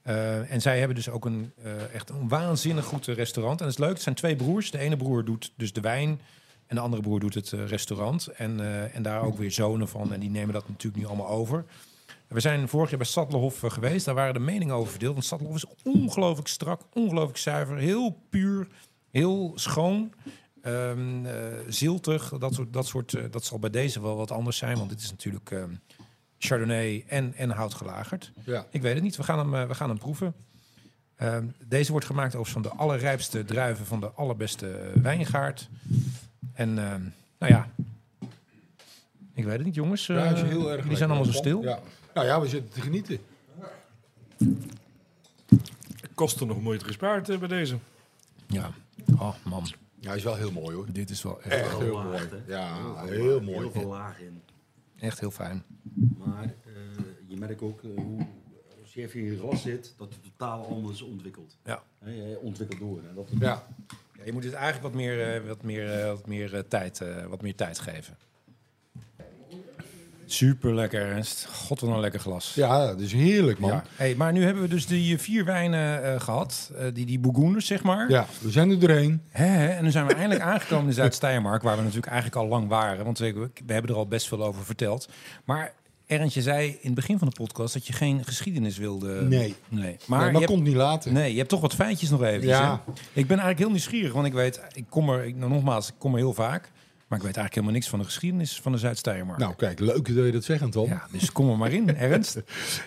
Eh, 0.03 0.53
en 0.53 0.61
zij 0.61 0.79
hebben 0.79 0.97
dus 0.97 1.09
ook 1.09 1.25
een, 1.25 1.53
eh, 1.63 1.95
echt 1.95 2.11
een 2.11 2.29
waanzinnig 2.29 2.85
goed 2.85 3.09
eh, 3.09 3.15
restaurant. 3.15 3.59
En 3.61 3.65
dat 3.67 3.75
is 3.75 3.81
leuk, 3.81 3.93
het 3.93 4.03
zijn 4.03 4.15
twee 4.15 4.37
broers. 4.37 4.71
De 4.71 4.79
ene 4.79 4.97
broer 4.97 5.25
doet 5.25 5.53
dus 5.57 5.73
de 5.73 5.81
wijn 5.81 6.21
en 6.71 6.77
de 6.77 6.83
andere 6.83 7.03
broer 7.03 7.21
doet 7.21 7.35
het 7.35 7.53
eh, 7.53 7.67
restaurant. 7.67 8.27
En, 8.27 8.61
eh, 8.61 8.95
en 8.95 9.03
daar 9.03 9.23
ook 9.23 9.37
weer 9.39 9.51
zonen 9.53 9.89
van. 9.89 10.13
En 10.13 10.21
die 10.21 10.31
nemen 10.31 10.55
dat 10.55 10.69
natuurlijk 10.69 11.03
nu 11.03 11.09
allemaal 11.09 11.29
over. 11.29 11.65
We 12.29 12.41
zijn 12.41 12.69
vorig 12.69 12.89
jaar 12.89 12.99
bij 12.99 13.07
Sattlerhof 13.07 13.63
eh, 13.63 13.71
geweest. 13.71 14.05
Daar 14.05 14.15
waren 14.15 14.35
de 14.35 14.41
meningen 14.41 14.75
over 14.75 14.91
verdeeld. 14.91 15.13
Want 15.13 15.25
Sattlerhof 15.25 15.57
is 15.57 15.67
ongelooflijk 15.85 16.49
strak, 16.49 16.81
ongelooflijk 16.93 17.39
zuiver. 17.39 17.77
Heel 17.77 18.19
puur, 18.29 18.69
heel 19.11 19.53
schoon. 19.55 20.13
ehm, 20.63 21.27
eh, 21.27 21.35
ziltig, 21.69 22.29
dat 22.39 22.55
soort, 22.55 22.73
dat 22.73 22.87
soort, 22.87 23.33
dat 23.33 23.45
zal 23.45 23.59
bij 23.59 23.71
deze 23.71 24.01
wel 24.01 24.17
wat 24.17 24.31
anders 24.31 24.57
zijn. 24.57 24.77
Want 24.77 24.91
dit 24.91 25.01
is 25.01 25.11
natuurlijk 25.11 25.51
ehm, 25.51 25.71
Chardonnay 26.39 27.05
en, 27.09 27.35
en 27.35 27.51
houtgelagerd. 27.51 28.33
Ja. 28.45 28.67
Ik 28.71 28.83
weet 28.83 28.95
het 28.95 29.03
niet. 29.03 29.17
We 29.17 29.23
gaan 29.23 29.39
hem, 29.53 29.69
we 29.69 29.75
gaan 29.75 29.89
hem 29.89 29.99
proeven. 29.99 30.35
Ehm, 31.17 31.47
deze 31.65 31.91
wordt 31.91 32.07
gemaakt 32.07 32.35
overigens 32.37 32.67
van 32.67 32.77
de 32.77 32.83
allerrijpste 32.83 33.45
druiven 33.45 33.87
van 33.87 34.01
de 34.01 34.11
allerbeste 34.11 34.93
wijngaard. 35.03 35.69
En 36.61 36.79
ehm, 36.79 37.03
nou 37.39 37.53
ja, 37.53 37.69
ik 39.35 39.45
weet 39.45 39.57
het 39.57 39.65
niet, 39.65 39.75
jongens. 39.75 40.07
Ja, 40.07 40.25
Eh, 40.25 40.33
is 40.33 40.41
heel 40.41 40.43
erg 40.43 40.51
jullie 40.53 40.77
lekker, 40.77 40.97
zijn 40.97 41.11
allemaal 41.11 41.33
zo 41.33 41.39
stil. 41.39 41.63
Ja. 41.63 41.81
Nou 42.15 42.27
ja, 42.27 42.41
we 42.41 42.49
zitten 42.49 42.71
te 42.73 42.81
genieten. 42.81 43.19
Kosten 46.15 46.47
nog 46.47 46.61
moeite 46.63 46.85
gespaard 46.85 47.29
eh, 47.29 47.39
bij 47.39 47.49
deze. 47.49 47.79
Ja. 48.47 48.71
Oh 49.19 49.35
man, 49.45 49.65
Ja, 50.01 50.09
hij 50.09 50.17
is 50.17 50.25
wel 50.25 50.35
heel 50.37 50.53
mooi 50.53 50.75
hoor. 50.77 50.87
dit 50.93 51.11
is 51.11 51.23
wel 51.23 51.43
echt, 51.43 51.53
Echt 51.65 51.79
heel 51.79 51.95
laag, 51.95 52.05
mooi. 52.05 52.19
hè? 52.47 52.53
Ja, 52.57 52.77
veel 52.77 53.07
heel 53.07 53.35
laag, 53.35 53.43
mooi. 53.45 53.59
Heel 53.59 53.71
veel 53.71 53.89
laag 53.89 54.21
in. 54.21 54.43
echt 54.99 55.21
heel 55.21 55.31
fijn. 55.31 55.63
Maar 56.19 56.45
eh, 56.45 56.73
je 57.27 57.37
merkt 57.37 57.63
ook 57.63 57.83
eh, 57.83 57.91
hoe, 57.97 58.27
als 58.83 58.95
je 58.95 59.03
even 59.03 59.21
in 59.21 59.27
je 59.27 59.39
glas 59.39 59.63
zit, 59.63 59.95
dat 59.97 60.09
het 60.13 60.23
totaal 60.23 60.67
anders 60.67 61.03
ontwikkelt. 61.03 61.57
Ja. 61.65 61.83
Hè, 61.99 62.11
je 62.11 62.39
ontwikkelt 62.39 62.81
door. 62.81 62.99
En 63.09 63.15
dat, 63.15 63.29
Ja. 63.39 63.67
Ja, 64.21 64.27
je 64.27 64.33
moet 64.33 64.45
het 64.45 64.53
eigenlijk 64.53 64.83
wat 64.83 64.95
meer, 65.03 65.35
eh, 65.35 65.47
wat 65.49 65.63
meer, 65.63 66.01
eh, 66.01 66.07
wat 66.07 66.27
meer, 66.27 66.55
eh, 66.55 66.63
tijd, 66.69 67.03
wat 67.29 67.43
meer 67.43 67.55
tijd 67.55 67.79
geven. 67.79 68.17
Super 70.27 70.75
lekker, 70.75 71.01
Ernst. 71.07 71.47
God, 71.47 71.81
wat 71.81 71.91
een 71.91 72.01
lekker 72.01 72.21
glas. 72.21 72.55
ja, 72.55 72.87
dat 72.87 73.01
is 73.01 73.13
heerlijk 73.13 73.59
man. 73.59 73.71
Ja. 73.71 73.77
Ja. 73.77 73.85
Hey, 73.97 74.15
maar 74.15 74.33
nu 74.33 74.45
hebben 74.45 74.63
we 74.63 74.69
dus 74.69 74.87
die 74.87 75.19
vier 75.19 75.45
wijnen 75.45 76.05
eh, 76.05 76.21
gehad. 76.21 76.71
eh, 76.77 76.87
die, 76.95 77.07
die 77.07 77.21
zeg 77.61 77.83
maar. 77.83 78.29
we 78.41 78.51
zijn 78.51 78.71
er 78.71 78.81
doorheen. 78.81 79.23
Hè, 79.31 79.45
hè, 79.45 79.69
en 79.69 79.85
nu 79.85 79.91
zijn 79.91 80.07
we 80.07 80.15
eindelijk 80.15 80.41
aangekomen 80.51 80.87
in 80.87 80.93
Zuid-Steiermark, 80.93 81.63
waar 81.63 81.77
we 81.77 81.83
natuurlijk 81.83 82.13
eigenlijk 82.13 82.43
al 82.43 82.49
lang 82.49 82.69
waren. 82.69 83.05
Want 83.05 83.19
we, 83.19 83.33
we 83.67 83.73
hebben 83.73 83.91
er 83.91 83.97
al 83.97 84.07
best 84.09 84.29
veel 84.29 84.45
over 84.45 84.65
verteld. 84.65 85.09
Maar 85.45 85.73
Erntje 86.11 86.43
zei 86.43 86.69
in 86.69 86.79
het 86.83 86.95
begin 86.95 87.19
van 87.19 87.29
de 87.29 87.35
podcast 87.35 87.75
dat 87.75 87.87
je 87.87 87.93
geen 87.93 88.25
geschiedenis 88.25 88.79
wilde. 88.79 89.23
Nee. 89.23 89.55
Nee. 89.69 89.97
Maar, 90.07 90.21
nee, 90.21 90.31
je 90.31 90.37
hebt, 90.37 90.51
komt 90.51 90.63
niet 90.63 90.75
later. 90.75 91.13
nee, 91.13 91.31
je 91.31 91.37
hebt 91.39 91.49
toch 91.49 91.61
wat 91.61 91.75
feitjes 91.75 92.11
nog 92.11 92.23
even. 92.23 92.49
Ja. 92.49 92.83
Ik 92.95 93.27
ben 93.27 93.39
eigenlijk 93.39 93.59
heel 93.59 93.71
nieuwsgierig, 93.71 94.13
want 94.13 94.27
ik 94.27 94.33
weet, 94.33 94.61
ik 94.73 94.85
kom 94.89 95.11
er, 95.11 95.25
ik, 95.25 95.37
nou, 95.37 95.51
nogmaals, 95.51 95.89
ik 95.89 95.95
kom 95.99 96.13
er 96.13 96.19
heel 96.19 96.35
vaak. 96.35 96.71
Maar 97.11 97.19
ik 97.19 97.25
weet 97.25 97.37
eigenlijk 97.37 97.55
helemaal 97.55 97.73
niks 97.75 97.89
van 97.89 97.99
de 97.99 98.05
geschiedenis 98.05 98.61
van 98.63 98.73
de 98.73 98.79
Zuid-Steiermark. 98.79 99.39
Nou, 99.39 99.55
kijk, 99.57 99.81
leuk 99.81 100.15
dat 100.15 100.25
je 100.25 100.31
dat 100.33 100.45
zegt, 100.45 100.73
Tom. 100.73 100.89
ja, 100.89 101.07
dus 101.13 101.33
kom 101.33 101.51
er 101.51 101.57
maar 101.57 101.73
in, 101.73 101.97
Ernst. 101.97 102.39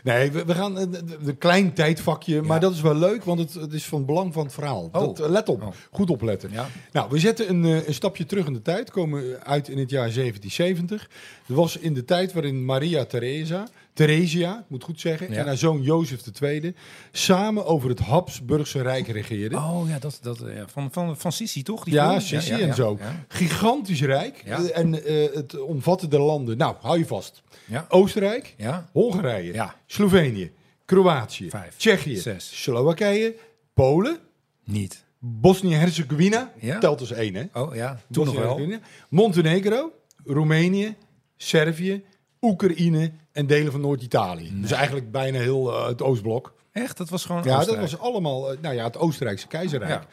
Nee, 0.04 0.32
we, 0.32 0.46
we 0.46 0.54
gaan 0.54 0.78
een, 0.78 0.96
een 1.26 1.38
klein 1.38 1.74
tijdvakje, 1.74 2.42
maar 2.42 2.60
dat 2.60 2.74
is 2.74 2.82
wel 2.82 2.96
leuk, 2.96 3.24
want 3.24 3.40
het, 3.40 3.54
het 3.54 3.74
is 3.74 3.86
van 3.86 4.06
belang 4.06 4.34
van 4.34 4.44
het 4.44 4.54
verhaal. 4.54 4.84
Oh. 4.84 4.92
Dat, 4.92 5.20
eh, 5.20 5.30
let 5.30 5.50
op, 5.50 5.62
Oh. 5.62 5.68
goed 5.92 6.10
opletten. 6.10 6.52
Ja. 6.52 6.68
Nou, 6.92 7.10
we 7.10 7.20
zetten 7.20 7.50
een, 7.50 7.64
eh, 7.66 7.88
een 7.88 7.94
stapje 7.94 8.26
terug 8.26 8.46
in 8.48 8.54
de 8.54 8.62
tijd, 8.62 8.92
komen 8.92 9.44
uit 9.46 9.68
in 9.68 9.78
het 9.78 9.90
jaar 9.90 10.12
1770. 10.12 11.10
Dat 11.48 11.58
was 11.58 11.78
in 11.78 11.94
de 11.94 12.06
tijd 12.06 12.34
waarin 12.34 12.66
Maria 12.66 13.06
Theresa, 13.06 13.68
Theresia, 13.94 14.58
ik 14.60 14.66
moet 14.70 14.84
goed 14.84 15.00
zeggen, 15.00 15.32
Ja. 15.32 15.38
en 15.40 15.46
haar 15.46 15.58
zoon 15.58 15.82
Jozef 15.82 16.22
II 16.42 16.76
samen 17.12 17.66
over 17.66 17.90
het 17.90 18.00
Habsburgse 18.00 18.82
Rijk 18.82 19.08
regeerden. 19.08 19.58
Oh 19.60 19.88
ja, 19.90 20.00
dat, 20.00 20.20
dat, 20.22 20.44
ja, 20.56 20.68
van, 20.68 20.92
van, 20.92 21.18
van 21.18 21.32
Sissi 21.32 21.64
toch? 21.64 21.84
Die 21.84 21.94
Ja? 21.94 22.20
Sissi 22.20 22.54
en 22.62 22.74
zo. 22.76 22.98
Gigantisch 23.28 24.02
rijk. 24.02 24.38
Eh, 24.46 24.78
En 24.78 25.06
eh, 25.06 25.36
het 25.36 25.60
omvatte 25.60 26.08
de 26.08 26.20
landen. 26.20 26.58
Nou, 26.58 26.76
hou 26.82 26.98
je 26.98 27.06
vast. 27.06 27.44
ja. 27.66 27.86
Oostenrijk, 27.90 28.54
ja. 28.58 28.90
Hongarije, 28.92 29.54
Ja. 29.54 29.76
Slovenië, 29.86 30.52
Kroatië, 30.86 31.50
Vijf. 31.50 31.76
Tsjechië, 31.76 32.18
Zes. 32.18 32.62
Slowakije, 32.64 33.36
Polen, 33.74 34.18
niet. 34.64 35.04
Bosnië-Herzegovina, 35.20 36.52
Ja. 36.60 36.80
telt 36.80 37.00
als 37.00 37.12
één, 37.12 37.36
hè? 37.36 37.44
Oh 37.62 37.76
ja, 37.76 38.00
toen 38.12 38.26
nog 38.26 38.36
wel. 38.36 38.70
Montenegro, 39.10 39.92
Roemenië, 40.26 40.96
Servië, 41.38 42.04
Oekraïne 42.42 43.12
en 43.34 43.48
delen 43.48 43.72
van 43.72 43.82
Noord-Italië. 43.82 44.52
Dus 44.62 44.72
eigenlijk 44.72 45.12
bijna 45.12 45.40
heel 45.40 45.74
eh, 45.74 45.88
het 45.88 46.02
Oostblok. 46.02 46.54
Echt? 46.72 46.98
Dat 46.98 47.10
was 47.10 47.26
gewoon 47.26 47.44
Ja, 47.44 47.66
dat 47.66 47.78
was 47.78 48.00
allemaal 48.00 48.52
eh, 48.52 48.58
nou 48.62 48.76
ja, 48.76 48.84
het 48.84 48.98
Oostenrijkse 48.98 49.48
keizerrijk. 49.48 49.92
Ja. 49.92 50.08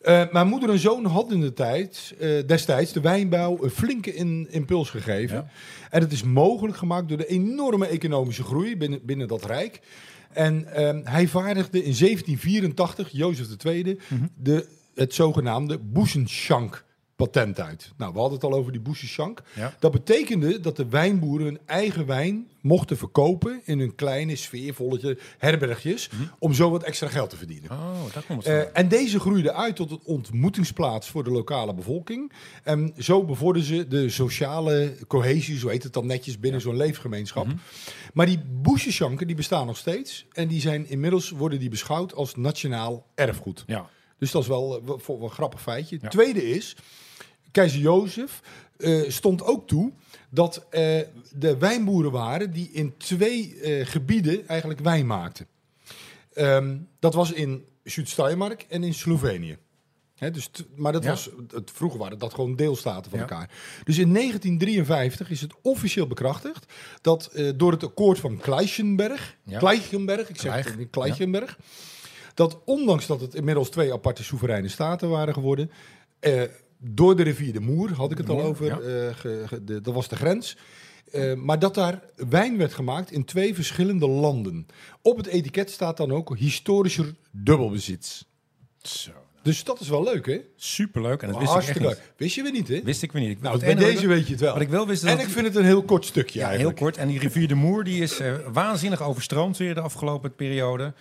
Eh, 0.00 0.32
mijn 0.32 0.46
moeder 0.46 0.70
en 0.70 0.78
zoon 0.78 1.04
hadden 1.04 1.34
in 1.34 1.40
de 1.40 1.52
tijd, 1.52 2.14
destijds 2.46 2.92
de 2.92 3.00
wijnbouw 3.00 3.58
een 3.62 3.70
flinke 3.70 4.14
in, 4.14 4.46
impuls 4.50 4.90
gegeven. 4.90 5.36
Ja. 5.36 5.48
En 5.90 6.00
het 6.00 6.12
is 6.12 6.22
mogelijk 6.22 6.76
gemaakt 6.76 7.08
door 7.08 7.16
de 7.16 7.26
enorme 7.26 7.86
economische 7.86 8.42
groei 8.42 8.76
binnen, 8.76 9.00
binnen 9.04 9.28
dat 9.28 9.44
rijk. 9.44 9.80
En 10.32 10.74
ehm, 10.74 11.00
hij 11.04 11.26
vaardigde 11.26 11.78
in 11.84 11.94
1784, 11.94 13.08
Jozef 13.12 13.46
II, 13.64 13.98
Mhm. 14.08 14.26
de, 14.36 14.66
het 14.94 15.14
zogenaamde 15.14 15.78
Buschenschank 15.78 16.84
patent 17.18 17.60
uit. 17.60 17.92
Nou, 17.96 18.12
we 18.12 18.18
hadden 18.18 18.38
het 18.38 18.50
al 18.50 18.54
over 18.58 18.72
die 18.72 18.80
Buschenschank. 18.80 19.42
Ja. 19.54 19.74
Dat 19.78 19.92
betekende 19.92 20.60
dat 20.60 20.76
de 20.76 20.88
wijnboeren 20.88 21.46
hun 21.46 21.58
eigen 21.66 22.06
wijn 22.06 22.48
mochten 22.60 22.96
verkopen 22.96 23.60
in 23.64 23.78
hun 23.78 23.94
kleine, 23.94 24.36
sfeervolle 24.36 25.18
herbergjes, 25.38 26.10
om 26.38 26.54
zo 26.54 26.70
wat 26.70 26.82
extra 26.82 27.08
geld 27.08 27.30
te 27.30 27.36
verdienen. 27.36 27.70
Oh, 27.70 28.12
daar 28.12 28.22
komt 28.22 28.44
Eh, 28.44 28.60
en 28.72 28.88
deze 28.88 29.20
groeide 29.20 29.52
uit 29.52 29.76
tot 29.76 29.90
een 29.90 30.00
ontmoetingsplaats 30.04 31.08
voor 31.08 31.24
de 31.24 31.30
lokale 31.30 31.74
bevolking. 31.74 32.32
En 32.62 32.94
zo 32.98 33.24
bevorderden 33.24 33.76
ze 33.76 33.88
de 33.88 34.10
sociale 34.10 34.96
cohesie, 35.06 35.58
zo 35.58 35.68
heet 35.68 35.82
het 35.82 35.92
dan 35.92 36.06
netjes, 36.06 36.38
binnen 36.40 36.60
zo'n 36.60 36.76
leefgemeenschap. 36.76 37.46
Maar 38.12 38.26
die 38.26 38.40
boesjeschanken 38.62 39.26
die 39.26 39.36
bestaan 39.36 39.66
nog 39.66 39.76
steeds. 39.76 40.26
En 40.32 40.48
die 40.48 40.60
zijn 40.60 40.88
inmiddels 40.88 41.30
worden 41.30 41.58
die 41.58 41.68
beschouwd 41.68 42.14
als 42.14 42.34
nationaal 42.34 43.06
erfgoed. 43.14 43.64
ja. 43.66 43.88
Dus 44.18 44.30
dat 44.30 44.42
is 44.42 44.48
wel, 44.48 44.76
eh, 44.76 44.86
wel, 44.86 45.00
wel 45.06 45.22
een 45.22 45.30
grappig 45.30 45.62
feitje. 45.62 45.98
Ja. 46.00 46.08
Tweede 46.08 46.50
is, 46.50 46.76
keizer 47.50 47.80
Jozef 47.80 48.40
eh, 48.76 49.08
stond 49.10 49.42
ook 49.44 49.68
toe 49.68 49.92
dat 50.30 50.66
eh, 50.70 51.00
de 51.32 51.56
wijnboeren 51.58 52.10
waren 52.10 52.50
die 52.52 52.70
in 52.72 52.96
twee 52.96 53.60
eh, 53.60 53.86
gebieden 53.86 54.48
eigenlijk 54.48 54.80
wijn 54.80 55.06
maakten. 55.06 55.46
Ehm, 56.32 56.76
dat 56.98 57.14
was 57.14 57.32
in 57.32 57.64
Zuid-Steiermark 57.84 58.66
en 58.68 58.82
in 58.82 58.94
Slovenië. 58.94 59.56
Hè, 60.14 60.30
dus 60.30 60.50
maar 60.76 60.92
dat 60.92 61.02
Ja. 61.02 61.10
was, 61.10 61.30
het, 61.52 61.70
vroeger 61.70 61.98
waren 61.98 62.18
dat 62.18 62.34
gewoon 62.34 62.56
deelstaten 62.56 63.10
van 63.10 63.20
Ja. 63.20 63.28
elkaar. 63.28 63.50
Dus 63.84 63.98
in 63.98 64.12
1953 64.12 65.30
is 65.30 65.40
het 65.40 65.52
officieel 65.62 66.06
bekrachtigd 66.06 66.72
dat 67.00 67.30
door 67.56 67.72
het 67.72 67.84
akkoord 67.84 68.18
van 68.18 68.36
Kleichenberg, 68.38 69.36
Ja. 69.44 69.58
Kleichenberg, 69.58 70.28
ik 70.28 70.40
zeg 70.40 70.50
Kleich, 70.50 70.76
het 70.78 70.90
Kleichenberg, 70.90 71.58
dat 72.34 72.58
ondanks 72.64 73.06
dat 73.06 73.20
het 73.20 73.34
inmiddels 73.34 73.70
twee 73.70 73.92
aparte 73.92 74.24
soevereine 74.24 74.68
staten 74.68 75.08
waren 75.08 75.34
geworden, 75.34 75.70
door 76.78 77.16
de 77.16 77.22
rivier 77.22 77.52
de 77.52 77.60
Moer, 77.60 77.92
had 77.92 78.10
ik 78.10 78.18
het 78.18 78.28
al 78.28 78.42
over, 78.42 78.66
ja. 78.66 78.78
eh, 78.78 79.14
ge- 79.16 79.42
ge- 79.46 79.64
de, 79.64 79.80
dat 79.80 79.94
was 79.94 80.08
de 80.08 80.16
grens. 80.16 80.56
Eh, 81.12 81.34
maar 81.34 81.58
dat 81.58 81.74
daar 81.74 82.00
wijn 82.28 82.56
werd 82.56 82.74
gemaakt 82.74 83.10
in 83.10 83.24
twee 83.24 83.54
verschillende 83.54 84.08
landen. 84.08 84.66
Op 85.02 85.16
het 85.16 85.26
etiket 85.26 85.70
staat 85.70 85.96
dan 85.96 86.12
ook 86.12 86.36
historischer 86.36 87.14
dubbelbezit. 87.30 88.24
Zo. 88.82 89.10
Dus 89.42 89.64
dat 89.64 89.80
is 89.80 89.88
wel 89.88 90.02
leuk, 90.02 90.26
hè? 90.26 90.40
Superleuk. 90.56 91.22
En 91.22 91.28
dat 91.28 91.38
wist 91.38 91.50
ik 91.52 91.58
echt 91.58 91.66
Hartstikke 91.68 91.88
leuk. 92.02 92.12
Wist 92.16 92.34
je 92.34 92.42
weer 92.42 92.52
niet, 92.52 92.68
hè? 92.68 92.80
Wist 92.82 93.02
ik 93.02 93.12
weer 93.12 93.22
niet. 93.22 93.30
Ik- 93.30 93.40
Nou, 93.42 93.58
bij 93.58 93.74
deze 93.74 94.06
weet 94.06 94.24
je 94.26 94.32
het 94.32 94.40
wel. 94.40 94.52
Wat 94.52 94.62
ik 94.62 94.68
wel 94.68 94.86
wist 94.86 95.02
is 95.02 95.10
en 95.10 95.16
dat... 95.16 95.26
ik 95.26 95.32
vind 95.32 95.46
het 95.46 95.56
een 95.56 95.64
heel 95.64 95.82
kort 95.82 96.04
stukje 96.04 96.38
ja, 96.38 96.48
heel 96.48 96.72
kort. 96.72 96.96
En 96.96 97.08
die 97.08 97.18
rivier 97.18 97.48
de 97.48 97.54
Moer 97.54 97.84
die 97.84 98.02
is 98.02 98.18
eh, 98.18 98.34
waanzinnig 98.52 99.02
overstroomd 99.02 99.56
weer 99.56 99.74
de 99.74 99.80
afgelopen 99.80 100.34
periode. 100.34 100.94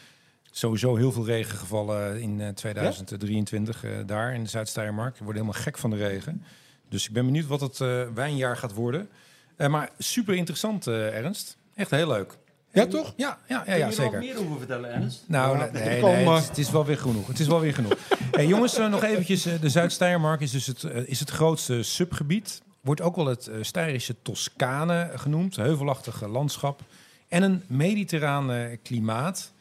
Sowieso 0.57 0.95
heel 0.95 1.11
veel 1.11 1.25
regen 1.25 1.57
gevallen 1.57 2.21
in 2.21 2.41
eh, 2.41 2.47
2023 2.49 3.83
eh, 3.83 3.91
daar 4.05 4.33
in 4.33 4.43
de 4.43 4.49
Zuid-Steiermark. 4.49 5.17
We 5.17 5.23
worden 5.23 5.41
helemaal 5.41 5.63
gek 5.63 5.77
van 5.77 5.89
de 5.89 5.95
regen. 5.97 6.43
Dus 6.89 7.07
ik 7.07 7.13
ben 7.13 7.25
benieuwd 7.25 7.45
wat 7.47 7.61
het 7.61 7.81
eh, 7.81 8.01
wijnjaar 8.13 8.57
gaat 8.57 8.73
worden. 8.73 9.09
Eh, 9.55 9.67
maar 9.67 9.89
super 9.97 10.35
interessant, 10.35 10.87
eh, 10.87 11.15
Ernst. 11.17 11.57
Echt 11.75 11.91
heel 11.91 12.07
leuk. 12.07 12.37
Ja, 12.71 12.85
toch? 12.85 13.13
Ja, 13.17 13.37
ja, 13.47 13.55
ja, 13.57 13.63
Kun 13.63 13.73
je 13.73 13.79
ja 13.79 13.85
er 13.85 13.93
zeker. 13.93 14.11
nog 14.11 14.19
meer 14.21 14.39
over 14.39 14.57
vertellen, 14.57 14.93
Ernst? 14.93 15.23
Nou, 15.27 15.57
Ja, 15.57 15.69
nee, 15.71 16.05
het, 16.05 16.41
is, 16.41 16.47
het 16.47 16.57
is 16.57 16.71
wel 16.71 16.85
weer 16.85 16.97
genoeg. 16.97 17.27
Het 17.27 17.39
is 17.39 17.47
wel 17.47 17.59
weer 17.59 17.73
genoeg. 17.73 17.93
hey, 18.31 18.47
jongens, 18.47 18.77
eh, 18.77 18.89
nog 18.89 19.03
eventjes. 19.03 19.45
eh, 19.45 19.61
de 19.61 19.69
Zuid-Steiermark 19.69 20.41
is 20.41 20.51
dus 20.51 20.65
het, 20.67 20.83
eh, 20.83 21.07
is 21.07 21.19
het 21.19 21.29
grootste 21.29 21.83
subgebied. 21.83 22.61
Wordt 22.81 23.01
ook 23.01 23.15
wel 23.15 23.25
het 23.25 23.47
eh 23.47 23.55
Steirische 23.61 24.15
Toscane 24.21 25.11
genoemd. 25.15 25.55
Heuvelachtige 25.55 26.27
landschap. 26.27 26.81
En 27.27 27.43
een 27.43 27.63
mediterrane 27.67 28.79
klimaat. 28.83 29.53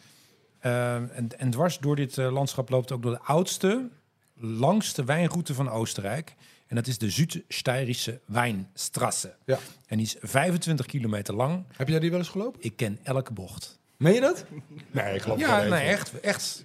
Eh, 0.67 0.95
en, 0.95 1.29
en 1.39 1.51
dwars 1.51 1.79
door 1.79 1.97
dit 1.97 2.19
eh, 2.19 2.33
landschap 2.33 2.69
loopt 2.69 2.93
ook 2.93 3.03
door 3.03 3.13
de 3.13 3.21
oudste, 3.21 3.89
langste 4.35 5.05
wijnroute 5.05 5.55
van 5.55 5.71
Oostenrijk. 5.71 6.35
En 6.67 6.77
dat 6.77 6.87
is 6.87 6.99
de 6.99 7.11
Zuid-Steirische 7.11 8.21
Wijnstrasse. 8.25 9.35
Ja. 9.45 9.59
En 9.87 9.97
die 9.97 10.07
is 10.07 10.17
25 10.21 10.87
kilometer 10.87 11.35
lang. 11.35 11.65
Heb 11.77 11.89
jij 11.89 11.99
die 11.99 12.11
wel 12.11 12.19
eens 12.19 12.29
gelopen? 12.29 12.61
Ik 12.63 12.77
ken 12.77 12.99
elke 13.03 13.33
bocht. 13.33 13.79
Meen 13.97 14.15
je 14.15 14.21
dat? 14.21 14.45
Nee, 14.91 15.15
ik 15.15 15.23
geloof 15.23 15.39
Ja, 15.39 15.61
het 15.61 15.69
nee, 15.71 15.87
echt. 15.89 16.21
echt. 16.21 16.65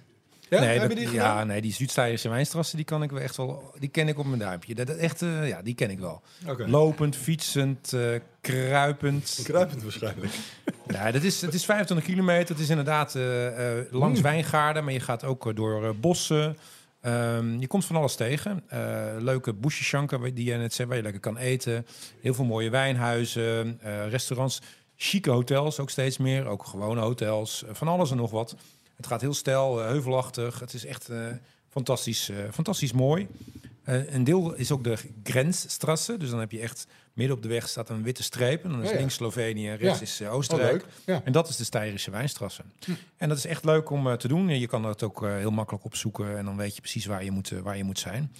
Ja, 0.52 0.60
nee, 0.60 0.88
die 0.88 1.10
ja, 1.12 1.44
nee, 1.44 1.60
die 1.60 1.72
Zuid-Steirische 1.72 2.28
wijnstrasse, 2.28 2.76
die 2.76 2.84
kan 2.84 3.02
ik 3.02 3.10
wel 3.10 3.20
echt 3.20 3.36
wel. 3.36 3.72
Die 3.78 3.88
ken 3.88 4.08
ik 4.08 4.18
op 4.18 4.26
mijn 4.26 4.38
duimpje. 4.38 4.74
Dat, 4.74 4.86
dat 4.86 4.96
echt, 4.96 5.22
eh, 5.22 5.48
ja, 5.48 5.62
die 5.62 5.74
ken 5.74 5.90
ik 5.90 5.98
wel. 5.98 6.22
Lopend, 6.66 7.16
fietsend, 7.16 7.92
eh, 7.92 8.00
kruipend. 8.40 9.40
Kruipend 9.44 9.82
waarschijnlijk. 9.82 10.32
Ja, 10.86 11.10
dat 11.10 11.22
is, 11.22 11.40
het 11.40 11.54
is 11.54 11.64
25 11.64 12.06
kilometer. 12.06 12.48
Het 12.54 12.64
is 12.64 12.68
inderdaad 12.70 13.14
eh, 13.14 13.22
langs 13.90 14.16
Mm. 14.18 14.24
wijngaarden, 14.24 14.84
maar 14.84 14.92
je 14.92 15.00
gaat 15.00 15.24
ook 15.24 15.56
door 15.56 15.96
bossen. 15.96 16.56
Ehm, 17.00 17.58
je 17.60 17.66
komt 17.66 17.84
van 17.84 17.96
alles 17.96 18.14
tegen. 18.14 18.64
Leuke 19.18 19.52
boesjeschanken 19.52 20.34
die 20.34 20.44
je 20.44 20.54
net 20.56 20.74
zei, 20.74 20.88
waar 20.88 20.96
je 20.96 21.02
lekker 21.02 21.20
kan 21.20 21.36
eten. 21.36 21.86
Heel 22.20 22.34
veel 22.34 22.44
mooie 22.44 22.70
wijnhuizen, 22.70 23.78
restaurants, 24.08 24.60
chique 24.96 25.30
hotels 25.30 25.78
ook 25.78 25.90
steeds 25.90 26.18
meer. 26.18 26.46
Ook 26.46 26.64
gewone 26.64 27.00
hotels, 27.00 27.64
van 27.72 27.88
alles 27.88 28.10
en 28.10 28.16
nog 28.16 28.30
wat. 28.30 28.56
Het 29.02 29.10
gaat 29.10 29.20
heel 29.20 29.34
stijl, 29.34 29.80
eh, 29.80 29.86
heuvelachtig. 29.86 30.60
Het 30.60 30.74
is 30.74 30.84
echt 30.84 31.08
eh, 31.08 31.26
fantastisch, 31.68 32.28
eh, 32.28 32.36
fantastisch 32.52 32.92
mooi. 32.92 33.28
Eh, 33.84 34.12
een 34.14 34.24
deel 34.24 34.54
is 34.54 34.70
ook 34.72 34.84
de 34.84 34.96
grensstrasse. 35.22 36.16
Dus 36.16 36.30
dan 36.30 36.38
heb 36.40 36.50
je 36.50 36.60
echt 36.60 36.86
midden 37.12 37.36
op 37.36 37.42
de 37.42 37.48
weg 37.48 37.68
staat 37.68 37.88
een 37.88 38.02
witte 38.02 38.22
streep. 38.22 38.64
En 38.64 38.70
dan 38.70 38.80
is 38.82 38.86
Ja, 38.86 38.92
ja. 38.92 38.98
links 38.98 39.14
Slovenië, 39.14 39.70
rechts 39.70 39.98
Ja. 39.98 40.04
is 40.04 40.20
Oh, 40.20 40.32
Oostenrijk. 40.34 40.84
En 41.04 41.32
dat 41.32 41.48
is 41.48 41.56
de 41.56 41.64
Steirische 41.64 42.10
Wijnstrasse. 42.10 42.62
En 43.16 43.28
dat 43.28 43.38
is 43.38 43.46
echt 43.46 43.64
leuk 43.64 43.90
om 43.90 44.06
eh, 44.08 44.12
te 44.14 44.28
doen. 44.28 44.48
Je 44.48 44.66
kan 44.66 44.82
dat 44.82 45.02
ook 45.02 45.22
eh, 45.22 45.36
heel 45.36 45.50
makkelijk 45.50 45.84
opzoeken 45.84 46.38
en 46.38 46.44
dan 46.44 46.56
weet 46.56 46.74
je 46.74 46.80
precies 46.80 47.06
waar 47.06 47.24
je 47.24 47.30
moet, 47.30 47.48
waar 47.62 47.76
je 47.76 47.84
moet 47.84 47.98
zijn. 47.98 48.32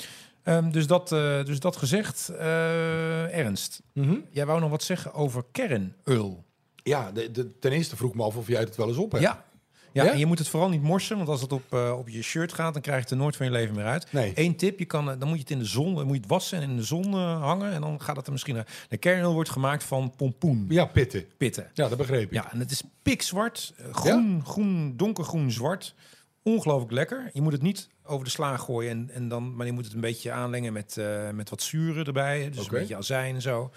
Ehm, 0.42 0.70
dus, 0.70 0.86
dat, 0.86 1.12
eh, 1.12 1.44
dus 1.44 1.60
dat 1.60 1.76
gezegd, 1.76 2.28
eh, 2.28 3.38
Ernst, 3.38 3.82
Mhm. 3.92 4.16
jij 4.30 4.46
wou 4.46 4.60
nog 4.60 4.70
wat 4.70 4.82
zeggen 4.82 5.12
over 5.14 5.44
kernöl. 5.52 6.44
Ja, 6.82 7.12
de, 7.12 7.30
de, 7.30 7.58
ten 7.58 7.72
eerste 7.72 7.96
vroeg 7.96 8.14
me 8.14 8.22
af 8.22 8.36
of 8.36 8.46
jij 8.48 8.60
het 8.60 8.76
wel 8.76 8.88
eens 8.88 8.96
op 8.96 9.12
hebt. 9.12 9.24
Ja. 9.24 9.44
Ja, 9.93 10.05
Ja? 10.05 10.12
en 10.12 10.18
je 10.18 10.26
moet 10.26 10.38
het 10.38 10.49
vooral 10.49 10.68
niet 10.68 10.82
morsen, 10.82 11.16
want 11.16 11.28
als 11.28 11.40
het 11.40 11.53
op, 11.53 11.62
eh, 11.72 11.95
op 11.99 12.09
je 12.09 12.22
shirt 12.22 12.53
gaat, 12.53 12.72
dan 12.72 12.82
krijg 12.82 12.97
je 12.99 13.03
het 13.03 13.12
er 13.12 13.16
nooit 13.18 13.36
van 13.36 13.47
je 13.47 13.53
leven 13.53 13.74
meer 13.74 13.84
uit. 13.84 14.12
Nee. 14.12 14.32
Eén 14.34 14.57
tip, 14.57 14.78
je 14.78 14.84
kan, 14.84 15.11
eh, 15.11 15.18
dan 15.18 15.28
moet 15.28 15.36
je 15.36 15.43
het 15.43 15.53
in 15.53 15.59
de 15.59 15.64
zon, 15.64 15.95
dan 15.95 16.05
moet 16.05 16.14
je 16.14 16.20
het 16.20 16.30
wassen 16.30 16.61
en 16.62 16.70
in 16.70 16.76
de 16.76 16.82
zon 16.82 17.05
eh, 17.12 17.40
hangen 17.43 17.72
en 17.72 17.80
dan 17.80 18.01
gaat 18.01 18.16
het 18.16 18.26
er 18.26 18.32
misschien 18.32 18.57
uit. 18.57 18.68
De 18.88 18.97
kernöl 18.97 19.32
wordt 19.32 19.51
gemaakt 19.51 19.84
van 19.84 20.12
pompoen, 20.16 20.66
Ja, 20.68 20.84
pitten. 20.84 21.24
pitten. 21.36 21.70
Ja, 21.74 21.88
dat 21.88 21.99
begreep 21.99 22.22
ik. 22.22 22.32
Ja, 22.32 22.53
en 22.53 22.59
het 22.59 22.70
is 22.70 22.82
pikzwart. 23.03 23.74
Groen, 23.93 24.43
groen, 24.45 24.97
donkergroen, 24.97 25.51
zwart. 25.51 25.95
Ongelooflijk 26.43 26.93
lekker. 26.93 27.30
Je 27.32 27.40
moet 27.43 27.53
het 27.53 27.62
niet 27.62 27.88
over 28.05 28.24
de 28.24 28.30
sla 28.30 28.57
gooien, 28.57 28.90
en, 28.90 29.11
en 29.14 29.28
dan, 29.28 29.57
maar 29.57 29.66
je 29.66 29.72
moet 29.72 29.84
het 29.84 29.95
een 29.95 30.01
beetje 30.01 30.32
aanlengen 30.32 30.72
met, 30.72 30.97
met 31.32 31.51
wat 31.51 31.62
zuren 31.62 32.05
erbij. 32.05 32.51
Dus 32.51 32.64
een 32.64 32.70
beetje 32.70 32.97
azijn 32.97 33.34
en 33.34 33.43
zo. 33.43 33.70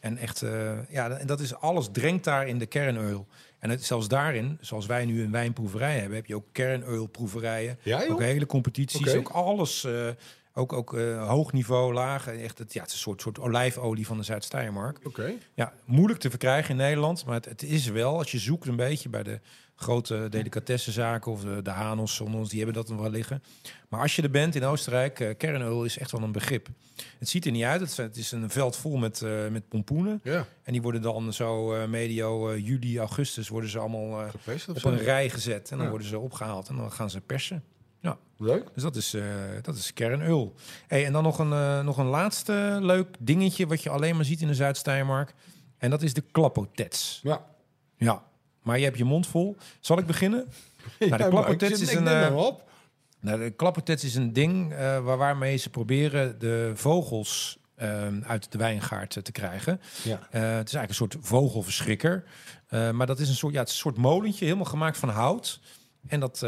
En 0.00 0.16
echt, 0.16 0.44
ja, 0.90 1.10
en 1.10 1.26
dat 1.26 1.40
is 1.40 1.54
alles 1.54 1.88
drenkt 1.92 2.24
daar 2.24 2.46
in 2.48 2.58
de 2.58 2.66
kernöl. 2.66 3.26
En 3.60 3.70
het, 3.70 3.84
zelfs 3.84 4.08
daarin, 4.08 4.58
zoals 4.60 4.86
wij 4.86 5.04
nu 5.04 5.22
een 5.22 5.30
wijnproeverij 5.30 5.98
hebben, 5.98 6.16
heb 6.16 6.26
je 6.26 6.34
ook 6.34 6.46
kernölproeverijen. 6.52 7.78
Ja, 7.82 8.00
joh? 8.02 8.10
ook 8.12 8.20
hele 8.20 8.46
competities, 8.46 9.00
Oké. 9.08 9.18
ook 9.18 9.28
alles. 9.28 9.84
eh, 9.84 10.08
Ook, 10.54 10.72
ook 10.72 10.94
eh, 10.96 11.28
hoog 11.28 11.52
niveau, 11.52 11.92
laag. 11.94 12.26
Echt, 12.26 12.58
het, 12.58 12.72
ja, 12.72 12.80
het 12.80 12.88
is 12.88 12.94
een 12.94 13.00
soort, 13.02 13.20
soort 13.20 13.38
olijfolie 13.40 14.06
van 14.06 14.16
de 14.16 14.22
Zuid-Steiermark. 14.22 14.98
Oké. 15.06 15.32
Ja, 15.54 15.72
moeilijk 15.84 16.20
te 16.20 16.30
verkrijgen 16.30 16.70
in 16.70 16.76
Nederland. 16.76 17.24
Maar 17.24 17.34
het, 17.34 17.44
het 17.44 17.62
is 17.62 17.86
wel, 17.86 18.18
als 18.18 18.30
je 18.30 18.38
zoekt 18.38 18.66
een 18.66 18.76
beetje 18.76 19.08
bij 19.08 19.22
de 19.22 19.40
grote 19.80 20.26
delicatessenzaken 20.30 21.32
of 21.32 21.40
de, 21.42 21.62
de 21.62 21.70
Hanos, 21.70 22.14
Sonnons, 22.14 22.48
die 22.48 22.58
hebben 22.58 22.76
dat 22.76 22.88
nog 22.88 23.00
wel 23.00 23.10
liggen. 23.10 23.42
Maar 23.88 24.00
als 24.00 24.16
je 24.16 24.22
er 24.22 24.30
bent 24.30 24.54
in 24.54 24.64
Oostenrijk, 24.64 25.34
kernöl 25.38 25.84
is 25.84 25.98
echt 25.98 26.10
wel 26.10 26.22
een 26.22 26.32
begrip. 26.32 26.68
Het 27.18 27.28
ziet 27.28 27.44
er 27.46 27.52
niet 27.52 27.64
uit. 27.64 27.80
Het, 27.80 27.90
is- 27.90 27.96
het 27.96 28.16
is 28.16 28.32
een 28.32 28.50
veld 28.50 28.76
vol 28.76 28.96
met, 28.96 29.22
eh, 29.22 29.48
met 29.48 29.68
pompoenen. 29.68 30.20
Ja, 30.22 30.46
En 30.62 30.72
die 30.72 30.82
worden 30.82 31.02
dan 31.02 31.32
zo 31.32 31.74
eh, 31.74 31.88
medio 31.88 32.56
juli, 32.56 32.98
augustus 32.98 33.48
worden 33.48 33.70
ze 33.70 33.78
allemaal 33.78 34.28
gepest 34.30 34.68
op 34.68 34.84
een 34.84 34.98
rij 34.98 35.30
gezet. 35.30 35.70
En 35.70 35.74
dan 35.76 35.84
Ja. 35.84 35.90
worden 35.90 36.08
ze 36.08 36.18
opgehaald 36.18 36.68
en 36.68 36.76
dan 36.76 36.92
gaan 36.92 37.10
ze 37.10 37.20
persen. 37.20 37.64
Leuk. 38.42 38.68
Dus 38.74 38.82
dat 38.82 38.96
is, 38.96 39.16
dat 39.62 39.76
is 39.76 39.92
kernöl. 39.92 40.54
Hey, 40.86 41.06
en 41.06 41.12
dan 41.12 41.22
nog 41.22 41.38
een, 41.38 41.84
nog 41.84 41.98
een 41.98 42.06
laatste 42.06 42.78
leuk 42.80 43.16
dingetje 43.18 43.66
wat 43.66 43.82
je 43.82 43.90
alleen 43.90 44.16
maar 44.16 44.24
ziet 44.24 44.40
in 44.40 44.46
de 44.46 44.54
Zuid-Steiermark. 44.54 45.34
En 45.78 45.90
dat 45.90 46.02
is 46.02 46.14
de 46.14 46.20
klappotets. 46.32 47.20
Ja. 47.22 47.44
Ja, 47.96 48.22
maar 48.62 48.78
je 48.78 48.84
hebt 48.84 48.98
je 48.98 49.04
mond 49.04 49.26
vol. 49.26 49.56
Zal 49.80 49.98
ik 49.98 50.06
beginnen? 50.06 50.46
Nou, 50.98 51.56
de 51.56 51.66
zit- 51.66 51.80
is 51.80 51.94
een, 51.94 52.34
op. 52.34 52.70
Nou, 53.20 53.38
de 53.38 53.94
is 54.02 54.14
een 54.14 54.32
ding 54.32 54.72
eh, 54.72 54.78
waar, 54.78 55.16
waarmee 55.16 55.56
ze 55.56 55.70
proberen 55.70 56.38
de 56.38 56.72
vogels 56.74 57.58
eh, 57.74 58.06
uit 58.22 58.52
de 58.52 58.58
wijngaard 58.58 59.16
eh, 59.16 59.22
te 59.22 59.32
krijgen. 59.32 59.80
Ja. 60.02 60.18
Het 60.30 60.68
is 60.68 60.74
eigenlijk 60.74 60.88
een 60.88 60.94
soort 60.94 61.16
vogelverschrikker. 61.20 62.24
Maar 62.70 63.06
dat 63.06 63.20
is 63.20 63.28
een 63.28 63.34
soort, 63.34 63.52
ja, 63.52 63.58
het 63.60 63.68
is 63.68 63.74
een 63.74 63.80
soort 63.80 63.96
molentje, 63.96 64.44
helemaal 64.44 64.64
gemaakt 64.64 64.98
van 64.98 65.08
hout. 65.08 65.60
En 66.06 66.20
dat, 66.20 66.38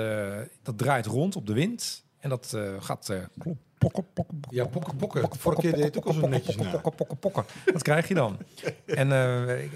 dat 0.62 0.78
draait 0.78 1.06
rond 1.06 1.36
op 1.36 1.46
de 1.46 1.52
wind. 1.52 2.04
En 2.18 2.28
dat 2.28 2.56
gaat 2.80 3.12
klop, 3.38 3.56
pokken, 3.82 4.04
pokken, 4.14 4.40
Ja, 4.50 4.64
pokken, 4.66 4.96
pokken. 4.96 5.28
Vorige 5.38 5.60
keer 5.60 5.72
deed 5.74 5.84
het 5.84 5.96
ook 5.96 6.04
al 6.04 6.12
zo 6.12 6.26
netjes 6.28 6.56
na. 6.56 6.70
pokken, 6.70 6.94
pokken, 6.94 7.18
pokken. 7.18 7.44
Dat 7.72 7.82
krijg 7.82 8.08
je 8.08 8.14
dan. 8.14 8.36
En 8.86 9.12
eh, 9.12 9.52
eh, 9.64 9.70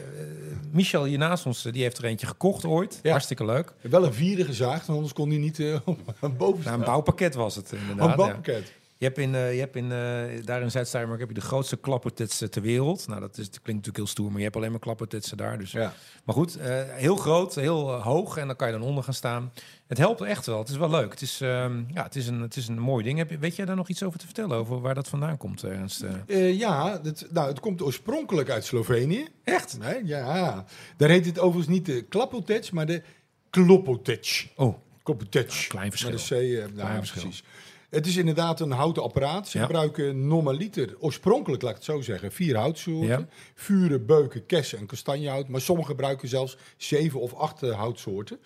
Michel 0.71 1.05
hier 1.05 1.19
naast 1.19 1.47
ons, 1.47 1.65
eh, 1.65 1.73
die 1.73 1.83
heeft 1.83 1.99
er 1.99 2.05
eentje 2.05 2.27
gekocht 2.27 2.65
ooit. 2.65 2.99
Ja. 3.03 3.11
Hartstikke 3.11 3.45
leuk. 3.45 3.73
Wel 3.81 4.05
een 4.05 4.13
vierde 4.15 4.45
gezaagd, 4.45 4.87
want 4.87 4.99
anders 4.99 5.13
kon 5.13 5.29
hij 5.29 5.39
niet 5.39 5.63
op- 5.85 5.99
boven 6.21 6.39
Nou, 6.39 6.61
staan. 6.61 6.79
een 6.79 6.85
bouwpakket 6.85 7.35
was 7.35 7.55
het 7.57 7.73
inderdaad. 7.73 8.19
een 8.19 8.25
ja. 8.55 8.59
Je 8.99 9.05
hebt 9.05 9.19
in, 9.19 9.35
eh, 9.35 9.53
je 9.55 9.59
hebt 9.61 9.77
in 9.77 9.93
eh, 9.93 10.45
daar 10.45 10.63
in 10.63 10.71
Zuid-Steiermark 10.71 11.21
heb 11.21 11.29
je 11.29 11.35
de 11.35 11.41
grootste 11.41 11.77
klappertets 11.77 12.41
eh, 12.41 12.49
ter 12.49 12.63
wereld. 12.63 13.07
Nou, 13.09 13.21
dat, 13.21 13.31
is, 13.39 13.51
dat 13.51 13.63
klinkt 13.63 13.67
natuurlijk 13.87 13.97
heel 13.97 14.07
stoer, 14.07 14.29
maar 14.29 14.37
je 14.39 14.45
hebt 14.45 14.57
alleen 14.57 14.71
maar 14.71 14.81
klappertetsen 14.81 15.37
daar. 15.37 15.59
Dus. 15.59 15.73
Ja. 15.73 15.93
Maar 16.25 16.35
goed, 16.35 16.57
eh, 16.57 16.83
heel 16.89 17.17
groot, 17.17 17.55
heel 17.55 17.93
hoog 17.93 18.37
en 18.37 18.47
dan 18.47 18.57
kan 18.57 18.67
je 18.67 18.73
dan 18.79 18.83
onder 18.83 19.05
gaan 19.05 19.15
staan. 19.15 19.53
Het 19.87 19.99
helpt 19.99 20.21
echt 20.21 20.47
wel. 20.47 20.59
Het 20.59 20.69
is 20.69 20.77
wel 20.77 20.91
leuk. 20.91 21.11
Het 21.11 21.21
is, 21.23 21.41
ehm, 21.41 21.83
ja, 21.89 22.03
het 22.03 22.17
is, 22.17 22.27
een, 22.27 22.41
het 22.41 22.57
is 22.57 22.69
een 22.69 22.79
mooi 22.79 23.05
ding. 23.05 23.19
Heb 23.19 23.31
je, 23.31 23.39
weet 23.39 23.57
jij 23.57 23.65
daar 23.67 23.77
nog 23.77 23.89
iets 23.89 24.03
over 24.03 24.19
te 24.19 24.25
vertellen, 24.25 24.57
over 24.57 24.81
waar 24.81 24.95
dat 24.95 25.09
vandaan 25.09 25.37
komt, 25.37 25.63
Ernst? 25.63 26.05
Ja, 26.37 27.01
het, 27.03 27.27
nou, 27.31 27.49
het 27.49 27.61
komt 27.61 27.83
oorspronkelijk 27.83 28.51
uit 28.51 28.65
Slovenië. 28.65 29.29
Echt? 29.45 29.79
Nee, 29.79 30.07
ja. 30.07 30.65
Daar 30.97 31.09
heet 31.09 31.27
het 31.27 31.39
overigens 31.39 31.75
niet 31.77 31.87
de 31.87 32.03
klapotec, 32.03 32.73
maar 32.73 32.87
de 32.87 33.03
klopotec. 33.51 34.49
Oh, 34.57 34.77
Klopotec. 35.03 35.65
klein 35.69 35.91
verschil. 35.91 36.11
Met 36.11 36.31
een 36.31 36.37
C, 36.37 36.59
nou, 36.61 36.73
Klein 36.73 36.99
verschil. 36.99 37.23
precies. 37.23 37.45
Het 37.91 38.07
is 38.07 38.17
inderdaad 38.17 38.61
een 38.61 38.71
houten 38.71 39.03
apparaat. 39.03 39.49
Ze 39.49 39.59
Ja. 39.59 39.65
gebruiken 39.65 40.27
normaliter, 40.27 40.95
oorspronkelijk 40.99 41.63
laat 41.63 41.71
ik 41.71 41.77
het 41.77 41.85
zo 41.87 42.01
zeggen, 42.01 42.33
vier 42.33 42.57
houtsoorten. 42.57 43.09
Ja. 43.09 43.27
Vuren, 43.55 44.07
beuken, 44.07 44.47
kessen 44.47 44.79
en 44.79 44.87
kastanjehout. 44.87 45.49
Maar 45.49 45.61
sommigen 45.61 45.91
gebruiken 45.91 46.29
zelfs 46.29 46.57
zeven 46.77 47.21
of 47.21 47.35
acht 47.35 47.63
eh, 47.63 47.71
houtsoorten. 47.79 48.39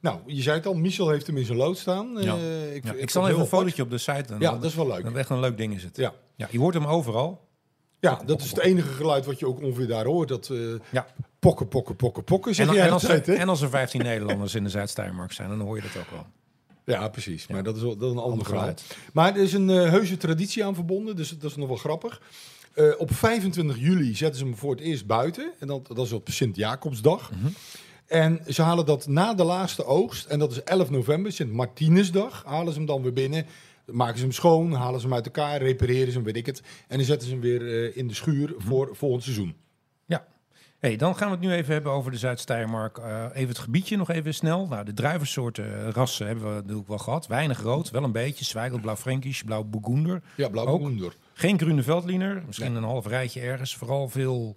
Nou, 0.00 0.18
je 0.26 0.42
zei 0.42 0.56
het 0.56 0.66
al, 0.66 0.74
Michel 0.74 1.08
heeft 1.08 1.26
hem 1.26 1.36
in 1.36 1.44
zijn 1.44 1.58
lood 1.58 1.78
staan. 1.78 2.16
Ja. 2.20 2.36
Eh, 2.36 2.74
ik 2.74 2.84
het 2.84 3.10
zal 3.10 3.28
even 3.28 3.40
een 3.40 3.46
fotootje 3.46 3.82
op 3.82 3.90
de 3.90 3.98
site. 3.98 4.24
Dan, 4.26 4.40
Ja, 4.40 4.50
dat 4.52 4.64
is 4.64 4.74
wel 4.74 4.86
leuk. 4.86 5.04
dat 5.04 5.14
echt 5.14 5.30
een 5.30 5.40
leuk 5.40 5.56
ding 5.56 5.74
is 5.74 5.82
het. 5.82 5.96
Ja. 5.96 6.12
Ja, 6.36 6.48
je 6.50 6.58
hoort 6.58 6.74
hem 6.74 6.86
overal. 6.86 7.48
Ja, 8.00 8.20
dat 8.26 8.40
is 8.40 8.50
het 8.50 8.58
enige 8.58 8.88
geluid 8.88 9.26
wat 9.26 9.38
je 9.38 9.46
ook 9.46 9.60
ongeveer 9.62 9.86
daar 9.86 10.04
hoort. 10.04 10.28
Dat 10.28 10.50
Ja. 10.90 11.06
pokken, 11.38 11.68
pokken, 11.68 11.96
pokken, 11.96 12.24
pokken, 12.24 12.54
zeg 12.54 12.68
En, 12.68 12.74
jij 12.74 12.86
en, 12.86 12.92
als 12.92 13.02
altijd, 13.02 13.26
er, 13.28 13.34
hè? 13.34 13.40
en 13.40 13.48
als 13.48 13.60
er 13.60 13.68
15 13.70 14.02
Nederlanders 14.10 14.54
in 14.54 14.64
de 14.64 14.70
Zuid-Steiermark 14.70 15.32
zijn, 15.32 15.48
dan 15.48 15.60
hoor 15.60 15.76
je 15.76 15.82
dat 15.82 16.02
ook 16.02 16.10
wel. 16.10 16.26
Ja, 16.84 17.08
precies. 17.08 17.46
Maar 17.46 17.62
dat 17.62 17.76
is, 17.76 17.82
wel- 17.82 17.96
dat 17.96 18.10
is 18.10 18.16
een 18.16 18.22
ander 18.22 18.46
verhaal. 18.46 18.74
Maar 19.12 19.34
er 19.36 19.42
is 19.42 19.52
een 19.52 19.70
eh, 19.70 19.90
heuse 19.90 20.16
traditie 20.16 20.64
aan 20.64 20.74
verbonden, 20.74 21.16
dus 21.16 21.28
dat 21.38 21.50
is 21.50 21.56
nog 21.56 21.68
wel 21.68 21.76
grappig. 21.76 22.20
Eh, 22.74 22.84
op 22.98 23.14
25 23.14 23.78
juli 23.78 24.14
zetten 24.14 24.38
ze 24.38 24.44
hem 24.44 24.56
voor 24.56 24.70
het 24.70 24.80
eerst 24.80 25.06
buiten. 25.06 25.52
En 25.58 25.66
dat, 25.66 25.86
dat 25.86 25.98
is 26.06 26.12
op 26.12 26.28
Sint-Jacobsdag. 26.30 27.30
Mhm. 27.30 27.46
En 28.06 28.40
ze 28.48 28.62
halen 28.62 28.86
dat 28.86 29.06
na 29.08 29.34
de 29.34 29.44
laatste 29.44 29.84
oogst. 29.84 30.26
En 30.26 30.38
dat 30.38 30.50
is 30.50 30.62
11 30.62 30.90
november, 30.90 31.32
Sint-Martinusdag. 31.32 32.42
Halen 32.46 32.72
ze 32.72 32.78
hem 32.78 32.86
dan 32.86 33.02
weer 33.02 33.12
binnen. 33.12 33.46
Maken 33.86 34.16
ze 34.16 34.22
hem 34.22 34.32
schoon, 34.32 34.72
halen 34.72 35.00
ze 35.00 35.06
hem 35.06 35.14
uit 35.14 35.24
elkaar, 35.26 35.62
repareren 35.62 36.06
ze 36.08 36.12
hem, 36.14 36.24
weet 36.24 36.36
ik 36.36 36.46
het. 36.46 36.62
En 36.88 36.96
dan 36.96 37.06
zetten 37.06 37.28
ze 37.28 37.32
hem 37.34 37.42
weer 37.42 37.84
eh, 37.90 37.96
in 37.96 38.08
de 38.08 38.14
schuur 38.14 38.54
Mhm. 38.58 38.66
voor 38.68 38.88
volgend 38.92 39.22
seizoen. 39.22 39.54
Hey, 40.82 40.96
dan 40.96 41.16
gaan 41.16 41.26
we 41.28 41.34
het 41.34 41.44
nu 41.44 41.52
even 41.52 41.72
hebben 41.72 41.92
over 41.92 42.10
de 42.10 42.16
Zuid-Steiermark. 42.18 42.98
Eh, 42.98 43.24
even 43.32 43.48
het 43.48 43.58
gebiedje 43.58 43.96
nog 43.96 44.10
even 44.10 44.34
snel. 44.34 44.66
Nou, 44.66 44.84
de 44.84 44.92
druivensoorten, 44.92 45.64
eh, 45.86 45.88
rassen 45.90 46.26
hebben 46.26 46.44
we 46.48 46.54
natuurlijk 46.60 46.88
wel 46.88 46.98
gehad. 46.98 47.26
Weinig 47.26 47.60
rood, 47.62 47.90
wel 47.90 48.04
een 48.04 48.12
beetje. 48.12 48.44
Zwijgel, 48.44 48.78
blauw 48.80 48.96
Fränkisch, 48.96 49.42
blauw 49.42 49.64
Burgunder. 49.64 50.22
Ja, 50.36 50.48
blauw. 50.48 50.78
Boender. 50.78 51.16
Geen 51.32 51.58
groene 51.58 51.82
veldliner. 51.82 52.42
Misschien 52.46 52.74
een 52.74 52.82
half 52.82 53.06
rijtje 53.06 53.40
ergens. 53.40 53.76
Vooral 53.76 54.08
veel 54.08 54.56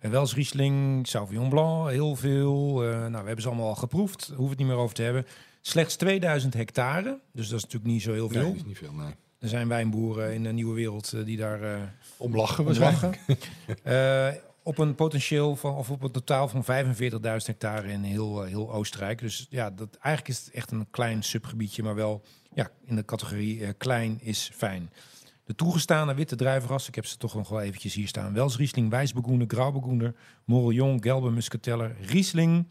uh, 0.00 0.10
Wels 0.10 0.34
Riesling, 0.34 1.06
Sauvignon 1.06 1.48
Blanc. 1.48 1.88
Heel 1.90 2.16
veel. 2.16 2.82
Eh, 2.84 2.88
nou, 2.90 3.10
we 3.10 3.16
hebben 3.26 3.42
ze 3.42 3.48
allemaal 3.48 3.68
al 3.68 3.74
geproefd. 3.74 4.26
Hoeven 4.26 4.48
het 4.48 4.58
niet 4.58 4.66
meer 4.68 4.76
over 4.76 4.94
te 4.94 5.02
hebben. 5.02 5.26
Slechts 5.60 5.96
2000 5.96 6.54
hectare. 6.54 7.18
Dus 7.32 7.48
dat 7.48 7.56
is 7.58 7.64
natuurlijk 7.64 7.92
niet 7.92 8.02
zo 8.02 8.12
heel 8.12 8.28
Nee, 8.28 8.38
veel. 8.38 8.48
dat 8.48 8.56
is 8.56 8.64
niet 8.64 8.78
veel, 8.78 8.92
nee. 8.92 9.14
Er 9.38 9.48
zijn 9.48 9.68
wijnboeren 9.68 10.34
in 10.34 10.42
de 10.42 10.52
nieuwe 10.52 10.74
wereld 10.74 11.12
eh, 11.12 11.24
die 11.24 11.36
daar... 11.36 11.62
eh, 11.62 11.80
Om 12.16 12.36
lachen 12.36 12.64
waarschijnlijk. 12.64 13.18
op 14.64 14.78
een 14.78 14.94
potentieel 14.94 15.56
van, 15.56 15.74
of 15.74 15.90
op 15.90 16.02
een 16.02 16.10
totaal 16.10 16.48
van 16.48 16.64
45.000 16.64 17.46
hectare 17.46 17.88
in 17.88 18.02
heel, 18.02 18.42
eh, 18.42 18.48
heel 18.48 18.72
Oostenrijk. 18.72 19.18
Dus 19.18 19.46
ja, 19.50 19.70
dat, 19.70 19.96
eigenlijk 20.00 20.28
is 20.28 20.44
het 20.44 20.54
echt 20.54 20.70
een 20.70 20.86
klein 20.90 21.22
subgebiedje, 21.22 21.82
maar 21.82 21.94
wel 21.94 22.22
ja, 22.54 22.70
in 22.84 22.96
de 22.96 23.04
categorie 23.04 23.64
eh, 23.64 23.72
klein 23.78 24.18
is 24.20 24.50
fijn. 24.54 24.90
De 25.44 25.54
toegestane 25.54 26.14
witte 26.14 26.36
druivenrassen, 26.36 26.88
ik 26.88 26.94
heb 26.94 27.06
ze 27.06 27.16
toch 27.16 27.34
nog 27.34 27.48
wel 27.48 27.60
eventjes 27.60 27.94
hier 27.94 28.08
staan. 28.08 28.32
Wels 28.32 28.56
Riesling, 28.56 28.90
Wijsbegoender, 28.90 29.48
Graubegoender, 29.48 30.14
Morillon, 30.44 31.02
Gelbe 31.02 31.30
Muscateller, 31.30 31.96
Riesling, 32.00 32.66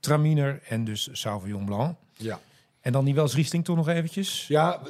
Traminer 0.00 0.62
en 0.62 0.84
dus 0.84 1.08
Sauvignon 1.12 1.64
Blanc. 1.64 1.96
Ja. 2.14 2.40
En 2.80 2.92
dan 2.92 3.04
die 3.04 3.14
Wels 3.14 3.34
Riesling 3.34 3.64
toch 3.64 3.76
nog 3.76 3.88
eventjes? 3.88 4.46
Ja, 4.46 4.80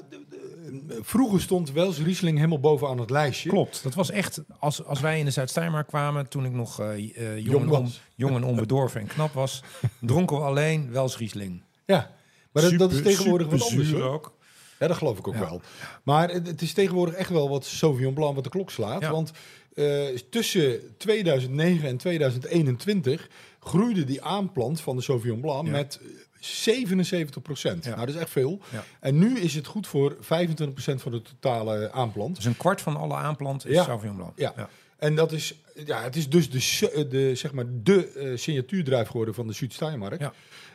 vroeger 1.00 1.40
stond 1.40 1.72
Wels 1.72 1.98
Riesling 1.98 2.36
helemaal 2.36 2.60
bovenaan 2.60 2.98
het 2.98 3.10
lijstje. 3.10 3.48
Klopt, 3.48 3.82
dat 3.82 3.94
was 3.94 4.10
echt, 4.10 4.40
als, 4.58 4.84
als 4.84 5.00
wij 5.00 5.18
in 5.18 5.24
de 5.24 5.30
Zuid-Steiermark 5.30 5.86
kwamen, 5.86 6.28
toen 6.28 6.44
ik 6.44 6.52
nog 6.52 6.80
eh, 6.80 6.88
eh, 7.16 7.44
jong, 7.44 7.62
en 7.64 7.70
on- 7.70 7.92
jong 8.14 8.34
en 8.36 8.44
onbedorven 8.44 9.00
en 9.00 9.06
knap 9.06 9.32
was, 9.32 9.62
dronken 10.00 10.36
we 10.36 10.42
alleen 10.42 10.90
Wels 10.90 11.16
Riesling. 11.18 11.62
Ja, 11.86 12.14
maar 12.52 12.62
dat, 12.62 12.78
dat 12.78 12.92
is 12.92 13.02
tegenwoordig 13.02 13.46
wat 13.48 13.62
anders. 13.62 13.88
zuur 13.88 14.02
ook. 14.02 14.36
Ja, 14.78 14.86
dat 14.86 14.96
geloof 14.96 15.18
ik 15.18 15.28
ook 15.28 15.34
Ja. 15.34 15.40
wel. 15.40 15.60
Maar 16.02 16.30
het, 16.30 16.62
is 16.62 16.72
tegenwoordig 16.72 17.14
echt 17.14 17.30
wel 17.30 17.48
wat 17.48 17.64
Sauvignon 17.64 18.14
Blanc 18.14 18.34
wat 18.34 18.44
de 18.44 18.50
klok 18.50 18.70
slaat. 18.70 19.00
Ja. 19.00 19.10
Want 19.10 19.30
eh, 19.74 20.06
tussen 20.30 20.80
2009 20.96 21.88
en 21.88 21.96
2021 21.96 23.28
groeide 23.60 24.04
die 24.04 24.22
aanplant 24.22 24.80
van 24.80 24.96
de 24.96 25.02
Sauvignon 25.02 25.40
Blanc 25.40 25.66
Ja. 25.66 25.70
met 25.72 26.00
77 26.40 27.42
procent. 27.42 27.84
Ja. 27.84 27.90
Nou, 27.94 28.06
dat 28.06 28.14
is 28.14 28.20
echt 28.20 28.30
veel. 28.30 28.60
Ja. 28.72 28.84
En 29.00 29.18
nu 29.18 29.38
is 29.38 29.54
het 29.54 29.66
goed 29.66 29.86
voor 29.86 30.16
25 30.20 30.72
procent 30.74 31.02
van 31.02 31.12
de 31.12 31.22
totale 31.22 31.92
aanplant. 31.92 32.36
Dus 32.36 32.44
een 32.44 32.56
kwart 32.56 32.80
van 32.80 32.96
alle 32.96 33.14
aanplant 33.14 33.66
is 33.66 33.74
Ja. 33.74 33.84
Sauvignon 33.84 34.16
Blanc. 34.16 34.32
Ja. 34.36 34.68
En 34.98 35.14
dat 35.14 35.32
is, 35.32 35.54
ja, 35.86 36.02
het 36.02 36.16
is 36.16 36.28
dus 36.28 36.50
de, 36.50 36.60
su- 36.60 37.08
de, 37.08 37.34
zeg 37.34 37.52
maar 37.52 37.64
de 37.68 38.08
eh, 38.12 38.36
signatuurdruif 38.36 39.08
geworden 39.08 39.34
van 39.34 39.46
de 39.46 39.52
Zuid-Steiermark. 39.52 40.20
Ja. 40.20 40.32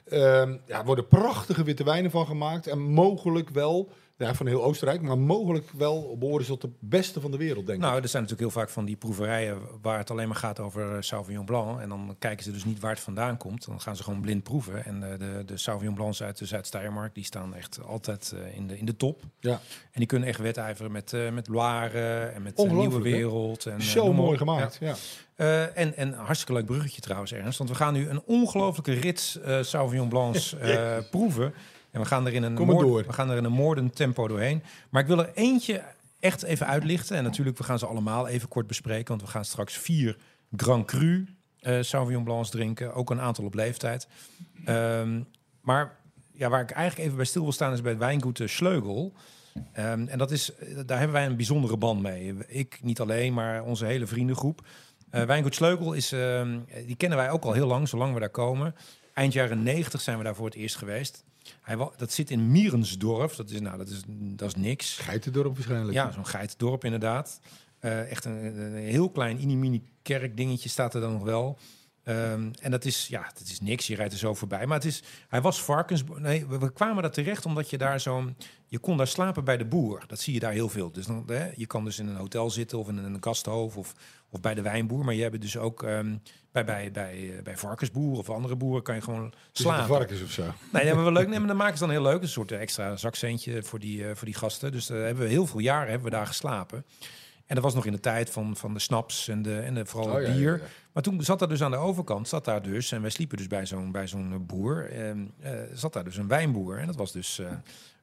Ehm, 0.10 0.56
ja, 0.68 0.80
er 0.80 0.85
worden 0.85 1.07
prachtige 1.07 1.64
witte 1.64 1.84
wijnen 1.84 2.11
van 2.11 2.26
gemaakt. 2.26 2.68
En 2.68 2.80
mogelijk 2.80 3.49
wel, 3.49 3.91
ja, 4.24 4.36
van 4.36 4.48
heel 4.48 4.64
Oostenrijk, 4.64 5.02
maar 5.02 5.18
mogelijk 5.18 5.70
wel 5.78 6.18
behoren 6.18 6.45
ze 6.45 6.52
tot 6.52 6.62
de 6.62 6.70
beste 6.80 7.22
van 7.22 7.32
de 7.32 7.38
wereld, 7.38 7.66
denk 7.66 7.80
Nou, 7.80 7.98
ik. 7.98 8.04
er 8.04 8.10
zijn 8.10 8.24
natuurlijk 8.24 8.52
heel 8.52 8.62
vaak 8.62 8.74
van 8.74 8.86
die 8.86 8.95
proeverijen 8.95 9.58
waar 9.82 9.98
het 9.98 10.12
alleen 10.12 10.28
maar 10.28 10.38
gaat 10.38 10.60
over 10.60 10.95
eh, 10.95 11.02
Sauvignon 11.02 11.45
Blanc. 11.45 11.80
En 11.80 11.90
dan 11.90 12.16
kijken 12.20 12.44
ze 12.44 12.52
dus 12.52 12.66
niet 12.66 12.80
waar 12.80 12.91
het 12.91 13.00
vandaan 13.00 13.38
komt. 13.38 13.66
Dan 13.66 13.82
gaan 13.82 13.95
ze 13.95 14.04
gewoon 14.04 14.22
blind 14.22 14.44
proeven. 14.44 14.86
En 14.86 15.12
eh, 15.12 15.20
de, 15.20 15.44
de 15.45 15.58
Sauvignon 15.58 15.95
Blancs 15.95 16.24
uit 16.24 16.38
de 16.38 16.45
Zuid-Steiermark, 16.45 17.16
die 17.16 17.24
staan 17.24 17.56
echt 17.56 17.80
altijd 17.86 18.34
eh, 18.36 18.56
in, 18.56 18.68
de, 18.68 18.78
in 18.78 18.86
de 18.86 18.95
top. 18.95 19.22
Ja. 19.40 19.52
En 19.91 20.00
die 20.00 20.06
kunnen 20.06 20.28
echt 20.28 20.40
wedijveren 20.40 20.91
met, 20.91 21.14
met 21.34 21.48
Loire 21.48 22.26
en 22.26 22.41
met 22.41 22.58
Nieuwe? 22.58 23.02
Wereld. 23.02 23.66
En, 23.66 23.82
Zo 23.82 24.14
mooi 24.14 24.38
gemaakt. 24.38 24.78
Ja. 24.80 24.95
Ja. 25.36 25.68
En, 25.68 25.95
en 25.95 26.14
hartstikke 26.14 26.54
leuk 26.54 26.66
bruggetje 26.66 27.02
trouwens, 27.02 27.34
Ernst. 27.34 27.58
Want 27.58 27.70
we 27.70 27.76
gaan 27.76 27.94
nu 27.94 28.10
een 28.10 28.22
ongelofelijke 28.26 28.94
rits 28.94 29.40
Sauvignon 29.62 30.10
Blancs 30.10 30.56
proeven. 31.12 31.54
En 31.94 32.02
we 32.02 32.06
gaan 32.07 32.26
er 32.28 32.34
in 32.34 32.44
een 32.44 32.53
Kom 32.56 32.68
moord- 32.68 32.80
door. 32.88 33.03
we 33.06 33.14
gaan 33.14 33.30
er 33.30 33.38
in 33.38 33.44
een 33.44 33.52
moordend 33.52 33.95
tempo 33.95 34.28
doorheen. 34.28 34.64
Maar 34.90 35.02
ik 35.02 35.07
wil 35.07 35.20
er 35.20 35.32
eentje 35.34 35.82
echt 36.20 36.44
even 36.44 36.68
uitlichten. 36.68 37.18
En 37.18 37.24
natuurlijk, 37.24 37.57
we 37.57 37.64
gaan 37.64 37.80
ze 37.80 37.86
allemaal 37.86 38.28
even 38.28 38.48
kort 38.48 38.68
bespreken. 38.68 39.07
Want 39.07 39.22
we 39.22 39.28
gaan 39.28 39.45
straks 39.45 39.74
vier 39.78 40.18
Grand 40.56 40.86
Cru 40.86 41.28
eh 41.60 41.82
Sauvignon 41.82 42.24
Blancs 42.24 42.49
drinken. 42.49 42.94
Ook 42.94 43.10
een 43.10 43.22
aantal 43.22 43.45
op 43.45 43.53
leeftijd. 43.53 44.07
Ehm, 44.65 45.22
maar 45.61 45.95
ja, 46.32 46.49
waar 46.49 46.61
ik 46.61 46.72
eigenlijk 46.72 47.06
even 47.06 47.18
bij 47.18 47.26
stil 47.26 47.41
wil 47.44 47.52
staan 47.52 47.74
is 47.74 47.82
bij 47.82 47.91
het 47.91 47.99
wijngoed 47.99 48.40
eh, 48.40 48.48
Schleugel. 48.48 49.14
Ehm, 49.74 50.07
en 50.07 50.18
dat 50.18 50.32
is, 50.32 50.56
eh, 50.56 50.76
daar 50.86 50.98
hebben 50.98 51.15
wij 51.15 51.26
een 51.26 51.36
bijzondere 51.36 51.78
band 51.78 52.02
mee. 52.02 52.34
Ik 52.48 52.80
niet 52.82 52.99
alleen, 52.99 53.34
maar 53.34 53.64
onze 53.64 53.86
hele 53.86 54.07
vriendengroep. 54.07 54.61
Eh 55.10 55.24
Wijngoed 55.24 55.56
Sleukel 55.56 55.94
is, 55.94 56.11
ehm, 56.11 56.60
die 56.86 56.95
kennen 56.95 57.18
wij 57.18 57.30
ook 57.30 57.44
al 57.44 57.53
heel 57.53 57.68
lang, 57.68 57.88
zolang 57.90 58.14
we 58.14 58.20
daar 58.20 58.30
komen. 58.30 58.76
Eind 59.14 59.34
jaren 59.34 59.64
90 59.64 60.02
zijn 60.02 60.18
we 60.18 60.24
daar 60.24 60.36
voor 60.36 60.45
het 60.45 60.56
eerst 60.56 60.76
geweest. 60.76 61.24
Hij, 61.61 61.90
dat 61.98 62.11
zit 62.11 62.32
in 62.32 62.52
Mierensdorf. 62.52 63.36
Dat 63.36 63.49
is, 63.49 63.60
nou, 63.60 63.78
dat 63.78 63.90
is, 63.90 64.02
dat 64.07 64.48
is 64.48 64.56
niks. 64.56 64.98
Geitendorp 64.98 65.53
waarschijnlijk. 65.56 65.94
Ja, 65.94 66.11
zo'n 66.11 66.26
geitendorp 66.26 66.84
inderdaad. 66.84 67.40
Eh, 67.80 68.11
echt 68.11 68.26
een, 68.26 68.60
een 68.60 68.76
heel 68.76 69.10
klein 69.10 69.41
inimini 69.41 69.84
kerk 70.02 70.38
dingetje 70.38 70.70
staat 70.70 70.94
er 70.94 71.02
dan 71.02 71.11
nog 71.11 71.24
wel. 71.24 71.57
Ehm, 72.03 72.51
en 72.61 72.71
dat 72.71 72.85
is, 72.85 73.07
ja, 73.07 73.31
dat 73.38 73.47
is 73.47 73.59
niks. 73.61 73.88
Je 73.88 73.95
rijdt 73.95 74.13
er 74.13 74.19
zo 74.19 74.34
voorbij. 74.34 74.65
Maar 74.65 74.77
het 74.77 74.85
is, 74.85 75.03
hij 75.27 75.41
was 75.41 75.61
varkens. 75.61 76.03
Nee, 76.17 76.45
we, 76.47 76.57
we 76.57 76.73
kwamen 76.73 77.01
daar 77.01 77.11
terecht 77.11 77.45
omdat 77.45 77.69
je 77.69 77.77
daar 77.77 77.99
zo'n. 77.99 78.38
Je 78.67 78.80
kon 78.80 78.97
daar 78.97 79.07
slapen 79.07 79.43
bij 79.43 79.57
de 79.57 79.65
boer. 79.65 80.03
Dat 80.07 80.19
zie 80.19 80.34
je 80.34 80.39
daar 80.39 80.51
heel 80.51 80.69
veel. 80.69 80.91
Dus 80.91 81.05
dan, 81.05 81.23
hè, 81.27 81.49
je 81.55 81.65
kan 81.65 81.84
dus 81.84 81.99
in 81.99 82.07
een 82.07 82.15
hotel 82.15 82.49
zitten 82.49 82.77
of 82.77 82.88
in 82.88 82.97
een 82.97 83.17
gasthoofd 83.19 83.77
of, 83.77 83.93
of 84.30 84.41
bij 84.41 84.53
de 84.53 84.61
wijnboer. 84.61 85.05
Maar 85.05 85.13
je 85.13 85.21
hebt 85.21 85.41
dus 85.41 85.57
ook 85.57 85.84
ehm, 85.84 86.15
bij, 86.51 86.65
bij, 86.65 86.91
bij, 86.91 87.38
eh, 87.38 87.43
bij 87.43 87.57
varkensboeren 87.57 88.19
of 88.19 88.30
andere 88.30 88.55
boeren 88.55 88.84
kan 88.84 88.95
je 88.95 89.01
gewoon 89.01 89.34
slapen. 89.51 89.88
varkens 89.88 90.21
of 90.21 90.31
zo. 90.31 90.43
Nee, 90.43 90.53
dat 90.71 90.84
hebben 90.84 91.05
we 91.05 91.11
leuk. 91.11 91.27
Nee, 91.27 91.39
maar 91.39 91.47
dan 91.47 91.57
maken 91.57 91.77
ze 91.77 91.84
dan 91.84 91.93
heel 91.93 92.01
leuk. 92.01 92.21
Een 92.21 92.27
soort 92.27 92.51
extra 92.51 92.95
zakcentje 92.95 93.63
voor 93.63 93.80
die, 93.80 94.07
eh, 94.07 94.15
voor 94.15 94.25
die 94.25 94.35
gasten. 94.35 94.71
Dus 94.71 94.85
daar 94.85 94.97
hebben 94.97 95.23
we 95.23 95.30
heel 95.30 95.47
veel 95.47 95.59
jaren 95.59 95.89
hebben 95.89 96.09
we 96.09 96.15
daar 96.15 96.27
geslapen. 96.27 96.85
En 97.45 97.56
dat 97.56 97.64
was 97.64 97.74
nog 97.74 97.86
in 97.86 97.91
de 97.91 97.99
tijd 97.99 98.30
van, 98.30 98.56
van 98.56 98.74
de 98.74 98.80
snaps 98.80 99.28
en, 99.28 99.41
de, 99.41 99.60
en 99.60 99.74
de, 99.74 99.86
vooral 99.86 100.15
Oh, 100.15 100.22
ja, 100.22 100.34
bier. 100.34 100.57
ja. 100.57 100.68
Maar 100.91 101.03
toen 101.03 101.24
zat 101.24 101.41
er 101.41 101.49
dus 101.49 101.64
aan 101.64 101.72
de 101.72 101.78
overkant, 101.78 102.28
zat 102.28 102.45
daar 102.45 102.61
dus, 102.61 102.91
en 102.91 103.02
wij 103.02 103.10
sliepen 103.10 103.38
dus 103.38 103.48
bij 103.48 103.65
zo'n 103.65 103.91
bij 103.91 104.07
zo'n 104.07 104.45
boer, 104.45 104.90
ehm, 104.91 105.26
eh, 105.40 105.52
zat 105.74 105.94
daar 105.94 106.03
dus 106.03 106.18
een 106.18 106.28
wijnboer. 106.28 106.78
En 106.78 106.88
dat 106.88 106.95
was 106.95 107.11
dus 107.11 107.40
eh, 107.40 107.52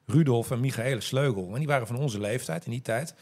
Rudolf 0.05 0.51
en 0.51 0.59
Michaela 0.59 0.99
Sleugel. 0.99 1.49
En 1.53 1.57
die 1.57 1.67
waren 1.67 1.87
van 1.87 1.95
onze 1.95 2.19
leeftijd 2.19 2.65
in 2.65 2.71
die 2.71 2.81
tijd. 2.81 3.13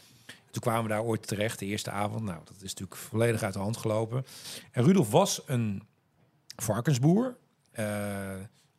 Toen 0.50 0.62
kwamen 0.62 0.82
we 0.82 0.88
daar 0.88 1.02
ooit 1.02 1.26
terecht, 1.26 1.58
de 1.58 1.66
eerste 1.66 1.90
avond. 1.90 2.22
Nou, 2.24 2.38
dat 2.44 2.54
is 2.56 2.62
natuurlijk 2.74 2.96
volledig 2.96 3.42
uit 3.42 3.52
de 3.52 3.58
hand 3.58 3.76
gelopen. 3.76 4.24
En 4.70 4.84
Rudolf 4.84 5.10
was 5.10 5.42
een 5.46 5.82
varkensboer. 6.56 7.36
Eh, 7.70 7.84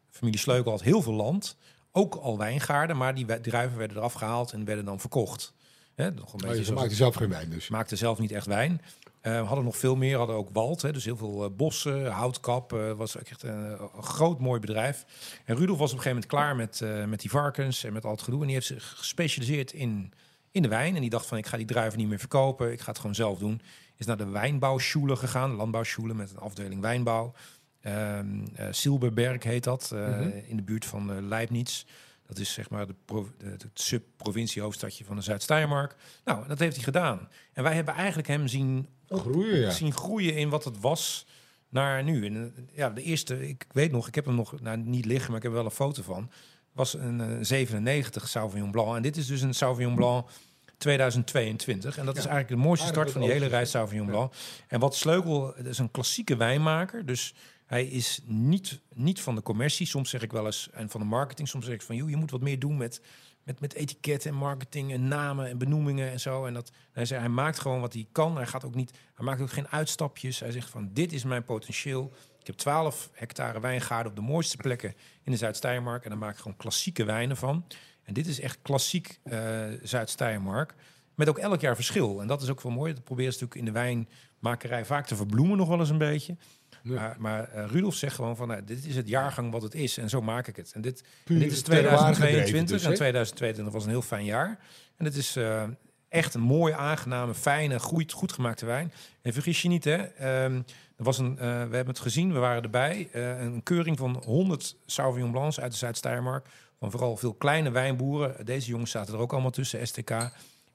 familie 0.10 0.40
Sleugel 0.40 0.72
had 0.72 0.82
heel 0.82 1.02
veel 1.02 1.14
land. 1.14 1.58
Ook 1.92 2.16
al 2.16 2.38
wijngaarden, 2.38 2.98
maar 2.98 3.16
die 3.16 3.42
druiven 3.42 3.78
werden 3.78 3.98
eraf 3.98 4.14
gehaald 4.14 4.52
en 4.52 4.66
werden 4.66 4.86
dan 4.86 5.00
verkocht. 5.00 5.54
Hè, 6.02 6.12
nog 6.12 6.28
een 6.34 6.34
Oh, 6.34 6.42
beetje 6.42 6.58
je 6.58 6.64
zoals- 6.64 6.80
maakte 6.80 6.96
zelf 6.96 7.16
geen 7.16 7.30
wijn 7.30 7.50
dus. 7.50 7.68
maakte 7.70 7.96
zelf 7.96 8.20
niet 8.20 8.32
echt 8.32 8.46
wijn. 8.46 8.82
Eh, 9.22 9.48
hadden 9.48 9.66
nog 9.66 9.78
veel 9.78 9.96
meer, 9.96 10.18
hadden 10.18 10.36
ook 10.36 10.50
wald, 10.54 10.82
hè, 10.82 10.92
dus 10.92 11.06
heel 11.06 11.18
veel 11.18 11.44
eh, 11.44 11.50
bossen, 11.56 12.06
houtkap. 12.12 12.74
eh, 12.74 12.92
was 12.92 13.16
echt 13.18 13.44
een, 13.44 13.72
een 13.96 14.04
groot 14.04 14.40
mooi 14.40 14.60
bedrijf. 14.60 15.06
En 15.46 15.56
Rudolf 15.56 15.78
was 15.78 15.92
op 15.92 15.98
een 15.98 16.04
gegeven 16.04 16.10
moment 16.10 16.26
klaar 16.26 16.56
met, 16.96 17.10
met 17.10 17.20
die 17.22 17.30
varkens 17.30 17.84
en 17.84 17.94
met 17.94 18.06
al 18.06 18.12
het 18.12 18.22
gedoe. 18.22 18.40
En 18.40 18.46
die 18.46 18.56
heeft 18.56 18.68
zich 18.68 18.94
gespecialiseerd 18.98 19.74
in, 19.74 20.14
in 20.52 20.62
de 20.62 20.68
wijn. 20.68 20.96
En 20.96 21.02
die 21.02 21.10
dacht 21.10 21.26
van, 21.26 21.38
ik 21.38 21.46
ga 21.46 21.58
die 21.58 21.66
druiven 21.66 22.00
niet 22.00 22.08
meer 22.08 22.20
verkopen. 22.20 22.72
Ik 22.72 22.80
ga 22.82 22.90
het 22.90 23.00
gewoon 23.00 23.16
zelf 23.16 23.38
doen. 23.40 23.62
Is 23.98 24.06
naar 24.06 24.18
de 24.18 24.30
wijnbouwschule 24.30 25.16
gegaan, 25.16 25.52
landbouwschule 25.56 26.14
met 26.14 26.30
een 26.32 26.38
afdeling 26.38 26.82
wijnbouw. 26.82 27.34
Ehm 27.82 28.26
eh, 28.56 28.68
Silberberg 28.72 29.44
heet 29.44 29.64
dat, 29.64 29.92
Mhm. 29.94 30.30
in 30.48 30.56
de 30.56 30.64
buurt 30.64 30.86
van 30.86 31.28
Leibniz. 31.28 31.86
Dat 32.32 32.40
is 32.40 32.54
zeg 32.54 32.70
maar 32.70 32.88
de, 32.88 32.96
het 33.44 33.66
sub-provinciehoofdstadje 33.74 35.06
van 35.06 35.16
de 35.16 35.22
Zuid-Steiermark. 35.22 35.96
Nou, 36.24 36.48
dat 36.48 36.60
heeft 36.60 36.76
hij 36.76 36.84
gedaan. 36.84 37.30
En 37.54 37.64
wij 37.64 37.74
hebben 37.74 37.94
eigenlijk 37.94 38.28
hem 38.28 38.48
zien, 38.48 38.88
Groeien, 39.10 39.60
ja. 39.60 39.70
zien 39.70 39.94
groeien 39.94 40.36
in 40.36 40.50
wat 40.50 40.64
het 40.64 40.80
was 40.80 41.26
naar 41.70 42.04
nu. 42.04 42.26
En 42.26 42.54
eh, 42.56 42.64
ja, 42.78 42.90
de 42.90 43.02
eerste, 43.02 43.48
ik 43.48 43.66
weet 43.72 43.92
nog, 43.92 44.08
ik 44.08 44.16
heb 44.16 44.26
hem 44.26 44.36
nog 44.36 44.62
nou, 44.62 44.78
niet 44.78 45.06
liggen, 45.06 45.28
maar 45.28 45.38
ik 45.38 45.44
heb 45.44 45.52
er 45.52 45.58
wel 45.58 45.68
een 45.68 45.76
foto 45.76 46.04
van. 46.04 46.32
Was 46.72 46.94
een 46.94 47.22
eh, 47.22 47.38
97 47.42 48.28
Sauvignon 48.28 48.72
Blanc. 48.72 48.96
En 48.96 49.02
dit 49.02 49.18
is 49.18 49.28
dus 49.28 49.42
een 49.42 49.54
Sauvignon 49.54 49.96
Blanc 49.96 50.30
2022. 50.78 51.98
En 51.98 52.06
dat 52.06 52.18
is 52.18 52.26
eigenlijk 52.26 52.62
de 52.62 52.68
mooiste 52.68 52.88
start 52.88 53.12
van 53.12 53.22
die 53.22 53.32
hele 53.32 53.46
reis 53.46 53.70
Sauvignon 53.70 54.08
Blanc. 54.08 54.34
En 54.68 54.80
wat 54.80 54.96
Sleukel, 54.96 55.54
dat 55.58 55.66
is 55.66 55.78
een 55.78 55.92
klassieke 55.92 56.36
wijnmaker. 56.36 57.06
Dus 57.06 57.34
hij 57.72 57.86
is 57.86 58.22
niet, 58.26 58.80
niet 58.94 59.22
van 59.22 59.36
de 59.36 59.42
commercie. 59.42 59.86
Soms 59.86 60.10
zeg 60.10 60.22
ik 60.22 60.32
wel 60.32 60.46
eens, 60.46 60.70
en 60.72 60.90
van 60.90 61.00
de 61.00 61.06
marketing. 61.06 61.48
Soms 61.48 61.66
zeg 61.66 61.74
ik 61.74 61.82
van, 61.82 61.96
joh, 61.96 62.10
je 62.10 62.16
moet 62.16 62.32
wat 62.32 62.42
meer 62.42 62.60
doen 62.60 62.78
met, 62.78 63.02
met, 63.44 63.60
met 63.60 63.74
etiketten 63.74 64.30
en 64.30 64.38
marketing 64.38 64.92
en 64.92 65.08
namen 65.08 65.48
en 65.48 65.58
benoemingen 65.58 66.12
en 66.12 66.20
zo. 66.20 66.46
En 66.46 66.54
dat, 66.54 66.72
hij, 66.92 67.06
zei, 67.06 67.20
hij 67.20 67.30
maakt 67.30 67.60
gewoon 67.60 67.82
wat 67.82 67.94
hij 67.94 68.08
kan. 68.12 68.36
Hij, 68.36 68.46
gaat 68.46 68.66
ook 68.66 68.76
niet, 68.76 68.92
hij 69.14 69.26
maakt 69.26 69.42
ook 69.42 69.52
geen 69.52 69.68
uitstapjes. 69.68 70.40
Hij 70.40 70.52
zegt 70.52 70.70
van, 70.70 70.90
dit 70.94 71.14
is 71.14 71.24
mijn 71.24 71.44
potentieel. 71.44 72.12
Ik 72.40 72.48
heb 72.48 72.56
12 72.56 73.10
hectare 73.14 73.60
wijngaarden 73.60 74.12
op 74.12 74.18
de 74.18 74.24
mooiste 74.24 74.58
plekken 74.58 74.94
in 75.24 75.32
de 75.32 75.38
Zuid-Steiermark. 75.38 76.04
En 76.04 76.10
daar 76.10 76.20
maak 76.20 76.34
ik 76.34 76.42
gewoon 76.42 76.58
klassieke 76.58 77.04
wijnen 77.04 77.38
van. 77.38 77.66
En 78.04 78.14
dit 78.14 78.28
is 78.28 78.40
echt 78.40 78.60
klassiek 78.62 79.20
eh, 79.24 79.40
Zuid-Steiermark. 79.84 80.74
Met 81.16 81.30
ook 81.30 81.38
elk 81.38 81.62
jaar 81.62 81.76
verschil. 81.76 82.22
En 82.22 82.28
dat 82.28 82.42
is 82.42 82.50
ook 82.50 82.62
wel 82.62 82.72
mooi. 82.72 82.94
Dat 82.94 83.04
proberen 83.04 83.34
ze 83.34 83.44
natuurlijk 83.44 83.68
in 83.68 83.74
de 83.74 84.06
wijnmakerij 84.40 84.86
vaak 84.86 85.08
te 85.08 85.16
verbloemen 85.16 85.58
nog 85.58 85.68
wel 85.68 85.80
eens 85.80 85.90
een 85.90 85.98
beetje. 85.98 86.38
Maar, 86.84 87.16
maar 87.20 87.50
eh, 87.50 87.66
Rudolf 87.66 87.96
zegt 87.96 88.16
gewoon 88.16 88.36
van, 88.36 88.48
nou, 88.48 88.64
dit 88.64 88.86
is 88.86 88.96
het 88.96 89.08
jaargang 89.08 89.52
wat 89.52 89.62
het 89.62 89.76
is. 89.76 89.98
En 89.98 90.10
zo 90.10 90.22
maak 90.22 90.48
ik 90.48 90.56
het. 90.56 90.72
En 90.74 90.82
dit, 90.82 91.04
en 91.26 91.40
dit 91.40 91.52
is 91.52 91.62
terroir 91.62 91.98
gedreven 91.98 92.16
2022. 92.16 92.76
dus, 92.78 92.84
en 92.84 92.90
hè? 92.90 92.96
2022 92.96 93.74
was 93.74 93.84
een 93.84 93.90
heel 93.90 94.02
fijn 94.02 94.26
jaar. 94.26 94.60
En 94.98 95.06
het 95.06 95.16
is 95.16 95.36
eh, 95.36 95.64
echt 96.10 96.34
een 96.34 96.42
mooi, 96.42 96.74
aangename, 96.74 97.34
fijne, 97.34 97.80
goed, 97.80 98.12
goed 98.12 98.32
gemaakte 98.34 98.66
wijn. 98.66 98.94
En 99.22 99.34
vergis 99.34 99.62
je 99.62 99.68
niet, 99.68 99.84
hè. 99.84 99.98
ehm, 99.98 100.56
er 100.98 101.04
was 101.04 101.18
een, 101.18 101.32
eh, 101.40 101.46
we 101.46 101.76
hebben 101.76 101.88
het 101.88 102.00
gezien, 102.00 102.34
we 102.34 102.40
waren 102.40 102.64
erbij. 102.64 103.10
een 103.14 103.64
keuring 103.64 103.98
van 103.98 104.24
100 104.26 104.76
Sauvignon 104.86 105.32
Blancs 105.32 105.60
uit 105.60 105.72
de 105.72 105.78
Zuid-Steiermark. 105.78 106.48
Van 106.80 106.92
vooral 106.92 107.18
veel 107.18 107.34
kleine 107.34 107.72
wijnboeren. 107.72 108.46
Deze 108.46 108.70
jongens 108.70 108.92
zaten 108.92 109.14
er 109.14 109.20
ook 109.20 109.32
allemaal 109.32 109.52
tussen, 109.52 109.88
STK. 109.88 110.12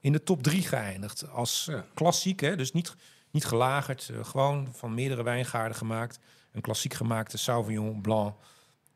In 0.01 0.13
de 0.13 0.23
top 0.23 0.43
3 0.43 0.63
geëindigd. 0.63 1.29
Als 1.31 1.67
Ja. 1.71 1.85
klassiek, 1.95 2.41
hè. 2.41 2.57
Dus 2.57 2.73
niet, 2.73 2.95
niet 3.31 3.45
gelagerd. 3.45 4.11
eh, 4.15 4.25
gewoon 4.25 4.69
van 4.73 4.95
meerdere 4.95 5.23
wijngaarden 5.23 5.77
gemaakt. 5.77 6.19
Een 6.53 6.61
klassiek 6.61 6.95
gemaakte 6.95 7.39
Sauvignon 7.39 8.01
Blanc. 8.01 8.35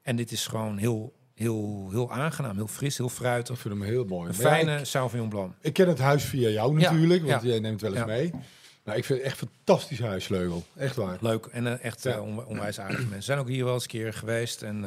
En 0.03 0.17
dit 0.17 0.33
is 0.33 0.47
gewoon 0.47 0.77
heel, 0.79 1.13
heel, 1.35 1.89
heel 1.91 2.13
aangenaam. 2.13 2.57
Heel 2.57 2.67
fris, 2.67 2.97
heel 2.97 3.07
Ik 3.07 3.13
fruitig. 3.13 3.59
vind 3.59 3.75
hem 3.75 3.83
heel 3.83 4.05
mooi. 4.05 4.29
Een 4.29 4.35
Maar 4.37 4.45
ja, 4.47 4.53
fijne 4.53 4.79
ik, 4.79 4.85
Sauvignon 4.85 5.29
Blanc. 5.29 5.55
ik 5.61 5.73
ken 5.73 5.89
het 5.89 5.99
huis 5.99 6.25
via 6.25 6.49
jou 6.49 6.81
Ja, 6.81 6.91
natuurlijk, 6.91 7.27
want 7.27 7.43
ja. 7.43 7.49
jij 7.49 7.59
neemt 7.61 7.81
wel 7.81 7.95
eens 7.95 8.07
mee. 8.07 8.31
Nou, 8.85 8.99
ik 8.99 9.05
vind 9.05 9.19
het 9.19 9.29
echt 9.29 9.41
een 9.41 9.49
fantastisch 9.65 10.01
huis, 10.01 10.29
Leugel. 10.29 10.65
Echt 10.77 10.97
waar. 10.97 11.17
Leuk 11.21 11.47
en 11.47 11.67
eh, 11.67 11.85
echt 11.85 12.07
eh, 12.07 12.47
onwijs 12.49 12.81
aardige 12.81 13.03
mensen. 13.03 13.23
Zijn 13.23 13.39
ook 13.39 13.49
hier 13.49 13.65
wel 13.65 13.75
eens 13.75 13.83
een 13.83 13.89
keer 13.89 14.13
geweest. 14.13 14.63
En 14.63 14.85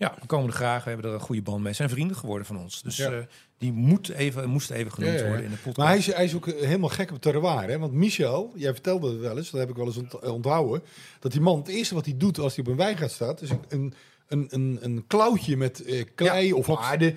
ja, 0.00 0.14
we 0.20 0.26
komen 0.26 0.46
er 0.46 0.54
graag. 0.54 0.84
We 0.84 0.90
hebben 0.90 1.08
er 1.08 1.14
een 1.14 1.20
goede 1.22 1.42
band 1.42 1.62
mee. 1.62 1.72
Zijn 1.72 1.88
vrienden 1.88 2.16
geworden 2.16 2.46
van 2.46 2.58
ons. 2.58 2.82
Dus 2.82 2.96
Ja. 2.96 3.10
eh, 3.12 3.18
die 3.58 3.72
moet 3.72 4.08
even, 4.08 4.48
moest 4.48 4.70
even 4.70 4.92
genoemd 4.92 5.12
Ja, 5.12 5.18
ja, 5.18 5.24
ja. 5.24 5.28
worden 5.28 5.44
in 5.46 5.50
de 5.52 5.56
podcast. 5.56 5.76
Maar 5.76 5.86
hij 5.88 5.96
is, 5.98 6.06
hij 6.06 6.24
is 6.24 6.34
ook 6.34 6.46
helemaal 6.46 6.88
gek 6.88 7.10
op 7.12 7.20
terroir. 7.20 7.68
Hè? 7.68 7.78
Want 7.78 7.92
Michel, 7.92 8.52
jij 8.54 8.72
vertelde 8.72 9.10
het 9.10 9.20
wel 9.20 9.36
eens, 9.36 9.50
dat 9.50 9.60
heb 9.60 9.70
ik 9.70 9.76
wel 9.76 9.86
eens 9.86 9.96
ont- 9.96 10.20
onthouden. 10.30 10.82
Dat 11.18 11.32
die 11.32 11.40
man, 11.40 11.58
het 11.58 11.68
eerste 11.68 11.94
wat 11.94 12.04
hij 12.04 12.14
doet 12.16 12.38
als 12.38 12.56
hij 12.56 12.64
op 12.64 12.70
een 12.70 12.76
wijngaard 12.76 13.10
staat, 13.10 13.42
is 13.42 13.50
een, 13.50 13.64
een, 13.68 13.94
een, 14.28 14.46
een, 14.50 14.78
een 14.80 15.04
klauwtje 15.06 15.56
met 15.56 15.82
eh, 15.84 16.04
klei 16.14 16.52
of 16.52 16.70
aarde 16.78 17.14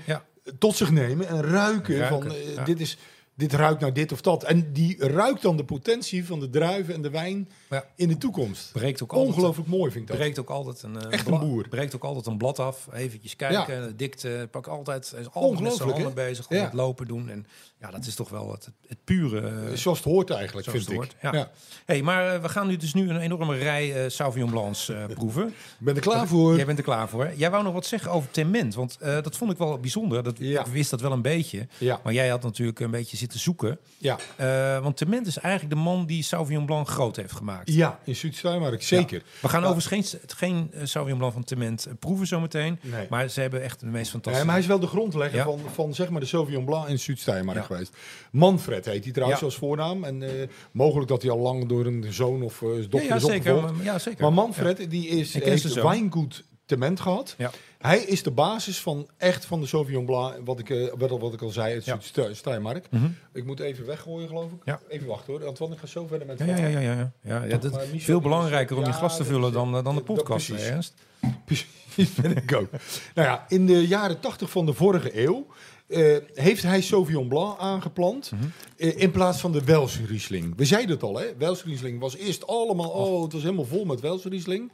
tot 0.59 0.75
zich 0.75 0.91
nemen 0.91 1.27
en 1.27 1.41
ruiken. 1.41 1.97
Ruiken, 1.97 2.21
van, 2.21 2.31
eh, 2.57 2.65
dit, 2.65 2.79
is, 2.79 2.97
dit 3.35 3.53
ruikt 3.53 3.81
naar 3.81 3.93
dit 3.93 4.11
of 4.11 4.21
dat. 4.21 4.43
En 4.43 4.73
die 4.73 5.07
ruikt 5.07 5.41
dan 5.41 5.57
de 5.57 5.63
potentie 5.65 6.25
van 6.25 6.39
de 6.39 6.49
druiven 6.49 6.93
en 6.93 7.01
de 7.01 7.09
wijn 7.09 7.49
Ja. 7.69 7.85
in 7.95 8.07
de 8.07 8.17
toekomst. 8.17 8.69
breekt 8.71 9.03
ook 9.03 9.11
altijd, 9.13 9.29
Ongelooflijk 9.35 9.67
mooi 9.69 9.91
vind 9.91 10.03
ik 10.03 10.07
dat. 10.09 10.17
breekt 10.17 10.39
ook 10.39 10.49
altijd 10.49 10.83
een, 10.83 11.01
eh, 11.01 11.11
Echt 11.11 11.27
een 11.27 11.39
boer. 11.39 11.67
Breekt 11.67 11.95
ook 11.95 12.03
altijd 12.03 12.25
een 12.25 12.37
blad 12.37 12.59
af. 12.59 12.87
Eventjes 12.93 13.35
kijken, 13.35 13.87
de 13.87 13.95
dikte. 13.95 14.47
Pak 14.51 14.67
altijd, 14.67 15.03
is 15.03 15.11
altijd 15.31 15.61
met 15.61 15.71
Ongelooflijk, 15.71 16.07
hè? 16.07 16.13
bezig. 16.13 16.45
Ja. 16.49 16.63
met 16.63 16.73
lopen 16.73 17.07
doen. 17.07 17.29
En 17.29 17.45
ja, 17.79 17.91
dat 17.91 18.05
is 18.05 18.15
toch 18.15 18.29
wel 18.29 18.51
het, 18.51 18.69
het 18.87 18.97
pure. 19.03 19.39
eh, 19.47 19.75
Zoals 19.75 19.97
het 19.97 20.07
hoort 20.07 20.29
eigenlijk, 20.29 20.69
vind 20.69 20.83
het 20.83 20.91
ik. 20.91 20.97
hoort, 20.97 21.15
ja. 21.21 21.33
Ja. 21.33 21.51
hey, 21.85 22.01
maar 22.01 22.33
eh, 22.35 22.41
we 22.41 22.49
gaan 22.49 22.67
nu 22.67 22.77
dus 22.77 22.93
nu 22.93 23.09
een 23.09 23.19
enorme 23.19 23.57
rij 23.57 24.03
eh 24.03 24.09
Sauvignon 24.09 24.49
Blancs 24.49 24.91
proeven. 25.13 25.47
Ik 25.47 25.53
ben 25.79 25.95
er 25.95 26.01
klaar 26.01 26.27
voor. 26.27 26.55
Jij 26.55 26.65
bent 26.65 26.77
er 26.77 26.83
klaar 26.83 27.09
voor. 27.09 27.31
Jij 27.35 27.51
wou 27.51 27.63
nog 27.63 27.73
wat 27.73 27.85
zeggen 27.85 28.11
over 28.11 28.31
Tement, 28.31 28.75
want 28.75 28.97
dat 28.99 29.37
vond 29.37 29.51
ik 29.51 29.57
wel 29.57 29.79
bijzonder. 29.79 30.23
Dat, 30.23 30.35
Ja. 30.37 30.59
Ik 30.65 30.71
wist 30.71 30.89
dat 30.89 31.01
wel 31.01 31.11
een 31.11 31.21
beetje. 31.21 31.67
Ja, 31.77 31.99
Maar 32.03 32.13
jij 32.13 32.27
had 32.27 32.43
natuurlijk 32.43 32.79
een 32.79 32.91
beetje 32.91 33.17
zitten 33.23 33.39
zoeken. 33.39 33.79
ja. 33.97 34.17
Eh, 34.35 34.79
want 34.83 34.97
Tement 34.97 35.27
is 35.27 35.37
eigenlijk 35.37 35.75
de 35.75 35.81
man 35.81 36.05
die 36.05 36.23
Sauvignon 36.23 36.65
Blanc 36.65 36.87
groot 36.87 37.15
heeft 37.15 37.31
gemaakt. 37.33 37.73
ja 37.73 37.99
in 38.03 38.15
Zuid-Steiermark, 38.15 38.83
zeker. 38.83 39.23
We 39.41 39.49
gaan 39.49 39.61
Ja. 39.61 39.67
overigens 39.67 40.09
geen, 40.11 40.19
geen 40.37 40.69
eh, 40.73 40.79
Sauvignon 40.85 41.17
Blanc 41.17 41.33
van 41.33 41.43
Tement 41.43 41.85
eh, 41.85 41.93
proeven 41.99 42.27
zometeen. 42.27 42.79
Nee. 42.81 43.07
Maar 43.09 43.27
ze 43.29 43.41
hebben 43.41 43.61
echt 43.63 43.79
de 43.79 43.85
meest 43.85 44.05
Ja, 44.05 44.11
fantastische... 44.11 44.45
maar 44.45 44.55
hij 44.55 44.63
is 44.63 44.69
wel 44.69 44.79
de 44.79 44.87
grondlegger 44.87 45.37
Ja. 45.37 45.43
van, 45.43 45.59
van 45.73 45.93
zeg 45.93 46.09
maar 46.09 46.19
de 46.21 46.25
Sauvignon 46.27 46.65
Blanc 46.65 46.87
in 46.87 46.99
Zuid-Steiermark 46.99 47.57
Ja. 47.57 47.63
geweest. 47.63 47.95
Manfred 48.31 48.85
heet 48.85 49.03
hij 49.03 49.13
trouwens 49.13 49.39
Ja. 49.39 49.45
als 49.45 49.55
voornaam. 49.55 50.03
En 50.03 50.49
mogelijk 50.71 51.09
dat 51.09 51.21
hij 51.21 51.31
al 51.31 51.39
lang 51.39 51.67
door 51.67 51.85
een 51.85 52.05
zoon 52.09 52.41
of 52.41 52.59
ja, 52.61 52.67
dochter 52.67 53.03
ja, 53.03 53.15
is 53.15 53.23
zeker. 53.23 53.55
opgevolgd. 53.55 53.83
Ja, 53.83 53.99
zeker. 53.99 54.21
Maar 54.21 54.33
Manfred, 54.33 54.89
die 54.89 55.07
is, 55.07 55.33
heeft 55.33 55.73
wijngoed 55.73 56.43
tement 56.65 56.99
gehad. 56.99 57.35
Ja. 57.37 57.51
Hij 57.77 57.99
is 57.99 58.23
de 58.23 58.31
basis 58.31 58.79
van 58.81 59.07
echt 59.17 59.45
van 59.45 59.59
de 59.61 59.67
Sauvignon 59.67 60.05
Blanc, 60.05 60.35
wat 60.45 60.59
ik, 60.59 60.69
eh, 60.69 60.93
wat, 60.97 61.09
wat 61.09 61.33
ik 61.33 61.41
al 61.41 61.49
zei, 61.49 61.73
het 61.73 61.85
Ja. 61.85 61.97
Steiermark. 62.31 62.87
Mhm. 62.89 63.05
Ik 63.33 63.45
moet 63.45 63.59
even 63.59 63.85
weggooien, 63.85 64.27
geloof 64.27 64.51
ik. 64.51 64.57
Ja. 64.65 64.79
Even 64.87 65.07
wachten 65.07 65.33
hoor, 65.33 65.53
want 65.57 65.73
ik 65.73 65.79
ga 65.79 65.85
zo 65.85 66.07
verder 66.07 66.27
met 66.27 66.39
Ja, 66.39 66.45
ja, 66.45 66.55
ja, 66.67 66.79
ja, 66.79 67.11
ja. 67.23 67.43
ja, 67.43 67.57
dat 67.57 67.79
veel 67.97 68.21
belangrijker 68.21 68.77
om 68.77 68.85
je 68.85 68.91
glas 68.93 69.11
te 69.17 69.23
dat 69.23 69.27
vullen 69.31 69.51
dan, 69.51 69.67
eh, 69.67 69.83
dan 69.83 69.95
de 69.95 70.03
dat- 70.03 70.15
podcast, 70.15 70.47
precies. 70.47 70.67
Ernst? 70.67 70.93
Precies, 71.45 72.13
ben 72.21 72.37
ik 72.37 72.53
ook. 72.55 72.69
nou 73.15 73.27
ja, 73.27 73.45
in 73.47 73.65
de 73.65 73.87
jaren 73.87 74.19
80 74.19 74.49
van 74.49 74.65
de 74.65 74.73
vorige 74.73 75.21
eeuw 75.23 75.47
eh, 75.87 76.17
heeft 76.33 76.63
hij 76.63 76.81
Sauvignon 76.81 77.27
Blanc 77.27 77.59
aangeplant 77.59 78.31
Mhm. 78.31 78.43
in 78.77 79.11
plaats 79.11 79.39
van 79.39 79.51
de 79.51 79.63
Wels 79.63 79.99
Riesling. 80.07 80.53
We 80.57 80.65
zeiden 80.65 80.91
het 80.95 81.03
al, 81.03 81.17
hè? 81.19 81.25
Wels 81.37 81.63
Riesling 81.63 81.99
was 81.99 82.15
eerst 82.15 82.47
allemaal, 82.47 82.89
oh, 82.89 83.23
het 83.23 83.33
was 83.33 83.41
helemaal 83.41 83.65
vol 83.65 83.85
met 83.85 83.99
Wels 83.99 84.23
Riesling. 84.23 84.71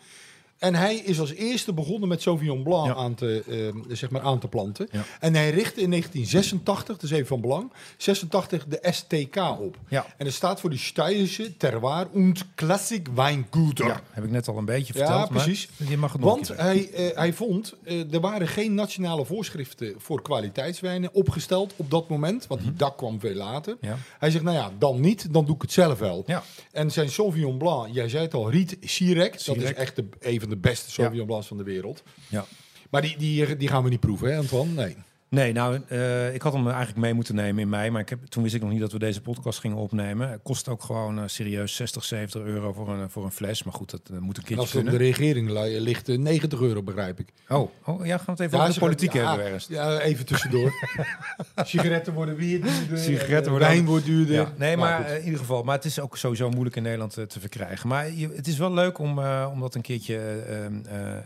En 0.59 0.75
hij 0.75 0.95
is 0.95 1.19
als 1.19 1.33
eerste 1.33 1.73
begonnen 1.73 2.09
met 2.09 2.21
Sauvignon 2.21 2.63
Blanc 2.63 2.85
Ja. 2.87 2.95
aan, 2.95 3.15
te, 3.15 3.43
eh, 3.87 3.95
zeg 3.95 4.09
maar 4.09 4.21
aan 4.21 4.39
te 4.39 4.47
planten. 4.47 4.87
Ja. 4.91 5.03
En 5.19 5.35
hij 5.35 5.49
richtte 5.49 5.81
in 5.81 5.89
1986, 5.89 6.95
dat 6.95 7.03
is 7.03 7.11
even 7.11 7.27
van 7.27 7.41
belang, 7.41 7.71
86 7.97 8.65
de 8.65 8.79
STK 8.91 9.35
op. 9.59 9.77
Ja. 9.87 10.05
En 10.17 10.25
dat 10.25 10.33
staat 10.33 10.59
voor 10.59 10.69
de 10.69 10.77
Steirische 10.77 11.57
Terroir 11.57 12.07
und 12.11 12.45
Classic 12.55 13.07
Weinguter. 13.13 13.85
Ja, 13.87 14.01
heb 14.11 14.23
ik 14.23 14.31
net 14.31 14.47
al 14.47 14.57
een 14.57 14.65
beetje 14.65 14.93
Ja, 14.93 14.99
verteld. 14.99 15.29
maar 15.29 15.43
precies. 15.43 15.69
Je 15.89 15.97
mag 15.97 16.11
het 16.11 16.21
nog 16.21 16.29
Want 16.33 16.47
hij, 16.47 16.89
eh, 16.91 17.15
hij 17.17 17.33
vond, 17.33 17.73
eh, 17.83 18.13
er 18.13 18.19
waren 18.19 18.47
geen 18.47 18.73
nationale 18.73 19.25
voorschriften 19.25 19.93
voor 19.97 20.21
kwaliteitswijnen 20.21 21.13
opgesteld 21.13 21.73
op 21.75 21.89
dat 21.91 22.09
moment. 22.09 22.47
Want 22.47 22.61
die 22.61 22.73
dak 22.73 22.97
kwam 22.97 23.19
veel 23.19 23.35
later. 23.35 23.77
Ja. 23.81 23.97
Hij 24.19 24.31
zegt, 24.31 24.43
nou 24.43 24.55
ja, 24.57 24.71
dan 24.79 24.99
niet, 24.99 25.33
dan 25.33 25.45
doe 25.45 25.55
ik 25.55 25.61
het 25.61 25.71
zelf 25.71 25.99
wel. 25.99 26.23
Ja. 26.25 26.43
En 26.71 26.91
zijn 26.91 27.09
Sauvignon 27.09 27.57
Blanc, 27.57 27.93
jij 27.93 28.09
zei 28.09 28.23
het 28.23 28.33
al, 28.33 28.51
Riet 28.51 28.77
Sirek. 28.81 29.45
Dat 29.45 29.55
is 29.57 29.73
echt 29.73 29.95
de, 29.95 30.05
een 30.19 30.48
van 30.49 30.61
de 30.61 30.67
beste 30.69 30.91
Sauvignon 30.91 31.25
Blancs 31.25 31.47
van 31.47 31.57
de 31.57 31.63
wereld. 31.63 32.03
Ja. 32.27 32.45
Maar 32.89 33.01
die, 33.01 33.17
die, 33.17 33.57
die 33.57 33.67
gaan 33.67 33.83
we 33.83 33.89
niet 33.89 33.99
proeven, 33.99 34.31
hè 34.31 34.37
Antoine? 34.37 34.73
Nee. 34.73 34.95
Nee, 35.29 35.53
nou, 35.53 35.79
eh, 35.87 36.33
ik 36.33 36.41
had 36.41 36.53
hem 36.53 36.67
eigenlijk 36.67 36.97
mee 36.97 37.13
moeten 37.13 37.35
nemen 37.35 37.61
in 37.61 37.69
mei. 37.69 37.89
Maar 37.89 38.01
ik 38.01 38.09
heb, 38.09 38.25
toen 38.25 38.43
wist 38.43 38.55
ik 38.55 38.61
nog 38.61 38.69
niet 38.71 38.79
dat 38.79 38.91
we 38.91 38.99
deze 38.99 39.21
podcast 39.21 39.59
gingen 39.59 39.77
opnemen. 39.77 40.29
Het 40.29 40.39
kost 40.43 40.67
ook 40.67 40.83
gewoon 40.83 41.17
eh, 41.19 41.23
serieus 41.27 41.75
60, 41.75 42.03
70 42.03 42.41
euro 42.41 42.73
voor 42.73 42.89
een, 42.89 43.09
voor 43.09 43.23
een 43.23 43.31
fles. 43.31 43.63
Maar 43.63 43.73
goed, 43.73 43.89
dat 43.89 44.01
eh, 44.03 44.17
moet 44.17 44.21
een 44.21 44.25
En 44.27 44.33
keertje 44.33 44.55
als 44.55 44.71
het 44.71 44.79
op 44.81 44.83
de 44.85 44.89
kunnen. 44.97 45.07
regering 45.07 45.49
li- 45.49 45.79
ligt, 45.79 46.09
eh, 46.09 46.17
90 46.17 46.59
euro, 46.61 46.83
begrijp 46.83 47.19
ik. 47.19 47.27
Oh, 47.47 47.69
oh, 47.85 48.05
ja, 48.05 48.17
gaan 48.17 48.25
we 48.25 48.31
het 48.31 48.39
even 48.39 48.57
Ja, 48.57 48.61
over 48.63 48.73
de 48.73 48.79
politiek 48.79 49.13
ja, 49.13 49.27
hebben, 49.29 49.45
Ernst. 49.47 49.69
Ja, 49.69 49.99
even 49.99 50.25
tussendoor. 50.25 50.71
Sigaretten 51.55 52.13
worden 52.13 52.35
weer 52.35 52.61
duurder. 52.61 52.97
Sigaretten 53.07 53.43
en, 53.43 53.49
worden 53.49 53.67
Wijn 53.67 53.85
wordt 53.85 54.05
duurder. 54.05 54.35
Ja, 54.35 54.53
nee, 54.57 54.77
maar 54.77 55.09
in 55.11 55.23
ieder 55.23 55.39
geval. 55.39 55.63
Maar 55.63 55.75
het 55.75 55.85
is 55.85 55.99
ook 55.99 56.17
sowieso 56.17 56.49
moeilijk 56.49 56.75
in 56.75 56.83
Nederland 56.83 57.13
te 57.13 57.39
verkrijgen. 57.39 57.87
Maar 57.89 58.11
je, 58.11 58.29
het 58.35 58.47
is 58.47 58.57
wel 58.57 58.73
leuk 58.73 58.97
om, 58.97 59.19
om 59.53 59.59
dat 59.59 59.75
een 59.75 59.81
keertje 59.81 60.17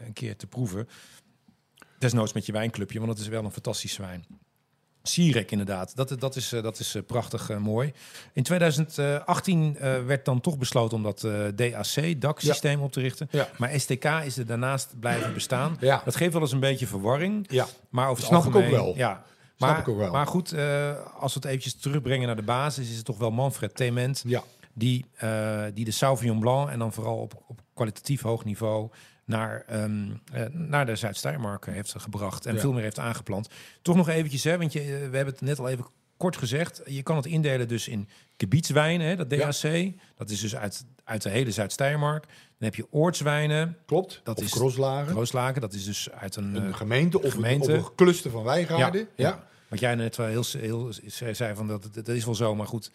een 0.05 0.13
keer 0.13 0.35
te 0.35 0.47
proeven. 0.47 0.87
Desnoods 2.03 2.33
met 2.33 2.45
je 2.45 2.51
wijnclubje, 2.51 2.99
want 2.99 3.11
het 3.11 3.21
is 3.21 3.27
wel 3.27 3.43
een 3.43 3.51
fantastisch 3.51 3.97
wijn. 3.97 4.25
Sierek 5.03 5.51
inderdaad, 5.51 5.95
dat, 5.95 6.15
dat 6.19 6.35
is, 6.35 6.51
eh, 6.53 6.63
dat 6.63 6.79
is 6.79 6.95
eh, 6.95 7.01
prachtig 7.07 7.49
eh, 7.49 7.57
mooi. 7.57 7.93
In 8.33 8.43
2018 8.43 9.77
eh, 9.77 10.05
werd 10.05 10.25
dan 10.25 10.41
toch 10.41 10.57
besloten 10.57 10.97
om 10.97 11.03
dat 11.03 11.19
DAC, 11.55 12.21
DAC-systeem 12.21 12.81
op 12.81 12.91
te 12.91 12.99
richten. 12.99 13.27
Ja. 13.31 13.49
Maar 13.57 13.79
STK 13.79 14.05
is 14.05 14.37
er 14.37 14.45
daarnaast 14.45 14.99
blijven 14.99 15.33
bestaan. 15.33 15.77
Ja. 15.79 16.01
Dat 16.05 16.15
geeft 16.15 16.33
wel 16.33 16.41
eens 16.41 16.51
een 16.51 16.59
beetje 16.59 16.87
verwarring. 16.87 17.45
Ja. 17.49 17.67
Maar 17.89 18.09
over 18.09 18.23
het 18.23 18.25
Snap 18.25 18.41
ik 18.41 18.47
ook 18.47 18.53
algemeen, 18.53 18.75
wel. 18.75 18.95
Ja. 18.95 19.23
Snap 19.57 19.69
Maar, 19.69 19.79
ik 19.79 19.87
ook 19.87 19.97
wel. 19.97 20.11
maar 20.11 20.27
goed, 20.27 20.53
als 21.19 21.33
we 21.33 21.39
het 21.39 21.45
eventjes 21.45 21.75
terugbrengen 21.75 22.27
naar 22.27 22.35
de 22.35 22.41
basis, 22.41 22.89
is 22.89 22.95
het 22.95 23.05
toch 23.05 23.17
wel 23.17 23.31
Manfred 23.31 23.75
Tement 23.75 24.23
Ja. 24.27 24.43
die, 24.73 25.05
die 25.73 25.85
de 25.85 25.91
Sauvignon 25.91 26.39
Blanc 26.39 26.69
en 26.69 26.79
dan 26.79 26.93
vooral 26.93 27.17
op, 27.17 27.43
op 27.47 27.61
kwalitatief 27.73 28.21
hoog 28.21 28.45
niveau 28.45 28.89
naar, 29.25 29.63
ehm, 29.67 30.09
eh, 30.33 30.45
naar 30.51 30.85
de 30.85 30.95
Zuid-Steiermark 30.95 31.65
heeft 31.65 31.95
gebracht 31.97 32.45
en 32.45 32.53
Ja. 32.53 32.59
veel 32.59 32.73
meer 32.73 32.83
heeft 32.83 32.99
aangeplant. 32.99 33.49
Toch 33.81 33.95
nog 33.95 34.09
eventjes, 34.09 34.43
hè, 34.43 34.57
want 34.57 34.73
je, 34.73 34.79
eh, 34.79 34.85
we 34.85 35.15
hebben 35.15 35.25
het 35.33 35.41
net 35.41 35.59
al 35.59 35.69
even 35.69 35.85
kort 36.17 36.37
gezegd. 36.37 36.81
Je 36.85 37.03
kan 37.03 37.15
het 37.15 37.25
indelen 37.25 37.67
dus 37.67 37.87
in 37.87 38.07
gebiedswijnen, 38.37 39.07
hè, 39.07 39.15
dat 39.15 39.31
Ja. 39.31 39.37
DAC. 39.37 39.91
Dat 40.15 40.29
is 40.29 40.39
dus 40.41 40.55
uit, 40.55 40.85
uit 41.03 41.21
de 41.21 41.29
hele 41.29 41.51
Zuid-Steiermark. 41.51 42.23
Dan 42.23 42.71
heb 42.71 42.75
je 42.75 42.87
oortswijnen, 42.91 43.77
Klopt. 43.85 44.21
Dat 44.23 44.37
of 44.37 44.43
is- 44.43 44.51
crosslagen. 44.51 45.13
Rooslaken. 45.13 45.61
Dat 45.61 45.73
is 45.73 45.85
dus 45.85 46.11
uit 46.11 46.35
een... 46.35 46.55
Een 46.55 46.67
eh, 46.67 46.75
gemeente 46.75 47.21
of, 47.21 47.31
gemeente. 47.33 47.71
Een, 47.73 47.79
of 47.79 47.87
een 47.87 47.95
cluster 47.95 48.31
van 48.31 48.43
wijngaarden. 48.43 49.01
Ja, 49.15 49.27
ja. 49.27 49.43
Wat 49.67 49.79
jij 49.79 49.95
net 49.95 50.15
wel 50.15 50.27
heel, 50.27 50.43
heel 50.57 50.93
zei 51.05 51.33
zei 51.35 51.55
van 51.55 51.67
dat, 51.67 51.89
dat 51.93 52.07
is 52.07 52.25
wel 52.25 52.35
zo, 52.35 52.55
maar 52.55 52.67
goed, 52.67 52.91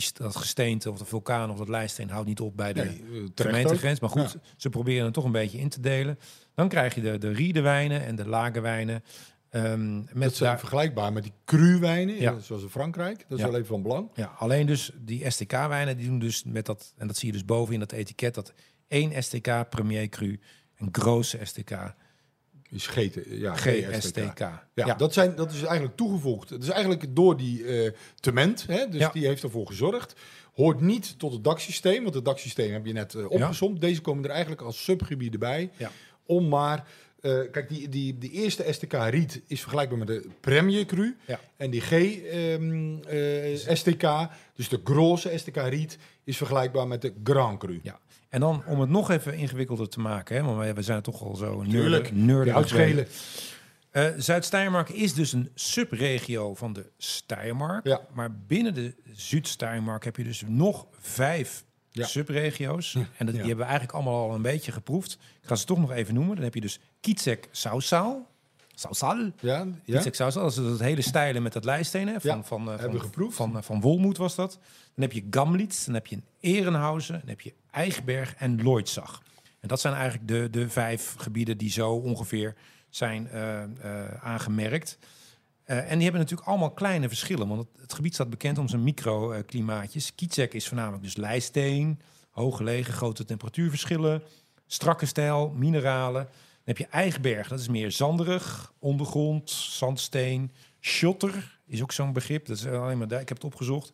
die, 0.00 0.10
dat 0.12 0.36
gesteente 0.36 0.90
of 0.90 0.98
de 0.98 1.04
vulkaan 1.04 1.50
of 1.50 1.58
dat 1.58 1.68
lijsteen 1.68 2.10
houdt 2.10 2.26
niet 2.28 2.40
op 2.40 2.56
bij 2.56 2.72
de 2.72 2.80
Nee, 2.84 3.02
eh, 3.22 3.28
gemeentegrens. 3.34 4.00
Maar 4.00 4.10
goed, 4.10 4.32
Ja. 4.32 4.40
ze 4.56 4.68
proberen 4.68 5.04
het 5.04 5.14
toch 5.14 5.24
een 5.24 5.32
beetje 5.32 5.58
in 5.58 5.68
te 5.68 5.80
delen. 5.80 6.18
Dan 6.54 6.68
krijg 6.68 6.94
je 6.94 7.00
de, 7.00 7.18
de 7.18 7.32
riedenwijnen 7.32 8.04
en 8.04 8.16
de 8.16 8.28
lagerwijnen. 8.28 9.02
ehm 9.50 10.00
Dat 10.04 10.14
met 10.14 10.34
zijn 10.36 10.50
daar, 10.50 10.58
vergelijkbaar 10.58 11.12
met 11.12 11.22
die 11.22 11.32
cru-wijnen, 11.44 12.14
Ja. 12.14 12.30
ja. 12.32 12.38
zoals 12.38 12.62
in 12.62 12.68
Frankrijk. 12.68 13.24
Dat 13.28 13.38
is 13.38 13.44
Ja. 13.44 13.50
wel 13.50 13.54
even 13.54 13.66
van 13.68 13.82
belang. 13.82 14.10
ja, 14.14 14.34
alleen 14.38 14.66
dus 14.66 14.90
die 14.98 15.30
STK-wijnen, 15.30 15.96
die 15.96 16.06
doen 16.06 16.18
dus 16.18 16.44
met 16.44 16.66
dat, 16.66 16.92
en 16.96 17.06
dat 17.06 17.16
zie 17.16 17.26
je 17.26 17.32
dus 17.32 17.44
boven 17.44 17.74
in 17.74 17.80
dat 17.80 17.92
etiket, 17.92 18.34
dat 18.34 18.52
één 18.88 19.22
STK 19.22 19.68
Premier 19.70 20.08
Cru, 20.08 20.40
een 20.76 20.88
grote 20.92 21.38
STK, 21.42 21.70
Is 22.70 22.86
GT, 22.86 23.18
ja, 23.30 23.54
GSTK. 23.54 24.38
Ja, 24.74 24.94
Dat, 24.94 25.12
zijn, 25.12 25.34
dat 25.34 25.52
is 25.52 25.62
eigenlijk 25.62 25.96
toegevoegd. 25.96 26.50
Het 26.50 26.62
is 26.62 26.68
eigenlijk 26.68 27.16
door 27.16 27.36
die 27.36 27.64
eh 27.64 27.92
tement, 28.20 28.66
hè, 28.66 28.88
dus 28.88 29.00
Ja. 29.00 29.10
die 29.12 29.26
heeft 29.26 29.42
ervoor 29.42 29.66
gezorgd. 29.66 30.14
Hoort 30.54 30.80
niet 30.80 31.18
tot 31.18 31.32
het 31.32 31.44
daksysteem, 31.44 32.02
want 32.02 32.14
het 32.14 32.24
daksysteem 32.24 32.72
heb 32.72 32.86
je 32.86 32.92
net 32.92 33.14
eh, 33.14 33.30
opgezomd. 33.30 33.80
Deze 33.80 34.00
komen 34.00 34.24
er 34.24 34.30
eigenlijk 34.30 34.60
als 34.60 34.84
subgebieden 34.84 35.40
bij. 35.40 35.70
Ja. 35.76 35.90
Om 36.26 36.48
maar, 36.48 36.88
eh, 37.20 37.38
kijk, 37.50 37.68
die, 37.68 37.88
die, 37.88 38.18
die 38.18 38.30
eerste 38.30 38.64
STK 38.70 38.92
Riet 38.92 39.42
is 39.46 39.60
vergelijkbaar 39.60 39.98
met 39.98 40.06
de 40.06 40.28
Premier 40.40 40.84
Cru. 40.86 41.16
Ja. 41.26 41.40
En 41.56 41.70
die 41.70 41.80
G 41.80 41.90
ehm, 41.92 42.98
eh, 42.98 43.74
STK, 43.74 44.28
dus 44.54 44.68
de 44.68 44.80
grosse 44.84 45.32
STK 45.38 45.56
Riet, 45.56 45.98
is 46.24 46.36
vergelijkbaar 46.36 46.86
met 46.86 47.02
de 47.02 47.12
Grand 47.24 47.58
Cru. 47.58 47.80
Ja. 47.82 47.98
En 48.28 48.40
dan 48.40 48.62
om 48.66 48.80
het 48.80 48.90
nog 48.90 49.10
even 49.10 49.34
ingewikkelder 49.34 49.88
te 49.88 50.00
maken, 50.00 50.36
hè, 50.36 50.42
want 50.42 50.56
wij- 50.56 50.74
we 50.74 50.82
zijn 50.82 51.02
toch 51.02 51.22
al 51.22 51.36
zo 51.36 51.62
Tuurlijk. 51.68 52.12
nerdig 52.12 52.54
uitschelen. 52.54 53.06
Eh, 53.90 54.04
Zuid-Steiermark 54.16 54.88
is 54.88 55.14
dus 55.14 55.32
een 55.32 55.50
subregio 55.54 56.54
van 56.54 56.72
de 56.72 56.90
Steiermark. 56.98 57.86
Ja. 57.86 58.00
Maar 58.14 58.32
binnen 58.46 58.74
de 58.74 58.94
Zuid-Steiermark 59.12 60.04
heb 60.04 60.16
je 60.16 60.24
dus 60.24 60.42
nog 60.46 60.86
vijf 61.00 61.64
Ja. 61.90 62.06
subregio's. 62.06 62.94
En 62.94 63.04
dat, 63.18 63.28
die 63.28 63.36
hebben 63.36 63.56
we 63.56 63.62
eigenlijk 63.62 63.92
allemaal 63.92 64.28
al 64.28 64.34
een 64.34 64.42
beetje 64.42 64.72
geproefd. 64.72 65.12
Ik 65.42 65.48
ga 65.48 65.54
ze 65.54 65.64
toch 65.64 65.78
nog 65.78 65.90
even 65.92 66.14
noemen. 66.14 66.34
Dan 66.34 66.44
heb 66.44 66.54
je 66.54 66.60
dus 66.60 66.80
Kietzek 67.00 67.48
Sausal. 68.78 69.30
Ja, 69.40 69.66
ja. 69.84 70.02
Sausal. 70.10 70.42
Dat 70.42 70.50
is 70.50 70.56
dat 70.56 70.80
hele 70.80 71.02
stijlen 71.02 71.42
met 71.42 71.52
dat 71.52 71.64
lijsteen. 71.64 72.08
Hè, 72.08 72.20
van, 72.20 72.36
Ja, 72.36 72.42
van, 72.42 72.60
eh, 72.60 72.78
hebben 72.78 72.90
van, 72.90 73.00
geproefd. 73.00 73.36
Van, 73.36 73.56
eh, 73.56 73.62
van 73.62 73.80
Wolmoed 73.80 74.16
was 74.16 74.34
dat. 74.34 74.58
Dan 74.94 75.04
heb 75.04 75.12
je 75.12 75.26
Gamlitz. 75.30 75.84
Dan 75.84 75.94
heb 75.94 76.06
je 76.06 76.18
Ehrenhausen. 76.40 77.18
Dan 77.18 77.28
heb 77.28 77.40
je 77.40 77.52
Eichberg 77.70 78.34
en 78.34 78.62
Leutzach. 78.62 79.22
En 79.60 79.68
dat 79.68 79.80
zijn 79.80 79.94
eigenlijk 79.94 80.28
de, 80.28 80.48
de 80.50 80.68
vijf 80.68 81.14
gebieden 81.18 81.58
die 81.58 81.70
zo 81.70 81.92
ongeveer 81.92 82.54
zijn 82.88 83.28
eh, 83.28 83.62
aangemerkt. 84.20 84.98
En 85.64 85.94
die 85.94 86.02
hebben 86.02 86.20
natuurlijk 86.20 86.48
allemaal 86.48 86.70
kleine 86.70 87.08
verschillen. 87.08 87.48
Want 87.48 87.60
het, 87.60 87.82
het 87.82 87.92
gebied 87.92 88.14
staat 88.14 88.30
bekend 88.30 88.58
om 88.58 88.68
zijn 88.68 88.82
microklimaatjes. 88.82 90.14
Kietzek 90.14 90.54
is 90.54 90.68
voornamelijk 90.68 91.02
dus 91.02 91.16
lijsteen, 91.16 92.00
hooggelegen, 92.30 92.94
grote 92.94 93.24
temperatuurverschillen, 93.24 94.22
strakke 94.66 95.06
stijl, 95.06 95.52
mineralen. 95.56 96.28
Heb 96.66 96.78
je 96.78 96.86
Eichberg, 96.86 97.48
dat 97.48 97.60
is 97.60 97.68
meer 97.68 97.90
zanderig, 97.90 98.72
ondergrond, 98.78 99.50
zandsteen. 99.50 100.52
Schotter 100.80 101.58
is 101.66 101.82
ook 101.82 101.92
zo'n 101.92 102.12
begrip. 102.12 102.46
Dat 102.46 102.56
is 102.56 102.66
alleen 102.66 102.98
maar 102.98 103.08
daar. 103.08 103.20
Ik 103.20 103.28
heb 103.28 103.36
het 103.36 103.46
opgezocht. 103.46 103.92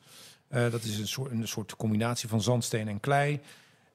Eh, 0.49 0.71
dat 0.71 0.83
is 0.83 0.99
een 0.99 1.09
soort, 1.09 1.31
een 1.31 1.49
soort 1.49 1.77
combinatie 1.77 2.29
van 2.29 2.43
zandsteen 2.43 2.89
en 2.89 3.01
klei. 3.01 3.41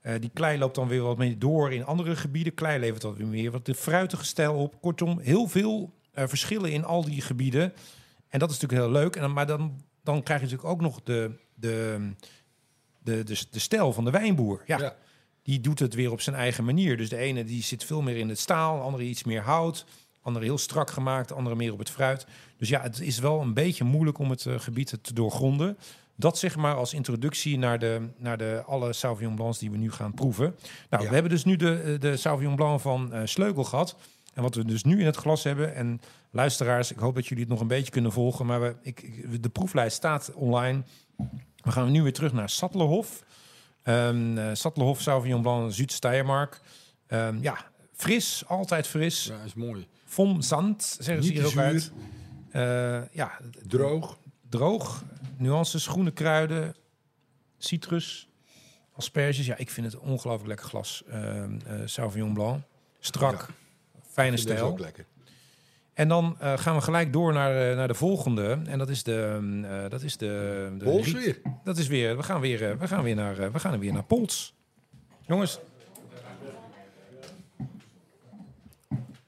Eh, 0.02 0.14
die 0.20 0.30
klei 0.34 0.58
loopt 0.58 0.76
dan 0.76 0.88
weer 0.88 1.02
wat 1.02 1.18
meer 1.18 1.40
door 1.40 1.74
in 1.74 1.86
andere 1.86 2.16
gebieden. 2.16 2.54
Klei 2.54 2.80
levert 2.80 3.04
wat 3.04 3.18
weer 3.18 3.28
meer 3.28 3.52
wat 3.52 3.66
de 3.66 3.76
fruitige 3.76 4.26
stijl 4.26 4.56
op. 4.56 4.82
Kortom, 4.82 5.20
heel 5.20 5.48
veel 5.48 5.94
eh, 6.12 6.28
verschillen 6.28 6.72
in 6.72 6.86
al 6.86 7.04
die 7.04 7.22
gebieden. 7.22 7.74
En 8.30 8.40
dat 8.40 8.52
is 8.52 8.60
natuurlijk 8.60 8.90
heel 8.90 9.02
leuk. 9.02 9.16
En 9.16 9.22
dan, 9.22 9.34
maar 9.34 9.48
dan, 9.48 9.82
dan 10.04 10.24
krijg 10.24 10.40
je 10.40 10.46
natuurlijk 10.46 10.74
ook 10.74 10.82
nog 10.82 11.02
de, 11.04 11.32
de, 11.54 12.00
de, 13.00 13.24
de, 13.24 13.46
de 13.52 13.60
stijl 13.60 13.94
van 13.94 14.06
de 14.06 14.12
wijnboer. 14.12 14.64
Ja, 14.66 14.78
Ja. 14.78 14.96
Die 15.48 15.60
doet 15.60 15.80
het 15.80 15.94
weer 15.94 16.12
op 16.12 16.22
zijn 16.22 16.36
eigen 16.36 16.64
manier. 16.64 16.98
Dus 16.98 17.10
de 17.10 17.18
ene 17.18 17.44
die 17.44 17.64
zit 17.64 17.84
veel 17.84 18.02
meer 18.02 18.18
in 18.18 18.30
het 18.30 18.40
staal, 18.40 18.76
de 18.78 18.82
andere 18.84 19.04
iets 19.04 19.24
meer 19.24 19.42
hout. 19.42 19.86
de 20.12 20.20
andere 20.22 20.46
heel 20.46 20.58
strak 20.58 20.90
gemaakt, 20.92 21.28
de 21.28 21.34
andere 21.34 21.56
meer 21.56 21.72
op 21.74 21.80
het 21.80 21.90
fruit. 21.90 22.26
Dus 22.58 22.70
ja, 22.70 22.82
het 22.82 23.00
is 23.00 23.20
wel 23.20 23.42
een 23.42 23.54
beetje 23.54 23.84
moeilijk 23.84 24.18
om 24.20 24.30
het 24.30 24.46
eh, 24.46 24.60
gebied 24.60 24.98
te 25.02 25.14
doorgronden. 25.14 25.78
Dat 26.16 26.38
zeg 26.38 26.56
maar 26.56 26.76
als 26.76 26.94
introductie 26.94 27.58
naar 27.58 27.80
de, 27.80 28.08
naar 28.18 28.38
de 28.38 28.64
alle 28.66 28.94
Sauvignon 28.94 29.36
Blancs 29.36 29.58
die 29.60 29.72
we 29.72 29.78
nu 29.78 29.92
gaan 29.92 30.14
proeven. 30.14 30.56
Nou, 30.90 31.04
Ja. 31.04 31.08
we 31.10 31.14
hebben 31.14 31.32
dus 31.32 31.44
nu 31.46 31.56
de, 31.56 31.80
eh, 31.82 32.00
de 32.00 32.18
Sauvignon 32.18 32.56
Blanc 32.56 32.80
van 32.82 33.14
eh 33.14 33.22
Sleukel 33.26 33.64
gehad. 33.64 33.96
En 34.34 34.44
wat 34.44 34.56
we 34.56 34.66
dus 34.66 34.84
nu 34.84 35.00
in 35.00 35.06
het 35.06 35.16
glas 35.16 35.44
hebben. 35.44 35.76
En 35.76 36.02
luisteraars, 36.32 36.92
ik 36.92 36.98
hoop 37.00 37.16
dat 37.16 37.28
jullie 37.28 37.44
het 37.44 37.52
nog 37.52 37.62
een 37.62 37.68
beetje 37.68 37.92
kunnen 37.92 38.12
volgen. 38.12 38.46
Maar 38.46 38.62
we, 38.62 38.76
ik, 38.82 39.02
ik- 39.02 39.44
de 39.44 39.50
proeflijst 39.50 39.96
staat 39.96 40.32
online. 40.36 40.82
We 41.64 41.72
gaan 41.72 41.92
nu 41.92 42.02
weer 42.04 42.14
terug 42.14 42.34
naar 42.34 42.50
Sattlerhof. 42.50 43.24
Ehm 43.88 44.38
eh 44.38 44.50
Sattlerhof 44.54 45.02
Sauvignon 45.02 45.42
Blanc 45.42 45.74
Zuid-Steiermark. 45.74 46.62
Ehm, 47.08 47.38
ja, 47.42 47.58
Fris, 47.94 48.44
altijd 48.48 48.88
fris. 48.88 49.26
Ja, 49.26 49.42
is 49.46 49.54
mooi. 49.54 49.88
Vom 50.06 50.42
zand, 50.42 50.98
zeggen 51.00 51.24
ze 51.24 51.32
hier 51.32 51.46
ook 51.46 51.58
uit. 51.58 51.92
Eh, 52.52 53.02
ja, 53.12 53.40
Droog. 53.68 54.18
droog. 54.50 55.04
Nuances, 55.38 55.88
groene 55.88 56.12
kruiden, 56.12 56.76
citrus, 57.58 58.28
asperges. 58.94 59.46
Ja, 59.46 59.56
ik 59.58 59.70
vind 59.70 59.86
het 59.92 59.96
een 60.02 60.10
ongelooflijk 60.10 60.48
lekker 60.48 60.66
glas. 60.66 61.04
eh, 61.08 61.44
eh, 61.44 61.50
Sauvignon 61.86 62.34
Blanc. 62.34 62.62
Strak, 63.00 63.48
fijne 64.12 64.38
stijl. 64.38 64.66
ook 64.66 64.80
lekker. 64.80 65.06
En 65.98 66.08
dan 66.08 66.36
eh, 66.40 66.58
gaan 66.58 66.76
we 66.76 66.82
gelijk 66.82 67.14
door 67.14 67.34
naar, 67.34 67.70
eh, 67.70 67.76
naar 67.76 67.88
de 67.88 67.94
volgende. 67.94 68.60
En 68.66 68.78
dat 68.78 68.90
is 68.90 69.04
de... 69.04 69.40
eh, 69.64 69.90
dat 69.90 70.02
is 70.02 70.18
de, 70.18 70.76
de 70.78 70.84
Pols 70.84 71.12
weer. 71.12 71.42
Dat 71.64 71.78
is 71.78 71.88
weer... 71.88 72.18
We 72.18 72.24
gaan 72.24 72.42
weer, 72.42 72.78
we 72.80 72.88
gaan 72.88 73.04
weer 73.04 73.16
naar... 73.16 73.52
we 73.52 73.60
gaan 73.60 73.80
weer 73.80 73.94
naar 73.94 74.04
Pols. 74.04 74.54
Jongens, 75.28 75.60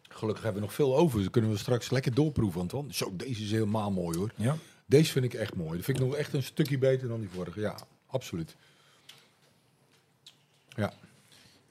Gelukkig 0.09 0.43
hebben 0.43 0.61
we 0.61 0.67
nog 0.67 0.75
veel 0.75 0.97
over. 0.97 1.19
Dus 1.19 1.29
kunnen 1.29 1.51
we 1.51 1.57
straks 1.57 1.89
lekker 1.89 2.13
doorproeven, 2.13 2.61
Anton. 2.61 2.91
Zo, 2.93 3.15
deze 3.15 3.43
is 3.43 3.51
helemaal 3.51 3.91
mooi 3.91 4.17
hoor. 4.17 4.31
ja. 4.35 4.55
Deze 4.85 5.11
vind 5.11 5.25
ik 5.25 5.33
echt 5.33 5.55
mooi. 5.55 5.75
Dat 5.75 5.85
vind 5.85 5.99
ik 5.99 6.05
nog 6.05 6.15
echt 6.15 6.33
een 6.33 6.43
stukje 6.43 6.77
beter 6.77 7.07
dan 7.07 7.19
die 7.19 7.29
vorige. 7.29 7.59
Ja, 7.59 7.75
absoluut. 8.07 8.55
Ja. 10.69 10.93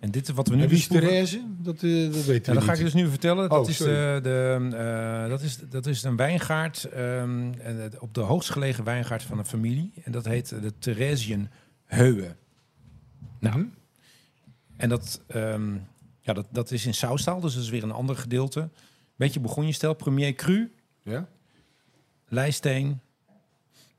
En 0.01 0.11
dit 0.11 0.29
wat 0.29 0.49
we 0.49 0.57
nu 0.57 0.63
En 0.63 0.69
wie 0.69 0.79
is 0.79 0.87
Therese? 0.87 1.45
Dat, 1.59 1.83
eh, 1.83 2.13
dat 2.13 2.25
weten 2.25 2.35
Ja, 2.35 2.41
we 2.53 2.55
dat 2.55 2.63
ga 2.65 2.73
ik 2.73 2.79
dus 2.79 2.95
nu 2.95 3.09
vertellen. 3.09 3.49
Dat, 3.49 3.65
Oh, 3.65 3.69
is, 3.69 3.77
de, 3.77 4.19
de, 4.23 4.69
eh, 4.77 5.29
dat, 5.29 5.43
is, 5.43 5.59
dat 5.71 5.87
is 5.87 6.03
een 6.03 6.17
wijngaard, 6.17 6.85
ehm, 6.85 7.53
en 7.59 8.01
op 8.01 8.15
de 8.15 8.21
hoogst 8.21 8.51
gelegen 8.51 8.85
wijngaard 8.85 9.23
van 9.23 9.39
een 9.39 9.47
familie. 9.47 9.93
En 10.05 10.13
dat 10.13 10.25
heet 10.25 10.49
de 10.49 10.73
Theresian 10.79 11.49
Heuwe. 11.85 12.37
Nou, 13.41 13.59
Mhm. 13.59 13.67
en 14.77 14.89
dat, 14.89 15.21
ehm, 15.27 15.75
ja, 16.21 16.33
dat, 16.33 16.47
dat 16.51 16.71
is 16.71 16.87
in 16.87 16.95
Saustal, 16.95 17.41
dus 17.41 17.55
dat 17.55 17.63
is 17.63 17.71
weer 17.71 17.83
een 17.83 17.93
ander 17.93 18.17
gedeelte. 18.17 18.69
Beetje 19.17 19.41
begonjestijl, 19.41 19.95
premier 19.95 20.33
cru, 20.35 20.73
Ja? 21.03 21.29
lijsteen. 22.29 23.01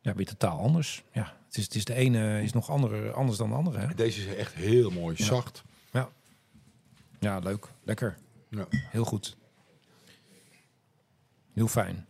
Ja, 0.01 0.13
weer 0.13 0.25
totaal 0.25 0.59
anders. 0.59 1.03
Ja, 1.13 1.33
het 1.47 1.57
is, 1.57 1.63
het 1.63 1.75
is 1.75 1.85
de 1.85 1.93
ene 1.93 2.41
is 2.43 2.53
nog 2.53 2.69
andere, 2.69 3.11
anders 3.11 3.37
dan 3.37 3.49
de 3.49 3.55
andere. 3.55 3.79
Hè? 3.79 3.87
Deze 3.95 4.19
is 4.29 4.35
echt 4.35 4.53
heel 4.53 4.89
mooi. 4.89 5.15
Ja. 5.17 5.25
Zacht. 5.25 5.63
Ja, 7.19 7.39
leuk. 7.39 7.67
Lekker. 7.83 8.17
Ja. 8.49 8.67
Heel 8.71 9.05
goed. 9.05 9.37
Heel 11.53 11.67
fijn. 11.67 12.05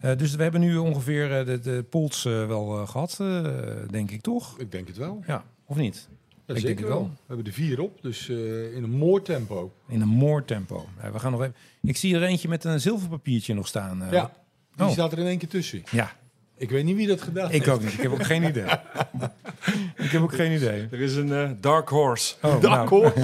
Eh, 0.00 0.16
dus 0.16 0.34
we 0.34 0.42
hebben 0.42 0.60
nu 0.60 0.76
ongeveer 0.76 1.38
eh, 1.38 1.46
de, 1.46 1.58
de 1.60 1.82
pols 1.90 2.24
eh, 2.24 2.46
wel 2.46 2.80
eh, 2.80 2.88
gehad, 2.88 3.16
eh, 3.20 3.44
denk 3.90 4.10
ik 4.10 4.20
toch? 4.20 4.58
Ik 4.58 4.72
denk 4.72 4.86
het 4.88 4.96
wel. 4.96 5.22
Ja, 5.26 5.44
of 5.64 5.76
niet? 5.76 6.08
Ja, 6.46 6.54
Ik 6.56 6.60
zeker 6.60 6.66
denk 6.66 6.78
het 6.78 6.88
wel. 6.88 7.02
We 7.10 7.22
hebben 7.26 7.46
er 7.46 7.52
vier 7.52 7.80
op, 7.80 8.02
dus 8.02 8.28
eh, 8.28 8.74
in 8.76 8.82
een 8.82 8.90
mooi 8.90 9.22
tempo. 9.22 9.72
In 9.88 10.00
een 10.00 10.08
moordtempo. 10.08 10.86
Ja, 11.02 11.12
we 11.12 11.18
gaan 11.18 11.30
nog 11.32 11.40
even. 11.40 11.54
Ik 11.82 11.96
zie 11.96 12.14
er 12.14 12.22
eentje 12.22 12.48
met 12.48 12.64
een 12.64 12.80
zilverpapiertje 12.80 13.54
nog 13.54 13.66
staan. 13.66 14.02
eh. 14.02 14.12
ja, 14.12 14.32
die 14.76 14.86
Oh. 14.86 14.92
staat 14.92 15.12
er 15.12 15.18
in 15.18 15.26
één 15.26 15.38
keer 15.38 15.48
tussen. 15.48 15.82
ja, 15.90 16.12
Ik 16.56 16.70
weet 16.70 16.84
niet 16.84 16.96
wie 16.96 17.06
dat 17.06 17.22
gedaan 17.22 17.46
ik 17.46 17.52
heeft. 17.52 17.68
ook 17.68 17.82
niet. 17.82 17.92
Ik 17.92 18.00
heb 18.00 18.12
ook 18.12 18.24
geen 18.24 18.42
idee. 18.42 18.64
ik 20.04 20.10
heb 20.10 20.22
ook 20.22 20.34
geen 20.34 20.52
idee. 20.52 20.88
Er 20.90 21.00
is 21.00 21.14
een 21.16 21.32
eh, 21.32 21.50
dark 21.60 21.88
horse. 21.88 22.34
Oh, 22.42 22.60
Dak 22.62 22.70
nou, 22.70 22.88
hoor. 22.88 23.12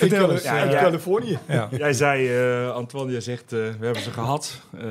In, 0.00 0.08
Cali-. 0.08 0.40
Ja, 0.42 0.58
uit 0.60 0.72
ja. 0.72 0.80
Californië. 0.80 1.38
ja. 1.48 1.68
Jij 1.78 1.92
zei, 1.92 2.28
eh, 2.28 2.70
Antoine, 2.74 3.10
jij 3.12 3.20
zegt, 3.20 3.52
eh, 3.52 3.58
we 3.58 3.84
hebben 3.84 4.02
ze 4.02 4.10
gehad, 4.10 4.60
eh, 4.78 4.82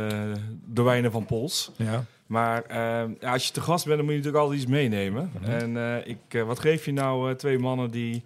de 0.65 0.81
wijnen 0.81 1.11
van 1.11 1.25
Pols. 1.25 1.71
ja. 1.75 2.03
Maar 2.29 2.63
eh, 2.67 3.01
ja, 3.19 3.31
als 3.31 3.47
je 3.47 3.53
te 3.53 3.61
gast 3.61 3.85
bent, 3.85 3.97
dan 3.97 4.05
moet 4.05 4.13
je 4.15 4.19
natuurlijk 4.19 4.43
altijd 4.43 4.61
iets 4.61 4.71
meenemen. 4.71 5.31
En 5.45 5.77
eh, 5.77 6.07
ik, 6.07 6.17
eh, 6.27 6.43
wat 6.43 6.59
geef 6.59 6.85
je 6.85 6.93
nou 6.93 7.29
eh, 7.29 7.35
twee 7.35 7.59
mannen 7.59 7.91
die 7.91 8.23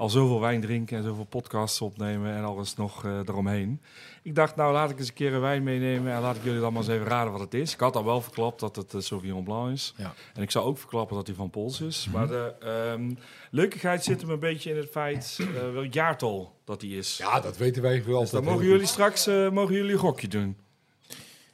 al 0.00 0.10
zoveel 0.10 0.40
wijn 0.40 0.60
drinken 0.60 0.96
en 0.96 1.02
zoveel 1.02 1.24
podcasts 1.24 1.80
opnemen 1.80 2.34
en 2.34 2.44
alles 2.44 2.74
nog 2.76 3.04
eh, 3.04 3.18
eromheen? 3.18 3.80
Ik 4.22 4.34
dacht, 4.34 4.56
nou 4.56 4.72
laat 4.72 4.90
ik 4.90 4.98
eens 4.98 5.08
een 5.08 5.14
keer 5.14 5.32
een 5.32 5.40
wijn 5.40 5.62
meenemen 5.62 6.12
en 6.12 6.20
laat 6.20 6.36
ik 6.36 6.42
jullie 6.44 6.60
dan 6.60 6.72
maar 6.72 6.82
eens 6.82 6.90
even 6.90 7.06
raden 7.06 7.32
wat 7.32 7.40
het 7.40 7.54
is. 7.54 7.72
Ik 7.72 7.80
had 7.80 7.96
al 7.96 8.04
wel 8.04 8.20
verklapt 8.20 8.60
dat 8.60 8.76
het 8.76 8.94
uh, 8.94 9.00
Sauvignon 9.00 9.44
Blanc 9.44 9.72
is. 9.72 9.94
Ja. 9.96 10.14
En 10.34 10.42
ik 10.42 10.50
zou 10.50 10.64
ook 10.64 10.78
verklappen 10.78 11.16
dat 11.16 11.26
hij 11.26 11.36
van 11.36 11.50
Pols 11.50 11.80
is. 11.80 12.06
Mhm. 12.06 12.16
Maar 12.16 12.26
de 12.28 12.54
ehm, 12.60 13.10
leukigheid 13.50 14.04
zit 14.04 14.20
hem 14.20 14.30
een 14.30 14.38
beetje 14.38 14.70
in 14.70 14.76
het 14.76 14.90
feit 14.90 15.38
eh, 15.40 15.72
welk 15.72 15.92
jaartal 15.92 16.54
dat 16.64 16.80
hij 16.80 16.90
is. 16.90 17.16
Ja, 17.16 17.40
dat 17.40 17.56
weten 17.56 17.82
wij 17.82 18.04
wel. 18.04 18.20
dus 18.20 18.30
dan 18.30 18.44
mogen 18.44 18.66
jullie 18.66 18.86
straks 18.86 19.26
eh, 19.26 19.50
mogen 19.50 19.74
jullie 19.74 19.92
een 19.92 19.98
gokje 19.98 20.28
doen. 20.28 20.56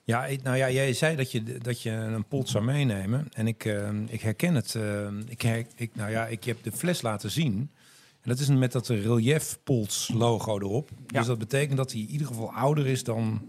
Ja, 0.05 0.27
ik- 0.27 0.43
nou 0.43 0.57
ja, 0.57 0.71
jij 0.71 0.93
zei 0.93 1.17
dat 1.17 1.33
je, 1.33 1.43
dat 1.59 1.83
je 1.83 1.91
een 1.91 2.25
pot 2.25 2.49
zou 2.49 2.65
meenemen. 2.65 3.29
En 3.33 3.47
ik, 3.47 3.65
eh, 3.65 3.89
ik 4.09 4.21
herken 4.21 4.55
het. 4.55 4.75
eh, 4.75 5.07
ik, 5.29 5.43
her- 5.43 5.67
ik, 5.77 5.91
nou 5.95 6.11
ja, 6.11 6.27
ik 6.27 6.45
heb 6.45 6.63
de 6.63 6.73
fles 6.73 7.03
laten 7.03 7.31
zien. 7.31 7.71
En 8.27 8.33
dat 8.33 8.41
is 8.41 8.49
met 8.49 8.73
dat 8.73 8.89
relief 8.89 9.59
Pols 9.65 10.11
logo 10.15 10.59
erop. 10.59 10.91
Ja. 11.07 11.19
Dus 11.19 11.27
dat 11.27 11.39
betekent 11.39 11.77
dat 11.77 11.93
hij 11.93 12.01
in 12.01 12.09
ieder 12.09 12.27
geval 12.27 12.53
ouder 12.53 12.87
is 12.87 13.05
dan... 13.05 13.49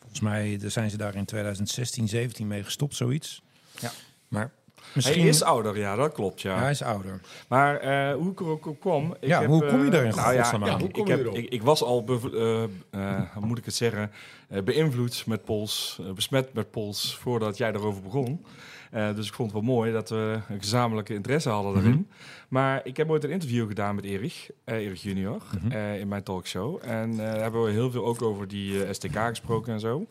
Volgens 0.00 0.20
mij 0.20 0.56
daar 0.60 0.70
zijn 0.70 0.90
ze 0.90 0.96
daar 0.96 1.14
in 1.14 1.24
2016, 1.24 2.08
17 2.08 2.46
mee 2.46 2.64
gestopt, 2.64 2.94
zoiets. 2.96 3.42
Ja. 3.80 3.90
Maar 4.28 4.52
misschien... 4.94 5.20
Hij 5.20 5.28
is 5.28 5.42
ouder, 5.42 5.78
ja, 5.78 5.96
dat 5.96 6.12
klopt. 6.12 6.40
Ja. 6.40 6.54
Ja, 6.54 6.60
hij 6.60 6.70
is 6.70 6.82
ouder. 6.82 7.20
Maar 7.48 7.76
eh, 7.76 8.14
hoe 8.14 8.30
ik 8.30 8.40
er 8.40 8.46
ook 8.46 8.66
op 8.66 8.80
kwam... 8.80 9.16
Ik 9.20 9.28
Ja, 9.28 9.40
heb, 9.40 9.48
hoe 9.48 9.66
kom 9.66 9.78
je 9.78 9.84
eh, 9.84 9.90
daar 9.92 10.04
in 10.04 10.14
nou 10.14 10.34
ja? 10.66 10.78
Hoe 10.78 10.86
ik, 10.88 10.92
kom 10.92 11.06
heb, 11.08 11.18
erop? 11.20 11.34
ik, 11.36 11.48
ik 11.52 11.62
was 11.62 11.82
al, 11.82 12.04
bev- 12.04 12.24
eh, 12.34 12.62
eh, 12.90 13.20
hoe 13.34 13.46
moet 13.46 13.58
ik 13.58 13.64
het 13.64 13.74
zeggen, 13.74 14.10
eh, 14.48 14.62
beïnvloed 14.62 15.26
met 15.26 15.44
Pols, 15.44 16.00
besmet 16.14 16.52
met 16.52 16.70
Pols, 16.70 17.16
voordat 17.16 17.56
jij 17.56 17.72
erover 17.72 18.02
begon. 18.02 18.44
Eh, 18.92 19.14
dus 19.14 19.26
ik 19.28 19.34
vond 19.34 19.52
het 19.52 19.60
wel 19.64 19.74
mooi 19.74 19.92
dat 19.92 20.08
we 20.10 20.38
een 20.48 20.60
gezamenlijke 20.60 21.14
interesse 21.14 21.48
hadden 21.48 21.72
daarin. 21.74 21.90
Mhm. 21.92 22.02
Maar 22.48 22.80
ik 22.84 22.96
heb 22.96 23.10
ooit 23.10 23.24
een 23.24 23.30
interview 23.30 23.66
gedaan 23.68 23.94
met 23.94 24.04
Erich, 24.04 24.50
eh, 24.64 24.76
Erich 24.76 25.02
junior, 25.02 25.42
Mhm. 25.62 25.72
eh, 25.72 26.00
in 26.00 26.08
mijn 26.08 26.22
talkshow. 26.22 26.78
En 26.82 27.16
daar 27.16 27.40
hebben 27.40 27.64
we 27.64 27.70
heel 27.70 27.90
veel 27.90 28.04
ook 28.06 28.22
over 28.22 28.48
die 28.48 28.92
STK 28.94 29.16
gesproken 29.16 29.72
en 29.72 29.80
zo. 29.80 30.06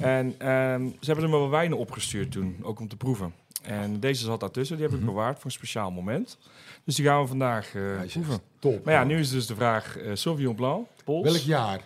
En 0.00 0.34
ehm, 0.38 0.82
ze 1.00 1.06
hebben 1.06 1.24
er 1.24 1.30
maar 1.30 1.40
wat 1.40 1.50
wijnen 1.50 1.78
opgestuurd 1.78 2.30
toen, 2.32 2.56
ook 2.62 2.80
om 2.80 2.88
te 2.88 2.96
proeven. 2.96 3.34
En 3.62 4.00
deze 4.00 4.24
zat 4.24 4.40
daartussen, 4.40 4.76
die 4.76 4.84
heb 4.86 4.94
ik 4.94 5.00
Mhm. 5.02 5.10
bewaard 5.10 5.36
voor 5.36 5.44
een 5.44 5.50
speciaal 5.50 5.90
moment. 5.90 6.38
Dus 6.84 6.94
die 6.94 7.04
gaan 7.04 7.20
we 7.22 7.26
vandaag 7.28 7.70
proeven. 8.10 8.40
top. 8.58 8.84
Maar 8.84 8.94
ja, 8.94 9.04
nu 9.04 9.18
is 9.18 9.30
dus 9.30 9.46
de 9.46 9.54
vraag 9.54 9.96
Sauvignon 10.12 10.54
Blanc, 10.54 10.86
Pols. 11.04 11.24
Welk 11.24 11.36
jaar? 11.42 11.80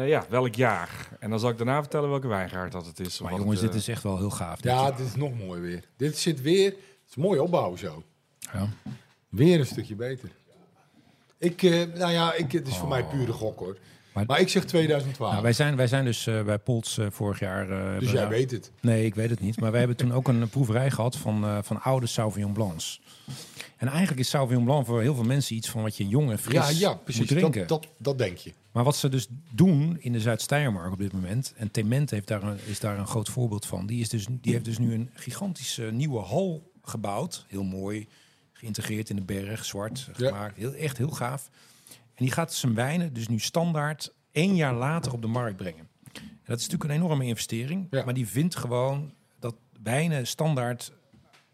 Eh, 0.00 0.08
ja, 0.08 0.24
welk 0.28 0.54
jaar? 0.54 1.08
En 1.20 1.30
dan 1.30 1.40
zal 1.40 1.50
ik 1.50 1.56
daarna 1.56 1.80
vertellen 1.80 2.10
welke 2.10 2.28
wijngaard 2.28 2.72
dat 2.72 2.86
het 2.86 3.00
is. 3.00 3.14
of 3.14 3.20
Maar 3.20 3.30
wat 3.30 3.40
jongens, 3.40 3.60
het, 3.60 3.72
dit 3.72 3.80
eh, 3.82 3.88
is 3.88 3.94
echt 3.94 4.02
wel 4.02 4.18
heel 4.18 4.30
gaaf. 4.30 4.54
dit. 4.60 4.72
Ja, 4.72 4.90
dit 4.90 5.06
is 5.06 5.14
nog 5.14 5.38
mooi 5.38 5.60
weer. 5.60 5.84
Dit 5.96 6.18
zit 6.18 6.40
weer... 6.42 6.64
Het 6.66 7.08
is 7.08 7.14
mooi 7.16 7.38
opbouw 7.38 7.76
zo. 7.76 8.02
Ja. 8.38 8.68
Weer 9.28 9.58
een 9.60 9.66
stukje 9.66 9.94
beter. 9.94 10.28
Ik, 11.38 11.62
eh, 11.62 11.82
nou 11.94 12.12
ja, 12.12 12.32
ik, 12.34 12.52
het 12.52 12.68
is 12.68 12.76
voor 12.76 12.88
mij 12.88 13.04
pure 13.04 13.32
gok 13.32 13.58
hoor. 13.58 13.78
Maar- 14.14 14.24
Maar, 14.26 14.40
ik 14.40 14.48
zeg 14.48 14.64
2012. 14.64 15.30
Nou, 15.30 15.42
wij, 15.42 15.52
zijn, 15.52 15.76
wij 15.76 15.86
zijn 15.86 16.04
dus 16.04 16.26
eh, 16.26 16.42
bij 16.42 16.58
Pols 16.58 16.98
vorig 17.10 17.38
jaar... 17.38 17.70
eh, 17.94 18.00
dus 18.00 18.10
jij 18.10 18.28
weet 18.28 18.50
het. 18.50 18.70
Nee, 18.80 19.04
ik 19.04 19.14
weet 19.14 19.30
het 19.30 19.40
niet. 19.40 19.60
Maar 19.60 19.70
wij 19.70 19.78
hebben 19.78 19.96
toen 19.96 20.12
ook 20.12 20.28
een 20.28 20.48
proeverij 20.56 20.90
gehad 20.90 21.16
van, 21.16 21.44
eh, 21.44 21.58
van 21.62 21.82
oude 21.82 22.06
Sauvignon 22.06 22.52
Blancs. 22.52 23.00
En 23.80 23.88
eigenlijk 23.88 24.20
is 24.20 24.28
Sauvignon 24.28 24.64
Blanc 24.64 24.86
voor 24.86 25.00
heel 25.00 25.14
veel 25.14 25.24
mensen 25.24 25.56
iets 25.56 25.68
van 25.68 25.82
wat 25.82 25.96
je 25.96 26.08
jong 26.08 26.30
en 26.30 26.38
fris 26.38 26.54
Ja, 26.54 26.68
ja, 26.68 26.90
moet 26.92 27.04
precies. 27.04 27.26
drinken. 27.26 27.66
Dat, 27.66 27.82
dat, 27.82 27.86
dat 27.98 28.18
denk 28.18 28.36
je. 28.36 28.52
Maar 28.72 28.84
wat 28.84 28.96
ze 28.96 29.08
dus 29.08 29.26
doen 29.50 29.96
in 30.00 30.12
de 30.12 30.20
Zuid-Steiermark 30.20 30.92
op 30.92 30.98
dit 30.98 31.12
moment... 31.12 31.52
en 31.56 31.70
Tement 31.70 32.10
heeft 32.10 32.26
daar 32.26 32.42
een, 32.42 32.58
is 32.66 32.80
daar 32.80 32.98
een 32.98 33.06
groot 33.06 33.28
voorbeeld 33.28 33.66
van... 33.66 33.86
die, 33.86 34.00
is 34.00 34.08
dus, 34.08 34.26
die 34.30 34.52
heeft 34.52 34.64
dus 34.64 34.78
nu 34.78 34.94
een 34.94 35.10
gigantische 35.14 35.82
nieuwe 35.82 36.18
hal 36.20 36.70
gebouwd. 36.82 37.44
Heel 37.48 37.64
mooi, 37.64 38.08
geïntegreerd 38.52 39.10
in 39.10 39.16
de 39.16 39.22
berg, 39.22 39.64
zwart 39.64 40.08
Ja. 40.16 40.28
gemaakt. 40.28 40.56
Heel, 40.56 40.72
echt 40.74 40.96
heel 40.98 41.10
gaaf. 41.10 41.50
En 41.88 42.24
die 42.24 42.30
gaat 42.30 42.54
zijn 42.54 42.74
wijnen 42.74 43.12
dus 43.12 43.28
nu 43.28 43.38
standaard 43.38 44.12
één 44.32 44.56
jaar 44.56 44.74
later 44.74 45.12
op 45.12 45.22
de 45.22 45.28
markt 45.28 45.56
brengen. 45.56 45.88
En 46.14 46.56
dat 46.56 46.58
is 46.58 46.68
natuurlijk 46.68 46.90
een 46.90 46.96
enorme 47.04 47.24
investering. 47.24 47.86
Ja. 47.90 48.04
Maar 48.04 48.14
die 48.14 48.28
vindt 48.28 48.56
gewoon 48.56 49.12
dat 49.38 49.54
wijnen 49.82 50.26
standaard 50.26 50.92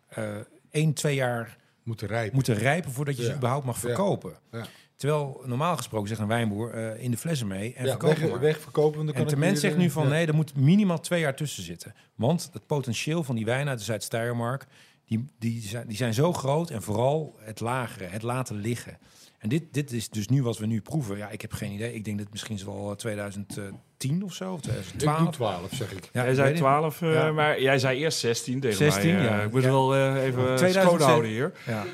eh 0.09 0.36
één, 0.70 0.93
twee 0.93 1.15
jaar 1.15 1.57
Moeten 1.87 2.07
rijpen. 2.07 2.35
moeten 2.35 2.55
rijpen... 2.55 2.93
voordat 2.93 3.17
je 3.17 3.25
ze 3.25 3.35
überhaupt 3.35 3.65
mag 3.65 3.79
verkopen. 3.79 4.39
Ja. 4.53 4.67
Terwijl 4.97 5.43
normaal 5.45 5.77
gesproken 5.77 6.09
zegt 6.09 6.21
een 6.21 6.27
wijnboer 6.27 6.71
eh, 6.71 7.03
in 7.03 7.11
de 7.11 7.17
flessen 7.17 7.47
mee 7.47 7.75
en 7.75 7.87
verkopen 7.87 8.21
weg, 8.21 8.31
maar. 8.31 8.41
wegverkopen. 8.41 8.95
want 8.97 9.07
dan 9.07 9.15
kan 9.17 9.25
En 9.25 9.31
Tement 9.31 9.51
weer, 9.53 9.61
zegt 9.61 9.75
eh, 9.75 9.81
nu 9.81 9.91
van 9.91 10.03
ja. 10.03 10.09
nee, 10.09 10.27
er 10.27 10.35
moet 10.35 10.57
minimaal 10.57 11.01
twee 11.01 11.21
jaar 11.21 11.37
tussen 11.37 11.63
zitten. 11.63 11.95
Want 12.15 12.51
het 12.53 12.67
potentieel 12.67 13.23
van 13.23 13.35
die 13.35 13.45
wijn 13.45 13.69
uit 13.69 13.79
de 13.79 13.85
Zuid-Steiermark, 13.85 14.67
die, 15.07 15.24
die, 15.39 15.62
zijn, 15.62 15.87
die 15.89 15.97
zijn 15.97 16.15
zo 16.15 16.33
groot 16.33 16.70
en 16.70 16.83
vooral 16.83 17.37
het 17.41 17.61
lagere, 17.61 18.05
het 18.05 18.23
laten 18.23 18.57
liggen. 18.57 18.99
En 19.39 19.49
dit, 19.49 19.62
dit 19.70 19.93
is 19.93 20.09
dus 20.09 20.28
nu 20.28 20.43
wat 20.43 20.59
we 20.59 20.66
nu 20.66 20.81
proeven. 20.81 21.16
Ja, 21.16 21.28
ik 21.31 21.41
heb 21.41 21.53
geen 21.53 21.73
idee. 21.73 21.95
Ik 21.95 22.05
denk 22.05 22.16
dat 22.16 22.24
het 22.24 22.31
misschien 22.33 22.57
is 22.57 22.65
wel 22.65 22.91
eh, 22.91 22.97
2010 22.97 24.23
of 24.24 24.33
zo, 24.35 24.53
of 24.53 24.59
Ik 24.59 24.65
doe 24.65 24.73
2012. 24.73 25.35
12, 25.35 25.70
zeg 25.74 25.93
ik. 25.93 26.09
Ja, 26.12 26.24
jij 26.24 26.35
zei 26.35 26.37
weet 26.37 26.47
het 26.47 26.57
12, 26.57 27.03
eh, 27.03 27.12
Ja. 27.12 27.33
maar 27.33 27.61
jij 27.61 27.78
zei 27.78 27.99
eerst 27.99 28.19
16 28.19 28.61
tegen 28.61 28.77
16, 28.77 29.15
mij. 29.15 29.24
eh, 29.24 29.31
ja. 29.31 29.43
Ik 29.43 29.53
moet 29.53 29.62
Ja. 29.62 29.69
wel 29.69 29.95
eh, 29.95 30.24
even 30.24 30.43
2006. 30.57 30.83
schoon 30.83 31.01
houden 31.01 31.31
hier. 31.31 31.53
Ja. 31.66 31.85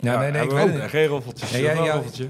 Ja, 0.00 0.18
nee, 0.18 0.30
nee, 0.30 0.42
ik 0.42 0.50
weet 0.50 0.72
het. 0.72 0.90
Geen 0.90 1.06
roffeltjes. 1.06 1.50
Ja, 1.50 1.58
ja, 1.58 1.84
ja. 1.84 1.94
roffeltje. 1.94 2.28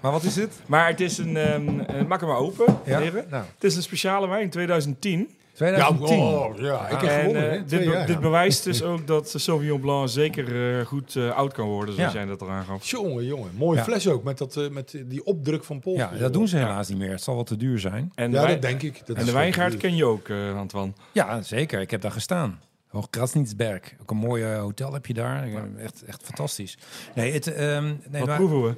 Maar 0.00 0.12
wat 0.12 0.22
is 0.22 0.36
het? 0.36 0.52
Maar 0.66 0.88
het 0.88 1.00
is 1.00 1.18
een... 1.18 1.36
ehm, 1.36 1.80
eh, 1.80 2.04
maak 2.06 2.20
hem 2.20 2.28
maar 2.28 2.38
open, 2.38 2.78
Ja? 2.84 2.98
Nou, 2.98 3.44
Het 3.54 3.64
is 3.64 3.76
een 3.76 3.82
speciale 3.82 4.28
wijn, 4.28 4.50
2010. 4.50 5.30
2010. 5.56 6.18
oh, 6.18 6.58
ja, 6.58 6.88
ik 6.88 7.00
heb 7.00 7.10
En 7.10 7.18
gewonnen. 7.20 7.44
eh, 7.44 7.50
hè, 7.50 7.56
dit, 7.58 7.68
twee 7.68 7.84
be- 7.84 7.90
jaar. 7.92 8.06
dit 8.06 8.20
bewijst 8.20 8.64
dus 8.64 8.82
ook 8.82 9.06
dat 9.06 9.34
Sauvignon 9.36 9.80
Blanc 9.80 10.08
zeker 10.08 10.78
eh, 10.78 10.86
goed 10.86 11.16
eh, 11.16 11.30
oud 11.36 11.52
kan 11.52 11.66
worden, 11.66 11.94
zoals 11.94 12.12
Ja. 12.12 12.18
jij 12.18 12.28
dat 12.28 12.42
al 12.42 12.50
aangaf. 12.50 12.84
Jongen, 12.86 13.24
jongen. 13.24 13.50
Mooie 13.56 13.78
Ja. 13.78 13.84
fles 13.84 14.08
ook, 14.08 14.22
met, 14.24 14.38
dat, 14.38 14.56
eh, 14.56 14.68
met 14.68 15.02
die 15.06 15.24
opdruk 15.24 15.64
van 15.64 15.80
Pols. 15.80 15.98
Ja, 15.98 16.10
dat 16.18 16.32
doen 16.32 16.48
ze 16.48 16.56
helaas 16.56 16.88
niet 16.88 16.98
meer. 16.98 17.10
Het 17.10 17.22
zal 17.22 17.36
wat 17.36 17.46
te 17.46 17.56
duur 17.56 17.78
zijn. 17.78 18.12
En 18.14 18.30
de, 18.30 18.36
Ja, 18.36 18.46
dat 18.46 18.62
denk 18.62 18.82
ik. 18.82 19.06
Dat 19.06 19.16
en 19.16 19.24
de 19.24 19.30
wel 19.32 19.40
wijngaard 19.40 19.76
ken 19.76 19.96
je 19.96 20.04
ook, 20.04 20.28
eh 20.28 20.56
Antoine. 20.58 20.92
Ja, 21.12 21.42
zeker. 21.42 21.80
Ik 21.80 21.90
heb 21.90 22.00
daar 22.00 22.10
gestaan. 22.12 22.60
Hoog 22.86 23.10
Krasnitzberg. 23.10 23.94
Ook 24.02 24.10
een 24.10 24.16
mooi 24.16 24.44
hotel 24.44 24.92
heb 24.92 25.06
je 25.06 25.14
daar. 25.14 25.48
Echt, 25.78 26.04
echt 26.06 26.22
fantastisch. 26.24 26.78
Nee, 27.14 27.32
het, 27.32 27.52
ehm, 27.54 27.84
nee, 27.84 27.96
Wat 28.10 28.26
maar- 28.26 28.36
proeven 28.36 28.62
we? 28.62 28.74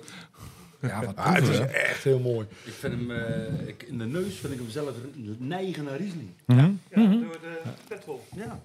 Ja, 0.81 1.05
wat 1.05 1.17
Ah, 1.17 1.35
het 1.35 1.49
is 1.49 1.59
echt 1.59 2.05
heel 2.05 2.19
mooi. 2.19 2.47
Ik 2.65 2.73
vind 2.73 2.93
hem, 2.93 3.11
eh, 3.11 3.69
ik, 3.69 3.83
in 3.83 3.99
de 3.99 4.05
neus 4.07 4.35
vind 4.37 4.53
ik 4.53 4.59
hem 4.59 4.71
zelf 4.71 4.95
neigen 5.39 5.85
naar 5.85 5.97
Riesling. 5.97 6.29
Mhm. 6.47 6.71
Ja, 6.91 7.07
door 7.07 7.39
de 7.41 7.61
petrol. 7.89 8.25
Ja. 8.35 8.59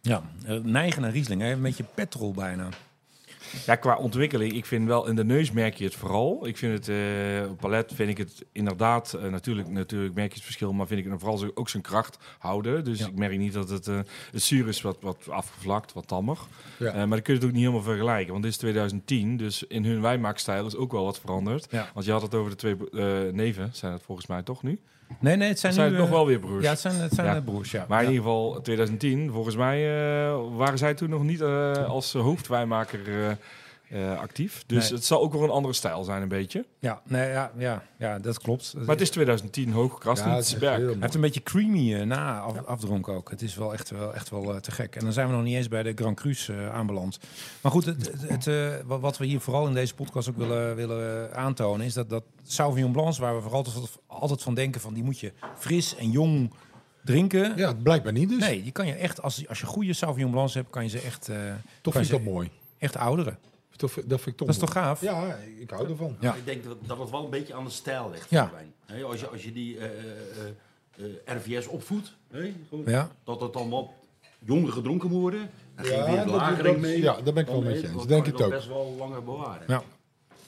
Ja, 0.00 0.22
eh, 0.46 0.56
neigen 0.62 1.02
naar 1.02 1.10
Riesling. 1.10 1.40
Hè? 1.40 1.50
Een 1.52 1.62
beetje 1.62 1.84
petrol 1.94 2.32
bijna. 2.32 2.68
Ja, 3.66 3.74
qua 3.74 3.96
ontwikkeling, 3.96 4.52
ik 4.52 4.66
vind 4.66 4.86
wel 4.86 5.06
in 5.06 5.14
de 5.16 5.24
neus 5.24 5.50
merk 5.50 5.74
je 5.74 5.84
het 5.84 5.94
vooral. 5.94 6.46
Ik 6.46 6.56
vind 6.56 6.86
het, 6.86 6.96
op 7.50 7.58
palet 7.58 7.92
vind 7.94 8.10
ik 8.10 8.18
het 8.18 8.44
inderdaad, 8.52 9.12
eh, 9.14 9.30
natuurlijk, 9.30 9.68
natuurlijk 9.68 10.14
merk 10.14 10.28
je 10.28 10.34
het 10.34 10.44
verschil, 10.44 10.72
maar 10.72 10.86
vind 10.86 11.04
ik 11.04 11.10
het 11.10 11.20
vooral 11.20 11.50
ook 11.54 11.68
zijn 11.68 11.82
kracht 11.82 12.18
houden. 12.38 12.84
Dus 12.84 12.98
Ja. 12.98 13.06
ik 13.06 13.14
merk 13.18 13.38
niet 13.38 13.52
dat 13.52 13.68
het, 13.68 13.88
eh, 13.88 13.98
het 14.32 14.42
zuur 14.42 14.68
is 14.68 14.80
wat, 14.82 14.96
wat 15.00 15.28
afgevlakt, 15.30 15.92
wat 15.92 16.06
tammer. 16.06 16.38
Ja. 16.78 16.92
Maar 16.92 17.08
dan 17.08 17.22
kun 17.22 17.34
je 17.34 17.38
het 17.40 17.48
ook 17.48 17.54
niet 17.54 17.64
helemaal 17.64 17.82
vergelijken, 17.82 18.30
want 18.32 18.42
dit 18.42 18.52
is 18.52 18.58
2010, 18.58 19.36
dus 19.36 19.62
in 19.62 19.84
hun 19.84 20.00
wijnmaakstijl 20.00 20.66
is 20.66 20.76
ook 20.76 20.92
wel 20.92 21.04
wat 21.04 21.20
veranderd. 21.20 21.66
Ja. 21.70 21.90
Want 21.94 22.06
je 22.06 22.12
had 22.12 22.22
het 22.22 22.34
over 22.34 22.50
de 22.50 22.56
twee 22.56 22.76
neven, 23.32 23.70
zijn 23.72 23.92
het 23.92 24.02
volgens 24.02 24.26
mij 24.26 24.42
toch 24.42 24.62
nu? 24.62 24.80
Nee, 25.20 25.36
nee, 25.36 25.48
het 25.48 25.58
zijn, 25.58 25.72
Zijn 25.72 25.86
nu... 25.86 25.92
het 25.92 26.00
nog 26.02 26.08
eh, 26.10 26.14
wel 26.16 26.26
weer 26.26 26.38
broers? 26.38 26.64
Ja, 26.64 26.70
het 26.70 26.80
zijn, 26.80 26.94
het 26.94 27.12
zijn 27.12 27.26
Ja. 27.26 27.36
eh, 27.36 27.44
broers, 27.44 27.70
ja. 27.70 27.84
Maar 27.88 27.98
in 28.02 28.04
ja. 28.08 28.12
ieder 28.12 28.26
geval 28.26 28.60
2010, 28.62 29.30
volgens 29.32 29.56
mij 29.56 29.78
eh, 30.26 30.36
waren 30.56 30.78
zij 30.78 30.94
toen 30.94 31.10
nog 31.10 31.22
niet 31.22 31.40
eh, 31.40 31.72
als 31.88 32.12
hoofdwijnmaker 32.12 33.00
eh, 33.90 34.18
actief. 34.18 34.64
Dus 34.66 34.84
Nee. 34.88 34.98
het 34.98 35.04
zal 35.06 35.20
ook 35.22 35.32
wel 35.32 35.42
een 35.42 35.50
andere 35.50 35.74
stijl 35.74 36.04
zijn 36.04 36.22
een 36.22 36.28
beetje. 36.28 36.64
Ja, 36.78 37.02
nee, 37.06 37.30
ja, 37.30 37.52
ja, 37.56 37.82
ja, 37.98 38.18
dat 38.18 38.38
klopt. 38.38 38.74
Maar 38.76 38.86
het 38.88 39.00
is 39.00 39.10
2010 39.10 39.72
hoog 39.72 40.04
Ja, 40.04 40.10
het 40.10 40.44
is 40.44 40.54
Hij 40.60 40.96
heeft 41.00 41.14
een 41.14 41.20
beetje 41.20 41.42
creamy 41.42 41.94
eh, 41.94 42.02
na 42.06 42.40
af, 42.40 42.64
afdronk 42.66 43.08
ook. 43.08 43.30
Het 43.30 43.42
is 43.42 43.54
wel 43.54 43.72
echt 43.72 43.90
wel, 43.90 44.14
echt 44.14 44.30
wel 44.30 44.54
eh, 44.54 44.60
te 44.60 44.70
gek. 44.70 44.96
En 44.96 45.04
dan 45.04 45.12
zijn 45.12 45.28
we 45.28 45.34
nog 45.34 45.42
niet 45.42 45.54
eens 45.56 45.68
bij 45.68 45.82
de 45.82 45.92
Grand 45.94 46.16
Cru's 46.16 46.48
eh, 46.48 46.68
aanbeland. 46.74 47.18
Maar 47.60 47.72
goed, 47.72 47.84
het, 47.84 48.06
het, 48.12 48.28
het, 48.28 48.46
eh, 48.46 48.74
wat- 48.86 49.18
we 49.18 49.26
hier 49.26 49.40
vooral 49.40 49.66
in 49.66 49.74
deze 49.74 49.94
podcast 49.94 50.28
ook 50.28 50.36
willen, 50.36 50.76
willen 50.76 51.34
aantonen... 51.34 51.86
is 51.86 51.94
dat, 51.94 52.10
dat 52.10 52.24
Sauvignon 52.42 52.92
Blancs, 52.92 53.18
waar 53.18 53.34
we 53.34 53.40
vooral 53.42 53.64
altijd, 53.64 53.98
altijd 54.06 54.42
van 54.42 54.54
denken... 54.54 54.80
van 54.80 54.94
die 54.94 55.02
moet 55.04 55.18
je 55.20 55.32
fris 55.58 55.96
en 55.96 56.10
jong 56.10 56.52
drinken. 57.04 57.52
Ja, 57.56 57.74
blijkbaar 57.74 58.12
niet 58.12 58.28
dus. 58.28 58.38
Nee, 58.40 58.62
die 58.62 58.72
kan 58.72 58.86
je 58.86 58.92
echt, 58.94 59.22
als, 59.22 59.48
als 59.48 59.60
je 59.60 59.66
goede 59.66 59.92
Sauvignon 59.92 60.30
Blancs 60.30 60.54
hebt... 60.54 60.70
kan 60.70 60.82
je 60.82 60.88
ze 60.88 61.00
echt, 61.00 61.28
eh 61.28 61.36
Toch 61.82 61.92
vind 61.94 62.04
ik 62.06 62.10
je 62.12 62.16
dat 62.24 62.32
mooi. 62.32 62.50
echt 62.78 62.96
ouderen. 62.96 63.38
Dat 63.78 63.90
vind, 63.90 64.08
dat 64.10 64.20
vind 64.20 64.30
ik 64.30 64.36
toch 64.36 64.46
Dat 64.46 64.56
is 64.56 64.62
toch 64.62 64.72
gaaf? 64.72 65.00
Ja, 65.00 65.36
ik 65.60 65.70
hou 65.70 65.88
ervan. 65.88 66.16
Ja. 66.20 66.34
Ik 66.34 66.44
denk 66.44 66.64
dat, 66.64 66.76
dat 66.86 66.98
het 66.98 67.10
wel 67.10 67.24
een 67.24 67.30
beetje 67.30 67.54
aan 67.54 67.64
de 67.64 67.70
stijl 67.70 68.10
ligt 68.10 68.30
Ja. 68.30 68.50
als, 69.06 69.20
je, 69.20 69.28
als 69.28 69.42
je 69.44 69.52
die 69.52 69.78
eh, 69.78 69.84
eh, 69.84 71.06
eh, 71.26 71.36
RVS 71.36 71.66
opvoedt, 71.66 72.14
hè, 72.30 72.52
gewoon, 72.68 72.84
Ja. 72.86 73.10
dat 73.24 73.40
het 73.40 73.52
dan 73.52 73.70
wat 73.70 73.88
jonger 74.38 74.72
gedronken 74.72 75.10
moet 75.10 75.20
worden. 75.20 75.50
En 75.74 75.84
Ja, 75.84 76.02
geen 76.04 76.14
weer 76.14 76.24
dat- 76.24 76.34
lagering 76.34 76.74
dat- 76.74 76.80
mee. 76.82 77.00
ja, 77.02 77.12
daar 77.20 77.32
ben 77.34 77.42
ik 77.42 77.48
wel 77.48 77.62
je 77.62 77.68
eens. 77.72 77.82
dan 77.82 77.92
Denk 77.92 78.08
kan 78.08 78.18
ik 78.18 78.26
je 78.26 78.32
ook. 78.32 78.38
dat 78.38 78.50
best 78.50 78.68
wel 78.68 78.94
langer 78.98 79.24
bewaren. 79.24 79.64
Ja. 79.66 79.82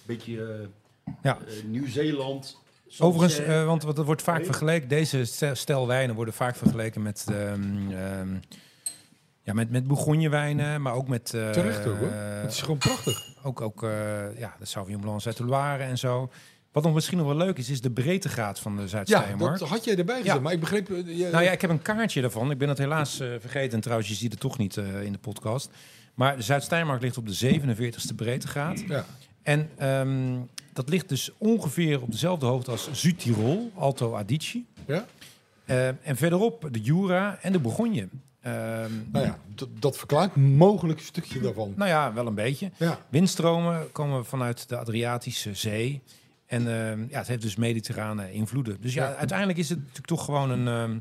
Beetje 0.03 0.69
Ja. 1.23 1.39
Nieuw-Zeeland. 1.67 2.59
Overigens, 2.99 3.39
eh, 3.47 3.67
want 3.67 3.83
wat- 3.83 3.97
het 3.97 4.07
wordt 4.07 4.23
vaak 4.23 4.37
Nee. 4.37 4.45
vergeleken, 4.47 4.89
deze 4.89 5.25
stel- 5.25 5.55
stel 5.55 5.87
wijnen 5.87 6.15
worden 6.15 6.35
vaak 6.35 6.57
vergeleken 6.57 7.03
met, 7.03 7.27
ehm, 7.29 7.91
ehm, 7.93 8.29
ja, 9.51 9.57
met, 9.57 9.71
met 9.71 9.87
Bourgonjewijnen, 9.87 10.83
maar 10.83 10.95
ook 10.95 11.09
met... 11.09 11.35
eh, 11.35 11.51
Terecht 11.51 11.87
ook 11.87 11.99
hoor. 11.99 12.11
Het 12.13 12.53
is 12.53 12.61
gewoon 12.61 12.79
prachtig. 12.79 13.27
ook 13.43 13.61
ook 13.61 13.83
eh, 13.83 13.91
ja, 14.39 14.57
de 14.59 14.65
Sauvignon 14.65 15.01
Blanc 15.03 15.27
uit 15.27 15.37
de 15.37 15.45
Loire 15.45 15.83
en 15.83 15.99
zo. 15.99 16.31
Wat 16.73 16.83
nog 16.85 16.95
misschien 16.95 17.19
nog 17.19 17.27
wel 17.27 17.37
leuk 17.37 17.59
is, 17.59 17.71
is 17.71 17.81
de 17.81 17.91
breedtegraad 17.91 18.59
van 18.61 18.77
de 18.77 18.83
Ja, 18.83 18.89
Zuid-Steiermark. 18.89 19.59
dat 19.59 19.69
had 19.69 19.85
jij 19.85 19.97
erbij 19.97 20.17
gezet. 20.21 20.35
Ja. 20.35 20.41
Maar 20.41 20.53
ik 20.53 20.61
begreep... 20.61 20.91
eh, 20.91 21.19
je- 21.19 21.29
Nou 21.33 21.45
ja, 21.45 21.51
ik 21.51 21.61
heb 21.61 21.71
een 21.71 21.83
kaartje 21.83 22.21
daarvan. 22.21 22.51
Ik 22.51 22.59
ben 22.59 22.69
het 22.69 22.79
helaas 22.79 23.17
vergeten. 23.17 23.73
En 23.73 23.81
trouwens, 23.81 24.09
je 24.09 24.15
ziet 24.15 24.31
het 24.31 24.41
toch 24.41 24.59
niet 24.59 24.77
in 24.77 25.13
de 25.13 25.19
podcast. 25.19 25.71
Maar 26.15 26.37
de 26.37 26.43
Zuid-Steiermark 26.43 27.03
ligt 27.03 27.17
op 27.17 27.27
de 27.29 27.61
47ste 27.61 28.15
breedtegraad. 28.17 28.81
ja. 28.89 29.05
En 29.43 29.71
ehm, 29.77 30.39
dat 30.73 30.89
ligt 30.89 31.09
dus 31.09 31.31
ongeveer 31.39 32.03
op 32.03 32.11
dezelfde 32.13 32.47
hoogte 32.47 32.71
als 32.71 32.89
Zuid-Tirol, 32.93 33.71
Alto 33.75 34.15
Adige. 34.15 34.63
Ja? 34.87 35.07
En 36.03 36.17
verderop 36.17 36.69
de 36.71 36.81
Jura 36.81 37.39
en 37.43 37.53
de 37.53 37.59
Bourgogne. 37.59 38.09
Ehm, 38.41 38.91
Nou 39.13 39.25
ja, 39.27 39.39
dat, 39.79 39.97
verklaart 39.97 40.37
mogelijk 40.37 40.99
een 40.99 41.05
stukje 41.05 41.41
daarvan. 41.41 41.73
nou 41.77 41.89
ja, 41.91 42.13
wel 42.13 42.27
een 42.27 42.35
beetje. 42.35 42.71
Ja. 42.77 42.99
Windstromen 43.09 43.93
komen 43.93 44.27
vanuit 44.27 44.69
de 44.69 44.77
Adriatische 44.77 45.55
Zee. 45.55 46.01
En 46.47 46.61
ehm, 46.69 47.01
ja, 47.09 47.19
het 47.19 47.27
heeft 47.27 47.43
dus 47.43 47.57
mediterrane 47.57 48.33
invloeden. 48.33 48.77
Dus 48.81 48.95
ja, 48.95 49.09
Ja. 49.09 49.15
uiteindelijk 49.15 49.59
is 49.59 49.69
het 49.69 49.79
natuurlijk 49.79 50.07
toch 50.07 50.25
gewoon 50.25 50.51
een... 50.51 50.69
ehm, 50.69 50.99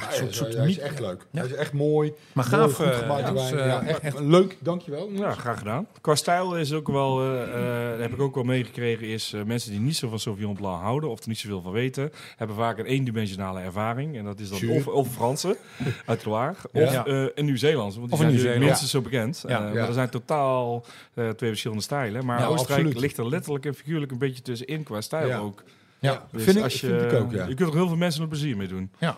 ja, 0.00 0.02
Ja, 0.02 0.06
een 0.08 0.12
soort, 0.12 0.22
hij, 0.24 0.32
soort 0.32 0.54
hij 0.56 0.68
is 0.68 0.78
echt 0.78 1.00
leuk. 1.00 1.26
Ja. 1.30 1.40
Hij 1.40 1.48
is 1.50 1.54
echt 1.54 1.72
mooi. 1.72 2.12
Maar 2.32 2.46
Mooi, 2.50 2.62
gaaf. 2.62 2.74
goed 2.74 2.86
eh, 2.86 3.08
wijn. 3.08 3.34
dus, 3.34 3.50
eh, 3.52 3.66
ja, 3.66 3.82
echt, 3.82 4.00
echt- 4.00 4.18
leuk, 4.20 4.56
dankjewel. 4.60 5.10
Ja, 5.12 5.32
graag 5.32 5.58
gedaan. 5.58 5.86
Qua 6.00 6.14
stijl 6.14 6.56
is 6.56 6.72
ook 6.72 6.88
wel, 6.88 7.20
eh, 7.22 7.92
eh, 7.94 8.00
heb 8.00 8.12
ik 8.12 8.20
ook 8.20 8.34
wel 8.34 8.44
meegekregen, 8.44 9.06
is 9.06 9.34
mensen 9.46 9.70
die 9.70 9.80
niet 9.80 9.96
zo 9.96 10.08
van 10.08 10.18
Sauvignon 10.18 10.54
Blanc 10.54 10.82
houden 10.82 11.10
of 11.10 11.20
er 11.22 11.28
niet 11.28 11.38
zoveel 11.38 11.62
van 11.62 11.72
weten, 11.72 12.12
hebben 12.36 12.56
vaak 12.56 12.78
een 12.78 12.84
eendimensionale 12.86 13.60
ervaring. 13.60 14.16
En 14.16 14.24
dat 14.24 14.40
is 14.40 14.48
dan 14.48 14.68
of, 14.70 14.86
of 14.86 15.14
Franse 15.14 15.56
uit 16.06 16.24
Loire, 16.24 16.54
of 16.72 16.92
Ja. 16.92 17.06
eh, 17.06 17.24
een 17.34 17.44
Nieuw-Zeelandse. 17.44 17.98
Want 17.98 18.10
die 18.12 18.20
Of 18.20 18.26
een 18.26 18.38
zijn 18.38 18.60
minstens 18.60 18.90
zo 18.90 19.00
bekend. 19.00 19.44
Ja. 19.48 19.58
Eh, 19.58 19.64
Ja. 19.74 19.78
Maar 19.80 19.88
er 19.88 19.94
zijn 19.94 20.08
totaal 20.10 20.84
eh, 21.14 21.28
twee 21.28 21.48
verschillende 21.50 21.82
stijlen. 21.82 22.24
Maar 22.24 22.38
Ja, 22.38 22.46
Oostenrijk 22.46 22.78
absoluut. 22.80 23.00
ligt 23.00 23.18
er 23.18 23.28
letterlijk 23.28 23.66
en 23.66 23.74
figuurlijk 23.74 24.12
een 24.12 24.18
beetje 24.18 24.42
tussenin 24.42 24.82
qua 24.82 25.00
stijl 25.00 25.28
Ja. 25.28 25.38
ook. 25.38 25.62
ja. 25.98 26.26
Dus 26.32 26.42
vind, 26.44 26.56
ik, 26.56 26.62
als 26.62 26.80
je, 26.80 26.86
vind 26.86 27.12
ik 27.12 27.18
ook, 27.20 27.32
ja. 27.32 27.46
Je 27.46 27.54
kunt 27.54 27.68
er 27.68 27.74
heel 27.76 27.86
veel 27.88 27.96
mensen 27.96 28.22
een 28.22 28.28
plezier 28.28 28.56
mee 28.56 28.68
doen. 28.68 28.90
ja. 28.98 29.16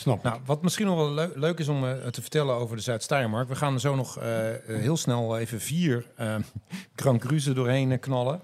Snap. 0.00 0.22
Nou, 0.22 0.40
wat 0.44 0.62
misschien 0.62 0.86
nog 0.86 0.96
wel 0.96 1.12
leu- 1.12 1.32
leuk 1.34 1.58
is 1.58 1.68
om 1.68 1.84
eh, 1.84 2.06
te 2.06 2.20
vertellen 2.20 2.54
over 2.54 2.76
de 2.76 2.82
Zuid-Steiermark. 2.82 3.48
We 3.48 3.56
gaan 3.56 3.74
er 3.74 3.80
zo 3.80 3.94
nog 3.94 4.18
eh, 4.18 4.54
eh, 4.54 4.60
heel 4.66 4.96
snel 4.96 5.38
even 5.38 5.60
vier 5.60 6.06
Grand 6.96 7.24
er 7.46 7.54
doorheen 7.54 8.00
knallen. 8.00 8.40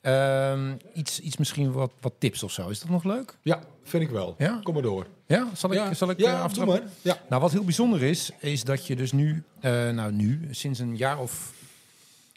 Ehm, 0.00 0.72
iets, 0.92 1.20
iets 1.20 1.36
misschien 1.36 1.72
wat, 1.72 1.90
wat 2.00 2.12
tips 2.18 2.42
of 2.42 2.52
zo. 2.52 2.68
Is 2.68 2.80
dat 2.80 2.88
nog 2.88 3.04
leuk? 3.04 3.36
Ja, 3.42 3.60
vind 3.82 4.02
ik 4.02 4.10
wel. 4.10 4.34
Ja? 4.38 4.60
Kom 4.62 4.74
maar 4.74 4.82
door. 4.82 5.06
Ja? 5.26 5.48
Zal 5.54 5.72
ik, 5.72 5.78
ja, 5.78 5.94
zal 5.94 6.10
ik 6.10 6.18
ja, 6.18 6.42
aftrappen? 6.42 6.90
Ja. 7.02 7.18
Nou, 7.28 7.42
wat 7.42 7.52
heel 7.52 7.64
bijzonder 7.64 8.02
is, 8.02 8.30
is 8.38 8.64
dat 8.64 8.86
je 8.86 8.96
dus 8.96 9.12
nu, 9.12 9.42
nou 9.60 10.12
nu, 10.12 10.48
sinds 10.50 10.78
een 10.78 10.96
jaar 10.96 11.18
of 11.18 11.52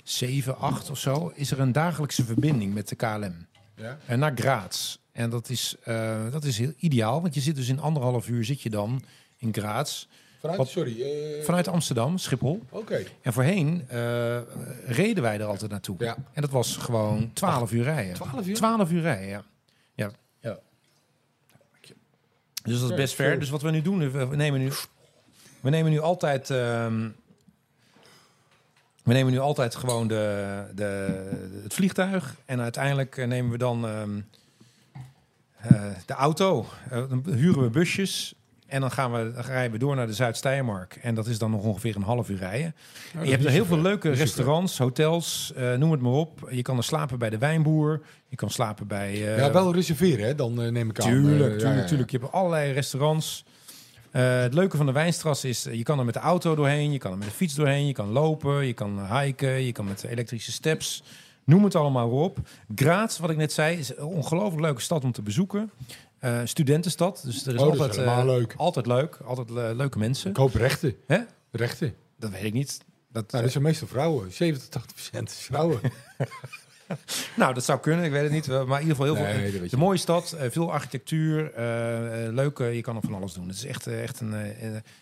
zeven, 0.03 0.57
acht 0.57 0.89
of 0.89 0.99
zo, 0.99 1.31
is 1.35 1.51
er 1.51 1.59
een 1.59 1.71
dagelijkse 1.71 2.25
verbinding 2.25 2.73
met 2.73 2.87
de 2.87 2.95
KLM. 2.95 3.45
Ja. 3.75 3.97
En 4.05 4.19
naar 4.19 4.31
Graz. 4.35 4.97
En 5.17 5.29
dat 5.29 5.49
is, 5.49 5.75
eh, 5.83 6.31
dat 6.31 6.43
is 6.43 6.57
heel 6.57 6.73
ideaal, 6.77 7.21
want 7.21 7.33
je 7.33 7.41
zit 7.41 7.55
dus 7.55 7.67
in 7.69 7.79
anderhalf 7.79 8.27
uur 8.27 8.45
zit 8.45 8.61
je 8.61 8.69
dan 8.69 9.03
in 9.37 9.53
Graz. 9.53 10.07
Vanuit, 10.39 10.57
Wat- 10.57 10.69
sorry. 10.69 11.01
eh, 11.01 11.43
Vanuit 11.43 11.67
Amsterdam, 11.67 12.17
Schiphol. 12.17 12.63
Oké. 12.69 13.03
En 13.21 13.33
voorheen 13.33 13.83
eh, 13.87 14.39
reden 14.85 15.23
wij 15.23 15.39
er 15.39 15.45
altijd 15.45 15.71
naartoe. 15.71 15.95
Ja. 15.99 16.17
En 16.33 16.41
dat 16.41 16.51
was 16.51 16.77
gewoon 16.77 17.33
12 17.33 17.71
uur 17.71 17.83
rijden. 17.83 18.13
12 18.13 18.47
uur? 18.47 18.55
12 18.55 18.91
uur 18.91 19.01
rijden, 19.01 19.27
ja. 19.27 19.43
ja. 19.95 20.11
Ja. 20.39 20.59
Dus 22.63 22.79
dat 22.79 22.89
is 22.89 22.95
best 22.95 23.13
ver. 23.13 23.39
Dus 23.39 23.49
wat 23.49 23.61
we 23.61 23.71
nu 23.71 23.81
doen, 23.81 24.11
we 24.11 24.35
nemen 24.35 24.59
nu, 24.59 24.71
we 25.61 25.69
nemen 25.69 25.91
nu 25.91 25.99
altijd... 25.99 26.49
ehm, 26.49 27.09
we 29.03 29.13
nemen 29.13 29.31
nu 29.31 29.39
altijd 29.39 29.75
gewoon 29.75 30.07
de, 30.07 30.63
de, 30.75 30.83
het 31.63 31.73
vliegtuig. 31.73 32.35
En 32.45 32.61
uiteindelijk 32.61 33.27
nemen 33.27 33.51
we 33.51 33.57
dan 33.57 33.87
ehm, 33.87 34.17
eh, 34.17 34.23
de 36.05 36.13
auto. 36.13 36.65
Eh, 36.89 37.03
dan 37.09 37.23
huren 37.33 37.61
we 37.63 37.69
busjes. 37.69 38.33
En 38.67 38.81
dan, 38.81 38.91
gaan 38.91 39.11
we, 39.11 39.31
dan 39.33 39.43
rijden 39.43 39.71
we 39.71 39.77
door 39.77 39.95
naar 39.95 40.07
de 40.07 40.13
Zuid-Steiermark. 40.13 40.99
En 41.01 41.15
dat 41.15 41.27
is 41.27 41.37
dan 41.39 41.51
nog 41.51 41.63
ongeveer 41.63 41.95
een 41.95 42.01
half 42.01 42.29
uur 42.29 42.37
rijden. 42.37 42.75
En 43.17 43.25
je 43.25 43.31
hebt 43.31 43.45
er 43.45 43.51
heel 43.51 43.65
veel 43.65 43.81
leuke 43.81 44.09
restaurants, 44.09 44.77
hotels, 44.77 45.53
eh, 45.55 45.73
noem 45.73 45.91
het 45.91 46.01
maar 46.01 46.11
op. 46.11 46.47
Je 46.51 46.61
kan 46.61 46.77
er 46.77 46.83
slapen 46.83 47.19
bij 47.19 47.29
de 47.29 47.37
wijnboer. 47.37 48.01
Je 48.27 48.35
kan 48.35 48.49
slapen 48.49 48.87
bij... 48.87 49.11
eh, 49.13 49.37
ja, 49.37 49.51
wel 49.51 49.73
reserveren, 49.73 50.25
hè? 50.25 50.35
Dan 50.35 50.61
eh, 50.61 50.71
neem 50.71 50.89
ik 50.89 50.99
aan. 50.99 51.09
Tuurlijk, 51.09 51.51
Eh, 51.53 51.57
tuurlijk, 51.59 51.79
ja, 51.81 51.85
tuurlijk. 51.87 52.11
Je 52.11 52.17
hebt 52.17 52.31
allerlei 52.31 52.71
restaurants. 52.71 53.45
Eh, 54.11 54.39
het 54.41 54.53
leuke 54.53 54.77
van 54.77 54.85
de 54.85 54.91
wijnstras 54.91 55.43
is, 55.43 55.65
eh, 55.65 55.73
je 55.73 55.83
kan 55.83 55.99
er 55.99 56.05
met 56.05 56.13
de 56.13 56.19
auto 56.19 56.55
doorheen, 56.55 56.91
je 56.91 56.97
kan 56.97 57.11
er 57.11 57.17
met 57.17 57.27
de 57.27 57.33
fiets 57.33 57.53
doorheen, 57.53 57.87
je 57.87 57.93
kan 57.93 58.07
lopen, 58.09 58.65
je 58.65 58.73
kan 58.73 58.99
eh, 58.99 59.19
hiken, 59.19 59.49
je 59.63 59.71
kan 59.71 59.85
met 59.85 60.03
elektrische 60.03 60.51
steps. 60.51 61.03
Noem 61.47 61.63
het 61.63 61.75
allemaal 61.75 62.09
op. 62.09 62.37
Graz, 62.75 63.17
wat 63.17 63.29
ik 63.29 63.37
net 63.37 63.51
zei, 63.53 63.77
is 63.77 63.97
een 63.97 64.03
ongelooflijk 64.05 64.61
leuke 64.61 64.81
stad 64.81 65.03
om 65.03 65.11
te 65.11 65.21
bezoeken. 65.21 65.71
Eh, 66.19 66.41
studentenstad, 66.43 67.21
dus 67.25 67.45
er 67.45 67.53
is 67.55 67.61
Oh, 67.61 67.73
is 67.73 67.79
altijd, 67.79 67.97
eh, 68.07 68.21
leuk. 68.25 68.53
altijd 68.57 68.85
leuk, 68.85 69.17
altijd 69.25 69.49
eh, 69.49 69.55
leuke 69.75 69.97
mensen. 69.97 70.29
Ik 70.29 70.35
hoop 70.37 70.53
rechten. 70.53 70.95
Hè? 71.07 71.19
Rechten. 71.51 71.95
Dat 72.19 72.31
weet 72.31 72.43
ik 72.43 72.53
niet. 72.53 72.77
Dat, 73.11 73.31
Nou, 73.31 73.43
dat 73.43 73.51
zijn 73.51 73.63
meestal 73.63 73.87
vrouwen. 73.87 74.31
70 74.33 74.63
tot 74.69 74.71
80 74.71 74.95
procent 74.95 75.31
vrouwen. 75.31 75.79
Nou, 77.35 77.53
dat 77.53 77.63
zou 77.63 77.79
kunnen, 77.79 78.05
ik 78.05 78.11
weet 78.11 78.23
het 78.23 78.31
niet. 78.31 78.47
Maar 78.47 78.61
in 78.81 78.87
ieder 78.87 78.95
geval 78.95 79.05
heel 79.15 79.23
Nee, 79.23 79.51
veel. 79.51 79.69
de 79.69 79.77
mooie 79.77 79.97
stad, 79.97 80.31
eh, 80.31 80.49
veel 80.51 80.71
architectuur, 80.71 81.53
eh, 81.53 82.25
eh, 82.25 82.33
leuke, 82.33 82.63
je 82.63 82.81
kan 82.81 82.95
er 82.95 83.01
van 83.01 83.13
alles 83.13 83.33
doen. 83.33 83.47
Het 83.47 83.55
is 83.55 83.65
echt, 83.65 83.87
echt 83.87 84.19
een 84.19 84.33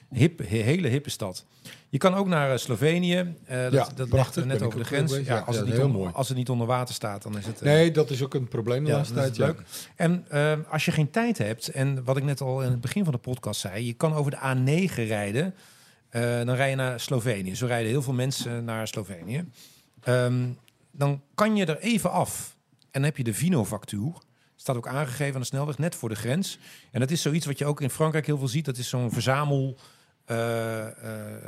hip, 0.09 0.37
he- 0.39 0.45
hele 0.61 0.87
hippe 0.87 1.09
stad. 1.09 1.45
Je 1.89 1.97
kan 1.97 2.13
ook 2.13 2.27
naar 2.27 2.59
Slovenië. 2.59 3.35
dat, 3.47 3.71
Ja, 3.73 3.87
dat 3.95 4.09
prachtig. 4.09 4.35
ligt 4.43 4.47
net 4.47 4.61
over 4.67 4.79
de 4.79 4.85
grens. 4.85 5.11
Ja, 5.23 5.37
als, 5.39 5.55
ja, 5.55 5.61
het 5.61 5.65
niet 5.69 5.75
heel 5.77 5.85
onder, 5.85 6.01
mooi. 6.01 6.13
als 6.13 6.27
het 6.27 6.37
niet 6.37 6.49
onder 6.49 6.67
water 6.67 6.95
staat, 6.95 7.23
dan 7.23 7.37
is 7.37 7.45
het... 7.45 7.61
Nee, 7.61 7.91
dat 7.91 8.09
is 8.09 8.23
ook 8.23 8.33
een 8.33 8.47
probleem 8.47 8.83
de 8.83 8.89
ja, 8.89 8.95
laatste 8.97 9.13
tijd. 9.13 9.37
leuk. 9.37 9.61
En 9.95 10.25
als 10.69 10.85
je 10.85 10.91
geen 10.91 11.09
tijd 11.09 11.37
hebt, 11.37 11.67
en 11.67 12.03
wat 12.03 12.17
ik 12.17 12.23
net 12.23 12.41
al 12.41 12.61
in 12.61 12.71
het 12.71 12.81
begin 12.81 13.03
van 13.03 13.13
de 13.13 13.19
podcast 13.19 13.59
zei, 13.59 13.85
je 13.85 13.93
kan 13.93 14.13
over 14.13 14.31
de 14.31 14.37
A9 14.37 14.93
rijden. 14.93 15.53
dan 16.45 16.55
rij 16.55 16.69
je 16.69 16.75
naar 16.75 16.99
Slovenië. 16.99 17.55
Zo 17.55 17.65
rijden 17.65 17.89
heel 17.89 18.01
veel 18.01 18.13
mensen 18.13 18.65
naar 18.65 18.87
Slovenië. 18.87 19.43
Ehm, 20.03 20.43
dan 20.97 21.21
kan 21.35 21.55
je 21.55 21.65
er 21.65 21.79
even 21.79 22.11
af. 22.11 22.55
En 22.69 22.87
dan 22.91 23.03
heb 23.03 23.17
je 23.17 23.23
de 23.23 23.33
Vino-factuur. 23.33 24.13
Staat 24.55 24.75
ook 24.75 24.87
aangegeven 24.87 25.33
aan 25.35 25.39
de 25.41 25.45
snelweg, 25.47 25.77
net 25.77 25.95
voor 25.95 26.09
de 26.09 26.15
grens. 26.15 26.59
En 26.91 26.99
dat 26.99 27.11
is 27.11 27.21
zoiets 27.21 27.45
wat 27.45 27.57
je 27.57 27.65
ook 27.65 27.81
in 27.81 27.89
Frankrijk 27.89 28.25
heel 28.25 28.37
veel 28.37 28.47
ziet. 28.47 28.65
Dat 28.65 28.77
is 28.77 28.89
zo'n 28.89 29.11
verzamel 29.11 29.77
eh, 30.25 30.87
eh, 30.87 30.91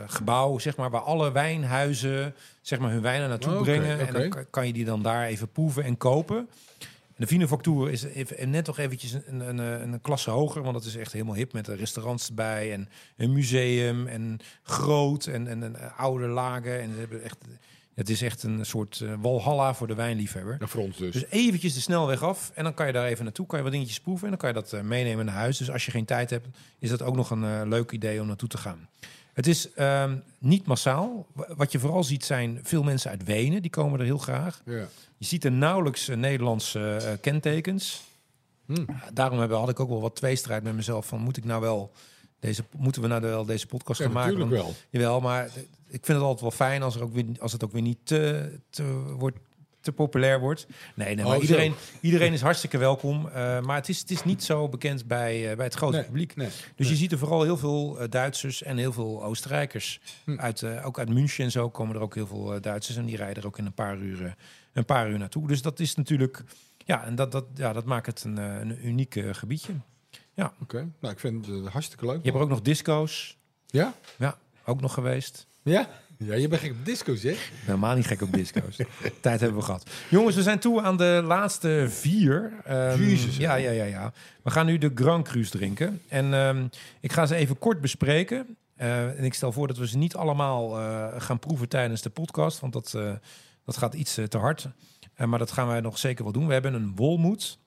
gebouw, 0.07 0.57
zeg 0.59 0.77
maar, 0.77 0.89
waar 0.89 1.01
alle 1.01 1.31
wijnhuizen 1.31 2.35
zeg 2.61 2.79
maar, 2.79 2.91
hun 2.91 3.01
wijnen 3.01 3.29
naartoe 3.29 3.53
Oké, 3.53 3.63
brengen. 3.63 4.07
En 4.07 4.13
dan 4.13 4.29
kan- 4.29 4.49
kan 4.49 4.67
je 4.67 4.73
die 4.73 4.85
dan 4.85 5.01
daar 5.01 5.25
even 5.25 5.51
proeven 5.51 5.83
en 5.83 5.97
kopen. 5.97 6.49
De 7.15 7.27
Vinefactuur 7.27 7.89
is 7.91 8.03
even, 8.03 8.49
net 8.49 8.65
nog 8.65 8.77
eventjes 8.77 9.13
een, 9.13 9.39
een, 9.39 9.57
een, 9.57 9.93
een 9.93 10.01
klasse 10.01 10.29
hoger, 10.29 10.61
want 10.61 10.73
dat 10.73 10.85
is 10.85 10.95
echt 10.95 11.11
helemaal 11.11 11.35
hip 11.35 11.53
met 11.53 11.65
de 11.65 11.75
restaurants 11.75 12.27
erbij 12.27 12.73
en 12.73 12.89
een 13.17 13.33
museum 13.33 14.07
en 14.07 14.39
groot 14.63 15.25
en, 15.25 15.47
en, 15.47 15.63
en 15.63 15.95
oude 15.95 16.27
lagen. 16.27 16.81
En 16.81 16.93
ze 16.93 16.99
hebben 16.99 17.23
echt, 17.23 17.37
het 17.97 18.09
is 18.09 18.21
echt 18.21 18.43
een 18.43 18.65
soort 18.65 19.01
eh, 19.01 19.13
walhalla 19.21 19.73
voor 19.73 19.87
de 19.87 19.95
wijnliefhebber. 19.95 20.57
Ja, 20.59 20.67
voor 20.67 20.81
ons 20.81 20.97
dus. 20.97 21.13
Dus 21.13 21.25
eventjes 21.29 21.73
de 21.73 21.79
snelweg 21.79 22.23
af 22.23 22.51
en 22.55 22.63
dan 22.63 22.73
kan 22.73 22.87
je 22.87 22.93
daar 22.93 23.05
even 23.07 23.23
naartoe, 23.23 23.45
kan 23.45 23.57
je 23.57 23.63
wat 23.63 23.73
dingetjes 23.73 23.99
proeven 23.99 24.23
en 24.23 24.29
dan 24.29 24.39
kan 24.39 24.49
je 24.49 24.55
dat 24.55 24.73
eh, 24.73 24.81
meenemen 24.81 25.25
naar 25.25 25.35
huis. 25.35 25.57
Dus 25.57 25.71
als 25.71 25.85
je 25.85 25.91
geen 25.91 26.05
tijd 26.05 26.29
hebt, 26.29 26.47
is 26.79 26.89
dat 26.89 27.01
ook 27.01 27.15
nog 27.15 27.29
een 27.29 27.43
eh, 27.43 27.61
leuk 27.65 27.91
idee 27.91 28.21
om 28.21 28.27
naartoe 28.27 28.49
te 28.49 28.57
gaan. 28.57 28.87
Het 29.33 29.47
is 29.47 29.73
ehm, 29.73 30.17
niet 30.39 30.65
massaal. 30.65 31.27
Wa- 31.33 31.47
Wat 31.55 31.71
je 31.71 31.79
vooral 31.79 32.03
ziet 32.03 32.25
zijn 32.25 32.59
veel 32.63 32.83
mensen 32.83 33.09
uit 33.11 33.23
Wenen, 33.23 33.61
die 33.61 33.71
komen 33.71 33.99
er 33.99 34.05
heel 34.05 34.17
graag. 34.17 34.61
ja. 34.65 34.87
Je 35.19 35.25
ziet 35.25 35.43
er 35.45 35.51
nauwelijks 35.51 36.07
Nederlandse 36.07 37.17
kentekens. 37.21 38.03
Hm. 38.65 38.85
Daarom 39.13 39.39
hebben, 39.39 39.57
had 39.57 39.69
ik 39.69 39.79
ook 39.79 39.89
wel 39.89 40.01
wat 40.01 40.15
tweestrijd 40.15 40.63
met 40.63 40.75
mezelf 40.75 41.05
van 41.07 41.19
moet 41.21 41.37
ik 41.37 41.43
nou 41.45 41.61
wel 41.61 41.91
deze 42.39 42.63
moeten 42.77 43.01
we 43.01 43.07
nou 43.07 43.21
wel 43.21 43.45
deze 43.45 43.67
podcast 43.67 43.99
ja, 43.99 44.05
gaan 44.05 44.13
maken? 44.13 44.31
natuurlijk 44.37 44.61
wel. 44.63 44.73
Jawel, 44.89 45.19
maar 45.21 45.49
ik 45.87 46.05
vind 46.05 46.07
het 46.17 46.21
altijd 46.21 46.41
wel 46.41 46.51
fijn 46.51 46.83
als, 46.83 46.95
er 46.95 47.03
ook 47.03 47.13
weer, 47.13 47.25
als 47.39 47.51
het 47.51 47.63
ook 47.63 47.71
weer 47.71 47.81
niet 47.81 47.97
te, 48.03 48.51
te, 48.69 48.83
wordt, 49.17 49.37
te 49.81 49.91
populair 49.91 50.39
wordt. 50.39 50.67
Nee, 50.95 51.15
nee 51.15 51.25
Oh, 51.25 51.29
maar 51.31 51.35
zo. 51.39 51.41
iedereen, 51.41 51.73
iedereen 52.01 52.33
is 52.33 52.41
hartstikke 52.41 52.77
welkom. 52.77 53.27
eh, 53.27 53.61
maar 53.61 53.75
het 53.75 53.89
is, 53.89 53.99
het 53.99 54.11
is 54.11 54.23
niet 54.23 54.43
zo 54.43 54.69
bekend 54.69 55.07
bij, 55.07 55.49
eh, 55.49 55.55
bij 55.55 55.65
het 55.65 55.73
grote 55.73 55.95
Nee, 55.97 56.05
publiek. 56.05 56.35
nee. 56.35 56.49
Dus 56.75 56.89
je 56.89 56.95
ziet 56.95 57.11
er 57.11 57.17
vooral 57.17 57.43
heel 57.43 57.57
veel 57.57 57.99
eh, 57.99 58.09
Duitsers 58.09 58.63
en 58.63 58.77
heel 58.77 58.93
veel 58.93 59.23
Oostenrijkers. 59.23 59.99
Hm. 60.23 60.39
Uit, 60.39 60.63
ook 60.83 60.99
uit 60.99 61.09
München 61.09 61.43
en 61.43 61.51
zo 61.51 61.69
komen 61.69 61.95
er 61.95 62.01
ook 62.01 62.15
heel 62.15 62.27
veel 62.27 62.61
Duitsers. 62.61 62.97
En 62.97 63.05
die 63.05 63.15
rijden 63.17 63.41
er 63.41 63.47
ook 63.47 63.57
in 63.57 63.65
een 63.65 63.73
paar 63.73 63.97
uur, 63.97 64.35
een 64.73 64.85
paar 64.85 65.09
uur 65.09 65.17
naartoe. 65.17 65.47
Dus 65.47 65.61
dat 65.61 65.79
is 65.79 65.95
natuurlijk... 65.95 66.43
Ja, 66.85 67.05
en 67.05 67.15
dat, 67.15 67.31
dat, 67.31 67.45
ja, 67.53 67.73
dat 67.73 67.85
maakt 67.85 68.05
het 68.05 68.23
een, 68.23 68.37
een 68.37 68.87
uniek 68.87 69.23
gebiedje. 69.31 69.73
Oké, 70.61 70.89
nou 70.99 71.13
ik 71.13 71.19
vind 71.19 71.45
het 71.45 71.67
hartstikke 71.67 72.05
leuk. 72.05 72.15
Je 72.15 72.21
hebt 72.23 72.35
er 72.35 72.41
ook 72.41 72.49
nog 72.49 72.61
disco's. 72.61 73.37
Ja? 73.67 73.93
Ja, 74.17 74.37
ook 74.65 74.81
nog 74.81 74.93
geweest. 74.93 75.47
Ja? 75.67 75.87
Ja, 76.17 76.35
je 76.35 76.47
bent 76.47 76.61
gek 76.61 76.71
op 76.71 76.85
disco, 76.85 77.15
zeg. 77.15 77.51
Helemaal 77.65 77.95
niet 77.95 78.07
gek 78.07 78.21
op 78.21 78.33
disco's. 78.33 78.75
Tijd 79.21 79.39
hebben 79.39 79.59
we 79.59 79.65
gehad. 79.65 79.89
Jongens, 80.09 80.35
we 80.35 80.41
zijn 80.41 80.59
toe 80.59 80.81
aan 80.81 80.97
de 80.97 81.21
laatste 81.25 81.85
vier. 81.89 82.53
Jezus. 82.97 83.37
Ja, 83.37 83.55
ja, 83.55 83.71
ja, 83.71 83.83
ja. 83.83 84.13
We 84.43 84.49
gaan 84.49 84.65
nu 84.65 84.77
de 84.77 84.91
Grand 84.95 85.27
Cru's 85.27 85.49
drinken. 85.49 86.01
En 86.07 86.33
ehm, 86.33 86.65
ik 86.99 87.11
ga 87.11 87.25
ze 87.25 87.35
even 87.35 87.59
kort 87.59 87.81
bespreken. 87.81 88.57
Eh, 88.77 89.17
en 89.17 89.23
ik 89.23 89.33
stel 89.33 89.51
voor 89.51 89.67
dat 89.67 89.77
we 89.77 89.87
ze 89.87 89.97
niet 89.97 90.15
allemaal 90.15 90.79
eh, 90.79 91.07
gaan 91.17 91.39
proeven 91.39 91.69
tijdens 91.69 92.01
de 92.01 92.09
podcast. 92.09 92.59
Want 92.59 92.73
dat, 92.73 92.93
eh, 92.93 93.13
dat 93.65 93.77
gaat 93.77 93.93
iets 93.93 94.19
te 94.29 94.37
hard. 94.37 94.67
Maar 95.25 95.39
dat 95.39 95.51
gaan 95.51 95.67
wij 95.67 95.81
nog 95.81 95.97
zeker 95.97 96.23
wel 96.23 96.33
doen. 96.33 96.47
We 96.47 96.53
hebben 96.53 96.73
een 96.73 96.95
Wolmoed. 96.95 97.59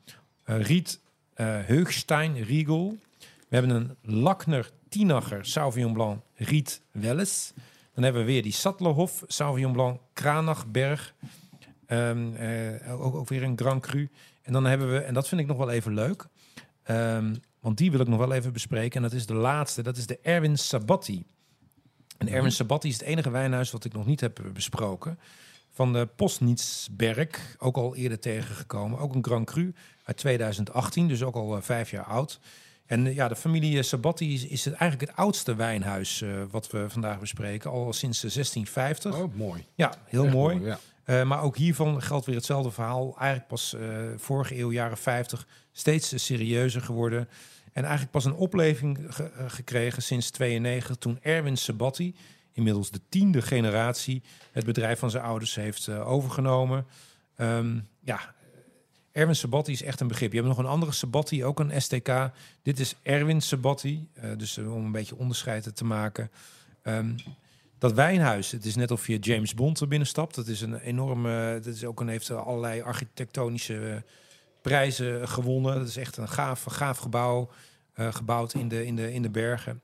Riet 0.44 1.00
Heugstein 1.34 2.42
Riegel. 2.42 2.98
We 3.48 3.56
hebben 3.56 3.70
een 3.76 4.20
Lakner 4.20 4.70
Tinacher 4.88 5.44
Sauvignon 5.44 5.92
Blanc 5.92 6.20
Riet 6.34 6.80
Welles. 6.90 7.52
Dan 7.94 8.04
hebben 8.04 8.22
we 8.22 8.32
weer 8.32 8.42
die 8.42 8.52
Sattlerhof 8.52 9.24
Sauvignon 9.26 9.72
Blanc 9.72 10.00
Kranachberg. 10.12 11.14
Ehm, 11.86 12.34
eh, 12.34 13.00
ook, 13.00 13.14
ook 13.14 13.28
weer 13.28 13.42
een 13.42 13.58
Grand 13.58 13.82
Cru. 13.82 14.08
En 14.42 14.52
dan 14.52 14.64
hebben 14.64 14.90
we, 14.90 14.98
en 14.98 15.14
dat 15.14 15.28
vind 15.28 15.40
ik 15.40 15.46
nog 15.46 15.56
wel 15.56 15.70
even 15.70 15.94
leuk. 15.94 16.26
ehm, 16.82 17.34
want 17.60 17.78
die 17.78 17.90
wil 17.90 18.00
ik 18.00 18.08
nog 18.08 18.18
wel 18.18 18.32
even 18.32 18.52
bespreken. 18.52 18.96
En 18.96 19.02
dat 19.02 19.12
is 19.12 19.26
de 19.26 19.34
laatste. 19.34 19.82
Dat 19.82 19.96
is 19.96 20.06
de 20.06 20.18
Erwin 20.22 20.58
Sabatti. 20.58 21.24
En 22.18 22.28
Erwin 22.28 22.52
Sabatti 22.52 22.88
is 22.88 22.94
het 22.94 23.02
enige 23.02 23.30
wijnhuis 23.30 23.70
wat 23.70 23.84
ik 23.84 23.92
nog 23.92 24.06
niet 24.06 24.20
heb 24.20 24.40
besproken. 24.52 25.18
Van 25.70 25.92
de 25.92 26.08
Postnietsberg, 26.16 27.56
ook 27.58 27.76
al 27.76 27.96
eerder 27.96 28.18
tegengekomen. 28.18 28.98
Ook 28.98 29.14
een 29.14 29.24
Grand 29.24 29.46
Cru 29.46 29.74
uit 30.04 30.16
2018, 30.16 31.08
dus 31.08 31.22
ook 31.22 31.34
al 31.34 31.56
eh, 31.56 31.62
vijf 31.62 31.90
jaar 31.90 32.04
oud. 32.04 32.40
En 32.90 33.06
eh, 33.06 33.14
ja, 33.14 33.28
de 33.28 33.36
familie 33.36 33.76
eh, 33.78 33.82
Sabatti 33.84 34.34
is, 34.34 34.46
is 34.46 34.64
het 34.64 34.74
eigenlijk 34.74 35.10
het 35.10 35.20
oudste 35.20 35.54
wijnhuis 35.54 36.22
eh, 36.22 36.30
wat 36.50 36.70
we 36.70 36.84
vandaag 36.88 37.18
bespreken. 37.20 37.70
Al 37.70 37.92
sinds 37.92 38.24
eh, 38.24 38.30
1650. 38.32 39.14
Oh, 39.14 39.34
mooi. 39.34 39.66
Ja, 39.74 39.94
heel 40.06 40.24
Echt 40.24 40.32
mooi. 40.34 40.60
ja. 40.60 40.78
Maar 41.24 41.42
ook 41.42 41.56
hiervan 41.56 42.02
geldt 42.02 42.26
weer 42.26 42.34
hetzelfde 42.34 42.70
verhaal. 42.70 43.16
Eigenlijk 43.18 43.48
pas 43.48 43.76
vorige 44.16 44.58
eeuw, 44.58 44.72
jaren 44.72 44.96
50, 44.98 45.46
steeds 45.72 46.24
serieuzer 46.24 46.80
geworden. 46.82 47.28
En 47.72 47.82
eigenlijk 47.82 48.10
pas 48.12 48.24
een 48.24 48.34
opleving 48.34 48.98
ge- 49.08 49.30
gekregen 49.46 50.02
sinds 50.02 50.30
92, 50.30 50.96
toen 50.96 51.18
Erwin 51.22 51.56
Sabatti, 51.56 52.14
inmiddels 52.52 52.90
de 52.90 53.00
tiende 53.08 53.42
generatie, 53.42 54.22
het 54.52 54.64
bedrijf 54.64 54.98
van 54.98 55.10
zijn 55.10 55.24
ouders 55.24 55.54
heeft 55.54 55.88
overgenomen. 55.88 56.86
Ehm, 57.36 57.78
ja, 58.04 58.34
Erwin 59.12 59.36
Sabatti 59.36 59.72
is 59.72 59.82
echt 59.82 60.00
een 60.00 60.08
begrip. 60.08 60.30
Je 60.30 60.36
hebt 60.36 60.48
nog 60.48 60.58
een 60.58 60.66
andere 60.66 60.92
Sabatti, 60.92 61.44
ook 61.44 61.60
een 61.60 61.82
STK. 61.82 62.30
Dit 62.62 62.80
is 62.80 62.96
Erwin 63.02 63.40
Sabatti, 63.40 64.08
eh, 64.12 64.30
dus 64.36 64.56
eh, 64.56 64.74
om 64.74 64.84
een 64.84 64.92
beetje 64.92 65.16
onderscheid 65.16 65.76
te 65.76 65.84
maken. 65.84 66.30
Ehm, 66.82 67.16
dat 67.78 67.92
wijnhuis, 67.92 68.50
het 68.50 68.64
is 68.64 68.76
net 68.76 68.90
of 68.90 69.06
je 69.06 69.18
James 69.18 69.54
Bond 69.54 69.80
er 69.80 69.88
binnenstapt. 69.88 70.34
Dat 70.34 70.46
is 70.46 70.60
een 70.60 70.78
enorme, 70.78 71.60
dat 71.62 71.74
is 71.74 71.84
ook 71.84 72.00
een, 72.00 72.08
heeft 72.08 72.30
allerlei 72.30 72.82
architectonische 72.82 73.90
eh, 73.90 73.96
prijzen 74.62 75.28
gewonnen. 75.28 75.74
Dat 75.74 75.88
is 75.88 75.96
echt 75.96 76.16
een 76.16 76.28
gaaf, 76.28 76.64
gaaf 76.64 76.98
gebouw, 76.98 77.50
gebouwd 77.94 78.54
in 78.54 78.68
de, 78.68 78.86
in, 78.86 78.96
de, 78.96 79.12
in 79.12 79.22
de 79.22 79.30
bergen. 79.30 79.80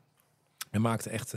En 0.70 0.81
maakt 0.81 1.07
echt 1.07 1.35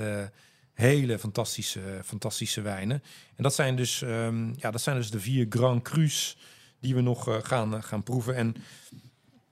hele 0.74 1.20
fantastische, 1.20 2.02
fantastische 2.06 2.62
wijnen. 2.62 3.04
En 3.36 3.44
dat 3.44 3.56
zijn 3.56 3.76
dus, 3.76 4.02
ehm, 4.02 4.54
ja, 4.56 4.72
dat 4.72 4.82
zijn 4.82 4.96
dus 4.96 5.12
de 5.12 5.20
vier 5.20 5.46
Grand 5.50 5.82
Crus 5.82 6.38
die 6.80 6.96
we 6.96 7.02
nog 7.02 7.28
eh, 7.28 7.38
gaan, 7.42 7.76
eh, 7.76 7.84
gaan 7.84 8.04
proeven. 8.04 8.36
En 8.36 8.56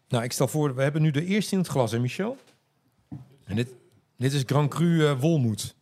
nou, 0.08 0.24
ik 0.24 0.32
stel 0.32 0.48
voor, 0.48 0.76
we 0.76 0.82
hebben 0.82 1.02
nu 1.02 1.12
de 1.12 1.26
eerste 1.26 1.54
in 1.54 1.60
het 1.60 1.68
glas, 1.68 1.92
hè 1.92 2.00
Michel? 2.00 2.38
En 3.44 3.56
dit, 3.56 3.70
dit 4.18 4.34
is 4.34 4.44
Grand 4.46 4.70
Cru 4.70 5.06
eh 5.06 5.20
Wolmoed. 5.20 5.76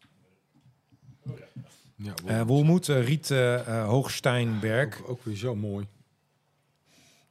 Ja, 2.26 2.46
Wolmoed, 2.46 2.88
Riet 2.88 3.32
eh, 3.32 3.86
Hoogsteinberg. 3.88 5.02
ook, 5.02 5.10
ook 5.10 5.24
weer 5.24 5.36
zo 5.36 5.56
mooi. 5.56 5.88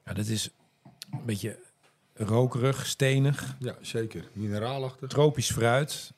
Ja, 0.05 0.13
dat 0.13 0.27
is 0.27 0.51
een 1.11 1.25
beetje 1.25 1.59
rokerig, 2.15 2.87
stenig, 2.87 3.57
Ja, 3.59 3.77
zeker. 3.81 4.29
Mineraalachtig. 4.33 5.09
tropisch 5.09 5.51
fruit. 5.51 6.13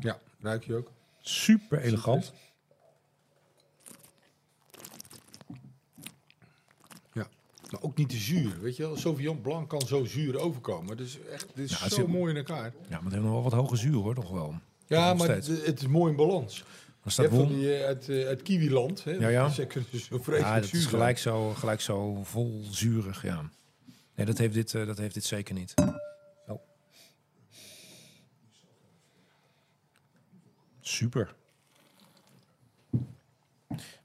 Ja, 0.00 0.18
ruik 0.40 0.64
je 0.64 0.74
ook. 0.74 0.90
Super 1.20 1.80
elegant. 1.80 2.32
Maar 7.70 7.82
ook 7.82 7.96
niet 7.96 8.08
te 8.08 8.16
zuur, 8.16 8.60
weet 8.60 8.76
je 8.76 8.82
wel. 8.82 8.96
Sauvignon 8.96 9.40
Blanc 9.40 9.68
kan 9.68 9.80
zo 9.80 10.04
zuur 10.04 10.38
overkomen. 10.38 10.96
Dus 10.96 11.18
echt, 11.32 11.46
dit 11.54 11.64
is 11.64 11.70
Ja, 11.70 11.88
zo 11.88 11.94
zit- 11.94 12.06
mooi 12.06 12.30
in 12.30 12.36
elkaar. 12.36 12.72
Ja, 12.82 12.88
maar 12.88 13.02
het 13.02 13.12
heeft 13.12 13.24
nog 13.24 13.32
wel 13.32 13.42
wat 13.42 13.52
hoge 13.52 13.76
zuur 13.76 13.94
hoor, 13.94 14.14
toch 14.14 14.30
wel. 14.30 14.54
Ja, 14.86 15.08
Nog 15.08 15.18
maar 15.18 15.34
het, 15.36 15.46
het 15.46 15.80
is 15.80 15.86
mooi 15.86 16.10
in 16.10 16.16
balans. 16.16 16.64
Je 17.04 17.10
staat 17.10 17.28
van 17.28 17.48
die 17.48 17.74
eh, 17.74 17.84
uit, 17.86 18.08
eh, 18.08 18.26
uit 18.26 18.42
Kiwiland. 18.42 19.04
Hè? 19.04 19.10
Ja, 19.12 19.28
ja. 19.28 19.48
Ze 19.48 19.66
kunnen 19.66 19.88
dus 19.92 20.04
zo 20.04 20.16
Ja, 20.16 20.22
vreselijk 20.22 20.54
dat 20.60 20.70
zuur 20.70 20.80
is 20.80 20.86
gelijk 20.86 21.18
zo, 21.18 21.50
gelijk 21.54 21.80
zo 21.80 22.20
vol 22.24 22.62
zuurig, 22.70 23.22
ja. 23.22 23.50
Nee, 24.14 24.26
dat 24.26 24.38
heeft 24.38 24.54
dit, 24.54 24.74
eh, 24.74 24.86
dat 24.86 24.98
heeft 24.98 25.14
dit 25.14 25.24
zeker 25.24 25.54
niet. 25.54 25.74
Oh. 26.46 26.60
Super. 30.80 31.34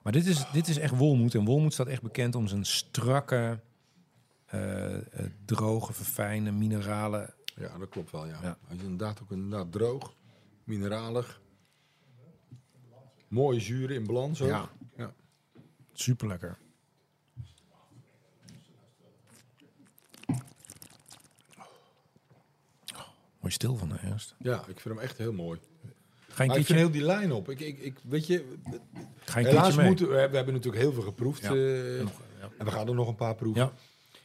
Maar 0.04 0.12
dit 0.12 0.26
is, 0.26 0.52
dit 0.52 0.68
is 0.68 0.78
echt 0.78 0.98
Wolmoed. 0.98 1.36
En 1.36 1.46
Wolmoed 1.46 1.74
staat 1.74 1.88
echt 1.88 2.02
bekend 2.02 2.36
om 2.36 2.48
zijn 2.48 2.66
strakke, 2.66 3.60
eh, 4.46 4.96
eh, 4.96 5.04
droge, 5.46 5.94
verfijnde 5.94 6.52
mineralen. 6.52 7.34
Ja, 7.56 7.78
dat 7.78 7.90
klopt 7.90 8.12
wel. 8.12 8.26
Ja. 8.26 8.40
ja. 8.42 8.58
Hij 8.68 8.76
is 8.76 8.82
inderdaad 8.82 9.22
ook 9.22 9.32
inderdaad 9.32 9.72
droog, 9.72 10.14
mineralig. 10.64 11.42
Mooie 13.28 13.60
zuren 13.60 13.96
in 13.96 14.06
balans 14.06 14.42
ook. 14.42 14.48
Ja. 14.48 14.70
ja. 14.98 15.14
Super 15.94 16.28
lekker. 16.28 16.58
Mooi 23.40 23.56
stil 23.56 23.76
van 23.78 23.90
de 23.90 23.96
herfst. 23.98 24.36
Ja, 24.40 24.60
ik 24.60 24.80
vind 24.80 24.96
hem 24.96 25.00
echt 25.00 25.18
heel 25.18 25.34
mooi. 25.34 25.60
Ga 26.28 26.44
je 26.44 26.50
ik 26.60 26.66
vind 26.66 26.80
heel 26.80 26.92
die 26.92 27.02
lijn 27.02 27.32
op. 27.32 27.50
Ik, 27.50 27.60
ik, 27.60 27.80
ik, 27.80 28.00
weet 28.04 28.28
je, 28.28 28.56
ga 29.34 29.39
je 29.39 29.47
helaas 29.47 29.77
moeten 29.77 30.07
we, 30.07 30.14
we 30.30 30.35
hebben 30.35 30.53
natuurlijk 30.53 30.84
heel 30.84 30.93
veel 30.93 31.03
geproefd. 31.03 31.41
Ja. 31.41 31.49
eh, 31.53 31.97
En 31.99 32.03
nog, 32.03 32.14
ja. 32.41 32.49
en 32.57 32.65
we 32.65 32.72
gaan 32.72 32.88
er 32.88 32.95
nog 32.95 33.07
een 33.07 33.15
paar 33.15 33.35
proeven. 33.35 33.61
Ja. 33.61 33.72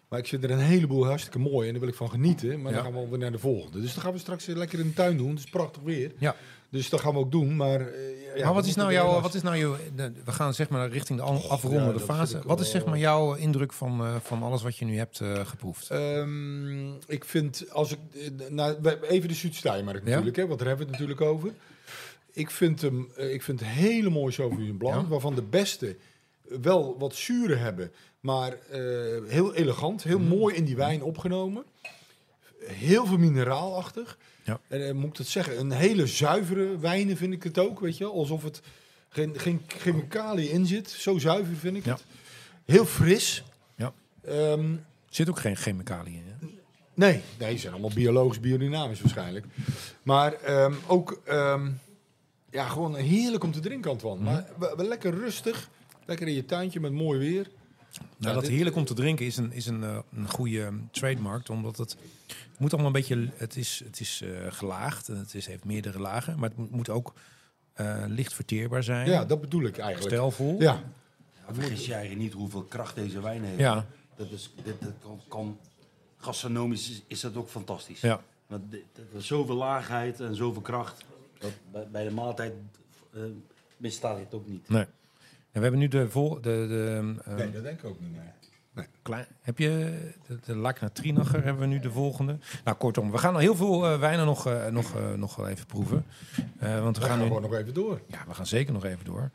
Maar 0.09 0.19
ik 0.19 0.27
vind 0.27 0.45
er 0.45 0.51
een 0.51 0.59
heleboel 0.59 1.07
hartstikke 1.07 1.39
mooi 1.39 1.67
en 1.67 1.73
daar 1.73 1.81
wil 1.81 1.91
ik 1.91 1.97
van 1.97 2.11
genieten. 2.11 2.63
Maar 2.63 2.73
dan 2.73 2.83
gaan 2.83 2.93
we 2.93 2.99
alweer 2.99 3.19
naar 3.19 3.33
de 3.33 3.39
volgende. 3.39 3.81
Dus 3.81 3.95
dan 3.95 4.03
gaan 4.03 4.13
we 4.13 4.19
straks 4.19 4.47
lekker 4.47 4.79
in 4.79 4.87
de 4.87 4.95
tuin 4.95 5.17
doen. 5.17 5.31
Het 5.31 5.39
is 5.39 5.45
prachtig 5.51 5.83
weer. 5.83 6.13
Ja. 6.19 6.37
Dus 6.71 6.89
dat 6.89 7.01
gaan 7.01 7.13
we 7.13 7.19
ook 7.19 7.31
doen. 7.33 7.57
Maar, 7.57 7.81
eh, 7.81 8.37
ja, 8.37 8.45
maar 8.45 8.55
wat 8.55 8.63
we 8.63 8.69
is 8.69 8.77
nou 8.77 8.93
jouw, 8.93 9.21
wat 9.21 9.35
is 9.35 9.43
nou 9.43 9.57
jouw, 9.57 9.77
we 10.25 10.33
gaan 10.33 10.55
zeg 10.55 10.69
maar 10.69 10.89
richting 10.89 11.19
de 11.19 11.25
afrondende 11.25 12.01
fase. 12.01 12.41
Wat 12.45 12.61
is 12.61 12.71
zeg 12.71 12.85
maar 12.85 12.99
jouw 12.99 13.35
indruk 13.35 13.73
van, 13.73 14.01
eh, 14.01 14.15
van 14.23 14.43
alles 14.43 14.63
wat 14.63 14.77
je 14.77 14.85
nu 14.85 14.97
hebt 14.97 15.21
eh, 15.21 15.47
geproefd? 15.47 15.91
Ehm, 15.91 16.93
ik 17.07 17.25
vind, 17.25 17.65
als 17.71 17.93
ik, 17.93 17.99
eh, 18.15 18.49
nou, 18.51 18.77
even 19.01 19.29
de 19.29 19.35
Zuid-Steiermark 19.35 19.99
Ja? 19.99 20.05
natuurlijk, 20.05 20.37
hè, 20.37 20.47
want 20.47 20.59
daar 20.59 20.69
hebben 20.69 20.87
we 20.87 20.93
het 20.93 21.01
natuurlijk 21.01 21.31
over. 21.31 21.51
Ik 22.39 22.51
vind 22.51 22.81
hem, 22.83 23.09
eh, 23.17 23.33
ik 23.33 23.43
vind 23.43 23.65
hele 23.65 24.11
mooie 24.11 24.33
Sauvignon 24.33 24.77
Blanc, 24.77 25.03
Ja. 25.03 25.09
waarvan 25.09 25.35
de 25.35 25.43
beste 25.43 25.97
wel 26.43 26.99
wat 26.99 27.15
zuren 27.15 27.59
hebben, 27.61 27.93
maar 28.21 28.53
eh, 28.53 28.81
heel 29.27 29.55
elegant, 29.55 30.03
heel 30.03 30.19
Mhm. 30.19 30.29
mooi 30.29 30.55
in 30.55 30.65
die 30.65 30.77
wijn 30.77 31.03
opgenomen. 31.03 31.65
Heel 32.65 33.07
veel 33.07 33.19
mineraalachtig. 33.19 34.19
Ja. 34.45 34.61
En 34.69 34.87
eh, 34.87 34.95
moet 34.95 35.05
ik 35.11 35.17
dat 35.17 35.27
zeggen, 35.27 35.59
een 35.59 35.71
hele 35.71 36.07
zuivere 36.07 36.79
wijnen 36.79 37.17
vind 37.17 37.33
ik 37.33 37.43
het 37.43 37.59
ook, 37.59 37.81
weet 37.81 37.97
je, 37.97 38.05
alsof 38.07 38.43
het 38.43 38.61
geen, 39.09 39.39
geen 39.39 39.61
chemicaliën 39.67 40.51
in 40.51 40.67
zit. 40.67 40.91
Zo 40.91 41.19
zuiver 41.19 41.57
vind 41.57 41.77
ik 41.77 41.85
Ja. 41.85 41.93
het. 41.93 42.05
Heel 42.65 42.87
fris. 42.87 43.45
Ja. 43.77 43.93
Ehm, 44.25 44.75
zit 45.11 45.29
ook 45.29 45.39
geen 45.41 45.57
chemicaliën 45.57 46.23
in. 46.41 46.59
Nee, 46.95 47.21
nee, 47.39 47.53
ze 47.55 47.59
zijn 47.59 47.73
allemaal 47.73 47.93
biologisch, 47.95 48.41
biodynamisch 48.41 49.01
waarschijnlijk. 49.01 49.47
Maar 50.03 50.33
ehm, 50.33 50.75
ook, 50.87 51.21
ehm, 51.25 51.71
ja, 52.51 52.69
gewoon 52.69 52.95
heerlijk 52.97 53.45
om 53.45 53.53
te 53.53 53.61
drinken, 53.61 53.91
Antoine. 53.91 54.23
Mhm. 54.23 54.33
Maar 54.33 54.47
we, 54.59 54.75
we 54.77 54.85
lekker 54.89 55.15
rustig, 55.15 55.69
lekker 56.07 56.27
in 56.29 56.35
je 56.35 56.45
tuintje 56.45 56.81
met 56.81 56.93
mooi 56.93 57.19
weer. 57.19 57.51
Nou, 58.17 58.35
dat 58.35 58.43
dit- 58.43 58.53
heerlijk 58.53 58.77
om 58.77 58.85
te 58.85 58.95
drinken 58.95 59.27
is 59.27 59.37
een, 59.37 59.53
is 59.53 59.67
een, 59.67 59.83
eh, 59.85 59.99
een 60.15 60.29
goede 60.31 60.63
eh, 60.63 60.73
trademark. 60.91 61.49
Omdat 61.49 61.77
het, 61.77 61.97
moet 62.59 62.71
allemaal 62.73 62.87
een 62.87 62.93
beetje. 63.01 63.29
Het 63.37 63.57
is, 63.57 63.83
het 63.85 64.01
is 64.01 64.23
eh, 64.23 64.31
gelaagd 64.53 65.09
en 65.09 65.17
het 65.17 65.35
is, 65.35 65.47
heeft 65.47 65.65
meerdere 65.65 65.99
lagen. 65.99 66.39
Maar 66.39 66.49
het 66.49 66.59
moet, 66.59 66.71
moet 66.71 66.89
ook 66.89 67.13
eh, 67.73 68.05
licht 68.07 68.35
verteerbaar 68.35 68.83
zijn. 68.83 69.09
Ja, 69.09 69.25
dat 69.25 69.41
bedoel 69.41 69.63
ik 69.63 69.79
eigenlijk. 69.79 70.15
Stijlvol. 70.15 70.61
Ja, 70.61 70.83
Ja, 71.47 71.55
vergis 71.55 71.87
je 71.87 71.93
eigenlijk 71.93 72.23
niet 72.23 72.33
hoeveel 72.33 72.63
kracht 72.63 72.95
deze 72.95 73.21
wijn 73.21 73.45
heeft. 73.45 73.59
Ja, 73.59 73.87
Dat 74.17 74.31
is, 74.31 74.51
dit, 74.65 74.75
dat 74.81 74.93
kan, 75.03 75.21
kan, 75.29 75.59
gastronomisch 76.17 76.91
is, 76.91 77.03
is 77.07 77.21
dat 77.21 77.37
ook 77.37 77.49
fantastisch. 77.49 78.01
ja. 78.01 78.21
Want 78.47 78.63
zoveel 79.17 79.55
laagheid 79.55 80.21
en 80.21 80.35
zoveel 80.35 80.63
kracht. 80.63 81.05
Dat 81.39 81.51
bij, 81.73 81.89
bij 81.93 82.05
de 82.05 82.11
maaltijd 82.11 82.53
eh 83.15 83.21
misstaat 83.77 84.19
het 84.19 84.35
ook 84.35 84.47
niet. 84.47 84.69
Nee. 84.69 84.83
En 84.83 84.89
we 85.53 85.61
hebben 85.61 85.79
nu 85.81 85.89
de 85.89 86.09
vol. 86.11 86.35
De, 86.35 86.41
de, 86.41 87.15
eh, 87.25 87.35
nee, 87.37 87.51
dat 87.51 87.63
denk 87.63 87.79
ik 87.79 87.85
ook 87.85 88.01
niet. 88.01 88.17
Nee. 88.75 88.87
klein, 89.03 89.27
heb 89.41 89.59
je 89.59 89.99
de, 90.27 90.39
de 90.45 91.41
hebben 91.43 91.59
we 91.59 91.67
nu 91.67 91.79
de 91.81 91.91
volgende. 91.91 92.39
Nou, 92.65 92.77
kortom, 92.77 93.11
we 93.11 93.19
gaan 93.19 93.35
al 93.35 93.41
heel 93.41 93.57
veel 93.57 93.87
eh, 93.87 93.99
wijnen 93.99 94.27
nog, 94.27 94.49
nog, 94.71 94.95
nog 95.17 95.37
wel 95.37 95.49
even 95.49 95.67
proeven. 95.67 96.05
Eh, 96.59 96.83
want 96.83 96.97
we 96.97 97.03
We 97.03 97.09
gaan 97.09 97.17
gaan 97.17 97.19
nu. 97.19 97.27
gewoon 97.35 97.51
nog 97.51 97.55
even 97.55 97.75
door. 97.75 98.01
Ja, 98.07 98.25
we 98.29 98.35
gaan 98.35 98.47
zeker 98.47 98.73
nog 98.73 98.85
even 98.85 99.05
door. 99.05 99.31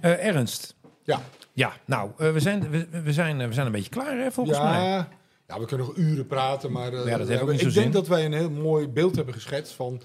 Eh, 0.00 0.26
Ernst. 0.26 0.74
Ja, 1.04 1.20
Ja, 1.52 1.72
nou, 1.84 2.10
we, 2.16 2.40
zijn, 2.40 2.70
we, 2.70 2.86
we, 3.02 3.12
zijn, 3.12 3.48
we 3.48 3.52
zijn 3.54 3.66
een 3.66 3.72
beetje 3.72 3.90
klaar, 3.90 4.18
hè, 4.18 4.30
volgens 4.32 4.58
mij. 4.58 4.82
ja, 4.82 5.08
ja, 5.48 5.58
we 5.58 5.64
kunnen 5.66 5.86
nog 5.86 5.96
uren 5.96 6.26
praten, 6.26 6.72
maar 6.72 6.92
eh, 6.92 6.92
Ja, 6.92 6.98
dat 6.98 7.04
heeft 7.04 7.18
we 7.18 7.22
ook 7.22 7.28
hebben- 7.36 7.52
niet 7.54 7.60
zo 7.62 7.68
ik 7.68 7.74
denk 7.74 7.84
zin. 7.86 7.94
dat 7.94 8.08
wij 8.08 8.24
een 8.24 8.32
heel 8.32 8.50
mooi 8.50 8.88
beeld 8.88 9.16
hebben 9.16 9.34
geschetst 9.34 9.72
van, 9.72 10.02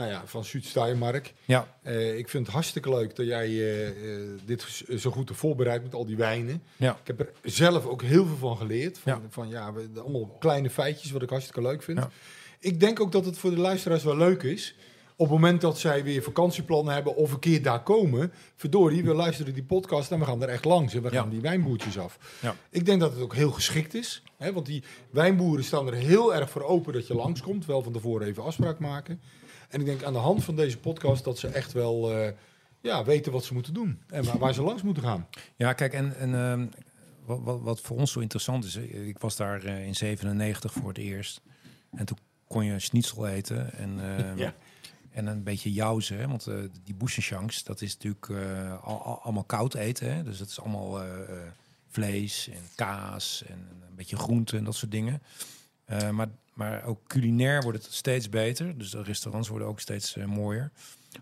nou 0.00 0.12
ja, 0.12 0.22
van 0.26 0.44
Zuid-Steiermark. 0.44 1.32
Ja, 1.44 1.78
Eh, 1.82 2.18
ik 2.18 2.28
vind 2.28 2.44
het 2.46 2.54
hartstikke 2.54 2.88
leuk 2.90 3.16
dat 3.16 3.26
jij 3.26 3.46
eh, 3.46 3.88
eh, 3.88 4.20
dit 4.44 4.82
zo 4.98 5.10
goed 5.10 5.28
hebt 5.28 5.40
voorbereid 5.40 5.82
met 5.82 5.94
al 5.94 6.06
die 6.06 6.16
wijnen. 6.16 6.62
ja. 6.76 6.90
Ik 7.00 7.06
heb 7.06 7.20
er 7.20 7.30
zelf 7.42 7.86
ook 7.86 8.02
heel 8.02 8.26
veel 8.26 8.36
van 8.36 8.56
geleerd. 8.56 8.98
Van 8.98 9.12
Ja. 9.12 9.20
van, 9.28 9.48
ja 9.48 9.72
allemaal 9.96 10.36
kleine 10.38 10.70
feitjes 10.70 11.10
wat 11.10 11.22
ik 11.22 11.30
hartstikke 11.30 11.62
leuk 11.62 11.82
vind. 11.82 11.98
Ja. 11.98 12.10
Ik 12.58 12.80
denk 12.80 13.00
ook 13.00 13.12
dat 13.12 13.24
het 13.24 13.38
voor 13.38 13.50
de 13.50 13.60
luisteraars 13.60 14.04
wel 14.04 14.16
leuk 14.16 14.42
is. 14.42 14.74
Op 15.16 15.26
het 15.26 15.34
moment 15.34 15.60
dat 15.60 15.78
zij 15.78 16.04
weer 16.04 16.22
vakantieplannen 16.22 16.94
hebben 16.94 17.16
of 17.16 17.32
een 17.32 17.38
keer 17.38 17.62
daar 17.62 17.82
komen. 17.82 18.32
Verdorie, 18.56 19.04
we 19.04 19.14
luisteren 19.14 19.54
die 19.54 19.62
podcast 19.62 20.10
en 20.12 20.18
we 20.18 20.24
gaan 20.24 20.42
er 20.42 20.48
echt 20.48 20.64
langs. 20.64 20.94
En 20.94 21.02
we 21.02 21.08
Ja. 21.12 21.20
gaan 21.20 21.30
die 21.30 21.40
wijnboertjes 21.40 21.98
af. 21.98 22.18
Ja. 22.40 22.56
Ik 22.70 22.86
denk 22.86 23.00
dat 23.00 23.12
het 23.12 23.20
ook 23.22 23.34
heel 23.34 23.50
geschikt 23.50 23.94
is. 23.94 24.22
Hè, 24.36 24.52
want 24.52 24.66
die 24.66 24.82
wijnboeren 25.10 25.64
staan 25.64 25.86
er 25.86 25.94
heel 25.94 26.34
erg 26.34 26.50
voor 26.50 26.62
open 26.62 26.92
dat 26.92 27.06
je 27.06 27.14
langskomt. 27.14 27.66
Wel 27.66 27.82
van 27.82 27.92
tevoren 27.92 28.26
even 28.26 28.42
afspraak 28.44 28.78
maken. 28.78 29.20
En 29.70 29.80
ik 29.80 29.86
denk 29.86 30.02
aan 30.02 30.12
de 30.12 30.18
hand 30.18 30.44
van 30.44 30.56
deze 30.56 30.78
podcast 30.78 31.24
dat 31.24 31.38
ze 31.38 31.48
echt 31.48 31.72
wel 31.72 32.12
eh, 32.16 32.32
ja, 32.80 33.04
weten 33.04 33.32
wat 33.32 33.44
ze 33.44 33.54
moeten 33.54 33.74
doen. 33.74 33.98
En 34.08 34.24
waar, 34.24 34.38
waar 34.38 34.54
ze 34.54 34.62
langs 34.62 34.82
moeten 34.82 35.02
gaan. 35.02 35.26
Ja, 35.56 35.72
kijk, 35.72 35.92
en, 35.92 36.16
en 36.16 36.34
ehm, 36.34 36.66
wat, 37.24 37.40
wat, 37.42 37.60
wat 37.60 37.80
voor 37.80 37.96
ons 37.96 38.12
zo 38.12 38.20
interessant 38.20 38.64
is, 38.64 38.76
ik 38.76 39.18
was 39.18 39.36
daar 39.36 39.64
eh, 39.64 39.86
in 39.86 39.94
97 39.94 40.72
voor 40.72 40.88
het 40.88 40.98
eerst. 40.98 41.40
En 41.92 42.04
toen 42.06 42.18
kon 42.46 42.64
je 42.64 42.78
schnitzel 42.78 43.26
eten 43.26 43.72
en, 43.72 44.00
ehm, 44.18 44.38
Ja. 44.44 44.54
en 45.10 45.26
een 45.26 45.42
beetje 45.42 45.72
jauzen. 45.72 46.18
Hè? 46.18 46.28
Want 46.28 46.46
eh, 46.46 46.54
die 46.84 46.94
boeschenchans, 46.94 47.64
dat 47.64 47.80
is 47.80 47.92
natuurlijk 47.94 48.28
eh, 48.28 48.84
al, 48.84 49.02
al- 49.02 49.20
allemaal 49.22 49.44
koud 49.44 49.74
eten. 49.74 50.14
Hè? 50.14 50.22
Dus 50.22 50.38
dat 50.38 50.48
is 50.48 50.60
allemaal 50.60 51.00
vlees 51.88 52.48
en 52.48 52.62
kaas 52.74 53.44
en 53.46 53.58
een 53.88 53.94
beetje 53.96 54.16
groenten 54.16 54.58
en 54.58 54.64
dat 54.64 54.74
soort 54.74 54.90
dingen. 54.90 55.22
Eh, 55.84 56.10
maar, 56.10 56.28
maar 56.60 56.84
ook 56.84 57.00
culinair 57.06 57.62
wordt 57.62 57.84
het 57.84 57.92
steeds 57.94 58.28
beter. 58.28 58.78
Dus 58.78 58.90
de 58.90 59.02
restaurants 59.02 59.48
worden 59.48 59.68
ook 59.68 59.80
steeds 59.80 60.16
eh, 60.16 60.24
mooier. 60.24 60.70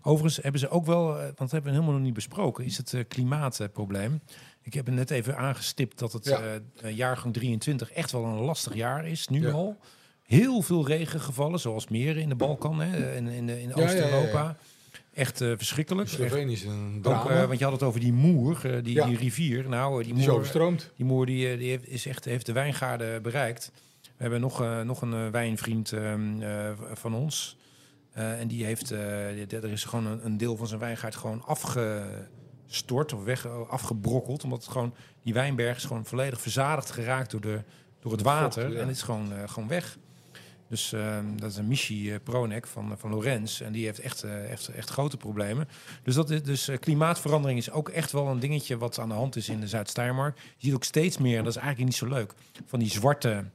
Overigens 0.01 0.43
hebben 0.43 0.59
ze 0.61 0.69
ook 0.69 0.85
wel, 0.85 1.15
eh, 1.17 1.23
want 1.23 1.37
dat 1.37 1.51
hebben 1.51 1.71
we 1.71 1.77
helemaal 1.77 1.95
nog 1.95 2.05
niet 2.05 2.13
besproken, 2.13 2.65
is 2.65 2.77
het 2.77 2.93
eh, 2.93 3.03
klimaatprobleem. 3.07 4.21
Ik 4.61 4.73
heb 4.73 4.89
net 4.89 5.11
even 5.11 5.37
aangestipt 5.37 5.99
dat 5.99 6.13
het 6.13 6.25
Ja. 6.25 6.89
jaargang 6.89 7.33
23 7.33 7.91
echt 7.91 8.11
wel 8.11 8.25
een 8.25 8.39
lastig 8.39 8.73
jaar 8.75 9.07
is, 9.07 9.27
nu 9.27 9.41
Ja. 9.41 9.51
al. 9.51 9.77
Heel 10.23 10.61
veel 10.61 10.87
regen 10.87 11.19
gevallen, 11.19 11.59
zoals 11.59 11.87
meren 11.87 12.21
in 12.21 12.29
de 12.29 12.35
Balkan 12.35 12.79
hè, 12.81 13.11
en 13.13 13.27
in, 13.27 13.49
in, 13.49 13.59
in 13.59 13.73
Oost-Europa. 13.75 14.57
Echt 15.13 15.37
verschrikkelijk. 15.37 16.09
Slovenië 16.09 16.53
is 16.53 16.63
een 16.63 16.99
ook, 17.03 17.29
want 17.29 17.57
je 17.59 17.63
had 17.63 17.73
het 17.73 17.83
over 17.83 17.99
die 17.99 18.13
moer, 18.13 18.59
die, 18.83 18.93
Ja. 18.93 19.05
die 19.05 19.17
rivier. 19.17 19.69
Nou, 19.69 20.03
die 20.03 20.13
die 20.13 20.21
is 20.21 20.27
moer, 20.27 20.35
overstroomd. 20.35 20.91
die 20.95 21.05
moer 21.05 21.25
die, 21.25 21.57
die 21.57 21.69
heeft, 21.69 21.87
is 21.87 22.05
echt, 22.05 22.25
heeft 22.25 22.45
de 22.45 22.51
wijngaarden 22.51 23.21
bereikt. 23.21 23.71
We 24.19 24.25
hebben 24.25 24.41
nog, 24.41 24.61
eh, 24.61 24.81
nog 24.81 25.01
een 25.01 25.13
eh, 25.13 25.27
wijnvriend 25.27 25.91
ehm, 25.91 26.41
eh, 26.41 26.71
van 26.93 27.13
ons. 27.13 27.57
En 28.13 28.47
die 28.47 28.65
heeft, 28.65 28.89
er 28.89 29.71
is 29.71 29.83
gewoon 29.83 30.05
een, 30.05 30.25
een 30.25 30.37
deel 30.37 30.55
van 30.55 30.67
zijn 30.67 30.79
wijngaard 30.79 31.15
gewoon 31.15 31.43
afgestort 31.45 33.13
of 33.13 33.23
weg, 33.23 33.47
afgebrokkeld. 33.47 34.43
Omdat 34.43 34.61
het 34.63 34.71
gewoon, 34.71 34.93
die 35.23 35.33
wijnberg 35.33 35.77
is 35.77 35.83
gewoon 35.83 36.05
volledig 36.05 36.41
verzadigd 36.41 36.91
geraakt 36.91 37.31
door, 37.31 37.41
de, 37.41 37.63
door 37.99 38.11
het 38.11 38.21
water. 38.21 38.61
vocht, 38.61 38.73
ja. 38.73 38.81
En 38.81 38.87
het 38.87 38.95
is 38.95 39.03
gewoon, 39.03 39.49
gewoon 39.49 39.69
weg. 39.69 39.97
Dus 40.69 40.93
ehm, 40.93 41.37
dat 41.37 41.51
is 41.51 41.57
een 41.57 41.67
Michi 41.67 42.11
eh, 42.11 42.19
Pronek 42.23 42.67
van, 42.67 42.97
van 42.97 43.09
Lorenz. 43.09 43.61
En 43.61 43.71
die 43.71 43.85
heeft 43.85 43.99
echt, 43.99 44.23
echt, 44.23 44.67
echt 44.67 44.89
grote 44.89 45.17
problemen. 45.17 45.67
Dus, 46.03 46.15
dat 46.15 46.29
is, 46.29 46.43
dus 46.43 46.69
klimaatverandering 46.79 47.59
is 47.59 47.71
ook 47.71 47.89
echt 47.89 48.11
wel 48.11 48.27
een 48.27 48.39
dingetje 48.39 48.77
wat 48.77 48.99
aan 48.99 49.09
de 49.09 49.15
hand 49.15 49.35
is 49.35 49.49
in 49.49 49.59
de 49.59 49.67
Zuid-Steiermark. 49.67 50.37
Je 50.37 50.65
ziet 50.65 50.73
ook 50.73 50.83
steeds 50.83 51.17
meer, 51.17 51.37
en 51.37 51.43
dat 51.43 51.55
is 51.55 51.61
eigenlijk 51.61 51.89
niet 51.89 51.99
zo 51.99 52.07
leuk, 52.07 52.33
van 52.65 52.79
die 52.79 52.89
zwarte 52.89 53.45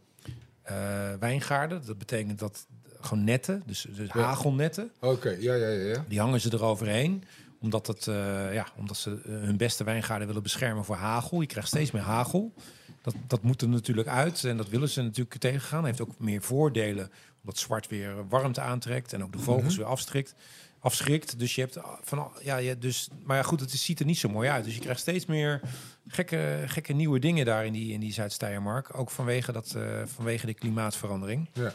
wijngaarden. 1.18 1.86
Dat 1.86 1.98
betekent 1.98 2.38
dat 2.38 2.66
gewoon 3.00 3.24
netten, 3.24 3.62
dus, 3.66 3.86
dus 3.90 4.08
Ja. 4.12 4.20
hagelnetten, 4.22 4.90
Oké, 5.00 5.28
ja, 5.30 5.54
ja, 5.54 5.68
ja, 5.68 5.88
ja. 5.88 6.04
die 6.08 6.20
hangen 6.20 6.40
ze 6.40 6.52
eroverheen. 6.52 7.24
Omdat, 7.60 7.86
het, 7.86 8.06
eh, 8.06 8.54
ja, 8.54 8.66
omdat 8.76 8.96
ze 8.96 9.10
eh, 9.10 9.32
hun 9.32 9.56
beste 9.56 9.84
wijngaarden 9.84 10.26
willen 10.26 10.42
beschermen 10.42 10.84
voor 10.84 10.96
hagel. 10.96 11.40
Je 11.40 11.46
krijgt 11.46 11.68
steeds 11.68 11.90
meer 11.90 12.02
hagel. 12.02 12.54
Dat, 13.02 13.14
dat 13.26 13.42
moet 13.42 13.62
er 13.62 13.68
natuurlijk 13.68 14.08
uit 14.08 14.44
en 14.44 14.56
dat 14.56 14.68
willen 14.68 14.88
ze 14.88 15.02
natuurlijk 15.02 15.40
tegengaan. 15.40 15.84
Heeft 15.84 16.00
ook 16.00 16.18
meer 16.18 16.42
voordelen, 16.42 17.10
omdat 17.40 17.58
zwart 17.58 17.88
weer 17.88 18.28
warmte 18.28 18.60
aantrekt 18.60 19.12
en 19.12 19.22
ook 19.22 19.32
de 19.32 19.38
vogels 19.38 19.76
weer 19.76 19.86
afstrikt, 19.86 20.34
afschrikt. 20.78 21.38
Dus 21.38 21.54
je 21.54 21.60
hebt 21.60 21.78
van 22.02 22.30
ja, 22.42 22.56
je, 22.56 22.78
dus, 22.78 23.08
maar 23.22 23.36
ja, 23.36 23.42
goed, 23.42 23.60
het 23.60 23.70
ziet 23.70 24.00
er 24.00 24.06
niet 24.06 24.18
zo 24.18 24.28
mooi 24.28 24.48
uit. 24.48 24.64
Dus 24.64 24.74
je 24.74 24.80
krijgt 24.80 25.00
steeds 25.00 25.26
meer 25.26 25.60
gekke, 26.06 26.62
gekke 26.66 26.92
nieuwe 26.92 27.18
dingen 27.18 27.44
daar 27.44 27.66
in 27.66 27.72
die, 27.72 27.92
in 27.92 28.00
die 28.00 28.12
Zuid-Steiermark. 28.12 28.98
Ook 28.98 29.10
vanwege, 29.10 29.52
dat, 29.52 29.74
eh, 29.76 30.02
vanwege 30.06 30.46
de 30.46 30.54
klimaatverandering. 30.54 31.48
ja. 31.52 31.72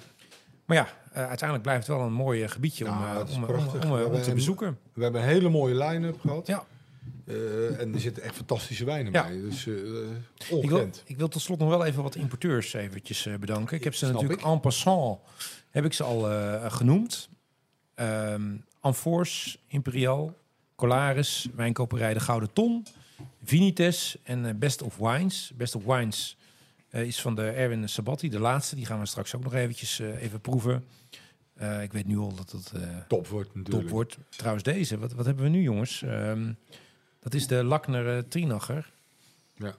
Maar 0.65 0.77
ja, 0.77 0.87
eh, 1.11 1.19
uiteindelijk 1.27 1.61
blijft 1.61 1.87
het 1.87 1.97
wel 1.97 2.05
een 2.05 2.13
mooi 2.13 2.47
gebiedje 2.47 2.85
om, 2.87 2.91
eh, 3.03 3.19
om, 3.29 3.43
om, 3.43 3.45
prachtig. 3.45 3.83
om, 3.83 3.91
om 3.91 4.21
te 4.21 4.33
bezoeken. 4.33 4.77
We 4.93 5.03
hebben 5.03 5.21
een 5.21 5.27
hele 5.27 5.49
mooie 5.49 5.75
line-up 5.75 6.19
gehad. 6.19 6.47
Ja. 6.47 6.63
En 7.77 7.93
er 7.93 7.99
zitten 7.99 8.23
echt 8.23 8.35
fantastische 8.35 8.85
wijnen 8.85 9.11
Ja. 9.13 9.23
bij. 9.27 9.41
Dus 9.41 9.65
Ik 10.61 10.69
wil, 10.69 10.89
ik 11.05 11.17
wil 11.17 11.27
tot 11.27 11.41
slot 11.41 11.59
nog 11.59 11.69
wel 11.69 11.85
even 11.85 12.03
wat 12.03 12.15
importeurs 12.15 12.73
eventjes 12.73 13.27
bedanken. 13.39 13.77
Ik 13.77 13.83
heb 13.83 13.93
ze 13.93 13.99
Snap 14.05 14.13
natuurlijk 14.13 14.41
ik. 14.41 14.47
en 14.47 14.59
passant 14.59 15.19
heb 15.69 15.85
ik 15.85 15.93
ze 15.93 16.03
al 16.03 16.21
genoemd. 16.69 17.29
Anfors, 18.79 19.63
Imperial, 19.67 20.37
Colaris, 20.75 21.47
Wijnkoperij 21.55 22.13
De 22.13 22.19
Gouden 22.19 22.53
Ton, 22.53 22.85
Vinites 23.43 24.17
en 24.23 24.45
eh, 24.45 24.55
Best 24.55 24.81
of 24.81 24.97
Wines. 24.97 25.51
Best 25.55 25.75
of 25.75 25.83
Wines 25.83 26.37
eh, 26.89 27.03
is 27.03 27.21
van 27.21 27.35
de 27.35 27.49
Erwin 27.49 27.89
Sabatti, 27.89 28.29
de 28.29 28.39
laatste. 28.39 28.75
Die 28.75 28.85
gaan 28.85 28.99
we 28.99 29.05
straks 29.05 29.35
ook 29.35 29.43
nog 29.43 29.53
eventjes 29.53 29.99
eh, 29.99 30.21
even 30.21 30.41
proeven. 30.41 30.85
Ik 31.81 31.93
weet 31.93 32.05
nu 32.05 32.17
al 32.17 32.35
dat 32.35 32.51
het 32.51 32.71
eh, 32.71 32.81
Top 33.07 33.27
wordt 33.27 33.55
natuurlijk. 33.55 33.83
top 33.83 33.91
wordt. 33.91 34.17
Trouwens 34.29 34.63
deze, 34.63 34.97
wat, 34.97 35.13
wat 35.13 35.25
hebben 35.25 35.43
we 35.43 35.49
nu 35.49 35.61
jongens? 35.61 36.01
Ehm, 36.01 36.53
dat 37.19 37.33
is 37.33 37.47
de 37.47 37.63
Lakner 37.63 38.27
Trinacher. 38.27 38.91
Ja. 39.55 39.75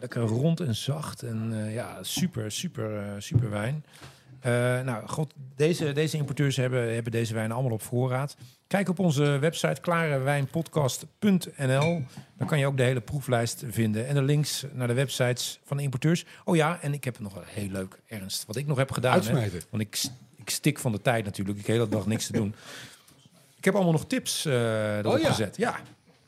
Lekker 0.00 0.22
rond 0.22 0.60
en 0.60 0.74
zacht 0.74 1.22
en 1.22 1.70
ja, 1.72 2.02
super, 2.02 2.52
super, 2.52 3.22
super 3.22 3.50
wijn. 3.50 3.84
Eh, 4.40 4.52
nou, 4.80 5.08
god, 5.08 5.32
deze, 5.56 5.92
deze 5.92 6.16
importeurs 6.16 6.56
hebben, 6.56 6.94
hebben 6.94 7.12
deze 7.12 7.34
wijnen 7.34 7.52
allemaal 7.52 7.72
op 7.72 7.82
voorraad. 7.82 8.36
Kijk 8.66 8.88
op 8.88 8.98
onze 8.98 9.38
website 9.38 9.80
klarewijnpodcast.nl. 9.80 12.02
Dan 12.38 12.46
kan 12.46 12.58
je 12.58 12.66
ook 12.66 12.76
de 12.76 12.82
hele 12.82 13.00
proeflijst 13.00 13.64
vinden. 13.68 14.06
En 14.06 14.14
de 14.14 14.22
links 14.22 14.64
naar 14.72 14.86
de 14.86 14.94
websites 14.94 15.60
van 15.64 15.76
de 15.76 15.82
importeurs. 15.82 16.24
Oh 16.44 16.56
ja, 16.56 16.78
en 16.80 16.92
ik 16.92 17.04
heb 17.04 17.18
nog 17.18 17.36
een 17.36 17.42
heel 17.46 17.68
leuk 17.68 18.00
ernst. 18.06 18.46
Wat 18.46 18.56
ik 18.56 18.66
nog 18.66 18.76
heb 18.76 18.92
gedaan. 18.92 19.22
Hè, 19.22 19.48
want 19.70 19.82
ik, 19.82 20.02
ik 20.36 20.50
stik 20.50 20.78
van 20.78 20.92
de 20.92 21.02
tijd 21.02 21.24
natuurlijk. 21.24 21.58
Ik 21.58 21.66
heb 21.66 21.76
de 21.76 21.82
hele 21.82 21.94
dag 21.94 22.06
niks 22.06 22.26
te 22.26 22.32
doen. 22.32 22.54
Ik 23.56 23.64
heb 23.64 23.74
allemaal 23.74 23.92
nog 23.92 24.06
tips 24.06 24.44
eh 24.44 24.98
erop 24.98 25.12
Oh 25.12 25.20
ja. 25.20 25.28
gezet. 25.28 25.56
Ja, 25.56 25.80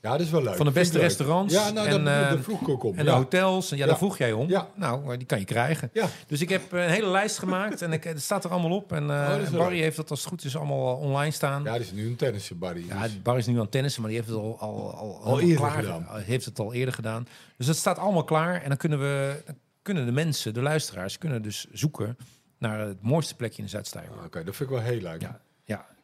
Ja, 0.03 0.11
dat 0.11 0.21
is 0.21 0.31
wel 0.31 0.43
leuk. 0.43 0.57
van 0.57 0.67
de 0.67 0.73
beste 0.73 0.99
restaurants. 0.99 1.55
Ja, 1.55 1.71
nou, 1.71 1.89
en, 1.89 2.07
eh, 2.09 2.31
dat 2.31 2.41
vroeg 2.41 2.61
ik 2.61 2.69
ook 2.69 2.83
om. 2.85 2.99
en 2.99 3.05
ja. 3.05 3.11
de 3.11 3.17
hotels. 3.17 3.69
Ja, 3.69 3.87
daar 3.87 3.97
vroeg 3.97 4.19
jij 4.19 4.33
om. 4.33 4.49
Ja. 4.49 4.69
Nou, 4.75 5.05
maar 5.05 5.19
die 5.19 5.27
kan 5.27 5.39
je 5.39 5.45
krijgen. 5.45 5.91
Ja. 5.93 6.07
Dus 6.27 6.41
ik 6.41 6.49
heb 6.49 6.73
een 6.73 6.89
hele 6.89 7.07
lijst 7.07 7.39
gemaakt. 7.39 7.83
en 7.83 7.93
ik, 7.93 8.05
het 8.05 8.23
staat 8.23 8.45
er 8.45 8.51
allemaal 8.51 8.71
op. 8.77 8.93
En 8.93 9.03
eh, 9.11 9.17
Oh, 9.17 9.51
Barry 9.51 9.73
leuk. 9.73 9.81
heeft 9.83 9.97
dat 9.97 10.11
als 10.11 10.21
het 10.21 10.29
goed 10.29 10.45
is 10.45 10.57
allemaal 10.57 10.97
online 10.97 11.31
staan. 11.31 11.63
ja, 11.65 11.73
dat 11.73 11.81
is 11.81 11.93
nu 11.93 12.07
een 12.07 12.17
tennissen, 12.17 12.59
Barry. 12.59 12.85
Ja, 12.89 13.03
Dus- 13.03 13.23
Barry 13.23 13.39
is 13.41 13.47
nu 13.47 13.55
aan 13.55 13.61
het 13.61 13.71
tennissen, 13.71 14.03
maar 14.03 14.11
die 14.11 14.21
heeft 14.21 14.33
het 14.33 14.41
al, 14.43 14.59
al, 14.59 15.21
al, 15.25 15.41
eerder 15.41 15.57
klaar, 15.57 15.71
gedaan. 15.71 16.07
eh, 16.09 16.15
Heeft 16.25 16.45
het 16.45 16.59
al 16.59 16.73
eerder 16.73 16.95
gedaan. 16.95 17.27
Dus 17.57 17.67
het 17.67 17.77
staat 17.77 17.99
allemaal 17.99 18.25
klaar. 18.25 18.63
En 18.63 18.69
dan 18.69 18.77
kunnen, 18.77 18.99
we, 18.99 19.43
dan 19.47 19.55
kunnen 19.83 20.07
de 20.07 20.13
mensen, 20.13 20.55
de 20.55 20.63
luisteraars, 20.63 21.19
kunnen 21.19 21.43
dus 21.43 21.67
zoeken 21.73 22.17
naar 22.59 22.79
het 22.79 23.03
mooiste 23.03 23.37
plekje 23.37 23.59
in 23.59 23.65
de 23.65 23.71
Zuidstijger. 23.71 24.13
Oké, 24.25 24.45
dat 24.45 24.57
vind 24.57 24.71
ik 24.71 24.77
wel 24.77 24.85
heel 24.85 25.01
leuk. 25.01 25.21
Ja. 25.21 25.41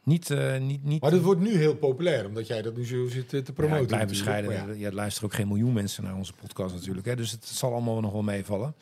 Niet, 0.09 0.31
eh, 0.31 0.59
niet, 0.59 0.85
niet 0.85 1.01
Maar 1.01 1.11
dat 1.11 1.21
wordt 1.23 1.41
nu 1.41 1.57
heel 1.57 1.75
populair, 1.77 2.27
omdat 2.27 2.47
jij 2.47 2.63
dat 2.63 2.77
nu 2.77 2.87
zo 2.87 3.07
zit 3.09 3.25
eh, 3.25 3.29
te 3.31 3.37
ja, 3.47 3.53
promoten. 3.53 3.81
natuurlijk. 3.81 4.09
bescheiden. 4.09 4.79
Ja. 4.79 4.87
er 4.87 4.95
luisteren 4.95 5.29
ook 5.29 5.35
geen 5.35 5.49
miljoen 5.49 5.73
mensen 5.73 6.05
naar 6.05 6.15
onze 6.15 6.33
podcast 6.33 6.75
natuurlijk. 6.75 7.07
Hè, 7.07 7.17
dus 7.17 7.31
het 7.31 7.45
zal 7.47 7.73
allemaal 7.73 8.01
nog 8.01 8.13
wel 8.13 8.23
meevallen. 8.23 8.75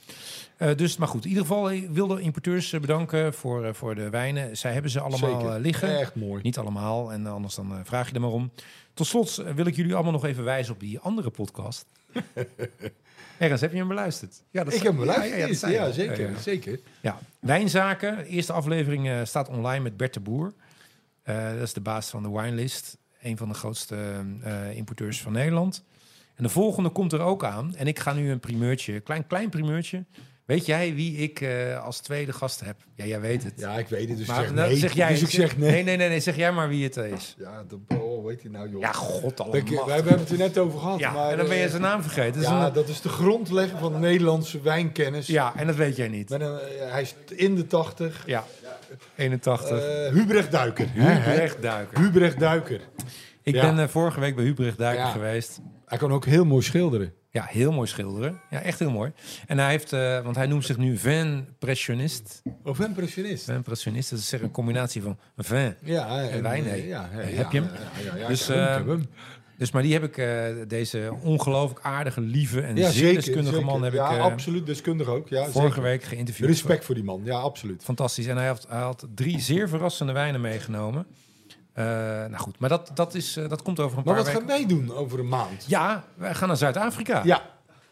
Eh, 0.57 0.75
dus, 0.77 0.97
maar 0.97 1.09
goed, 1.09 1.23
in 1.25 1.29
ieder 1.29 1.47
geval 1.47 1.71
ik 1.71 1.89
wil 1.91 2.07
de 2.07 2.21
importeurs 2.21 2.73
eh, 2.73 2.81
bedanken 2.81 3.35
voor, 3.35 3.65
eh, 3.65 3.73
voor 3.73 3.95
de 3.95 4.11
wijnen. 4.11 4.57
Zij 4.57 4.73
hebben 4.73 4.91
ze 4.91 5.01
allemaal 5.01 5.41
Zeker. 5.41 5.55
eh, 5.55 5.61
liggen. 5.61 5.99
Echt 5.99 6.15
mooi. 6.15 6.43
Niet 6.43 6.59
allemaal, 6.59 7.13
en 7.13 7.27
anders 7.27 7.55
dan 7.55 7.73
eh, 7.73 7.79
vraag 7.85 8.09
je 8.09 8.15
er 8.15 8.21
maar 8.21 8.31
om. 8.31 8.51
Tot 8.95 9.07
slot 9.07 9.39
eh, 9.39 9.53
wil 9.55 9.67
ik 9.67 9.77
jullie 9.77 9.95
allemaal 9.95 10.13
nog 10.13 10.25
even 10.25 10.45
wijzen 10.45 10.75
op 10.75 10.81
die 10.81 10.99
andere 10.99 11.31
podcast. 11.31 11.87
Ergens, 13.39 13.61
heb 13.61 13.73
je 13.73 13.79
hem 13.79 13.89
beluisterd? 13.89 14.43
Ja, 14.51 14.65
dat 14.65 14.75
Ik 14.75 14.83
heb 14.83 14.93
hem 14.97 15.05
ja, 15.05 15.13
beluisterd. 15.13 15.61
ja, 15.61 15.69
ja, 15.69 15.85
Ja, 15.87 15.93
zeker. 15.93 16.21
Ja, 16.21 16.29
ja. 16.31 16.39
zeker. 16.39 16.79
Ja, 17.01 17.19
Wijnzaken. 17.41 18.17
De 18.17 18.27
eerste 18.27 18.53
aflevering 18.53 19.09
eh, 19.09 19.21
staat 19.25 19.49
online 19.49 19.83
met 19.83 19.97
Bert 19.97 20.15
de 20.15 20.21
Boer. 20.21 20.53
Eh, 21.27 21.53
dat 21.53 21.63
is 21.63 21.73
de 21.73 21.81
baas 21.81 22.09
van 22.09 22.23
de 22.23 22.31
Winelist. 22.31 22.99
Een 23.23 23.37
van 23.37 23.49
de 23.49 23.55
grootste 23.55 24.25
eh, 24.43 24.77
importeurs 24.77 25.23
van 25.23 25.33
Nederland. 25.33 25.85
En 26.35 26.43
de 26.43 26.49
volgende 26.49 26.89
komt 26.89 27.13
er 27.13 27.21
ook 27.21 27.45
aan. 27.45 27.75
En 27.77 27.87
ik 27.87 27.99
ga 27.99 28.13
nu 28.13 28.31
een 28.31 28.41
primeurtje, 28.41 29.01
klein, 29.01 29.27
klein 29.27 29.49
primeurtje. 29.49 30.05
Weet 30.45 30.67
jij 30.67 30.95
wie 30.95 31.17
ik 31.17 31.41
eh, 31.41 31.85
als 31.85 32.01
tweede 32.01 32.33
gast 32.33 32.61
heb? 32.61 32.77
Ja, 32.95 33.05
jij 33.05 33.21
weet 33.21 33.45
het. 33.45 33.53
Ja, 33.57 33.79
ik 33.79 33.89
weet 33.89 34.09
het, 34.09 34.19
dus 34.19 34.27
maar 34.27 34.43
zeg 34.43 34.55
nee. 34.55 34.77
zeg 34.77 34.93
jij 34.93 35.09
dus 35.09 35.23
ik 35.23 35.31
zeg 35.31 35.57
nee. 35.57 35.71
nee, 35.71 35.83
nee, 35.83 35.97
nee, 35.97 36.09
nee, 36.09 36.21
zeg 36.21 36.37
jij 36.37 36.53
maar 36.53 36.69
wie 36.69 36.85
het 36.85 36.97
is. 36.97 37.35
Ja, 37.39 37.65
dat, 37.69 37.99
oh, 38.01 38.25
weet 38.25 38.43
je 38.43 38.51
nou, 38.51 38.71
joh. 38.71 38.81
Ja, 38.81 38.93
god 38.93 39.41
allemaal. 39.41 39.85
we 39.87 39.93
hebben 39.93 40.19
het 40.19 40.31
er 40.31 40.39
net 40.39 40.59
over 40.59 40.79
gehad. 40.79 40.99
Ja, 40.99 41.13
maar, 41.13 41.31
en 41.31 41.37
dan 41.37 41.49
ben 41.49 41.57
je 41.57 41.69
zijn 41.69 41.83
naam 41.83 42.03
vergeten. 42.03 42.33
Dat 42.33 42.43
is 42.43 42.49
ja, 42.49 42.67
een- 42.67 42.73
dat 42.73 42.89
is 42.89 43.01
de 43.01 43.09
grondlegger 43.09 43.79
van 43.79 43.93
de 43.93 43.99
Nederlandse 43.99 44.61
wijnkennis. 44.61 45.27
ja, 45.27 45.53
en 45.57 45.67
dat 45.67 45.77
weet 45.77 45.97
jij 45.97 46.09
niet. 46.09 46.31
Een, 46.31 46.59
hij 46.79 47.03
is 47.03 47.15
in 47.35 47.55
de 47.55 47.67
80. 47.67 48.23
Ja, 48.27 48.45
81. 49.17 49.79
Eh 49.81 50.13
Hubrecht 50.13 50.51
Duiker. 50.53 50.87
Hubrecht 50.93 51.63
Duiker. 51.63 51.99
Hubrecht 52.01 52.39
Duiker. 52.41 52.81
Ik 53.43 53.55
Ja. 53.55 53.61
ben 53.71 53.79
eh, 53.79 53.89
vorige 53.89 54.21
week 54.21 54.35
bij 54.37 54.45
Hubrecht 54.45 54.79
Duiker 54.79 55.05
Ja. 55.05 55.11
geweest. 55.11 55.61
Hij 55.87 55.99
kan 55.99 56.13
ook 56.13 56.25
heel 56.25 56.45
mooi 56.45 56.63
schilderen. 56.63 57.13
Ja, 57.31 57.45
heel 57.49 57.73
mooi 57.73 57.87
schilderen. 57.87 58.41
Ja, 58.51 58.61
echt 58.61 58.79
heel 58.79 58.91
mooi. 58.91 59.13
En 59.47 59.59
hij 59.59 59.71
heeft, 59.71 59.93
eh, 59.93 60.21
want 60.21 60.37
hij 60.37 60.47
noemt 60.47 60.65
zich 60.65 60.77
nu 60.77 60.97
vin-pressionist. 60.97 62.43
Of 62.65 62.81
impressionist. 62.81 63.45
Vin-pressionist, 63.45 64.11
dat 64.11 64.19
is 64.19 64.29
zeg 64.29 64.41
een 64.43 64.51
combinatie 64.51 65.03
van 65.03 65.19
vin. 65.37 65.75
Ja, 65.83 66.21
en, 66.29 66.43
wijn, 66.43 66.65
eh, 66.65 66.71
nee. 66.71 66.87
Ja, 66.87 67.09
ja, 67.13 67.19
heb 67.19 67.51
je 67.51 67.61
hem? 67.61 67.69
Ja, 68.05 68.11
ja, 68.13 68.17
ja, 68.17 68.29
Dus, 68.29 68.49
ik 68.49 68.57
eh, 68.57 68.75
heb 68.77 68.87
hem. 68.87 69.07
Dus, 69.59 69.71
maar 69.71 69.83
die 69.83 69.93
heb 69.93 70.03
ik, 70.03 70.17
eh, 70.19 70.45
deze 70.69 71.13
ongelooflijk 71.23 71.81
aardige, 71.87 72.21
lieve 72.21 72.61
en 72.61 72.77
Ja, 72.77 72.91
zeer 72.91 73.15
deskundige 73.15 73.51
zeker. 73.55 73.65
man 73.65 73.83
heb 73.83 73.93
ja, 73.93 74.11
ik 74.11 74.17
eh, 74.19 74.23
absoluut 74.25 74.67
deskundig 74.67 75.07
ook. 75.09 75.29
Ja, 75.29 75.43
vorige 75.45 75.61
zeker. 75.69 75.83
week 75.83 76.03
geïnterviewd. 76.03 76.49
Respect 76.49 76.85
voor 76.85 76.95
die 76.95 77.05
man. 77.05 77.21
Ja, 77.25 77.39
absoluut. 77.39 77.85
Fantastisch. 77.85 78.27
En 78.27 78.37
hij 78.37 78.47
had, 78.47 78.67
hij 78.69 78.81
had 78.81 79.07
drie 79.15 79.41
zeer 79.41 79.69
verrassende 79.69 80.13
wijnen 80.13 80.41
meegenomen. 80.41 81.07
Eh, 81.73 81.85
nou 81.85 82.37
goed, 82.37 82.59
maar 82.59 82.69
dat, 82.69 82.91
dat, 82.95 83.15
is, 83.15 83.33
dat 83.49 83.63
komt 83.63 83.81
over 83.81 83.99
een 83.99 84.05
Maar 84.05 84.15
paar 84.15 84.25
wat 84.25 84.33
weken. 84.33 84.49
gaan 84.49 84.59
wij 84.59 84.67
doen 84.67 84.95
over 84.95 85.19
een 85.19 85.29
maand? 85.29 85.65
Ja, 85.69 86.05
wij 86.15 86.35
gaan 86.35 86.49
naar 86.49 86.57
Zuid-Afrika. 86.57 87.21
Ja, 87.25 87.43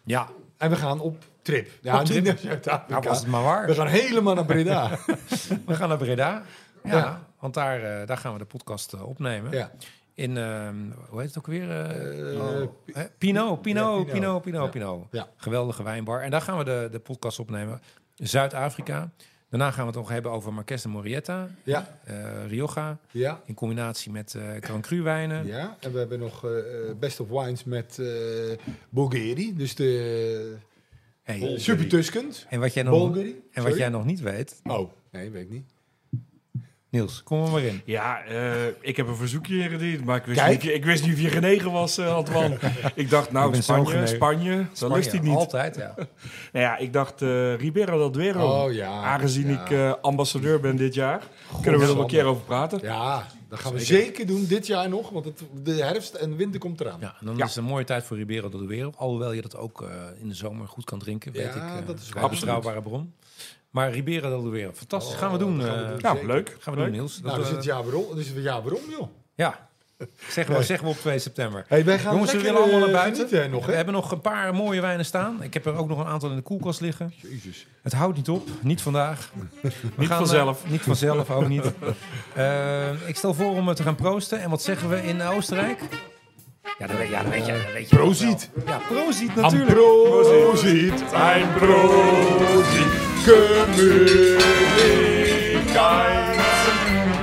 ja. 0.05 0.29
en 0.59 0.71
we 0.71 0.77
gaan 0.77 1.01
op 1.01 1.25
trip. 1.43 1.71
Ja, 1.83 1.99
Op 2.01 2.05
trip? 2.05 2.25
naar 2.25 2.35
Nou, 2.35 2.47
Zuid-Afrika. 2.47 3.01
was 3.09 3.19
het 3.19 3.27
maar 3.29 3.43
waar. 3.43 3.67
we 3.67 3.75
gaan 3.75 3.87
helemaal 3.87 4.35
naar 4.35 4.45
Breda. 4.45 4.99
We 5.67 5.75
gaan 5.75 5.89
naar 5.89 5.99
Breda. 5.99 6.43
Ja, 6.85 6.97
Ja. 6.97 7.23
want 7.41 7.55
daar, 7.55 8.07
daar 8.07 8.17
gaan 8.19 8.33
we 8.33 8.39
de 8.39 8.45
podcast 8.45 8.95
opnemen. 9.03 9.53
ja. 9.53 9.71
In, 10.15 10.37
ehm, 10.37 10.77
hoe 11.09 11.19
heet 11.21 11.29
het 11.29 11.39
ook 11.39 11.47
weer? 11.47 11.71
Eh, 11.71 12.35
Eh, 12.35 12.41
oh? 12.41 12.71
Pinot, 13.19 13.63
Pinot, 13.63 14.07
Ja, 14.07 14.13
Pinot. 14.13 14.43
Pinot, 14.43 14.71
Pinot, 14.71 15.07
Ja. 15.11 15.29
Geweldige 15.37 15.83
wijnbar. 15.83 16.21
En 16.23 16.31
daar 16.31 16.41
gaan 16.41 16.59
we 16.59 16.65
de, 16.65 16.89
de 16.93 16.99
podcast 16.99 17.39
opnemen. 17.39 17.81
Zuid-Afrika. 18.15 19.11
Daarna 19.49 19.71
gaan 19.71 19.81
we 19.81 19.87
het 19.91 19.97
nog 20.01 20.09
hebben 20.09 20.31
over 20.33 20.53
Marques 20.53 20.83
de 20.83 20.89
Morietta, 20.89 21.49
Ja, 21.63 21.99
eh, 22.05 22.47
Rioja, 22.47 22.99
ja, 23.11 23.41
in 23.45 23.55
combinatie 23.55 24.13
met 24.13 24.35
eh 24.35 24.43
Grand 24.61 24.87
Cru 24.87 25.03
wijnen. 25.03 25.47
ja. 25.47 25.77
En 25.81 25.93
we 25.93 25.99
hebben 25.99 26.19
nog 26.19 26.45
eh, 26.45 26.59
eh, 26.59 26.97
Best 26.99 27.21
of 27.21 27.29
Wines 27.29 27.65
met 27.65 27.99
eh 27.99 28.07
Bulgari. 28.89 29.55
Dus 29.57 29.75
de 29.75 30.57
Hey, 31.23 31.59
Super 31.59 31.89
Tuscans. 31.89 32.47
en 32.49 32.61
wat 32.61 32.75
jij 32.75 32.83
nog, 32.83 32.93
Bulgari. 32.99 33.29
en 33.31 33.39
wat 33.55 33.63
Sorry? 33.63 33.79
jij 33.79 33.89
nog 33.89 34.05
niet 34.05 34.21
weet, 34.21 34.61
Oh, 34.65 34.91
nee, 35.11 35.31
weet 35.31 35.43
ik 35.43 35.51
niet. 35.51 35.74
Niels, 36.95 37.23
kom 37.23 37.45
er 37.45 37.51
maar 37.51 37.63
in. 37.63 37.81
Ja, 37.85 38.23
eh, 38.25 38.67
ik 38.81 38.97
heb 38.97 39.07
een 39.09 39.17
verzoekje 39.17 39.59
ingediend, 39.59 40.05
maar 40.05 40.17
ik 40.17 40.25
wist, 40.25 40.41
Kijk. 40.41 40.63
niet, 40.63 40.73
ik 40.73 40.85
wist 40.85 41.05
niet 41.05 41.15
of 41.15 41.21
je 41.21 41.29
genegen 41.29 41.73
was, 41.73 41.99
eh 41.99 42.15
Antoine. 42.15 42.57
ik 42.95 43.11
dacht, 43.11 43.33
nou, 43.33 43.63
Spanje. 43.63 44.07
Spanje, 44.07 44.67
dat 44.79 44.93
lust 44.93 45.11
hij 45.11 45.21
niet. 45.21 45.37
Altijd, 45.37 45.77
ja. 45.77 45.95
Nou 46.53 46.65
ja, 46.65 46.77
ik 46.77 46.93
dacht, 46.93 47.23
eh 47.23 47.55
Ribera 47.57 47.97
del 47.97 48.11
Duero. 48.11 48.65
Oh 48.65 48.73
ja. 48.73 49.03
Aangezien 49.03 49.49
ja. 49.49 49.63
ik 49.65 49.71
eh, 49.71 49.93
ambassadeur 50.03 50.61
ben 50.61 50.77
dit 50.77 50.95
jaar, 50.95 51.23
kunnen 51.63 51.81
we 51.81 51.87
er 51.87 51.93
wel 51.93 52.03
een 52.03 52.09
keer 52.11 52.25
over 52.25 52.43
praten. 52.43 52.79
Ja, 52.83 53.27
dat 53.49 53.59
gaan 53.59 53.73
we 53.73 53.79
Zeker. 53.81 54.05
zeker 54.05 54.27
doen 54.27 54.47
dit 54.47 54.67
jaar 54.67 54.89
nog, 54.89 55.11
want 55.11 55.25
het, 55.25 55.43
de 55.63 55.73
herfst 55.73 56.15
en 56.15 56.31
de 56.31 56.37
winter 56.37 56.61
komt 56.61 56.81
eraan. 56.81 57.01
Ja, 57.01 57.15
en 57.21 57.27
dan 57.27 57.37
Ja. 57.37 57.43
is 57.45 57.49
het 57.55 57.59
een 57.65 57.71
mooie 57.71 57.85
tijd 57.85 58.05
voor 58.05 58.17
Ribeiro 58.17 58.49
del 58.49 58.67
Duero. 58.67 58.93
Alhoewel 58.97 59.33
je 59.33 59.43
dat 59.43 59.57
ook 59.57 59.83
eh, 59.83 59.89
in 60.21 60.29
de 60.29 60.35
zomer 60.35 60.69
goed 60.69 60.85
kan 60.85 60.99
drinken, 60.99 61.33
weet 61.33 61.55
Ja, 61.55 61.79
ik. 61.79 61.87
dat 61.87 61.99
is 61.99 62.09
waar. 62.09 62.25
een 62.25 62.31
betrouwbare 62.31 62.83
bron. 62.83 63.13
Maar 63.75 63.91
Ribeiro 63.91 64.29
del 64.29 64.43
Duero, 64.43 64.71
fantastisch. 64.75 65.15
gaan 65.15 65.33
we 65.33 65.39
doen. 65.39 65.59
dat 65.59 65.67
gaan 65.69 65.77
we 65.79 65.83
eh, 65.85 65.91
doen. 65.91 66.01
Nou, 66.03 66.17
Zeker. 66.17 66.33
leuk. 66.35 66.57
gaan 66.61 66.75
we 66.75 66.81
leuk. 66.81 66.89
doen, 66.89 66.99
Niels. 66.99 67.15
Dat, 67.15 67.25
Nou, 67.25 67.39
dus 67.39 67.49
eh, 67.49 67.55
het 67.55 67.65
jaar 67.65 67.85
weer 67.85 67.97
om, 67.97 68.17
dus 68.17 68.29
het 68.29 68.43
jaar 68.43 68.65
weer 68.65 68.79
joh. 68.91 69.09
ja, 69.35 69.69
zeggen 70.29 70.55
we, 70.57 70.63
zeggen 70.63 70.87
we 70.87 70.93
op 70.93 70.99
2 70.99 71.19
september. 71.19 71.65
Hey, 71.69 71.85
wij 71.85 71.99
gaan 71.99 72.13
Jongens, 72.13 72.33
we 72.33 72.41
willen 72.41 72.61
allemaal 72.63 72.79
naar 72.79 72.89
eh, 72.89 72.95
buiten. 72.95 73.51
nog, 73.51 73.67
we 73.67 73.73
hebben 73.73 73.95
nog 73.95 74.11
een 74.11 74.21
paar 74.21 74.55
mooie 74.55 74.81
wijnen 74.81 75.05
staan. 75.05 75.43
Ik 75.43 75.55
heb 75.55 75.67
er 75.67 75.75
ook 75.77 75.89
nog 75.89 75.99
een 75.99 76.07
aantal 76.07 76.31
in 76.31 76.37
de 76.37 76.43
koelkast 76.43 76.81
liggen. 76.81 77.13
Jezus. 77.17 77.67
Het 77.83 77.93
houdt 77.93 78.17
niet 78.17 78.29
op, 78.29 78.49
niet 78.61 78.83
vandaag. 78.83 79.31
We 79.63 79.71
Niet 79.97 80.09
gaan, 80.09 80.19
vanzelf. 80.19 80.65
eh, 80.65 80.71
niet 80.71 80.83
vanzelf, 80.83 81.31
ook 81.31 81.49
niet. 81.49 81.73
Eh, 82.35 83.09
ik 83.09 83.17
stel 83.17 83.35
voor 83.35 83.51
om 83.55 83.69
eh, 83.69 83.75
te 83.75 83.83
gaan 83.83 83.95
proosten. 83.95 84.41
En 84.41 84.51
wat 84.51 84.63
zeggen 84.63 84.89
we 84.89 85.03
in 85.03 85.23
Oostenrijk? 85.23 85.81
Ja, 86.79 86.87
dat 86.87 86.97
weet, 86.97 87.09
ja, 87.09 87.23
dat 87.23 87.33
weet 87.33 87.47
je. 87.47 87.53
Dat 87.53 87.73
weet 87.73 87.89
je 87.91 87.97
Proziet. 87.97 88.51
wel. 88.55 88.65
Ja, 88.67 88.79
proziet 88.89 89.35
natuurlijk. 89.35 89.71
Proziet. 89.75 91.05
Ein 91.13 91.53
Prosit, 91.53 93.14
Gemütlichkeit. 93.25 94.39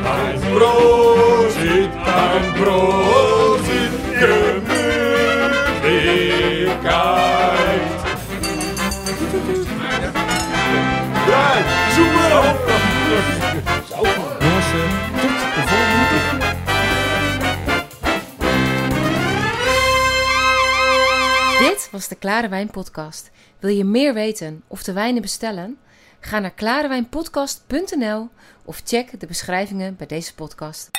Ein 0.03 0.41
Prosit, 0.55 1.91
ein 2.05 2.53
Prosit, 2.53 3.93
Gemütlichkeit. 4.19 4.81
Ja, 11.27 11.45
op. 13.99 14.07
Jongens, 14.39 14.69
tot. 14.71 15.41
Dit 21.59 21.89
was 21.91 22.07
de 22.07 22.15
Klare 22.15 22.49
Wijn 22.49 22.69
Podcast. 22.69 23.31
Wil 23.59 23.69
je 23.69 23.83
meer 23.83 24.13
weten 24.13 24.63
of 24.67 24.83
de 24.83 24.93
wijnen 24.93 25.21
bestellen? 25.21 25.77
Ga 26.23 26.39
naar 26.39 26.51
klarewijnpodcast.nl 26.51 28.29
of 28.65 28.81
check 28.85 29.19
de 29.19 29.27
beschrijvingen 29.27 29.95
bij 29.95 30.07
deze 30.07 30.33
podcast. 30.33 30.89